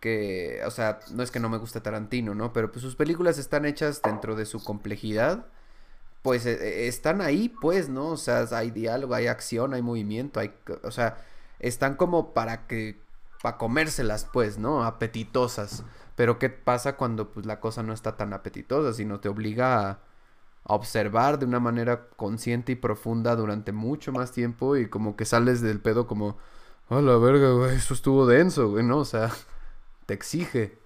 que, 0.00 0.60
o 0.66 0.70
sea, 0.70 1.00
no 1.12 1.22
es 1.22 1.30
que 1.30 1.40
no 1.40 1.48
me 1.48 1.58
guste 1.58 1.80
Tarantino, 1.80 2.34
¿no? 2.34 2.52
Pero 2.52 2.70
pues 2.72 2.82
sus 2.82 2.96
películas 2.96 3.38
están 3.38 3.64
hechas 3.66 4.02
dentro 4.02 4.36
de 4.36 4.46
su 4.46 4.62
complejidad 4.62 5.46
pues 6.22 6.46
eh, 6.46 6.58
eh, 6.60 6.88
están 6.88 7.20
ahí, 7.20 7.48
pues, 7.48 7.88
¿no? 7.88 8.08
O 8.08 8.16
sea, 8.16 8.46
hay 8.52 8.70
diálogo, 8.70 9.14
hay 9.14 9.26
acción, 9.26 9.74
hay 9.74 9.82
movimiento, 9.82 10.40
hay, 10.40 10.52
o 10.82 10.90
sea, 10.90 11.24
están 11.58 11.96
como 11.96 12.34
para 12.34 12.66
que, 12.66 13.00
para 13.42 13.56
comérselas, 13.56 14.26
pues, 14.32 14.58
¿no? 14.58 14.84
Apetitosas. 14.84 15.84
Pero 16.18 16.40
¿qué 16.40 16.50
pasa 16.50 16.96
cuando, 16.96 17.30
pues, 17.30 17.46
la 17.46 17.60
cosa 17.60 17.84
no 17.84 17.92
está 17.92 18.16
tan 18.16 18.32
apetitosa, 18.32 18.92
sino 18.92 19.20
te 19.20 19.28
obliga 19.28 19.88
a, 19.88 19.90
a 20.64 20.74
observar 20.74 21.38
de 21.38 21.46
una 21.46 21.60
manera 21.60 22.08
consciente 22.16 22.72
y 22.72 22.74
profunda 22.74 23.36
durante 23.36 23.70
mucho 23.70 24.10
más 24.10 24.32
tiempo 24.32 24.76
y 24.76 24.88
como 24.88 25.14
que 25.16 25.24
sales 25.24 25.60
del 25.60 25.80
pedo 25.80 26.08
como, 26.08 26.36
a 26.88 27.00
la 27.02 27.16
verga, 27.18 27.52
güey, 27.52 27.76
eso 27.76 27.94
estuvo 27.94 28.26
denso, 28.26 28.70
güey, 28.70 28.84
¿no? 28.84 28.98
O 28.98 29.04
sea, 29.04 29.30
te 30.06 30.14
exige. 30.14 30.80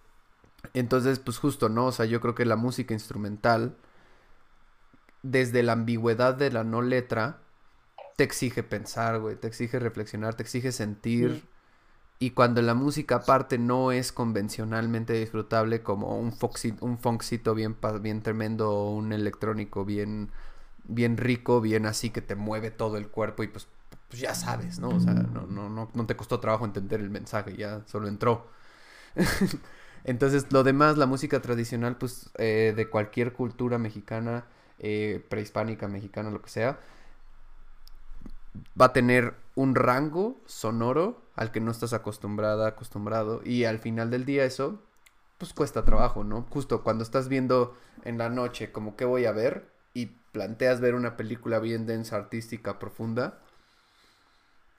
Entonces, 0.74 1.18
pues 1.18 1.38
justo, 1.38 1.70
¿no? 1.70 1.86
O 1.86 1.92
sea, 1.92 2.04
yo 2.04 2.20
creo 2.20 2.34
que 2.34 2.44
la 2.44 2.56
música 2.56 2.92
instrumental, 2.92 3.78
desde 5.22 5.62
la 5.62 5.72
ambigüedad 5.72 6.34
de 6.34 6.50
la 6.50 6.62
no 6.62 6.82
letra, 6.82 7.40
te 8.16 8.24
exige 8.24 8.62
pensar, 8.62 9.18
güey, 9.20 9.36
te 9.36 9.46
exige 9.48 9.78
reflexionar, 9.78 10.34
te 10.34 10.42
exige 10.42 10.72
sentir. 10.72 11.48
Y 12.22 12.30
cuando 12.30 12.62
la 12.62 12.74
música 12.74 13.16
aparte 13.16 13.58
no 13.58 13.90
es 13.90 14.12
convencionalmente 14.12 15.12
disfrutable 15.14 15.82
como 15.82 16.16
un, 16.18 16.32
foxi- 16.32 16.76
un 16.80 16.96
funkcito 16.98 17.52
bien, 17.54 17.76
bien 18.00 18.22
tremendo 18.22 18.70
o 18.70 18.94
un 18.94 19.12
electrónico 19.12 19.84
bien, 19.84 20.30
bien 20.84 21.16
rico, 21.16 21.60
bien 21.60 21.84
así 21.86 22.10
que 22.10 22.22
te 22.22 22.36
mueve 22.36 22.70
todo 22.70 22.96
el 22.96 23.08
cuerpo 23.08 23.42
y 23.42 23.48
pues, 23.48 23.66
pues 24.08 24.20
ya 24.22 24.34
sabes, 24.34 24.78
¿no? 24.78 24.94
O 24.94 25.00
sea, 25.00 25.26
no, 25.32 25.46
no, 25.48 25.68
no, 25.68 25.90
no 25.92 26.06
te 26.06 26.16
costó 26.16 26.38
trabajo 26.38 26.64
entender 26.64 27.00
el 27.00 27.10
mensaje, 27.10 27.56
ya 27.56 27.82
solo 27.86 28.06
entró. 28.06 28.46
Entonces, 30.04 30.46
lo 30.52 30.64
demás, 30.64 30.98
la 30.98 31.06
música 31.06 31.40
tradicional, 31.42 31.96
pues, 31.98 32.30
eh, 32.38 32.74
de 32.76 32.88
cualquier 32.90 33.32
cultura 33.32 33.78
mexicana, 33.78 34.44
eh, 34.80 35.24
prehispánica, 35.28 35.88
mexicana, 35.88 36.30
lo 36.30 36.42
que 36.42 36.50
sea, 36.50 36.78
va 38.80 38.86
a 38.86 38.92
tener 38.92 39.34
un 39.54 39.74
rango 39.74 40.40
sonoro 40.46 41.22
al 41.34 41.50
que 41.52 41.60
no 41.60 41.70
estás 41.70 41.92
acostumbrada, 41.92 42.68
acostumbrado. 42.68 43.40
Y 43.44 43.64
al 43.64 43.78
final 43.78 44.10
del 44.10 44.24
día 44.24 44.44
eso, 44.44 44.80
pues 45.38 45.52
cuesta 45.52 45.84
trabajo, 45.84 46.24
¿no? 46.24 46.46
Justo 46.50 46.82
cuando 46.82 47.04
estás 47.04 47.28
viendo 47.28 47.76
en 48.04 48.18
la 48.18 48.28
noche 48.28 48.72
como 48.72 48.96
qué 48.96 49.04
voy 49.04 49.26
a 49.26 49.32
ver 49.32 49.70
y 49.94 50.06
planteas 50.32 50.80
ver 50.80 50.94
una 50.94 51.16
película 51.16 51.58
bien 51.58 51.86
densa, 51.86 52.16
artística, 52.16 52.78
profunda. 52.78 53.38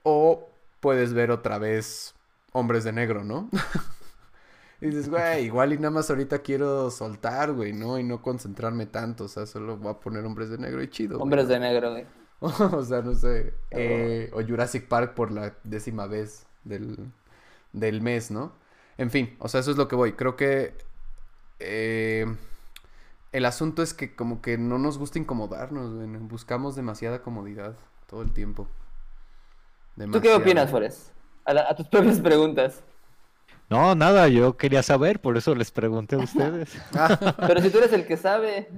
O 0.04 0.50
puedes 0.80 1.14
ver 1.14 1.32
otra 1.32 1.58
vez 1.60 2.16
Hombres 2.52 2.84
de 2.84 2.92
Negro, 2.94 3.24
¿no? 3.24 3.50
y 4.82 4.88
dices, 4.88 5.10
güey, 5.10 5.46
igual 5.46 5.74
y 5.74 5.78
nada 5.78 5.92
más 5.92 6.10
ahorita 6.10 6.40
quiero 6.40 6.92
soltar, 6.92 7.54
güey, 7.54 7.74
¿no? 7.74 8.00
Y 8.00 8.04
no 8.04 8.22
concentrarme 8.22 8.86
tanto, 8.88 9.26
o 9.26 9.28
sea, 9.28 9.46
solo 9.46 9.78
voy 9.78 9.92
a 9.92 10.00
poner 10.00 10.26
Hombres 10.26 10.50
de 10.50 10.58
Negro 10.58 10.82
y 10.84 10.90
chido. 10.90 11.20
güey, 11.22 11.24
Hombres 11.24 11.48
¿no? 11.48 11.50
de 11.50 11.60
negro, 11.60 11.92
güey. 11.92 12.06
o 12.40 12.84
sea, 12.84 13.02
no 13.02 13.14
sé. 13.16 13.54
eh, 13.72 14.30
o 14.34 14.42
Jurassic 14.46 14.88
Park 14.88 15.14
por 15.16 15.32
la 15.32 15.56
décima 15.64 16.08
vez 16.08 16.46
del, 16.64 16.98
del 17.74 18.02
mes, 18.02 18.32
¿no? 18.32 18.54
En 18.98 19.12
fin, 19.12 19.36
o 19.40 19.48
sea, 19.50 19.62
eso 19.62 19.72
es 19.72 19.78
lo 19.78 19.88
que 19.88 19.96
voy. 19.96 20.14
Creo 20.14 20.36
que 20.36 20.76
eh, 21.60 22.26
el 23.32 23.46
asunto 23.46 23.82
es 23.84 23.94
que 23.94 24.16
como 24.16 24.42
que 24.42 24.58
no 24.58 24.78
nos 24.78 24.98
gusta 24.98 25.20
incomodarnos. 25.20 25.94
Buscamos 26.28 26.76
demasiada 26.76 27.22
comodidad 27.22 27.76
todo 28.08 28.22
el 28.22 28.32
tiempo. 28.32 28.68
¿Tú 30.12 30.22
qué 30.22 30.34
opinas? 30.36 30.72
A, 31.46 31.54
la- 31.54 31.68
a 31.70 31.76
tus 31.76 31.88
propias 31.88 32.20
preguntas. 32.20 32.84
No, 33.70 33.96
nada, 33.96 34.28
yo 34.28 34.56
quería 34.58 34.84
saber, 34.84 35.20
por 35.22 35.38
eso 35.38 35.56
les 35.56 35.72
pregunté 35.72 36.16
a 36.16 36.20
ustedes. 36.20 36.74
Pero 37.48 37.62
si 37.62 37.70
tú 37.70 37.80
eres 37.80 37.94
el 37.94 38.06
que 38.06 38.18
sabe, 38.18 38.70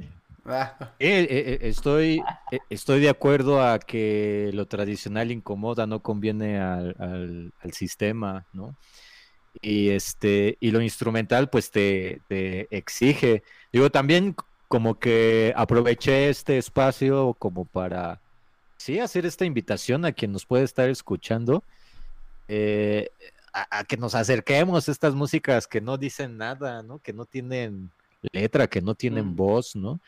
Eh, 0.97 1.23
eh, 1.23 1.27
eh, 1.30 1.69
estoy, 1.69 2.23
estoy 2.69 3.01
de 3.01 3.09
acuerdo 3.09 3.61
a 3.61 3.80
que 3.80 4.49
lo 4.53 4.65
tradicional 4.67 5.30
incomoda, 5.31 5.85
no 5.88 6.01
conviene 6.01 6.59
al, 6.61 6.95
al- 7.59 7.73
sistema, 7.73 8.47
¿no? 8.53 8.77
Y 9.61 9.89
este, 9.89 10.57
y 10.61 10.72
lo 10.72 10.81
instrumental, 10.81 11.49
pues 11.49 11.72
te, 11.72 12.23
te 12.27 12.76
exige. 12.76 13.43
Digo, 13.73 13.89
también 13.91 14.35
como 14.69 14.99
que 14.99 15.53
aproveché 15.57 16.30
este 16.30 16.57
espacio 16.57 17.35
como 17.39 17.65
para, 17.65 18.22
sí, 18.77 18.99
hacer 18.99 19.26
esta 19.26 19.45
invitación 19.45 20.05
a 20.05 20.13
quien 20.13 20.31
nos 20.34 20.45
puede 20.45 20.63
estar 20.65 20.89
escuchando, 20.89 21.65
a, 23.53 23.80
a 23.80 23.84
que 23.85 23.97
nos 23.97 24.15
acerquemos 24.15 24.88
a 24.88 24.91
estas 24.91 25.15
músicas 25.15 25.67
que 25.67 25.81
no 25.81 25.97
dicen 25.97 26.38
nada, 26.38 26.84
¿no? 26.84 26.99
Que 26.99 27.13
no 27.13 27.26
tienen 27.26 27.91
letra, 28.34 28.68
que 28.68 28.81
no 28.81 28.95
tienen 28.95 29.27
Mm. 29.27 29.35
voz, 29.35 29.76
¿no? 29.76 29.99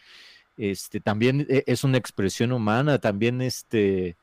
Este, 0.58 1.00
también 1.02 1.46
e- 1.50 1.64
es 1.68 1.84
una 1.84 1.98
expresión 1.98 2.52
humana, 2.52 3.00
también 3.00 3.42
este, 3.42 4.18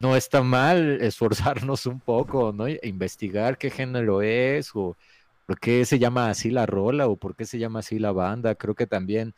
no 0.00 0.16
está 0.16 0.42
mal 0.42 1.00
esforzarnos 1.02 1.86
un 1.86 2.00
poco, 2.00 2.52
¿no? 2.52 2.66
E 2.68 2.80
investigar 2.84 3.58
qué 3.58 3.70
género 3.70 4.22
es 4.22 4.70
o 4.74 4.96
por 5.46 5.58
qué 5.60 5.84
se 5.86 5.98
llama 5.98 6.30
así 6.30 6.50
la 6.50 6.66
rola 6.66 7.08
o 7.08 7.16
por 7.16 7.36
qué 7.36 7.46
se 7.46 7.58
llama 7.58 7.80
así 7.80 7.98
la 7.98 8.12
banda. 8.12 8.54
Creo 8.56 8.74
que 8.74 8.86
también 8.86 9.34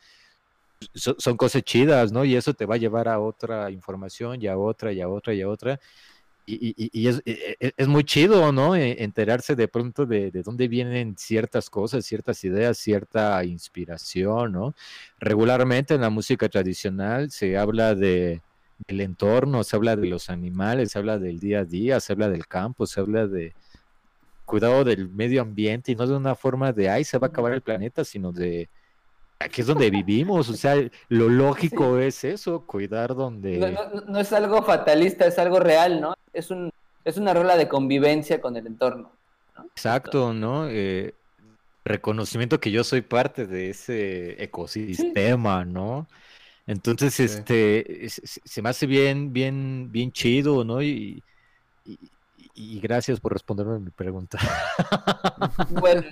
so- 0.93 1.15
son 1.19 1.37
cosas 1.37 1.63
chidas, 1.63 2.11
¿no? 2.11 2.25
Y 2.25 2.35
eso 2.35 2.53
te 2.53 2.65
va 2.65 2.75
a 2.75 2.77
llevar 2.77 3.07
a 3.07 3.19
otra 3.19 3.71
información 3.71 4.41
y 4.41 4.47
a 4.47 4.57
otra 4.57 4.91
y 4.93 5.01
a 5.01 5.09
otra 5.09 5.33
y 5.33 5.41
a 5.41 5.49
otra. 5.49 5.79
Y, 6.51 6.73
y- 6.75 6.89
y- 6.93 7.07
es, 7.07 7.21
e- 7.25 7.57
e- 7.59 7.71
es 7.77 7.87
muy 7.87 8.03
chido, 8.03 8.51
¿no? 8.51 8.75
E- 8.75 9.03
Enterarse 9.03 9.55
de 9.55 9.67
pronto 9.67 10.05
de, 10.07 10.31
de 10.31 10.41
dónde 10.41 10.67
vienen 10.67 11.15
ciertas 11.15 11.69
cosas, 11.69 12.03
ciertas 12.05 12.43
ideas, 12.43 12.77
cierta 12.77 13.43
inspiración, 13.45 14.51
¿no? 14.53 14.73
Regularmente 15.19 15.93
en 15.93 16.01
la 16.01 16.09
música 16.09 16.49
tradicional 16.49 17.29
se 17.29 17.55
habla 17.57 17.93
de, 17.93 18.41
del 18.87 19.01
entorno, 19.01 19.63
se 19.63 19.75
habla 19.75 19.95
de 19.95 20.07
los 20.07 20.31
animales, 20.31 20.91
se 20.91 20.97
habla 20.97 21.19
del 21.19 21.39
día 21.39 21.59
a 21.59 21.65
día, 21.65 21.99
se 21.99 22.13
habla 22.13 22.29
del 22.29 22.47
campo, 22.47 22.87
se 22.87 22.99
habla 22.99 23.27
de 23.27 23.53
cuidado 24.45 24.83
del 24.83 25.07
medio 25.09 25.43
ambiente 25.43 25.91
y 25.91 25.95
no 25.95 26.07
de 26.07 26.15
una 26.17 26.33
forma 26.33 26.73
de, 26.73 26.89
ay, 26.89 27.03
se 27.03 27.19
va 27.19 27.27
a 27.27 27.29
acabar 27.29 27.53
el 27.53 27.61
planeta, 27.61 28.03
sino 28.03 28.31
de, 28.31 28.67
aquí 29.39 29.61
es 29.61 29.67
donde 29.67 29.91
vivimos, 29.91 30.49
o 30.49 30.53
sea, 30.55 30.75
lo 31.09 31.29
lógico 31.29 31.99
es 31.99 32.23
eso, 32.23 32.65
cuidar 32.65 33.13
donde... 33.15 33.57
no, 33.59 33.67
no- 33.69 34.01
no 34.07 34.19
es 34.19 34.33
algo 34.33 34.63
fatalista, 34.63 35.27
es 35.27 35.37
algo 35.37 35.59
real, 35.59 36.01
¿no? 36.01 36.13
Es, 36.33 36.51
un, 36.51 36.71
es 37.05 37.17
una 37.17 37.33
rola 37.33 37.57
de 37.57 37.67
convivencia 37.67 38.41
con 38.41 38.55
el 38.55 38.67
entorno. 38.67 39.11
Exacto, 39.75 40.33
¿no? 40.33 40.67
Eh, 40.69 41.15
reconocimiento 41.85 42.59
que 42.59 42.71
yo 42.71 42.83
soy 42.83 43.01
parte 43.01 43.47
de 43.47 43.69
ese 43.71 44.43
ecosistema, 44.43 45.65
¿no? 45.65 46.07
Entonces, 46.67 47.15
Sí. 47.15 47.23
este, 47.23 48.09
se- 48.09 48.61
me 48.61 48.69
hace 48.69 48.87
bien, 48.87 49.33
bien, 49.33 49.91
bien 49.91 50.11
chido, 50.11 50.65
¿no? 50.65 50.81
Y, 50.83 51.23
y- 51.85 52.11
y 52.55 52.79
gracias 52.81 53.19
por 53.19 53.33
responderme 53.33 53.79
mi 53.79 53.91
pregunta. 53.91 54.39
Bueno, 55.69 56.03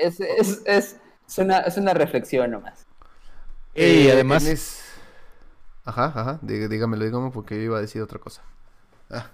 es, 0.00 0.20
es, 0.20 0.62
es, 0.66 0.96
es 1.28 1.38
una, 1.38 1.58
es 1.60 1.76
una 1.76 1.94
reflexión 1.94 2.50
nomás. 2.50 2.86
Y 3.74 4.08
eh, 4.08 4.10
además, 4.10 4.46
en 4.46 4.52
es- 4.52 4.84
Ajá, 5.84 6.06
ajá, 6.14 6.38
dí- 6.42 6.68
dígamelo, 6.68 7.04
dígame 7.04 7.30
porque 7.30 7.56
yo 7.56 7.62
iba 7.62 7.78
a 7.78 7.80
decir 7.80 8.02
otra 8.02 8.18
cosa. 8.18 8.42
Ah, 9.10 9.30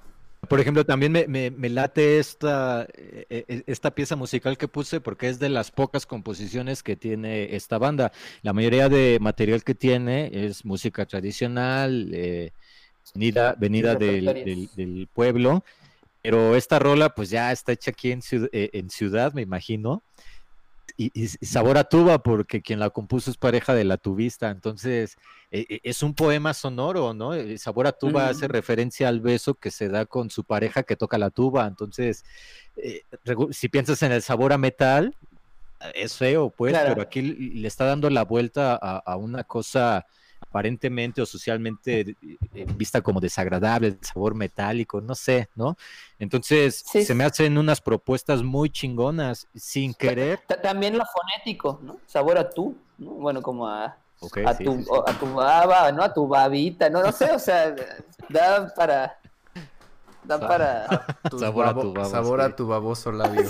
Por 0.48 0.60
ejemplo, 0.60 0.84
también 0.84 1.10
me, 1.10 1.26
me- 1.26 1.50
me 1.50 1.68
late 1.70 2.18
esta, 2.18 2.86
eh, 2.94 3.26
eh, 3.48 3.62
esta 3.66 3.94
pieza 3.94 4.14
musical 4.14 4.58
que 4.58 4.68
puse 4.68 5.00
porque 5.00 5.28
es 5.28 5.38
de 5.38 5.48
las 5.48 5.70
pocas 5.70 6.04
composiciones 6.06 6.82
que 6.82 6.96
tiene 6.96 7.56
esta 7.56 7.78
banda. 7.78 8.12
La 8.42 8.52
mayoría 8.52 8.88
de 8.90 9.18
material 9.20 9.64
que 9.64 9.74
tiene 9.74 10.30
es 10.32 10.64
música 10.64 11.06
tradicional, 11.06 12.10
eh, 12.12 12.52
venida, 13.14 13.54
venida 13.58 13.96
del, 13.96 14.26
repertorios. 14.26 14.68
del- 14.76 14.94
del 14.96 15.08
pueblo, 15.08 15.64
pero 16.22 16.56
esta 16.56 16.78
rola 16.78 17.10
pues 17.14 17.30
ya 17.30 17.52
está 17.52 17.72
hecha 17.72 17.90
aquí 17.92 18.12
en, 18.12 18.20
en 18.52 18.90
ciudad, 18.90 19.32
me 19.34 19.42
imagino. 19.42 20.02
Y, 20.96 21.26
sabor 21.26 21.76
a 21.76 21.82
tuba, 21.84 22.22
porque 22.22 22.62
quien 22.62 22.78
la 22.78 22.88
compuso 22.90 23.28
es 23.28 23.36
pareja 23.36 23.74
de 23.74 23.82
la 23.82 23.96
tubista, 23.96 24.50
entonces 24.50 25.16
eh, 25.50 25.66
eh, 25.68 25.80
es 25.82 26.04
un 26.04 26.14
poema 26.14 26.54
sonoro, 26.54 27.12
¿no? 27.12 27.34
Eh, 27.34 27.58
Sabor 27.58 27.88
a 27.88 27.92
tuba 27.92 28.28
hace 28.28 28.46
referencia 28.46 29.08
al 29.08 29.20
beso 29.20 29.54
que 29.54 29.72
se 29.72 29.88
da 29.88 30.06
con 30.06 30.30
su 30.30 30.44
pareja 30.44 30.84
que 30.84 30.94
toca 30.94 31.18
la 31.18 31.30
tuba, 31.30 31.66
entonces 31.66 32.24
eh, 32.76 33.02
si 33.50 33.68
piensas 33.68 34.02
en 34.04 34.12
el 34.12 34.22
sabor 34.22 34.52
a 34.52 34.58
metal, 34.58 35.16
eh, 35.80 35.92
es 35.96 36.16
feo, 36.16 36.50
pues, 36.50 36.72
Claro. 36.72 36.90
pero 36.90 37.02
aquí 37.02 37.22
le 37.22 37.66
está 37.66 37.86
dando 37.86 38.08
la 38.08 38.22
vuelta 38.24 38.78
a, 38.80 38.98
a 38.98 39.16
una 39.16 39.42
cosa 39.42 40.06
aparentemente 40.54 41.20
o 41.20 41.26
socialmente 41.26 42.00
eh, 42.00 42.16
eh, 42.54 42.66
vista 42.76 43.00
como 43.00 43.18
desagradable, 43.18 43.88
el 43.88 43.98
sabor 44.02 44.36
metálico, 44.36 45.00
no 45.00 45.16
sé, 45.16 45.48
¿no? 45.56 45.76
Entonces 46.20 46.84
Sí. 46.86 47.04
se 47.04 47.12
me 47.12 47.24
hacen 47.24 47.58
unas 47.58 47.80
propuestas 47.80 48.44
muy 48.44 48.70
chingonas, 48.70 49.48
sin 49.52 49.92
querer. 49.94 50.38
Ta- 50.46 50.62
También 50.62 50.96
lo 50.96 51.04
fonético, 51.06 51.80
¿no? 51.82 51.96
Sabor 52.06 52.38
a 52.38 52.48
tú, 52.48 52.76
¿no? 52.98 53.10
Bueno, 53.14 53.42
como 53.42 53.66
a, 53.66 53.86
a, 54.46 54.54
sí, 54.54 54.62
tu, 54.64 54.74
sí, 54.76 54.82
sí. 54.84 54.88
o- 54.90 55.08
a 55.08 55.18
tu 55.18 55.32
baba, 55.34 55.90
¿no? 55.90 56.04
A 56.04 56.14
tu 56.14 56.28
babita, 56.28 56.88
no, 56.88 57.02
no 57.02 57.10
sé, 57.10 57.32
o 57.32 57.38
sea, 57.40 57.74
da 58.28 58.72
para... 58.76 59.18
Da 60.22 60.38
para... 60.38 60.86
Sabor 61.36 61.66
a 61.66 61.74
tu 61.74 61.92
babo, 61.92 62.08
sabor 62.10 62.40
sí. 62.40 62.46
a 62.46 62.56
tu 62.56 62.66
baboso 62.68 63.10
labio. 63.12 63.42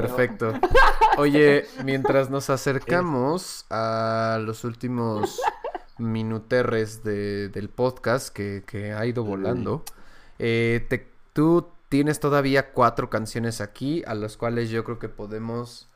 Perfecto. 0.00 0.52
Oye, 1.18 1.66
mientras 1.84 2.30
nos 2.30 2.50
acercamos 2.50 3.66
a 3.70 4.38
los 4.42 4.64
últimos 4.64 5.40
minuterres 5.98 7.02
de- 7.04 7.48
del 7.48 7.68
podcast 7.68 8.28
que, 8.34 8.64
que 8.66 8.92
ha 8.92 9.06
ido 9.06 9.24
volando, 9.24 9.84
eh, 10.38 10.84
te- 10.88 11.08
tú 11.32 11.68
tienes 11.88 12.18
todavía 12.20 12.72
cuatro 12.72 13.08
canciones 13.10 13.60
aquí 13.60 14.02
a 14.06 14.14
las 14.14 14.36
cuales 14.36 14.70
yo 14.70 14.82
creo 14.84 14.98
que 14.98 15.08
podemos 15.08 15.88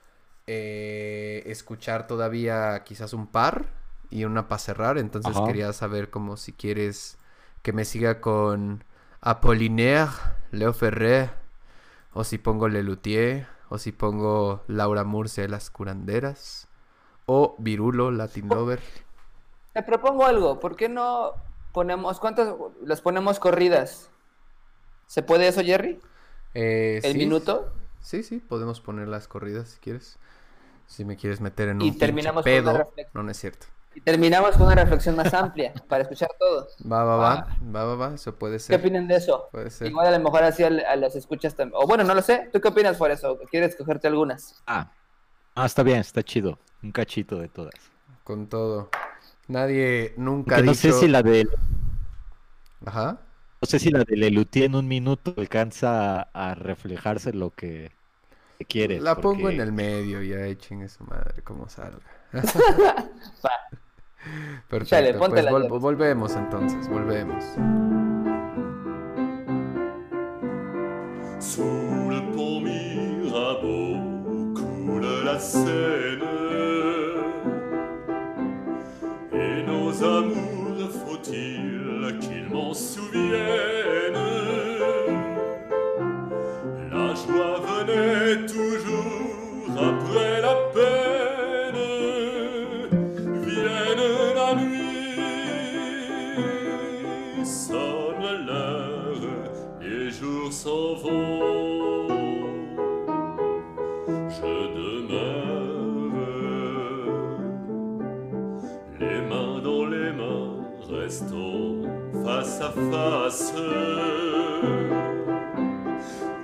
eh, 0.46 1.42
escuchar 1.46 2.06
todavía 2.06 2.82
quizás 2.84 3.12
un 3.12 3.26
par 3.26 3.66
y 4.10 4.24
una 4.24 4.48
para 4.48 4.58
cerrar. 4.60 4.98
Entonces 4.98 5.36
Ajá. 5.36 5.46
quería 5.46 5.72
saber 5.72 6.10
como 6.10 6.36
si 6.36 6.52
quieres 6.52 7.18
que 7.62 7.72
me 7.72 7.84
siga 7.84 8.20
con 8.20 8.84
Apollinaire, 9.20 10.08
Leo 10.52 10.72
Ferré, 10.72 11.30
o 12.12 12.22
si 12.24 12.38
pongo 12.38 12.68
Lelutier, 12.68 13.46
o 13.68 13.78
si 13.78 13.92
pongo 13.92 14.62
Laura 14.66 15.04
Murcia 15.04 15.42
de 15.42 15.48
las 15.48 15.70
curanderas, 15.70 16.68
o 17.26 17.54
Virulo, 17.58 18.10
Latin 18.10 18.48
Lover. 18.48 18.80
Te 19.72 19.82
propongo 19.82 20.24
algo, 20.26 20.60
¿por 20.60 20.76
qué 20.76 20.88
no 20.88 21.34
ponemos, 21.72 22.18
cuántas 22.20 22.54
las 22.84 23.00
ponemos 23.00 23.38
corridas? 23.38 24.10
¿Se 25.06 25.22
puede 25.22 25.48
eso, 25.48 25.62
Jerry? 25.62 26.00
Eh, 26.54 27.00
¿El 27.02 27.12
sí, 27.12 27.18
minuto? 27.18 27.72
Sí, 28.00 28.22
sí, 28.22 28.38
podemos 28.40 28.80
poner 28.80 29.08
las 29.08 29.28
corridas 29.28 29.70
si 29.70 29.78
quieres. 29.80 30.18
Si 30.86 31.04
me 31.04 31.16
quieres 31.16 31.40
meter 31.40 31.68
en 31.68 31.82
Y 31.82 31.90
un 31.90 31.90
pinche 31.90 31.98
terminamos 31.98 32.44
pedo. 32.44 32.92
no 33.12 33.30
es 33.30 33.38
cierto. 33.38 33.66
Y 33.98 34.00
terminamos 34.00 34.56
con 34.56 34.66
una 34.66 34.76
reflexión 34.76 35.16
más 35.16 35.34
amplia 35.34 35.72
para 35.88 36.02
escuchar 36.02 36.30
todos. 36.38 36.76
Va, 36.80 37.02
va, 37.02 37.16
va. 37.16 37.32
Ah. 37.32 37.56
Va, 37.64 37.84
va, 37.84 37.94
va. 37.96 38.14
Eso 38.14 38.32
puede 38.38 38.54
¿Qué 38.54 38.60
ser. 38.60 38.78
opinan 38.78 39.08
de 39.08 39.16
eso? 39.16 39.48
Puede 39.50 39.70
ser. 39.70 39.88
Igual 39.88 40.06
a 40.06 40.16
lo 40.16 40.20
mejor 40.22 40.44
así 40.44 40.62
a, 40.62 40.96
los 40.96 41.16
escuchas 41.16 41.56
también. 41.56 41.80
O 41.82 41.84
bueno, 41.84 42.04
no 42.04 42.14
lo 42.14 42.22
sé. 42.22 42.48
¿Tú 42.52 42.60
qué 42.60 42.68
opinas 42.68 42.96
por 42.96 43.10
eso? 43.10 43.36
¿Quieres 43.50 43.74
cogerte 43.74 44.06
algunas? 44.06 44.62
Ah, 44.68 44.92
ah, 45.56 45.66
está 45.66 45.82
bien, 45.82 45.98
está 45.98 46.22
chido. 46.22 46.60
Un 46.80 46.92
cachito 46.92 47.40
de 47.40 47.48
todas. 47.48 47.74
Con 48.22 48.46
todo. 48.46 48.88
Nadie 49.48 50.14
nunca 50.16 50.58
ha 50.58 50.62
no 50.62 50.74
sé 50.74 50.92
si 50.92 51.08
la 51.08 51.24
de 51.24 51.48
Ajá. 52.86 53.18
no 53.60 53.66
sé 53.66 53.80
si 53.80 53.90
la 53.90 54.04
de 54.04 54.16
Lelutier 54.16 54.66
en 54.66 54.76
un 54.76 54.86
minuto 54.86 55.34
alcanza 55.36 56.20
a, 56.20 56.50
a 56.50 56.54
reflejarse 56.54 57.32
lo 57.32 57.50
que, 57.50 57.90
quieres. 58.68 59.02
La 59.02 59.16
pongo 59.16 59.50
en 59.50 59.60
el 59.60 59.72
medio, 59.72 60.22
ya 60.22 60.46
echen 60.46 60.88
su 60.88 61.02
madre, 61.02 61.42
como 61.42 61.68
salga. 61.68 61.98
Perfecto. 64.68 64.84
Chale, 64.96 65.14
pues 65.14 65.30
vol- 65.30 65.62
Jerry. 65.62 65.78
volvemos 65.78 66.36
entonces, 66.36 66.88
volvemos. 66.88 67.44
Sous 71.40 72.10
le 72.10 72.20
pont 72.34 72.60
Mirabeau 72.60 73.96
coule 74.54 75.24
la 75.24 75.38
Seine 75.38 76.22
Et 79.32 79.62
nos 79.66 80.02
amours, 80.02 80.90
faut-il 81.06 82.18
qu'ils 82.20 82.48
m'en 82.50 82.74
souviennent 82.74 84.27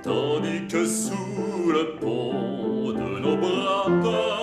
Tandis 0.03 0.67
que 0.67 0.85
sous 0.85 1.71
le 1.71 1.97
pont 1.99 2.91
de 2.93 3.19
nos 3.19 3.37
bras 3.37 4.34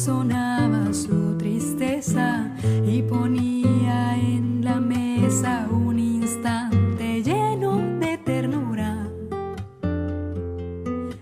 sazonaba 0.00 0.94
su 0.94 1.36
tristeza 1.36 2.56
y 2.86 3.02
ponía 3.02 4.16
en 4.16 4.64
la 4.64 4.80
mesa 4.80 5.68
un 5.70 5.98
instante 5.98 7.22
lleno 7.22 7.76
de 7.98 8.16
ternura. 8.16 9.06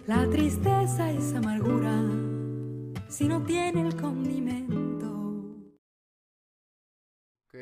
La 0.07 0.31
tristeza 0.31 1.11
es 1.11 1.35
amargura 1.35 1.93
si 3.09 3.27
no 3.27 3.43
tiene 3.43 3.81
el 3.81 3.97
condimento. 3.97 5.09
Ok, 7.49 7.59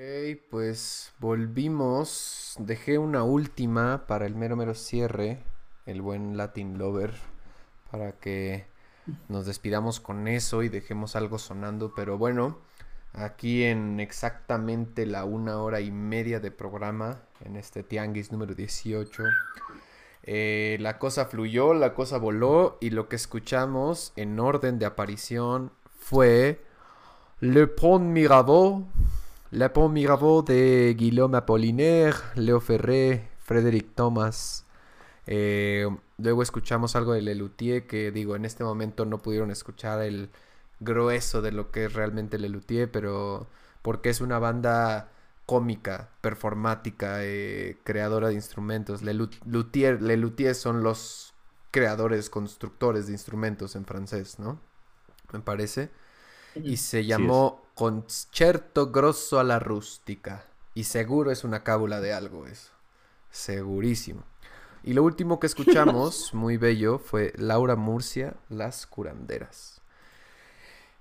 pues 0.51 1.14
volvimos. 1.18 2.56
Dejé 2.59 2.98
una 2.98 3.24
última 3.24 4.06
para 4.06 4.26
el 4.26 4.34
mero 4.34 4.55
mero 4.55 4.74
cierre, 4.74 5.38
el 5.86 6.02
buen 6.02 6.36
Latin 6.36 6.76
Lover, 6.76 7.14
para 7.90 8.12
que 8.12 8.76
nos 9.28 9.47
despidamos 9.47 10.01
con 10.01 10.28
eso 10.28 10.62
y 10.62 10.69
dejemos 10.69 11.16
algo 11.16 11.39
sonando. 11.39 11.93
Pero 11.95 12.19
bueno, 12.19 12.59
aquí 13.12 13.65
en 13.65 14.01
exactamente 14.01 15.07
la 15.07 15.24
una 15.24 15.59
hora 15.59 15.81
y 15.81 15.91
media 15.91 16.41
de 16.41 16.51
programa, 16.51 17.23
en 17.45 17.57
este 17.57 17.83
Tianguis 17.83 18.33
número 18.33 18.55
18, 18.55 19.24
eh, 20.24 20.77
la 20.81 20.99
cosa 20.99 21.27
fluyó, 21.27 21.73
la 21.73 21.95
cosa 21.95 22.19
voló 22.19 22.78
y 22.81 22.91
lo 22.91 23.09
que 23.09 23.16
escuchamos 23.16 24.12
en 24.16 24.41
orden 24.41 24.78
de 24.78 24.87
aparición 24.87 25.70
fue 25.99 26.65
Le 27.41 27.69
Pont 27.69 28.05
Mirabeau, 28.05 28.87
Le 29.53 29.70
Pont 29.70 29.93
Mirabeau 29.93 30.43
de 30.43 30.95
Guillaume 30.99 31.37
Apollinaire, 31.37 32.16
Leo 32.35 32.61
Ferré, 32.61 33.28
Frédéric 33.39 33.95
Thomas. 33.95 34.65
Eh, 35.27 35.89
luego 36.19 36.43
escuchamos 36.43 36.97
algo 36.97 37.12
de 37.12 37.23
Lelutier 37.23 37.86
que 37.86 38.11
digo, 38.12 38.36
en 38.36 38.44
este 38.44 38.65
momento 38.65 39.05
no 39.05 39.23
pudieron 39.23 39.51
escuchar 39.51 40.03
el 40.03 40.31
grueso 40.81 41.43
de 41.43 41.53
lo 41.53 41.70
que 41.70 41.86
es 41.86 41.93
realmente 41.94 42.39
Lelutier, 42.39 42.90
pero 42.90 43.47
porque 43.82 44.11
es 44.11 44.20
una 44.20 44.39
banda 44.39 45.11
cómica, 45.47 46.11
performática, 46.20 47.19
eh, 47.24 47.78
creadora 47.85 48.28
de 48.28 48.35
instrumentos. 48.35 49.03
Lelu- 49.03 49.31
Luthier, 49.47 50.03
Lelutier 50.03 50.55
son 50.55 50.82
los 50.82 51.35
creadores, 51.70 52.31
constructores 52.31 53.07
de 53.07 53.12
instrumentos 53.12 53.77
en 53.77 53.85
francés, 53.85 54.39
¿no? 54.39 54.61
Me 55.32 55.40
parece. 55.40 55.90
Y 56.62 56.78
se 56.78 57.05
llamó 57.07 57.62
Concerto 57.74 58.90
Grosso 58.90 59.39
a 59.40 59.44
la 59.44 59.59
Rústica. 59.59 60.44
Y 60.74 60.85
seguro 60.85 61.31
es 61.31 61.44
una 61.44 61.62
cábula 61.65 62.01
de 62.01 62.12
algo 62.12 62.47
eso. 62.47 62.73
Segurísimo. 63.31 64.24
Y 64.86 64.94
lo 64.94 65.02
último 65.02 65.38
que 65.38 65.46
escuchamos, 65.46 66.30
muy 66.34 66.56
bello, 66.56 66.98
fue 66.98 67.32
Laura 67.36 67.76
Murcia, 67.76 68.34
Las 68.48 68.86
Curanderas. 68.86 69.82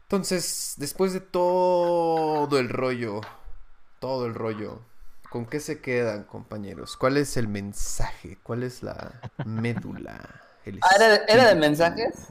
Entonces, 0.04 0.76
después 0.78 1.14
de 1.14 1.20
todo 1.20 2.60
el 2.60 2.70
rollo, 2.70 3.22
todo 4.00 4.26
el 4.28 4.36
rollo, 4.36 4.80
¿con 5.32 5.46
qué 5.48 5.60
se 5.60 5.82
quedan, 5.82 6.24
compañeros? 6.26 6.96
¿Cuál 6.98 7.18
es 7.18 7.38
el 7.38 7.48
mensaje? 7.48 8.38
¿Cuál 8.44 8.64
es 8.64 8.84
la 8.84 9.14
médula? 9.44 10.42
El 10.66 10.80
Ah, 10.82 10.96
¿era, 10.96 11.10
de- 11.10 11.22
era 11.28 11.46
de 11.48 11.56
mensajes? 11.56 12.28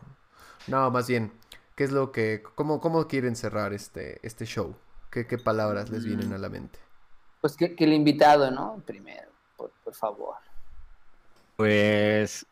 No, 0.66 0.90
más 0.90 1.08
bien, 1.08 1.32
¿qué 1.76 1.84
es 1.84 1.92
lo 1.92 2.12
que, 2.12 2.42
cómo, 2.54 2.80
cómo 2.80 3.06
quieren 3.08 3.36
cerrar 3.36 3.72
este, 3.72 4.24
este 4.26 4.46
show? 4.46 4.74
¿Qué, 5.10 5.26
qué 5.26 5.38
palabras 5.38 5.90
les 5.90 6.04
vienen 6.04 6.32
a 6.32 6.38
la 6.38 6.48
mente? 6.48 6.78
Pues 7.40 7.56
que, 7.56 7.76
que 7.76 7.84
el 7.84 7.92
invitado, 7.92 8.50
¿no? 8.50 8.82
Primero, 8.86 9.30
por, 9.56 9.70
por 9.84 9.94
favor. 9.94 10.34
Pues 11.56 12.46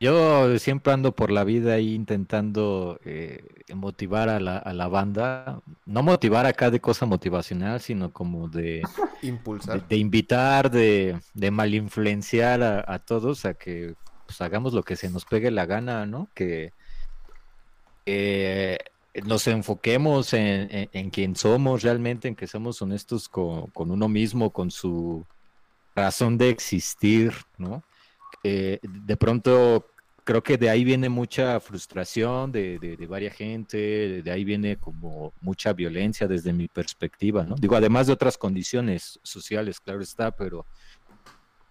yo 0.00 0.58
siempre 0.58 0.92
ando 0.92 1.14
por 1.14 1.30
la 1.30 1.44
vida 1.44 1.74
ahí 1.74 1.94
intentando 1.94 3.00
eh, 3.04 3.42
motivar 3.74 4.28
a 4.28 4.40
la, 4.40 4.58
a 4.58 4.72
la 4.72 4.88
banda. 4.88 5.62
No 5.86 6.02
motivar 6.02 6.46
acá 6.46 6.70
de 6.70 6.80
cosa 6.80 7.06
motivacional, 7.06 7.80
sino 7.80 8.12
como 8.12 8.48
de, 8.48 8.82
Impulsar. 9.22 9.86
de 9.88 9.96
invitar, 9.96 10.70
de, 10.70 11.18
de 11.32 11.50
malinfluenciar 11.50 12.62
a, 12.62 12.84
a 12.86 12.98
todos 12.98 13.44
a 13.44 13.54
que 13.54 13.94
pues, 14.26 14.40
hagamos 14.40 14.74
lo 14.74 14.82
que 14.82 14.96
se 14.96 15.08
nos 15.10 15.24
pegue 15.24 15.50
la 15.50 15.64
gana, 15.64 16.06
¿no? 16.06 16.28
Que 16.34 16.72
eh, 18.04 18.78
nos 19.24 19.46
enfoquemos 19.46 20.34
en, 20.34 20.68
en, 20.70 20.90
en 20.92 21.10
quién 21.10 21.36
somos 21.36 21.82
realmente, 21.82 22.28
en 22.28 22.34
que 22.34 22.46
somos 22.46 22.82
honestos 22.82 23.28
con, 23.28 23.68
con 23.68 23.90
uno 23.90 24.08
mismo, 24.08 24.50
con 24.50 24.70
su 24.70 25.24
razón 25.94 26.36
de 26.36 26.50
existir, 26.50 27.32
¿no? 27.56 27.82
Eh, 28.46 28.78
de 28.82 29.16
pronto 29.16 29.86
creo 30.24 30.42
que 30.42 30.56
de 30.56 30.70
ahí 30.70 30.84
viene 30.84 31.08
mucha 31.08 31.60
frustración 31.60 32.52
de, 32.52 32.78
de, 32.78 33.06
varias 33.06 33.34
gente, 33.34 34.22
de, 34.22 34.30
ahí 34.30 34.44
viene 34.44 34.76
como 34.76 35.32
mucha 35.40 35.72
violencia 35.72 36.26
desde 36.26 36.52
mi 36.52 36.68
perspectiva, 36.68 37.44
¿no? 37.44 37.56
Digo, 37.56 37.76
además 37.76 38.06
de 38.06 38.14
otras 38.14 38.38
condiciones 38.38 39.20
sociales, 39.22 39.80
claro 39.80 40.00
está, 40.00 40.30
pero 40.30 40.66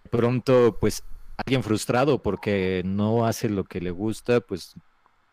de 0.04 0.10
pronto, 0.10 0.76
pues, 0.80 1.02
alguien 1.36 1.64
frustrado 1.64 2.22
porque 2.22 2.82
no 2.84 3.26
hace 3.26 3.48
lo 3.48 3.64
que 3.64 3.80
le 3.80 3.90
gusta, 3.90 4.40
pues 4.40 4.74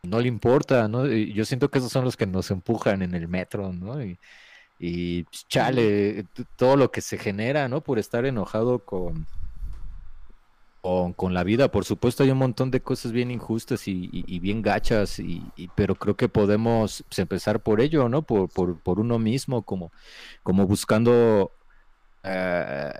no 0.03 0.19
le 0.19 0.27
importa, 0.27 0.87
¿no? 0.87 1.05
Yo 1.07 1.45
siento 1.45 1.69
que 1.69 1.77
esos 1.77 1.91
son 1.91 2.05
los 2.05 2.17
que 2.17 2.25
nos 2.25 2.49
empujan 2.49 3.03
en 3.03 3.13
el 3.13 3.27
metro, 3.27 3.71
¿no? 3.71 4.03
Y, 4.03 4.19
y 4.79 5.23
pues, 5.23 5.47
chale, 5.47 6.25
todo 6.55 6.75
lo 6.75 6.91
que 6.91 7.01
se 7.01 7.19
genera, 7.19 7.67
¿no? 7.67 7.81
Por 7.81 7.99
estar 7.99 8.25
enojado 8.25 8.79
con, 8.79 9.27
con, 10.81 11.13
con 11.13 11.33
la 11.33 11.43
vida. 11.43 11.71
Por 11.71 11.85
supuesto, 11.85 12.23
hay 12.23 12.31
un 12.31 12.37
montón 12.39 12.71
de 12.71 12.81
cosas 12.83 13.11
bien 13.11 13.31
injustas 13.31 13.87
y, 13.87 13.93
y- 14.11 14.25
y 14.27 14.39
bien 14.39 14.61
gachas, 14.61 15.19
y, 15.19 15.53
y- 15.55 15.69
pero 15.69 15.95
creo 15.97 16.15
que 16.17 16.29
podemos 16.29 17.03
pues, 17.09 17.19
empezar 17.19 17.63
por 17.63 17.81
ello, 17.81 18.09
¿no? 18.09 18.25
Por, 18.25 18.51
por, 18.51 18.81
por 18.81 18.99
uno 18.99 19.19
mismo, 19.19 19.63
como, 19.65 19.91
como 20.43 20.67
buscando 20.67 21.57
eh, 22.23 22.91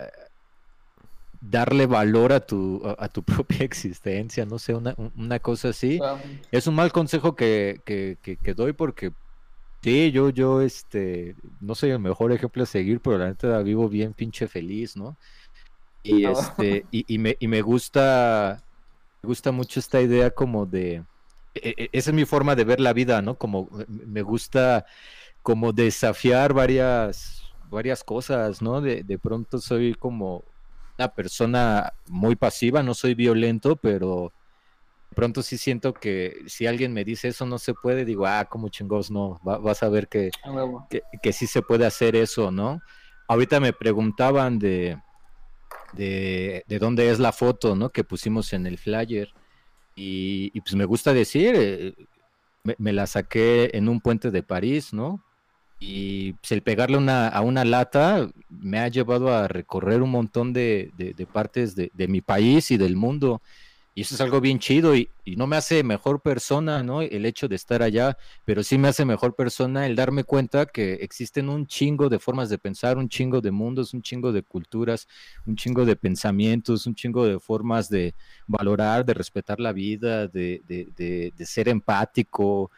darle 1.40 1.86
valor 1.88 2.34
a 2.34 2.40
tu, 2.46 2.82
a, 2.86 3.06
a 3.06 3.10
tu 3.10 3.24
propia 3.26 3.64
existencia, 3.66 4.46
no 4.46 4.60
sé, 4.60 4.74
una, 4.76 4.94
un- 4.98 5.12
una 5.16 5.40
cosa 5.40 5.70
así. 5.70 6.06
Es 6.52 6.68
un 6.68 6.76
mal 6.76 6.92
consejo 6.92 7.36
que, 7.36 7.82
que, 7.86 8.18
que, 8.22 8.38
que 8.38 8.54
doy 8.54 8.74
porque 8.74 9.14
sí, 9.84 10.12
yo, 10.12 10.30
yo, 10.32 10.62
este, 10.62 11.36
no 11.60 11.76
soy 11.76 11.92
el 11.92 12.00
mejor 12.00 12.32
ejemplo 12.34 12.64
a 12.64 12.66
seguir, 12.68 13.02
pero 13.02 13.18
la 13.20 13.28
neta 13.30 13.62
vivo 13.64 13.90
bien 13.90 14.14
pinche 14.14 14.48
feliz, 14.48 14.96
¿no? 14.98 15.18
Y 16.04 16.26
Oh. 16.26 16.32
este, 16.32 16.86
y, 16.92 17.06
y 17.16 17.18
me, 17.20 17.38
y 17.40 17.48
me 17.48 17.62
gusta, 17.62 18.64
me 19.24 19.28
gusta 19.28 19.52
mucho 19.52 19.80
esta 19.80 20.02
idea 20.02 20.32
como 20.32 20.66
de, 20.66 21.06
e- 21.54 21.76
e- 21.78 21.90
esa 21.94 22.10
es 22.12 22.16
mi 22.16 22.26
forma 22.26 22.56
de 22.56 22.64
ver 22.64 22.80
la 22.80 22.94
vida, 22.94 23.22
¿no? 23.22 23.38
Como 23.38 23.70
me- 23.88 24.22
gusta 24.24 24.86
como 25.42 25.74
desafiar 25.74 26.54
varias, 26.54 27.44
varias 27.70 28.04
cosas, 28.04 28.62
¿no? 28.62 28.82
De, 28.82 29.04
de 29.04 29.20
pronto 29.20 29.60
soy 29.60 29.94
como 29.96 30.46
una 30.98 31.10
persona 31.10 31.94
muy 32.08 32.36
pasiva, 32.36 32.84
no 32.84 32.94
soy 32.94 33.16
violento, 33.16 33.76
pero 33.78 34.34
de 35.12 35.16
pronto 35.16 35.42
sí 35.44 35.58
siento 35.58 35.94
que 35.94 36.44
si 36.48 36.68
alguien 36.68 36.94
me 36.94 37.04
dice 37.04 37.30
eso 37.30 37.46
no 37.46 37.60
se 37.60 37.74
puede, 37.74 38.06
digo, 38.06 38.26
ah, 38.28 38.46
como 38.50 38.70
chingos, 38.70 39.12
no, 39.12 39.40
va- 39.48 39.58
vas 39.60 39.84
a 39.84 39.90
ver 39.90 40.08
que, 40.08 40.32
que, 40.90 41.02
que 41.22 41.34
sí 41.34 41.48
se 41.48 41.62
puede 41.62 41.86
hacer 41.86 42.16
eso, 42.16 42.52
¿no? 42.52 42.82
Ahorita 43.28 43.60
me 43.60 43.74
preguntaban 43.74 44.60
de, 44.60 44.98
de, 45.92 46.64
de 46.68 46.80
dónde 46.80 47.10
es 47.10 47.20
la 47.20 47.32
foto, 47.32 47.76
¿no? 47.76 47.90
Que 47.90 48.04
pusimos 48.04 48.54
en 48.54 48.66
el 48.66 48.78
flyer. 48.78 49.30
Y, 49.96 50.60
pues 50.62 50.76
me 50.76 50.86
gusta 50.86 51.14
decir, 51.14 51.54
eh, 51.56 51.94
me, 52.78 52.94
la 52.94 53.08
saqué 53.08 53.72
en 53.74 53.90
un 53.90 54.00
puente 54.02 54.32
de 54.32 54.44
París, 54.44 54.94
¿no? 54.94 55.22
Y 55.80 56.34
pues 56.34 56.52
el 56.52 56.62
pegarle 56.62 56.98
una, 56.98 57.28
a 57.28 57.42
una 57.42 57.66
lata, 57.66 58.30
me 58.50 58.80
ha 58.80 58.88
llevado 58.88 59.34
a 59.36 59.48
recorrer 59.48 60.02
un 60.02 60.12
montón 60.12 60.54
de, 60.54 60.92
de- 60.98 61.14
de 61.14 61.26
partes 61.26 61.76
de 61.76 62.08
mi 62.08 62.22
país 62.22 62.72
y 62.72 62.78
del 62.78 62.96
mundo. 62.96 63.42
Y 63.94 64.02
eso 64.04 64.16
es 64.16 64.22
algo 64.22 64.40
bien 64.40 64.58
chido 64.60 64.96
y, 64.96 65.12
y 65.26 65.36
no 65.36 65.48
me 65.48 65.58
hace 65.58 65.84
mejor 65.84 66.22
persona, 66.22 66.82
¿no? 66.82 67.02
El 67.02 67.26
hecho 67.26 67.50
de 67.50 67.56
estar 67.58 67.84
allá, 67.84 68.18
pero 68.46 68.64
sí 68.64 68.78
me 68.78 68.88
hace 68.88 69.04
mejor 69.04 69.36
persona 69.36 69.86
el 69.86 69.98
darme 69.98 70.24
cuenta 70.24 70.66
que 70.66 70.94
existen 70.96 71.50
un 71.50 71.68
chingo 71.68 72.08
de 72.08 72.18
formas 72.20 72.50
de 72.50 72.58
pensar, 72.58 72.98
un 72.98 73.10
chingo 73.10 73.42
de 73.42 73.52
mundos, 73.52 73.94
un 73.94 74.02
chingo 74.02 74.32
de 74.32 74.44
culturas, 74.44 75.08
un 75.46 75.58
chingo 75.58 75.84
de 75.86 75.98
pensamientos, 75.98 76.88
un 76.88 76.96
chingo 76.96 77.26
de 77.26 77.38
formas 77.40 77.90
de 77.90 78.16
valorar, 78.48 79.06
de 79.06 79.14
respetar 79.14 79.60
la 79.60 79.74
vida, 79.74 80.28
de, 80.28 80.62
de- 80.66 81.46
ser 81.46 81.68
empático. 81.68 82.72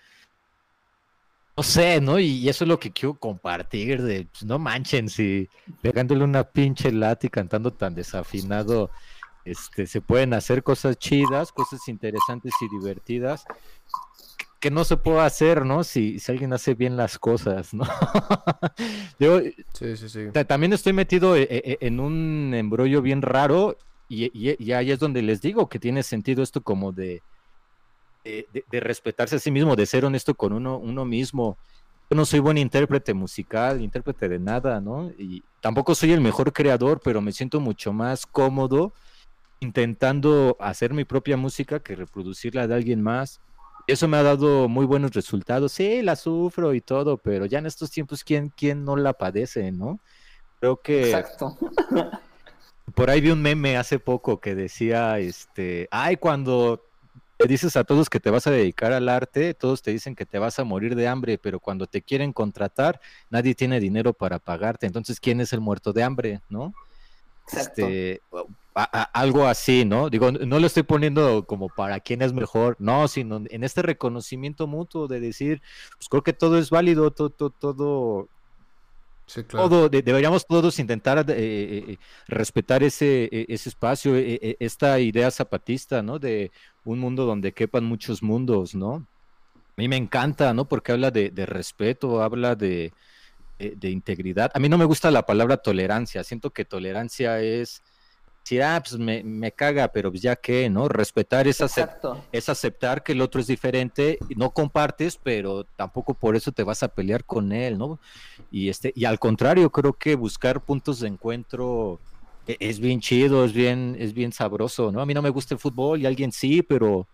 No 1.56 1.61
sé, 1.64 2.02
¿no? 2.02 2.18
Y 2.19 2.49
eso 2.49 2.64
es 2.64 2.68
lo 2.68 2.80
que 2.80 2.91
quiero 2.91 3.19
compartir, 3.19 4.02
de 4.02 4.26
pues, 4.26 4.44
no 4.44 4.57
manchen, 4.57 5.07
si 5.07 5.48
pegándole 5.81 6.23
una 6.23 6.44
pinche 6.52 6.91
lata 6.91 7.27
y 7.27 7.30
cantando 7.30 7.72
tan 7.76 7.94
desafinado, 7.94 8.90
este, 9.45 9.88
se 9.88 10.02
pueden 10.02 10.34
hacer 10.34 10.64
cosas 10.64 10.98
chidas, 10.98 11.52
cosas 11.52 11.88
interesantes 11.88 12.53
y 12.61 12.70
divertidas 12.80 13.44
que- 14.60 14.72
no 14.72 14.86
se 14.86 14.95
puede 14.95 15.20
hacer, 15.20 15.65
¿no? 15.65 15.84
Si, 15.84 16.20
si 16.20 16.32
alguien 16.32 16.53
hace 16.53 16.74
bien 16.74 16.95
las 16.95 17.20
cosas, 17.20 17.74
¿no? 17.74 17.84
Yo, 19.20 19.41
Sí, 19.74 19.98
sí, 19.98 20.07
sí. 20.07 20.20
Ta- 20.32 20.45
También 20.45 20.72
estoy 20.72 20.94
metido 20.94 21.36
e- 21.36 21.44
e- 21.49 21.78
en 21.82 21.99
un 21.99 22.53
embrollo 22.53 23.02
bien 23.02 23.22
raro 23.22 23.78
y, 24.07 24.26
y- 24.34 24.56
y 24.64 24.72
ahí 24.72 24.91
es 24.91 24.99
donde 24.99 25.22
les 25.22 25.41
digo 25.41 25.68
que 25.68 25.80
tiene 25.80 26.02
sentido 26.03 26.41
esto 26.44 26.61
como 26.61 26.94
de- 26.94 27.22
de 28.24 28.80
respetarse 28.80 29.36
a 29.36 29.40
sí 29.40 29.52
mismo, 29.52 29.76
de 29.76 29.86
ser 29.86 30.06
honesto 30.06 30.34
con 30.34 30.53
uno, 30.53 30.78
uno 30.78 31.03
mismo. 31.03 31.57
Yo 32.10 32.15
no 32.15 32.26
soy 32.26 32.40
buen 32.40 32.57
intérprete 32.57 33.14
musical, 33.14 33.82
intérprete 33.82 34.30
de 34.30 34.40
nada, 34.40 34.80
¿no? 34.80 35.11
Y 35.18 35.44
tampoco 35.61 35.94
soy 35.94 36.14
el 36.14 36.22
mejor 36.22 36.53
creador, 36.53 37.02
pero 37.03 37.20
me 37.22 37.34
siento 37.34 37.60
mucho 37.60 37.91
más 37.91 38.26
cómodo 38.26 38.94
intentando 39.64 40.57
hacer 40.60 40.94
mi 40.94 41.06
propia 41.06 41.38
música 41.38 41.80
que 41.80 41.95
reproducirla 41.95 42.68
de 42.68 42.76
alguien 42.76 43.02
más. 43.02 43.41
Eso 43.88 44.07
me 44.07 44.18
ha 44.18 44.23
dado 44.23 44.69
muy 44.69 44.85
buenos 44.85 45.11
resultados. 45.11 45.72
Sí, 45.72 46.02
la 46.02 46.15
sufro 46.15 46.73
y 46.73 46.81
todo, 46.81 47.18
pero 47.18 47.45
ya 47.45 47.60
en 47.60 47.65
estos 47.65 47.90
tiempos, 47.90 48.23
¿quién, 48.23 48.49
quién 48.56 48.85
no 48.85 48.95
la 48.95 49.14
padece, 49.14 49.72
no? 49.72 49.99
Creo 50.60 50.77
que 50.81 51.10
Exacto. 51.10 51.57
por 52.95 53.10
ahí 53.10 53.19
vi 53.19 53.31
un 53.31 53.41
meme 53.41 53.77
hace 53.77 53.99
poco 53.99 54.40
que 54.40 54.56
decía, 54.56 55.19
este, 55.19 55.88
ay, 55.91 56.18
cuando 56.18 56.81
le 57.40 57.48
dices 57.48 57.76
a 57.76 57.84
todos 57.84 58.10
que 58.10 58.19
te 58.19 58.30
vas 58.30 58.48
a 58.48 58.52
dedicar 58.52 58.94
al 58.94 59.10
arte, 59.10 59.53
todos 59.53 59.81
te 59.81 59.91
dicen 59.91 60.15
que 60.15 60.26
te 60.26 60.40
vas 60.40 60.60
a 60.60 60.64
morir 60.64 60.95
de 60.95 61.07
hambre, 61.07 61.38
pero 61.38 61.60
cuando 61.60 61.88
te 61.88 62.02
quieren 62.02 62.31
contratar, 62.31 63.02
nadie 63.30 63.56
tiene 63.56 63.80
dinero 63.80 64.14
para 64.14 64.40
pagarte. 64.40 64.85
Entonces, 64.85 65.19
¿quién 65.19 65.41
es 65.41 65.52
el 65.52 65.60
muerto 65.60 65.91
de 65.91 66.03
hambre, 66.03 66.41
no? 66.49 66.73
Este, 67.52 68.22
a- 68.76 69.02
a- 69.02 69.03
algo 69.22 69.45
así, 69.48 69.86
¿no? 69.86 70.10
Digo, 70.10 70.32
no 70.32 70.60
lo 70.60 70.68
estoy 70.68 70.84
poniendo 70.84 71.45
como 71.45 71.70
para 71.70 71.99
quién 71.99 72.22
es 72.22 72.34
mejor, 72.34 72.76
no, 72.80 73.07
sino 73.07 73.41
en 73.49 73.64
este 73.64 73.82
reconocimiento 73.84 74.68
mutuo 74.68 75.07
de 75.07 75.20
decir, 75.20 75.61
pues 75.98 76.10
creo 76.10 76.24
que 76.24 76.34
todo 76.34 76.57
es 76.57 76.70
válido, 76.72 77.11
todo, 77.11 77.30
todo, 77.32 77.52
todo, 77.52 78.30
Sí, 79.28 79.44
claro. 79.45 79.70
todo, 79.70 79.88
de- 79.90 80.02
deberíamos 80.02 80.45
todos 80.48 80.80
intentar 80.80 81.20
eh, 81.30 81.34
eh, 81.94 81.98
respetar 82.28 82.82
ese, 82.84 83.26
eh, 83.26 83.45
ese 83.49 83.70
espacio, 83.70 84.15
eh, 84.15 84.40
eh, 84.41 84.56
esta 84.60 84.99
idea 84.99 85.30
zapatista, 85.32 86.02
¿no? 86.02 86.18
De 86.20 86.52
un 86.84 86.99
mundo 86.99 87.26
donde 87.26 87.53
quepan 87.53 87.86
muchos 87.86 88.24
mundos, 88.24 88.74
¿no? 88.76 88.95
A 88.95 89.82
mí 89.82 89.88
me 89.90 89.98
encanta, 89.98 90.53
¿no? 90.53 90.68
Porque 90.68 90.91
habla 90.94 91.11
de, 91.11 91.32
de 91.32 91.45
respeto, 91.48 92.22
habla 92.24 92.56
de, 92.56 92.95
de- 93.64 93.76
de 93.76 93.90
integridad. 93.90 94.52
A 94.53 94.60
mí 94.60 94.69
no 94.69 94.77
me 94.77 94.85
gusta 94.85 95.11
la 95.11 95.26
palabra 95.26 95.57
tolerancia, 95.57 96.23
siento 96.23 96.52
que 96.52 96.65
tolerancia 96.65 97.40
es 97.41 97.81
decir, 98.44 98.61
ah, 98.61 98.81
pues 98.84 98.99
me, 98.99 99.23
me 99.23 99.53
caga, 99.53 99.88
pero 99.88 100.11
pues 100.11 100.22
ya 100.22 100.35
qué, 100.35 100.69
¿no? 100.69 100.90
Respetar 100.90 101.48
es 101.48 101.61
acep- 101.61 101.84
Exacto. 101.84 102.26
es 102.31 102.49
aceptar 102.49 103.02
que 103.02 103.14
el 103.14 103.22
otro 103.22 103.40
es 103.40 103.48
diferente, 103.48 104.18
no 104.35 104.52
compartes, 104.52 105.18
pero 105.23 105.64
tampoco 105.77 106.14
por 106.14 106.35
eso 106.35 106.52
te 106.52 106.64
vas 106.64 106.84
a 106.84 106.90
pelear 106.90 107.23
con 107.23 107.53
él, 107.53 107.77
¿no? 107.77 107.99
Y 108.52 108.68
este, 108.69 108.91
y 108.95 109.06
al 109.06 109.18
contrario, 109.18 109.69
creo 109.72 109.94
que 109.94 110.15
buscar 110.15 110.61
puntos 110.65 110.99
de 110.99 111.07
encuentro 111.07 112.02
e- 112.45 112.57
es 112.60 112.80
bien 112.81 112.99
chido, 112.99 113.45
es 113.45 113.53
bien, 113.53 113.95
es 113.98 114.14
bien 114.14 114.34
sabroso, 114.34 114.91
¿no? 114.91 114.99
A 114.99 115.06
mí 115.06 115.14
no 115.14 115.22
me 115.22 115.30
gusta 115.30 115.53
el 115.53 115.60
fútbol 115.60 116.02
y 116.02 116.06
alguien 116.06 116.31
sí, 116.34 116.61
pero 116.61 117.07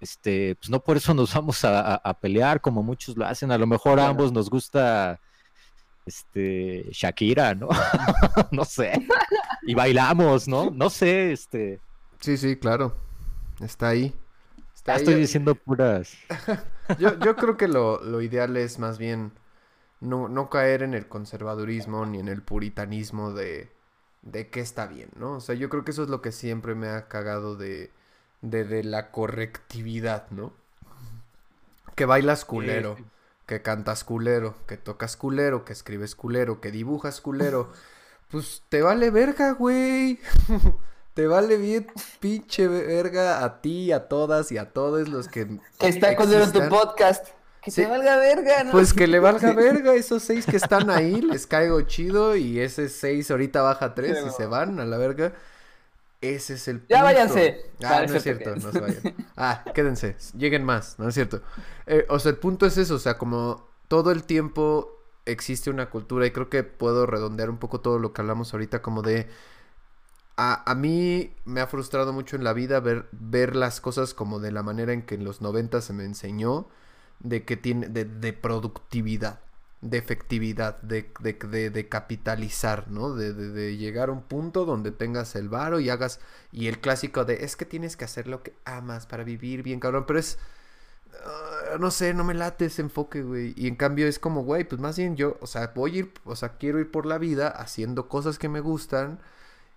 este, 0.00 0.56
pues 0.56 0.68
no 0.68 0.80
por 0.80 0.96
eso 0.96 1.14
nos 1.14 1.32
vamos 1.32 1.64
a, 1.64 1.80
a- 1.94 2.00
a 2.04 2.18
pelear 2.18 2.60
como 2.60 2.82
muchos 2.82 3.16
lo 3.16 3.24
hacen. 3.24 3.52
A 3.52 3.58
lo 3.58 3.66
mejor 3.68 4.00
a 4.00 4.08
ambos 4.08 4.32
nos 4.32 4.50
gusta 4.50 5.20
este 6.06 6.88
Shakira, 6.92 7.54
¿no? 7.54 7.68
no 8.52 8.64
sé. 8.64 9.10
Y 9.62 9.74
bailamos, 9.74 10.48
¿no? 10.48 10.70
No 10.70 10.90
sé, 10.90 11.32
este. 11.32 11.82
Sí, 12.20 12.36
sí, 12.36 12.56
claro. 12.58 12.94
Está 13.60 13.88
ahí. 13.88 14.14
Está 14.74 14.92
Ya 14.92 14.96
ahí. 14.96 14.98
estoy 14.98 15.14
diciendo 15.14 15.54
puras. 15.54 16.26
Yo, 16.98 17.18
yo 17.18 17.36
creo 17.36 17.56
que 17.56 17.68
lo, 17.68 18.02
lo 18.02 18.22
ideal 18.22 18.56
es 18.56 18.78
más 18.78 18.98
bien 18.98 19.32
no, 20.00 20.28
no 20.28 20.50
caer 20.50 20.82
en 20.82 20.94
el 20.94 21.08
conservadurismo 21.08 22.06
ni 22.06 22.20
en 22.20 22.28
el 22.28 22.42
puritanismo 22.42 23.32
de, 23.32 23.70
de 24.22 24.50
qué 24.50 24.60
está 24.60 24.86
bien, 24.88 25.10
¿no? 25.16 25.34
O 25.36 25.40
sea, 25.40 25.54
yo 25.56 25.68
creo 25.70 25.84
que 25.84 25.92
eso 25.92 26.04
es 26.04 26.10
lo 26.10 26.22
que 26.22 26.32
siempre 26.32 26.74
me 26.76 26.88
ha 26.88 27.08
cagado 27.08 27.56
de, 27.56 27.92
de, 28.42 28.64
de 28.64 28.84
la 28.84 29.10
correctividad, 29.12 30.30
¿no? 30.30 30.54
Que 31.96 32.04
bailas 32.04 32.44
culero, 32.44 32.96
sí. 32.96 33.04
Que 33.46 33.62
cantas 33.62 34.04
culero, 34.04 34.54
que 34.66 34.76
tocas 34.76 35.16
culero, 35.16 35.64
que 35.64 35.72
escribes 35.72 36.14
culero, 36.14 36.60
que 36.60 36.70
dibujas 36.70 37.20
culero. 37.20 37.70
Pues 38.28 38.64
te 38.68 38.82
vale 38.82 39.10
verga, 39.10 39.52
güey. 39.52 40.18
Te 41.14 41.28
vale 41.28 41.56
bien 41.56 41.86
pinche 42.20 42.66
verga 42.68 43.42
a 43.44 43.62
ti, 43.62 43.92
a 43.92 44.08
todas 44.08 44.52
y 44.52 44.58
a 44.58 44.72
todos 44.72 45.08
los 45.08 45.28
que 45.28 45.46
Que 45.78 45.88
está 45.88 46.14
con 46.16 46.30
en 46.30 46.52
tu 46.52 46.68
podcast. 46.68 47.28
Que 47.62 47.70
Sí. 47.70 47.82
te 47.82 47.88
valga 47.88 48.16
verga, 48.18 48.64
¿no? 48.64 48.72
Pues 48.72 48.92
que 48.92 49.06
le 49.06 49.18
valga 49.18 49.52
verga 49.54 49.94
esos 49.94 50.24
seis 50.24 50.44
que 50.44 50.56
están 50.56 50.90
ahí, 50.90 51.22
les 51.22 51.46
caigo 51.46 51.80
chido 51.82 52.36
y 52.36 52.60
ese 52.60 52.88
seis 52.88 53.30
ahorita 53.30 53.62
baja 53.62 53.94
tres 53.94 54.18
y 54.26 54.30
se 54.30 54.46
van 54.46 54.78
a 54.78 54.84
la 54.84 54.98
verga. 54.98 55.32
Ese 56.20 56.54
es 56.54 56.68
el 56.68 56.86
Ya 56.88 57.02
punto. 57.02 57.04
váyanse. 57.04 57.70
Ah, 57.82 58.04
no 58.06 58.14
es 58.14 58.22
cierto 58.22 58.22
cierto, 58.22 58.54
que- 58.54 58.60
no 58.60 58.72
se 58.72 58.80
vayan. 58.80 59.04
Ah, 59.36 59.64
quédense, 59.74 60.16
lleguen 60.36 60.64
más, 60.64 60.98
no 60.98 61.08
es 61.08 61.14
cierto. 61.14 61.42
Eh, 61.86 62.06
o 62.08 62.18
sea, 62.18 62.30
el 62.30 62.38
punto 62.38 62.64
es 62.66 62.78
eso, 62.78 62.94
o 62.94 62.98
sea, 62.98 63.18
como 63.18 63.68
todo 63.88 64.10
el 64.12 64.24
tiempo 64.24 64.92
existe 65.26 65.70
una 65.70 65.90
cultura 65.90 66.26
y 66.26 66.30
creo 66.30 66.48
que 66.48 66.62
puedo 66.64 67.04
redondear 67.06 67.50
un 67.50 67.58
poco 67.58 67.80
todo 67.80 67.98
lo 67.98 68.12
que 68.12 68.20
hablamos 68.22 68.52
ahorita 68.54 68.80
como 68.82 69.02
de... 69.02 69.28
A, 70.38 70.70
a 70.70 70.74
mí 70.74 71.34
me 71.46 71.60
ha 71.62 71.66
frustrado 71.66 72.12
mucho 72.12 72.36
en 72.36 72.44
la 72.44 72.52
vida 72.52 72.80
ver, 72.80 73.06
ver 73.12 73.56
las 73.56 73.80
cosas 73.80 74.12
como 74.12 74.38
de 74.38 74.52
la 74.52 74.62
manera 74.62 74.92
en 74.92 75.02
que 75.02 75.14
en 75.14 75.24
los 75.24 75.40
90 75.40 75.80
se 75.80 75.94
me 75.94 76.04
enseñó 76.04 76.68
de 77.20 77.44
que 77.46 77.56
tiene 77.56 77.88
de, 77.88 78.04
de 78.04 78.32
productividad, 78.34 79.40
de 79.90 79.98
efectividad, 79.98 80.80
de, 80.82 81.10
de, 81.20 81.32
de- 81.34 81.70
de 81.70 81.88
capitalizar, 81.88 82.88
¿no? 82.90 83.14
De, 83.14 83.76
llegar 83.76 84.08
a 84.08 84.12
un 84.12 84.22
punto 84.22 84.64
donde 84.64 84.92
tengas 84.92 85.36
el 85.36 85.48
varo 85.48 85.80
y 85.80 85.90
hagas 85.90 86.20
y 86.52 86.68
el 86.68 86.80
clásico 86.80 87.24
de 87.24 87.44
es 87.44 87.56
que 87.56 87.64
tienes 87.66 87.96
que 87.96 88.04
hacer 88.04 88.26
lo 88.28 88.42
que 88.42 88.54
amas 88.64 89.06
para 89.06 89.24
vivir 89.24 89.62
bien, 89.62 89.80
cabrón, 89.80 90.04
pero 90.06 90.18
es 90.18 90.38
ah, 91.24 91.76
no 91.80 91.90
sé, 91.90 92.14
no 92.14 92.24
me 92.24 92.34
late 92.34 92.66
ese 92.66 92.82
enfoque, 92.82 93.22
güey. 93.22 93.54
Y 93.56 93.68
en 93.68 93.76
cambio 93.76 94.06
es 94.06 94.18
como, 94.18 94.42
güey, 94.44 94.64
pues 94.64 94.80
más 94.80 94.96
bien 94.98 95.16
yo, 95.16 95.36
o 95.40 95.46
sea, 95.46 95.72
voy 95.74 95.96
a 95.96 95.98
ir, 96.00 96.12
o 96.24 96.36
sea, 96.36 96.50
quiero 96.58 96.80
ir 96.80 96.90
por 96.90 97.06
la 97.06 97.18
vida 97.18 97.48
haciendo 97.48 98.08
cosas 98.08 98.38
que 98.38 98.48
me 98.48 98.60
gustan 98.60 99.18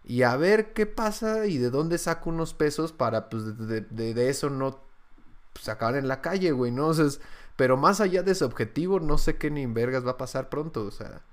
y 0.05 0.23
a 0.23 0.35
ver 0.37 0.73
qué 0.73 0.85
pasa 0.87 1.47
y 1.47 1.57
de 1.59 1.69
dónde 1.71 1.97
saco 1.97 2.29
unos 2.31 2.53
pesos 2.53 2.93
para, 2.93 3.29
pues, 3.29 3.57
de 3.57 4.29
eso 4.29 4.49
no 4.49 4.79
pues, 5.53 5.69
acabar 5.69 5.95
en 5.97 6.07
la 6.07 6.21
calle, 6.21 6.51
güey, 6.51 6.71
¿no? 6.71 6.87
O 6.87 6.93
sea, 6.93 7.05
es- 7.05 7.21
pero 7.59 7.75
más 7.75 7.99
allá 7.99 8.23
de 8.23 8.31
ese 8.31 8.45
objetivo, 8.45 9.01
no 9.01 9.17
sé 9.17 9.37
qué 9.37 9.51
ni 9.51 9.63
en 9.63 9.73
vergas 9.73 10.07
va 10.07 10.11
a 10.11 10.17
pasar 10.17 10.47
pronto, 10.47 10.85
o 10.85 10.91
sea. 10.91 11.23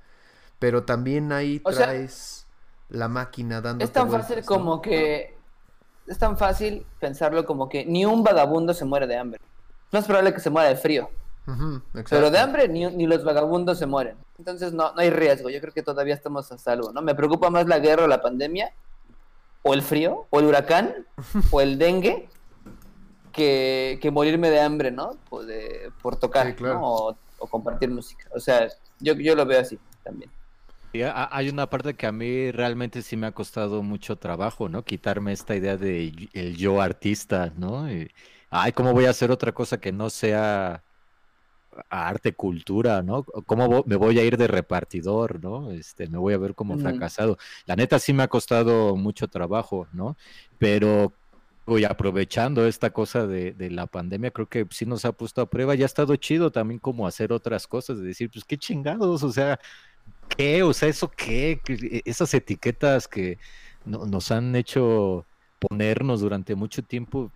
Pero 0.59 0.82
también 0.82 1.31
ahí 1.31 1.61
O 1.62 1.70
sea, 1.70 1.86
traes 1.86 2.48
la 2.89 3.07
máquina 3.07 3.61
dando 3.61 3.85
Es 3.85 3.93
tan 3.93 4.11
fácil 4.11 4.44
como 4.44 4.82
que. 4.82 5.39
Es 6.09 6.19
tan 6.19 6.36
fácil 6.36 6.85
pensarlo 6.98 7.47
como 7.47 7.69
que 7.69 7.86
ni 7.86 8.05
un 8.05 8.24
vagabundo 8.24 8.74
se 8.74 8.85
muere 8.85 9.07
de 9.07 9.16
hambre. 9.16 9.40
No 9.93 10.01
es 10.01 10.05
probable 10.05 10.35
que 10.35 10.40
se 10.40 10.51
muera 10.51 10.69
de 10.69 10.74
frío. 10.74 11.11
Pero 12.11 12.32
de 12.32 12.39
hambre 12.40 12.66
ni, 12.66 12.85
ni 12.86 13.07
los 13.07 13.23
vagabundos 13.23 13.78
se 13.78 13.86
mueren. 13.86 14.16
Entonces 14.36 14.73
no, 14.73 14.93
no 14.94 15.01
hay 15.01 15.11
riesgo. 15.11 15.48
Yo 15.48 15.61
creo 15.61 15.73
que 15.73 15.85
todavía 15.85 16.15
estamos 16.15 16.51
a 16.51 16.59
salvo, 16.59 16.90
¿no? 16.93 17.03
Me 17.03 17.15
preocupa 17.15 17.51
más 17.51 17.69
la 17.69 17.78
guerra 17.78 18.03
o 18.03 18.09
la 18.09 18.20
pandemia, 18.20 18.73
o 19.62 19.74
el 19.74 19.82
frío, 19.82 20.27
o 20.31 20.40
el 20.40 20.47
huracán, 20.47 21.07
o 21.53 21.61
el 21.61 21.78
dengue, 21.78 22.28
que, 23.37 23.99
que 24.03 24.11
morirme 24.11 24.51
de 24.51 24.61
hambre, 24.61 24.91
¿no? 24.91 25.19
Por, 25.29 25.47
de- 25.47 25.93
por 26.03 26.19
tocar, 26.19 26.47
Sí, 26.49 26.55
claro. 26.55 26.81
¿no? 26.81 26.93
O, 27.09 27.19
o 27.39 27.49
compartir 27.49 27.91
música. 27.91 28.29
O 28.35 28.41
sea, 28.41 28.69
yo, 29.01 29.15
yo 29.15 29.35
lo 29.37 29.47
veo 29.47 29.61
así 29.61 29.79
también. 30.03 30.33
Ha- 31.05 31.29
hay 31.37 31.49
una 31.51 31.69
parte 31.69 31.95
que 31.97 32.07
a 32.07 32.13
mí 32.13 32.51
realmente 32.53 33.03
sí 33.03 33.17
me 33.17 33.27
ha 33.27 33.33
costado 33.33 33.83
mucho 33.83 34.17
trabajo, 34.19 34.69
¿no? 34.69 34.85
Quitarme 34.85 35.33
esta 35.33 35.55
idea 35.55 35.77
de 35.77 36.05
y- 36.05 36.31
el 36.33 36.57
yo 36.57 36.81
artista, 36.81 37.53
¿no? 37.57 37.91
Y, 37.93 38.11
ay, 38.51 38.73
¿cómo 38.73 38.93
voy 38.95 39.05
a 39.05 39.11
hacer 39.11 39.31
otra 39.31 39.53
cosa 39.53 39.79
que 39.79 39.93
no 39.93 40.09
sea 40.11 40.85
arte, 41.91 42.35
cultura, 42.35 43.03
¿no? 43.03 43.25
¿Cómo 43.25 43.83
me 43.87 43.97
voy 43.97 44.19
a 44.19 44.25
ir 44.25 44.37
de 44.37 44.47
repartidor, 44.49 45.43
¿no? 45.43 45.71
Este, 45.73 46.09
me 46.09 46.19
voy 46.19 46.35
a 46.35 46.39
ver 46.39 46.55
como 46.55 46.75
Ujú. 46.75 46.83
fracasado. 46.83 47.37
La 47.67 47.77
neta 47.77 47.99
sí 47.99 48.13
me 48.13 48.23
ha 48.23 48.29
costado 48.29 48.97
mucho 48.97 49.29
trabajo, 49.29 49.89
¿no? 49.93 50.17
Pero 50.59 51.15
voy 51.66 51.84
aprovechando 51.84 52.66
esta 52.66 52.90
cosa 52.90 53.26
de, 53.26 53.52
de 53.52 53.70
la 53.70 53.86
pandemia, 53.86 54.30
creo 54.30 54.48
que 54.48 54.66
sí 54.70 54.86
nos 54.86 55.05
ha 55.05 55.12
puesto 55.12 55.40
a 55.43 55.51
prueba. 55.51 55.74
Ya 55.74 55.84
ha 55.84 55.86
estado 55.86 56.14
chido 56.16 56.51
también 56.52 56.78
como 56.78 57.06
hacer 57.06 57.32
otras 57.32 57.66
cosas, 57.66 57.98
de 57.98 58.06
decir, 58.06 58.30
pues 58.30 58.44
qué 58.44 58.56
chingados, 58.56 59.22
o 59.24 59.32
sea, 59.32 59.59
¿qué? 60.36 60.62
O 60.62 60.72
sea, 60.72 60.88
¿eso 60.88 61.10
qué? 61.10 61.60
Que- 61.64 62.02
Esas 62.05 62.32
etiquetas 62.34 63.09
que 63.09 63.38
no- 63.84 64.06
nos 64.06 64.30
han 64.30 64.55
hecho 64.56 65.26
ponernos 65.59 66.20
durante 66.20 66.55
mucho 66.55 66.82
tiempo, 66.82 67.32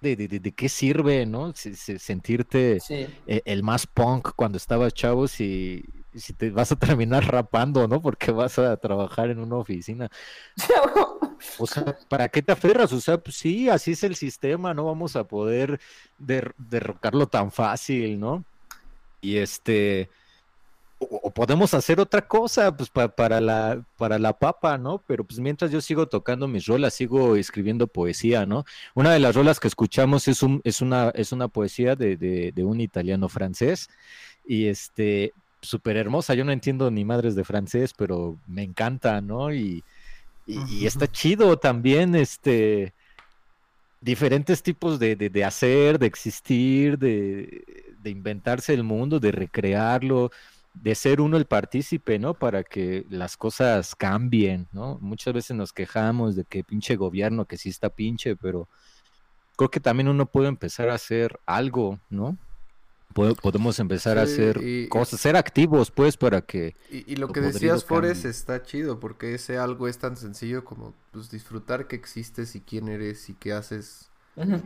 ¿de, 0.00 0.16
de, 0.16 0.52
qué 0.52 0.68
sirve, 0.68 1.26
no? 1.26 1.52
Se- 1.54 1.74
se- 1.74 1.98
sentirte 1.98 2.78
Sí. 2.80 3.06
eh, 3.26 3.42
el 3.44 3.62
más 3.62 3.86
punk 3.86 4.30
cuando 4.36 4.56
estabas 4.58 4.94
chavos 4.94 5.40
y 5.40 5.84
y 5.94 5.99
si 6.14 6.32
te 6.34 6.50
vas 6.50 6.72
a 6.72 6.76
terminar 6.76 7.24
rapando, 7.26 7.86
¿no? 7.88 8.02
Porque 8.02 8.32
vas 8.32 8.58
a 8.58 8.76
trabajar 8.76 9.30
en 9.30 9.40
una 9.40 9.56
oficina. 9.56 10.08
O 11.56 11.66
sea, 11.66 11.84
¿para 12.08 12.28
qué 12.28 12.42
te 12.42 12.52
aferras? 12.52 12.92
O 12.92 13.00
sea, 13.00 13.18
pues 13.18 13.36
sí, 13.36 13.68
así 13.68 13.92
es 13.92 14.02
el 14.04 14.16
sistema, 14.16 14.74
no 14.74 14.84
vamos 14.86 15.16
a 15.16 15.24
poder 15.26 15.80
der- 16.18 16.54
derrocarlo 16.58 17.26
tan 17.28 17.50
fácil, 17.52 18.18
¿no? 18.20 18.46
Y 19.20 19.38
este, 19.38 20.10
o, 20.98 21.06
o 21.24 21.34
podemos 21.34 21.74
hacer 21.74 22.00
otra 22.00 22.26
cosa, 22.28 22.76
pues 22.76 22.90
pa- 22.90 23.08
para 23.14 23.40
la, 23.40 23.84
para 23.96 24.18
la 24.18 24.38
papa, 24.38 24.78
¿no? 24.78 25.04
Pero 25.06 25.24
pues 25.26 25.40
mientras 25.40 25.70
yo 25.72 25.80
sigo 25.80 26.08
tocando 26.08 26.48
mis 26.48 26.66
rolas, 26.66 26.94
sigo 26.94 27.36
escribiendo 27.36 27.88
poesía, 27.88 28.46
¿no? 28.46 28.64
Una 28.94 29.12
de 29.12 29.20
las 29.20 29.36
rolas 29.36 29.60
que 29.60 29.68
escuchamos 29.68 30.28
es, 30.28 30.42
un, 30.42 30.60
es, 30.64 30.82
una, 30.82 31.10
es 31.14 31.32
una 31.32 31.48
poesía 31.48 31.96
de, 31.96 32.16
de, 32.16 32.52
de 32.52 32.64
un 32.64 32.80
italiano 32.80 33.28
francés 33.28 33.88
y 34.44 34.66
este, 34.68 35.34
súper 35.62 35.96
hermosa, 35.96 36.34
yo 36.34 36.44
no 36.44 36.52
entiendo 36.52 36.90
ni 36.90 37.04
madres 37.04 37.34
de 37.34 37.44
francés, 37.44 37.92
pero 37.96 38.38
me 38.46 38.62
encanta, 38.62 39.20
¿no? 39.20 39.52
Y, 39.52 39.84
y, 40.46 40.58
y 40.70 40.86
está 40.86 41.10
chido 41.10 41.58
también, 41.58 42.14
este, 42.14 42.92
diferentes 44.00 44.62
tipos 44.62 44.98
de, 44.98 45.16
de, 45.16 45.30
de 45.30 45.44
hacer, 45.44 45.98
de 45.98 46.06
existir, 46.06 46.98
de, 46.98 47.94
de 48.02 48.10
inventarse 48.10 48.72
el 48.72 48.82
mundo, 48.82 49.20
de 49.20 49.32
recrearlo, 49.32 50.30
de 50.74 50.94
ser 50.94 51.20
uno 51.20 51.36
el 51.36 51.46
partícipe, 51.46 52.18
¿no? 52.18 52.34
Para 52.34 52.62
que 52.62 53.04
las 53.10 53.36
cosas 53.36 53.94
cambien, 53.94 54.68
¿no? 54.72 54.98
Muchas 55.00 55.34
veces 55.34 55.56
nos 55.56 55.72
quejamos 55.72 56.36
de 56.36 56.44
que 56.44 56.64
pinche 56.64 56.96
gobierno, 56.96 57.44
que 57.44 57.58
sí 57.58 57.68
está 57.68 57.90
pinche, 57.90 58.36
pero 58.36 58.68
creo 59.56 59.70
que 59.70 59.80
también 59.80 60.08
uno 60.08 60.26
puede 60.26 60.48
empezar 60.48 60.88
a 60.88 60.94
hacer 60.94 61.38
algo, 61.44 61.98
¿no? 62.08 62.36
Pode- 63.14 63.34
Podemos 63.34 63.78
empezar 63.80 64.18
a 64.18 64.22
hacer 64.22 64.60
y- 64.62 64.88
cosas, 64.88 65.20
ser 65.20 65.36
activos, 65.36 65.90
pues, 65.90 66.16
para 66.16 66.42
que 66.42 66.76
Y, 66.90 67.12
y 67.12 67.16
lo 67.16 67.26
Lo 67.26 67.32
que 67.32 67.40
decías, 67.40 67.84
Forest, 67.84 68.24
está 68.24 68.62
chido, 68.62 69.00
porque 69.00 69.34
ese 69.34 69.58
algo 69.58 69.88
es 69.88 69.98
tan 69.98 70.16
sencillo 70.16 70.64
como 70.64 70.94
pues, 71.10 71.30
disfrutar 71.30 71.88
que 71.88 71.96
existes 71.96 72.54
y 72.54 72.60
quién 72.60 72.88
eres 72.88 73.28
y 73.28 73.34
qué 73.34 73.52
haces, 73.52 74.10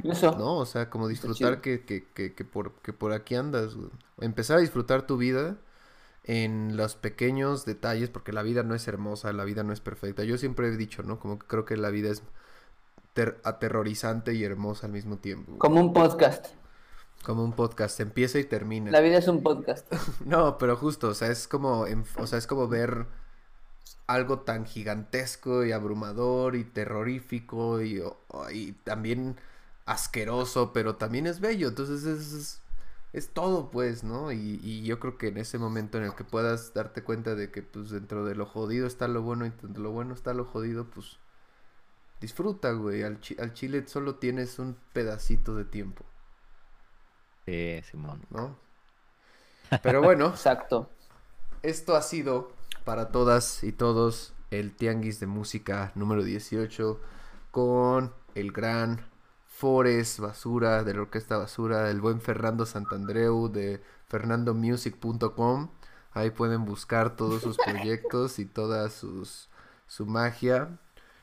Eso. 0.05 0.37
¿no? 0.39 0.59
O 0.59 0.67
sea, 0.67 0.91
como 0.91 1.09
disfrutar 1.09 1.61
que, 1.63 1.85
que, 1.85 2.05
que, 2.15 2.35
que 2.35 2.45
por, 2.45 2.73
que 2.83 2.93
por 2.93 3.13
aquí 3.13 3.35
andas, 3.35 3.75
güey. 3.75 3.89
Empezar 4.21 4.59
a 4.59 4.61
disfrutar 4.61 5.07
tu 5.07 5.17
vida 5.17 5.57
en 6.25 6.77
los 6.77 6.97
pequeños 6.97 7.65
detalles, 7.65 8.09
porque 8.11 8.33
la 8.33 8.43
vida 8.43 8.63
no 8.63 8.75
es 8.75 8.87
hermosa, 8.89 9.33
la 9.33 9.45
vida 9.45 9.63
no 9.63 9.73
es 9.73 9.81
perfecta. 9.81 10.23
Yo 10.25 10.39
siempre 10.39 10.69
he 10.69 10.77
dicho, 10.77 11.03
¿no? 11.03 11.19
Como 11.19 11.39
que 11.39 11.47
creo 11.47 11.65
que 11.65 11.77
la 11.77 11.91
vida 11.91 12.11
es 12.11 12.23
ter- 13.15 13.41
aterrorizante 13.45 14.35
y 14.35 14.45
hermosa 14.45 14.87
al 14.87 14.93
mismo 14.93 15.17
tiempo. 15.19 15.45
güey. 15.53 15.59
Como 15.59 15.81
un 15.81 15.93
podcast. 15.93 16.47
Como 17.25 17.43
un 17.45 17.53
podcast, 17.55 17.99
empieza 18.01 18.39
y 18.39 18.45
termina. 18.45 18.91
La 18.91 19.01
vida 19.01 19.19
es 19.19 19.29
un 19.29 19.43
podcast. 19.43 19.87
No, 20.27 20.59
pero 20.59 20.77
justo, 20.77 21.09
o 21.09 21.15
sea, 21.15 21.29
es 21.31 21.49
como, 21.49 21.87
o 22.19 22.27
sea, 22.27 22.39
es 22.39 22.47
como 22.47 22.69
ver 22.69 23.07
algo 24.07 24.41
tan 24.41 24.67
gigantesco 24.67 25.65
y 25.65 25.73
abrumador 25.73 26.57
y 26.57 26.65
terrorífico 26.65 27.81
y, 27.83 28.03
y 28.53 28.73
también 28.85 29.37
asqueroso, 29.87 30.73
pero 30.73 30.97
también 30.97 31.27
es 31.27 31.41
bello. 31.41 31.69
Entonces 31.69 32.05
es, 32.05 32.33
es, 32.33 32.61
es 33.15 33.29
todo, 33.31 33.71
pues, 33.71 34.05
¿no? 34.05 34.31
Y, 34.33 34.61
y 34.63 34.83
yo 34.85 35.01
creo 35.01 35.17
que 35.17 35.29
en 35.29 35.39
ese 35.39 35.59
momento 35.59 35.97
en 35.99 36.05
el 36.05 36.15
que 36.15 36.25
puedas 36.25 36.75
darte 36.75 37.03
cuenta 37.03 37.35
de 37.35 37.51
que, 37.51 37.63
pues, 37.63 37.91
dentro 37.91 38.25
de 38.27 38.35
lo 38.35 38.45
jodido 38.47 38.87
está 38.87 39.09
lo 39.09 39.23
bueno 39.23 39.47
y 39.47 39.51
dentro 39.51 39.69
de 39.69 39.81
lo 39.81 39.91
bueno 39.93 40.13
está 40.15 40.35
lo 40.35 40.45
jodido, 40.45 40.85
pues, 40.91 41.19
disfruta, 42.21 42.73
güey. 42.73 43.03
Al, 43.03 43.21
chi- 43.21 43.37
al 43.41 43.53
chile 43.55 43.85
solo 43.87 44.17
tienes 44.17 44.59
un 44.59 44.77
pedacito 44.93 45.55
de 45.57 45.65
tiempo, 45.65 46.05
Eh, 47.47 47.83
Simón. 47.91 48.23
¿no? 48.31 48.57
Pero 49.83 50.03
bueno. 50.03 50.29
Exacto. 50.31 50.91
Esto 51.63 51.97
ha 51.97 52.03
sido 52.03 52.53
para 52.85 53.09
todas 53.09 53.65
y 53.65 53.73
todos 53.73 54.35
el 54.51 54.77
Tianguis 54.77 55.19
de 55.21 55.27
Música 55.27 55.93
número 55.95 56.23
18 56.23 57.01
con 57.51 58.13
el 58.35 58.53
gran 58.53 59.01
Forest 59.47 60.19
Basura 60.19 60.83
de 60.83 60.95
la 60.95 61.03
Orquesta 61.03 61.39
Basura, 61.39 61.89
el 61.91 62.01
buen 62.01 62.21
Fernando 62.21 62.67
Santandreu 62.67 63.49
de 63.49 63.81
fernandomusic.com. 64.09 65.71
Ahí 66.13 66.31
pueden 66.31 66.65
buscar 66.65 67.17
todos 67.17 67.43
sus 67.43 67.57
proyectos 67.65 68.39
y 68.39 68.47
toda 68.47 68.91
sus, 68.91 69.49
su 69.87 70.07
magia. 70.07 70.79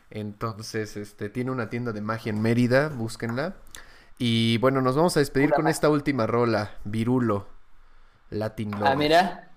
Entonces, 0.09 0.97
este 0.97 1.29
tiene 1.29 1.51
una 1.51 1.69
tienda 1.69 1.91
de 1.91 2.01
magia 2.01 2.31
en 2.31 2.41
Mérida, 2.41 2.89
búsquenla. 2.89 3.55
Y 4.23 4.59
bueno, 4.59 4.81
nos 4.81 4.95
vamos 4.95 5.17
a 5.17 5.19
despedir 5.19 5.51
con 5.51 5.67
esta 5.67 5.89
última 5.89 6.27
rola, 6.27 6.75
Virulo, 6.83 7.47
Latin 8.29 8.69
Love. 8.69 8.83
Ah, 8.85 8.95
mira. 8.95 9.49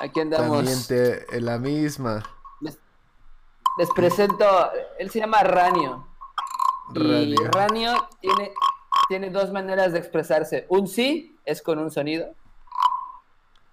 Aquí 0.00 0.18
andamos. 0.18 0.88
Te, 0.88 1.24
la 1.40 1.56
misma. 1.56 2.24
Les 3.78 3.88
presento, 3.94 4.44
él 4.98 5.10
se 5.10 5.20
llama 5.20 5.44
Ranio. 5.44 6.08
Y 6.92 6.98
Radio. 6.98 7.50
Ranio 7.52 8.08
tiene, 8.20 8.52
tiene 9.08 9.30
dos 9.30 9.52
maneras 9.52 9.92
de 9.92 10.00
expresarse. 10.00 10.66
Un 10.68 10.88
sí 10.88 11.38
es 11.44 11.62
con 11.62 11.78
un 11.78 11.92
sonido. 11.92 12.26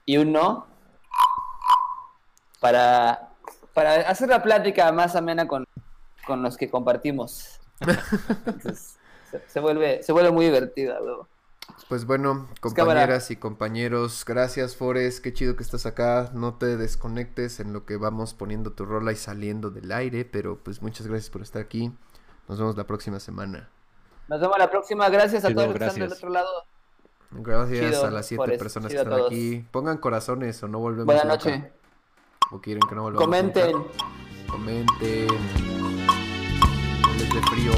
Y 0.05 0.17
un 0.17 0.33
no. 0.33 0.67
Para, 2.59 3.31
para 3.73 4.07
hacer 4.07 4.29
la 4.29 4.43
plática 4.43 4.91
más 4.91 5.15
amena 5.15 5.47
con, 5.47 5.65
con 6.27 6.43
los 6.43 6.57
que 6.57 6.69
compartimos. 6.69 7.59
Entonces, 7.79 8.99
se, 9.39 9.49
se 9.49 9.59
vuelve, 9.59 10.03
se 10.03 10.11
vuelve 10.11 10.31
muy 10.31 10.45
divertida 10.45 10.99
luego. 10.99 11.27
Pues 11.87 12.05
bueno, 12.05 12.47
compañeras 12.59 13.31
y 13.31 13.35
compañeros, 13.35 14.23
gracias 14.25 14.75
Forest, 14.75 15.23
qué 15.23 15.33
chido 15.33 15.55
que 15.55 15.63
estás 15.63 15.85
acá. 15.85 16.31
No 16.33 16.55
te 16.55 16.77
desconectes 16.77 17.59
en 17.59 17.73
lo 17.73 17.85
que 17.85 17.97
vamos 17.97 18.33
poniendo 18.33 18.73
tu 18.73 18.85
rola 18.85 19.11
y 19.11 19.15
saliendo 19.15 19.69
del 19.69 19.91
aire, 19.91 20.25
pero 20.25 20.57
pues 20.57 20.81
muchas 20.81 21.07
gracias 21.07 21.29
por 21.29 21.41
estar 21.41 21.61
aquí. 21.61 21.91
Nos 22.47 22.59
vemos 22.59 22.77
la 22.77 22.85
próxima 22.85 23.19
semana. 23.19 23.69
Nos 24.27 24.39
vemos 24.39 24.57
la 24.57 24.69
próxima. 24.69 25.09
Gracias 25.09 25.45
a 25.45 25.49
Chido, 25.49 25.61
todos 25.61 25.73
los 25.73 25.79
que 25.79 25.85
están 25.85 26.09
del 26.09 26.13
otro 26.13 26.29
lado. 26.29 26.65
Gracias 27.31 27.95
Chido, 27.95 28.05
a 28.05 28.11
las 28.11 28.25
siete 28.27 28.43
Forest, 28.43 28.59
personas 28.59 28.91
que 28.91 28.97
están 28.97 29.25
aquí. 29.25 29.65
Pongan 29.71 29.97
corazones 29.97 30.61
o 30.63 30.67
no 30.67 30.79
volvemos 30.79 31.05
Buenas 31.05 31.25
noches. 31.25 31.63
O 32.51 32.61
quieren 32.61 32.81
que 32.87 32.95
no 32.95 33.03
volvamos 33.03 33.25
Comenten. 33.25 33.71
nunca. 33.71 33.89
Comenten. 34.49 35.27
No 37.01 37.13
les 37.13 37.33
dé 37.33 37.41
frío. 37.49 37.73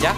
Ya 0.00 0.14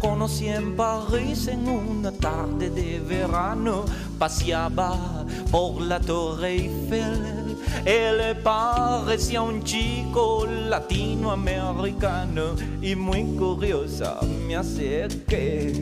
Conocí 0.00 0.48
en 0.48 0.76
París 0.76 1.48
en 1.48 1.68
una 1.68 2.12
tarde 2.12 2.70
de 2.70 3.00
verano. 3.00 3.84
Paseaba 4.18 5.26
por 5.50 5.80
la 5.80 5.98
Torre 6.00 6.52
Eiffel. 6.52 7.56
Él 7.84 8.36
parecía 8.42 9.42
un 9.42 9.62
chico 9.62 10.46
latinoamericano 10.46 12.54
y 12.80 12.94
muy 12.94 13.24
curiosa 13.36 14.20
me 14.46 14.56
acerqué. 14.56 15.78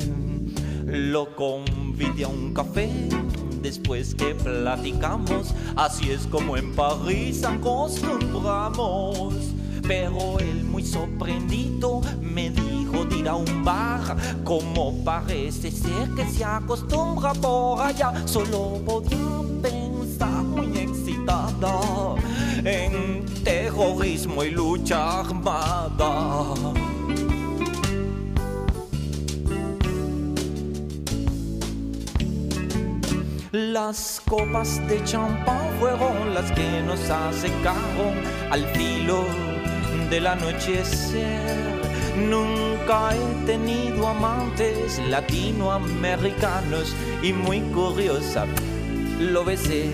Lo 0.87 1.37
convidé 1.37 2.25
a 2.25 2.29
un 2.29 2.53
café. 2.55 2.91
Después 3.63 4.15
que 4.15 4.35
platicamos, 4.35 5.55
así 5.77 6.11
es 6.11 6.27
como 6.27 6.57
en 6.57 6.75
París 6.75 7.45
acostumbramos. 7.45 9.35
Pero 9.91 10.39
él 10.39 10.63
muy 10.63 10.85
sorprendido 10.85 12.01
me 12.23 12.49
dijo 12.51 13.05
de 13.07 13.17
ir 13.19 13.29
a 13.29 13.35
un 13.35 13.65
bar 13.65 14.17
Como 14.45 15.03
parece 15.03 15.69
ser 15.73 16.09
que 16.15 16.25
se 16.27 16.45
acostumbra 16.45 17.33
por 17.33 17.81
allá 17.81 18.13
Solo 18.25 18.81
podía 18.87 19.19
pensar 19.61 20.45
muy 20.45 20.79
excitada 20.79 21.81
En 22.63 23.25
terrorismo 23.43 24.45
y 24.45 24.53
lucha 24.53 25.23
armada 25.23 26.55
Las 33.51 34.23
copas 34.25 34.87
de 34.87 35.03
champán 35.03 35.69
fueron 35.81 36.33
las 36.33 36.53
que 36.53 36.81
nos 36.87 37.11
acercaron 37.11 38.15
al 38.53 38.65
filo 38.67 39.50
del 40.11 40.27
anochecer. 40.27 41.81
Nunca 42.17 43.11
he 43.15 43.47
tenido 43.47 44.09
amantes 44.09 44.99
latinoamericanos 45.09 46.95
y 47.23 47.33
muy 47.33 47.61
curiosa 47.73 48.47
lo 49.21 49.45
besé. 49.45 49.93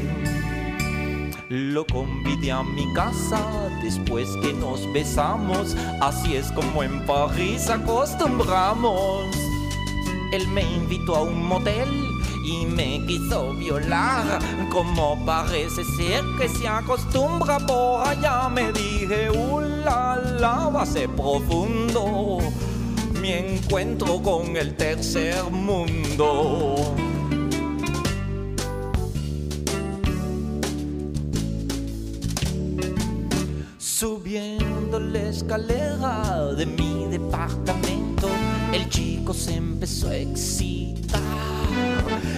Lo 1.48 1.86
convidé 1.86 2.50
a 2.50 2.62
mi 2.62 2.92
casa 2.94 3.40
después 3.82 4.28
que 4.42 4.52
nos 4.54 4.90
besamos, 4.92 5.76
así 6.00 6.34
es 6.34 6.50
como 6.52 6.82
en 6.82 7.04
París 7.06 7.68
acostumbramos. 7.68 9.26
Él 10.32 10.48
me 10.48 10.62
invitó 10.62 11.16
a 11.16 11.22
un 11.22 11.46
motel 11.46 12.05
y 12.46 12.64
me 12.64 13.04
quiso 13.06 13.52
violar. 13.54 14.38
Como 14.70 15.24
parece 15.26 15.82
ser 15.96 16.22
que 16.38 16.48
se 16.48 16.68
acostumbra 16.68 17.58
por 17.58 18.06
allá, 18.06 18.48
me 18.48 18.72
dije, 18.72 19.30
uh, 19.30 19.60
la, 19.60 20.86
ser 20.86 21.08
profundo. 21.10 22.38
Mi 23.20 23.32
encuentro 23.32 24.22
con 24.22 24.56
el 24.56 24.76
tercer 24.76 25.42
mundo. 25.50 26.94
Subiendo 33.78 35.00
la 35.00 35.18
escalera 35.20 36.52
de 36.52 36.66
mi 36.66 37.06
departamento, 37.10 38.28
el 38.72 38.88
chico 38.90 39.32
se 39.32 39.56
empezó 39.56 40.08
a 40.08 40.16
excitar. 40.16 41.25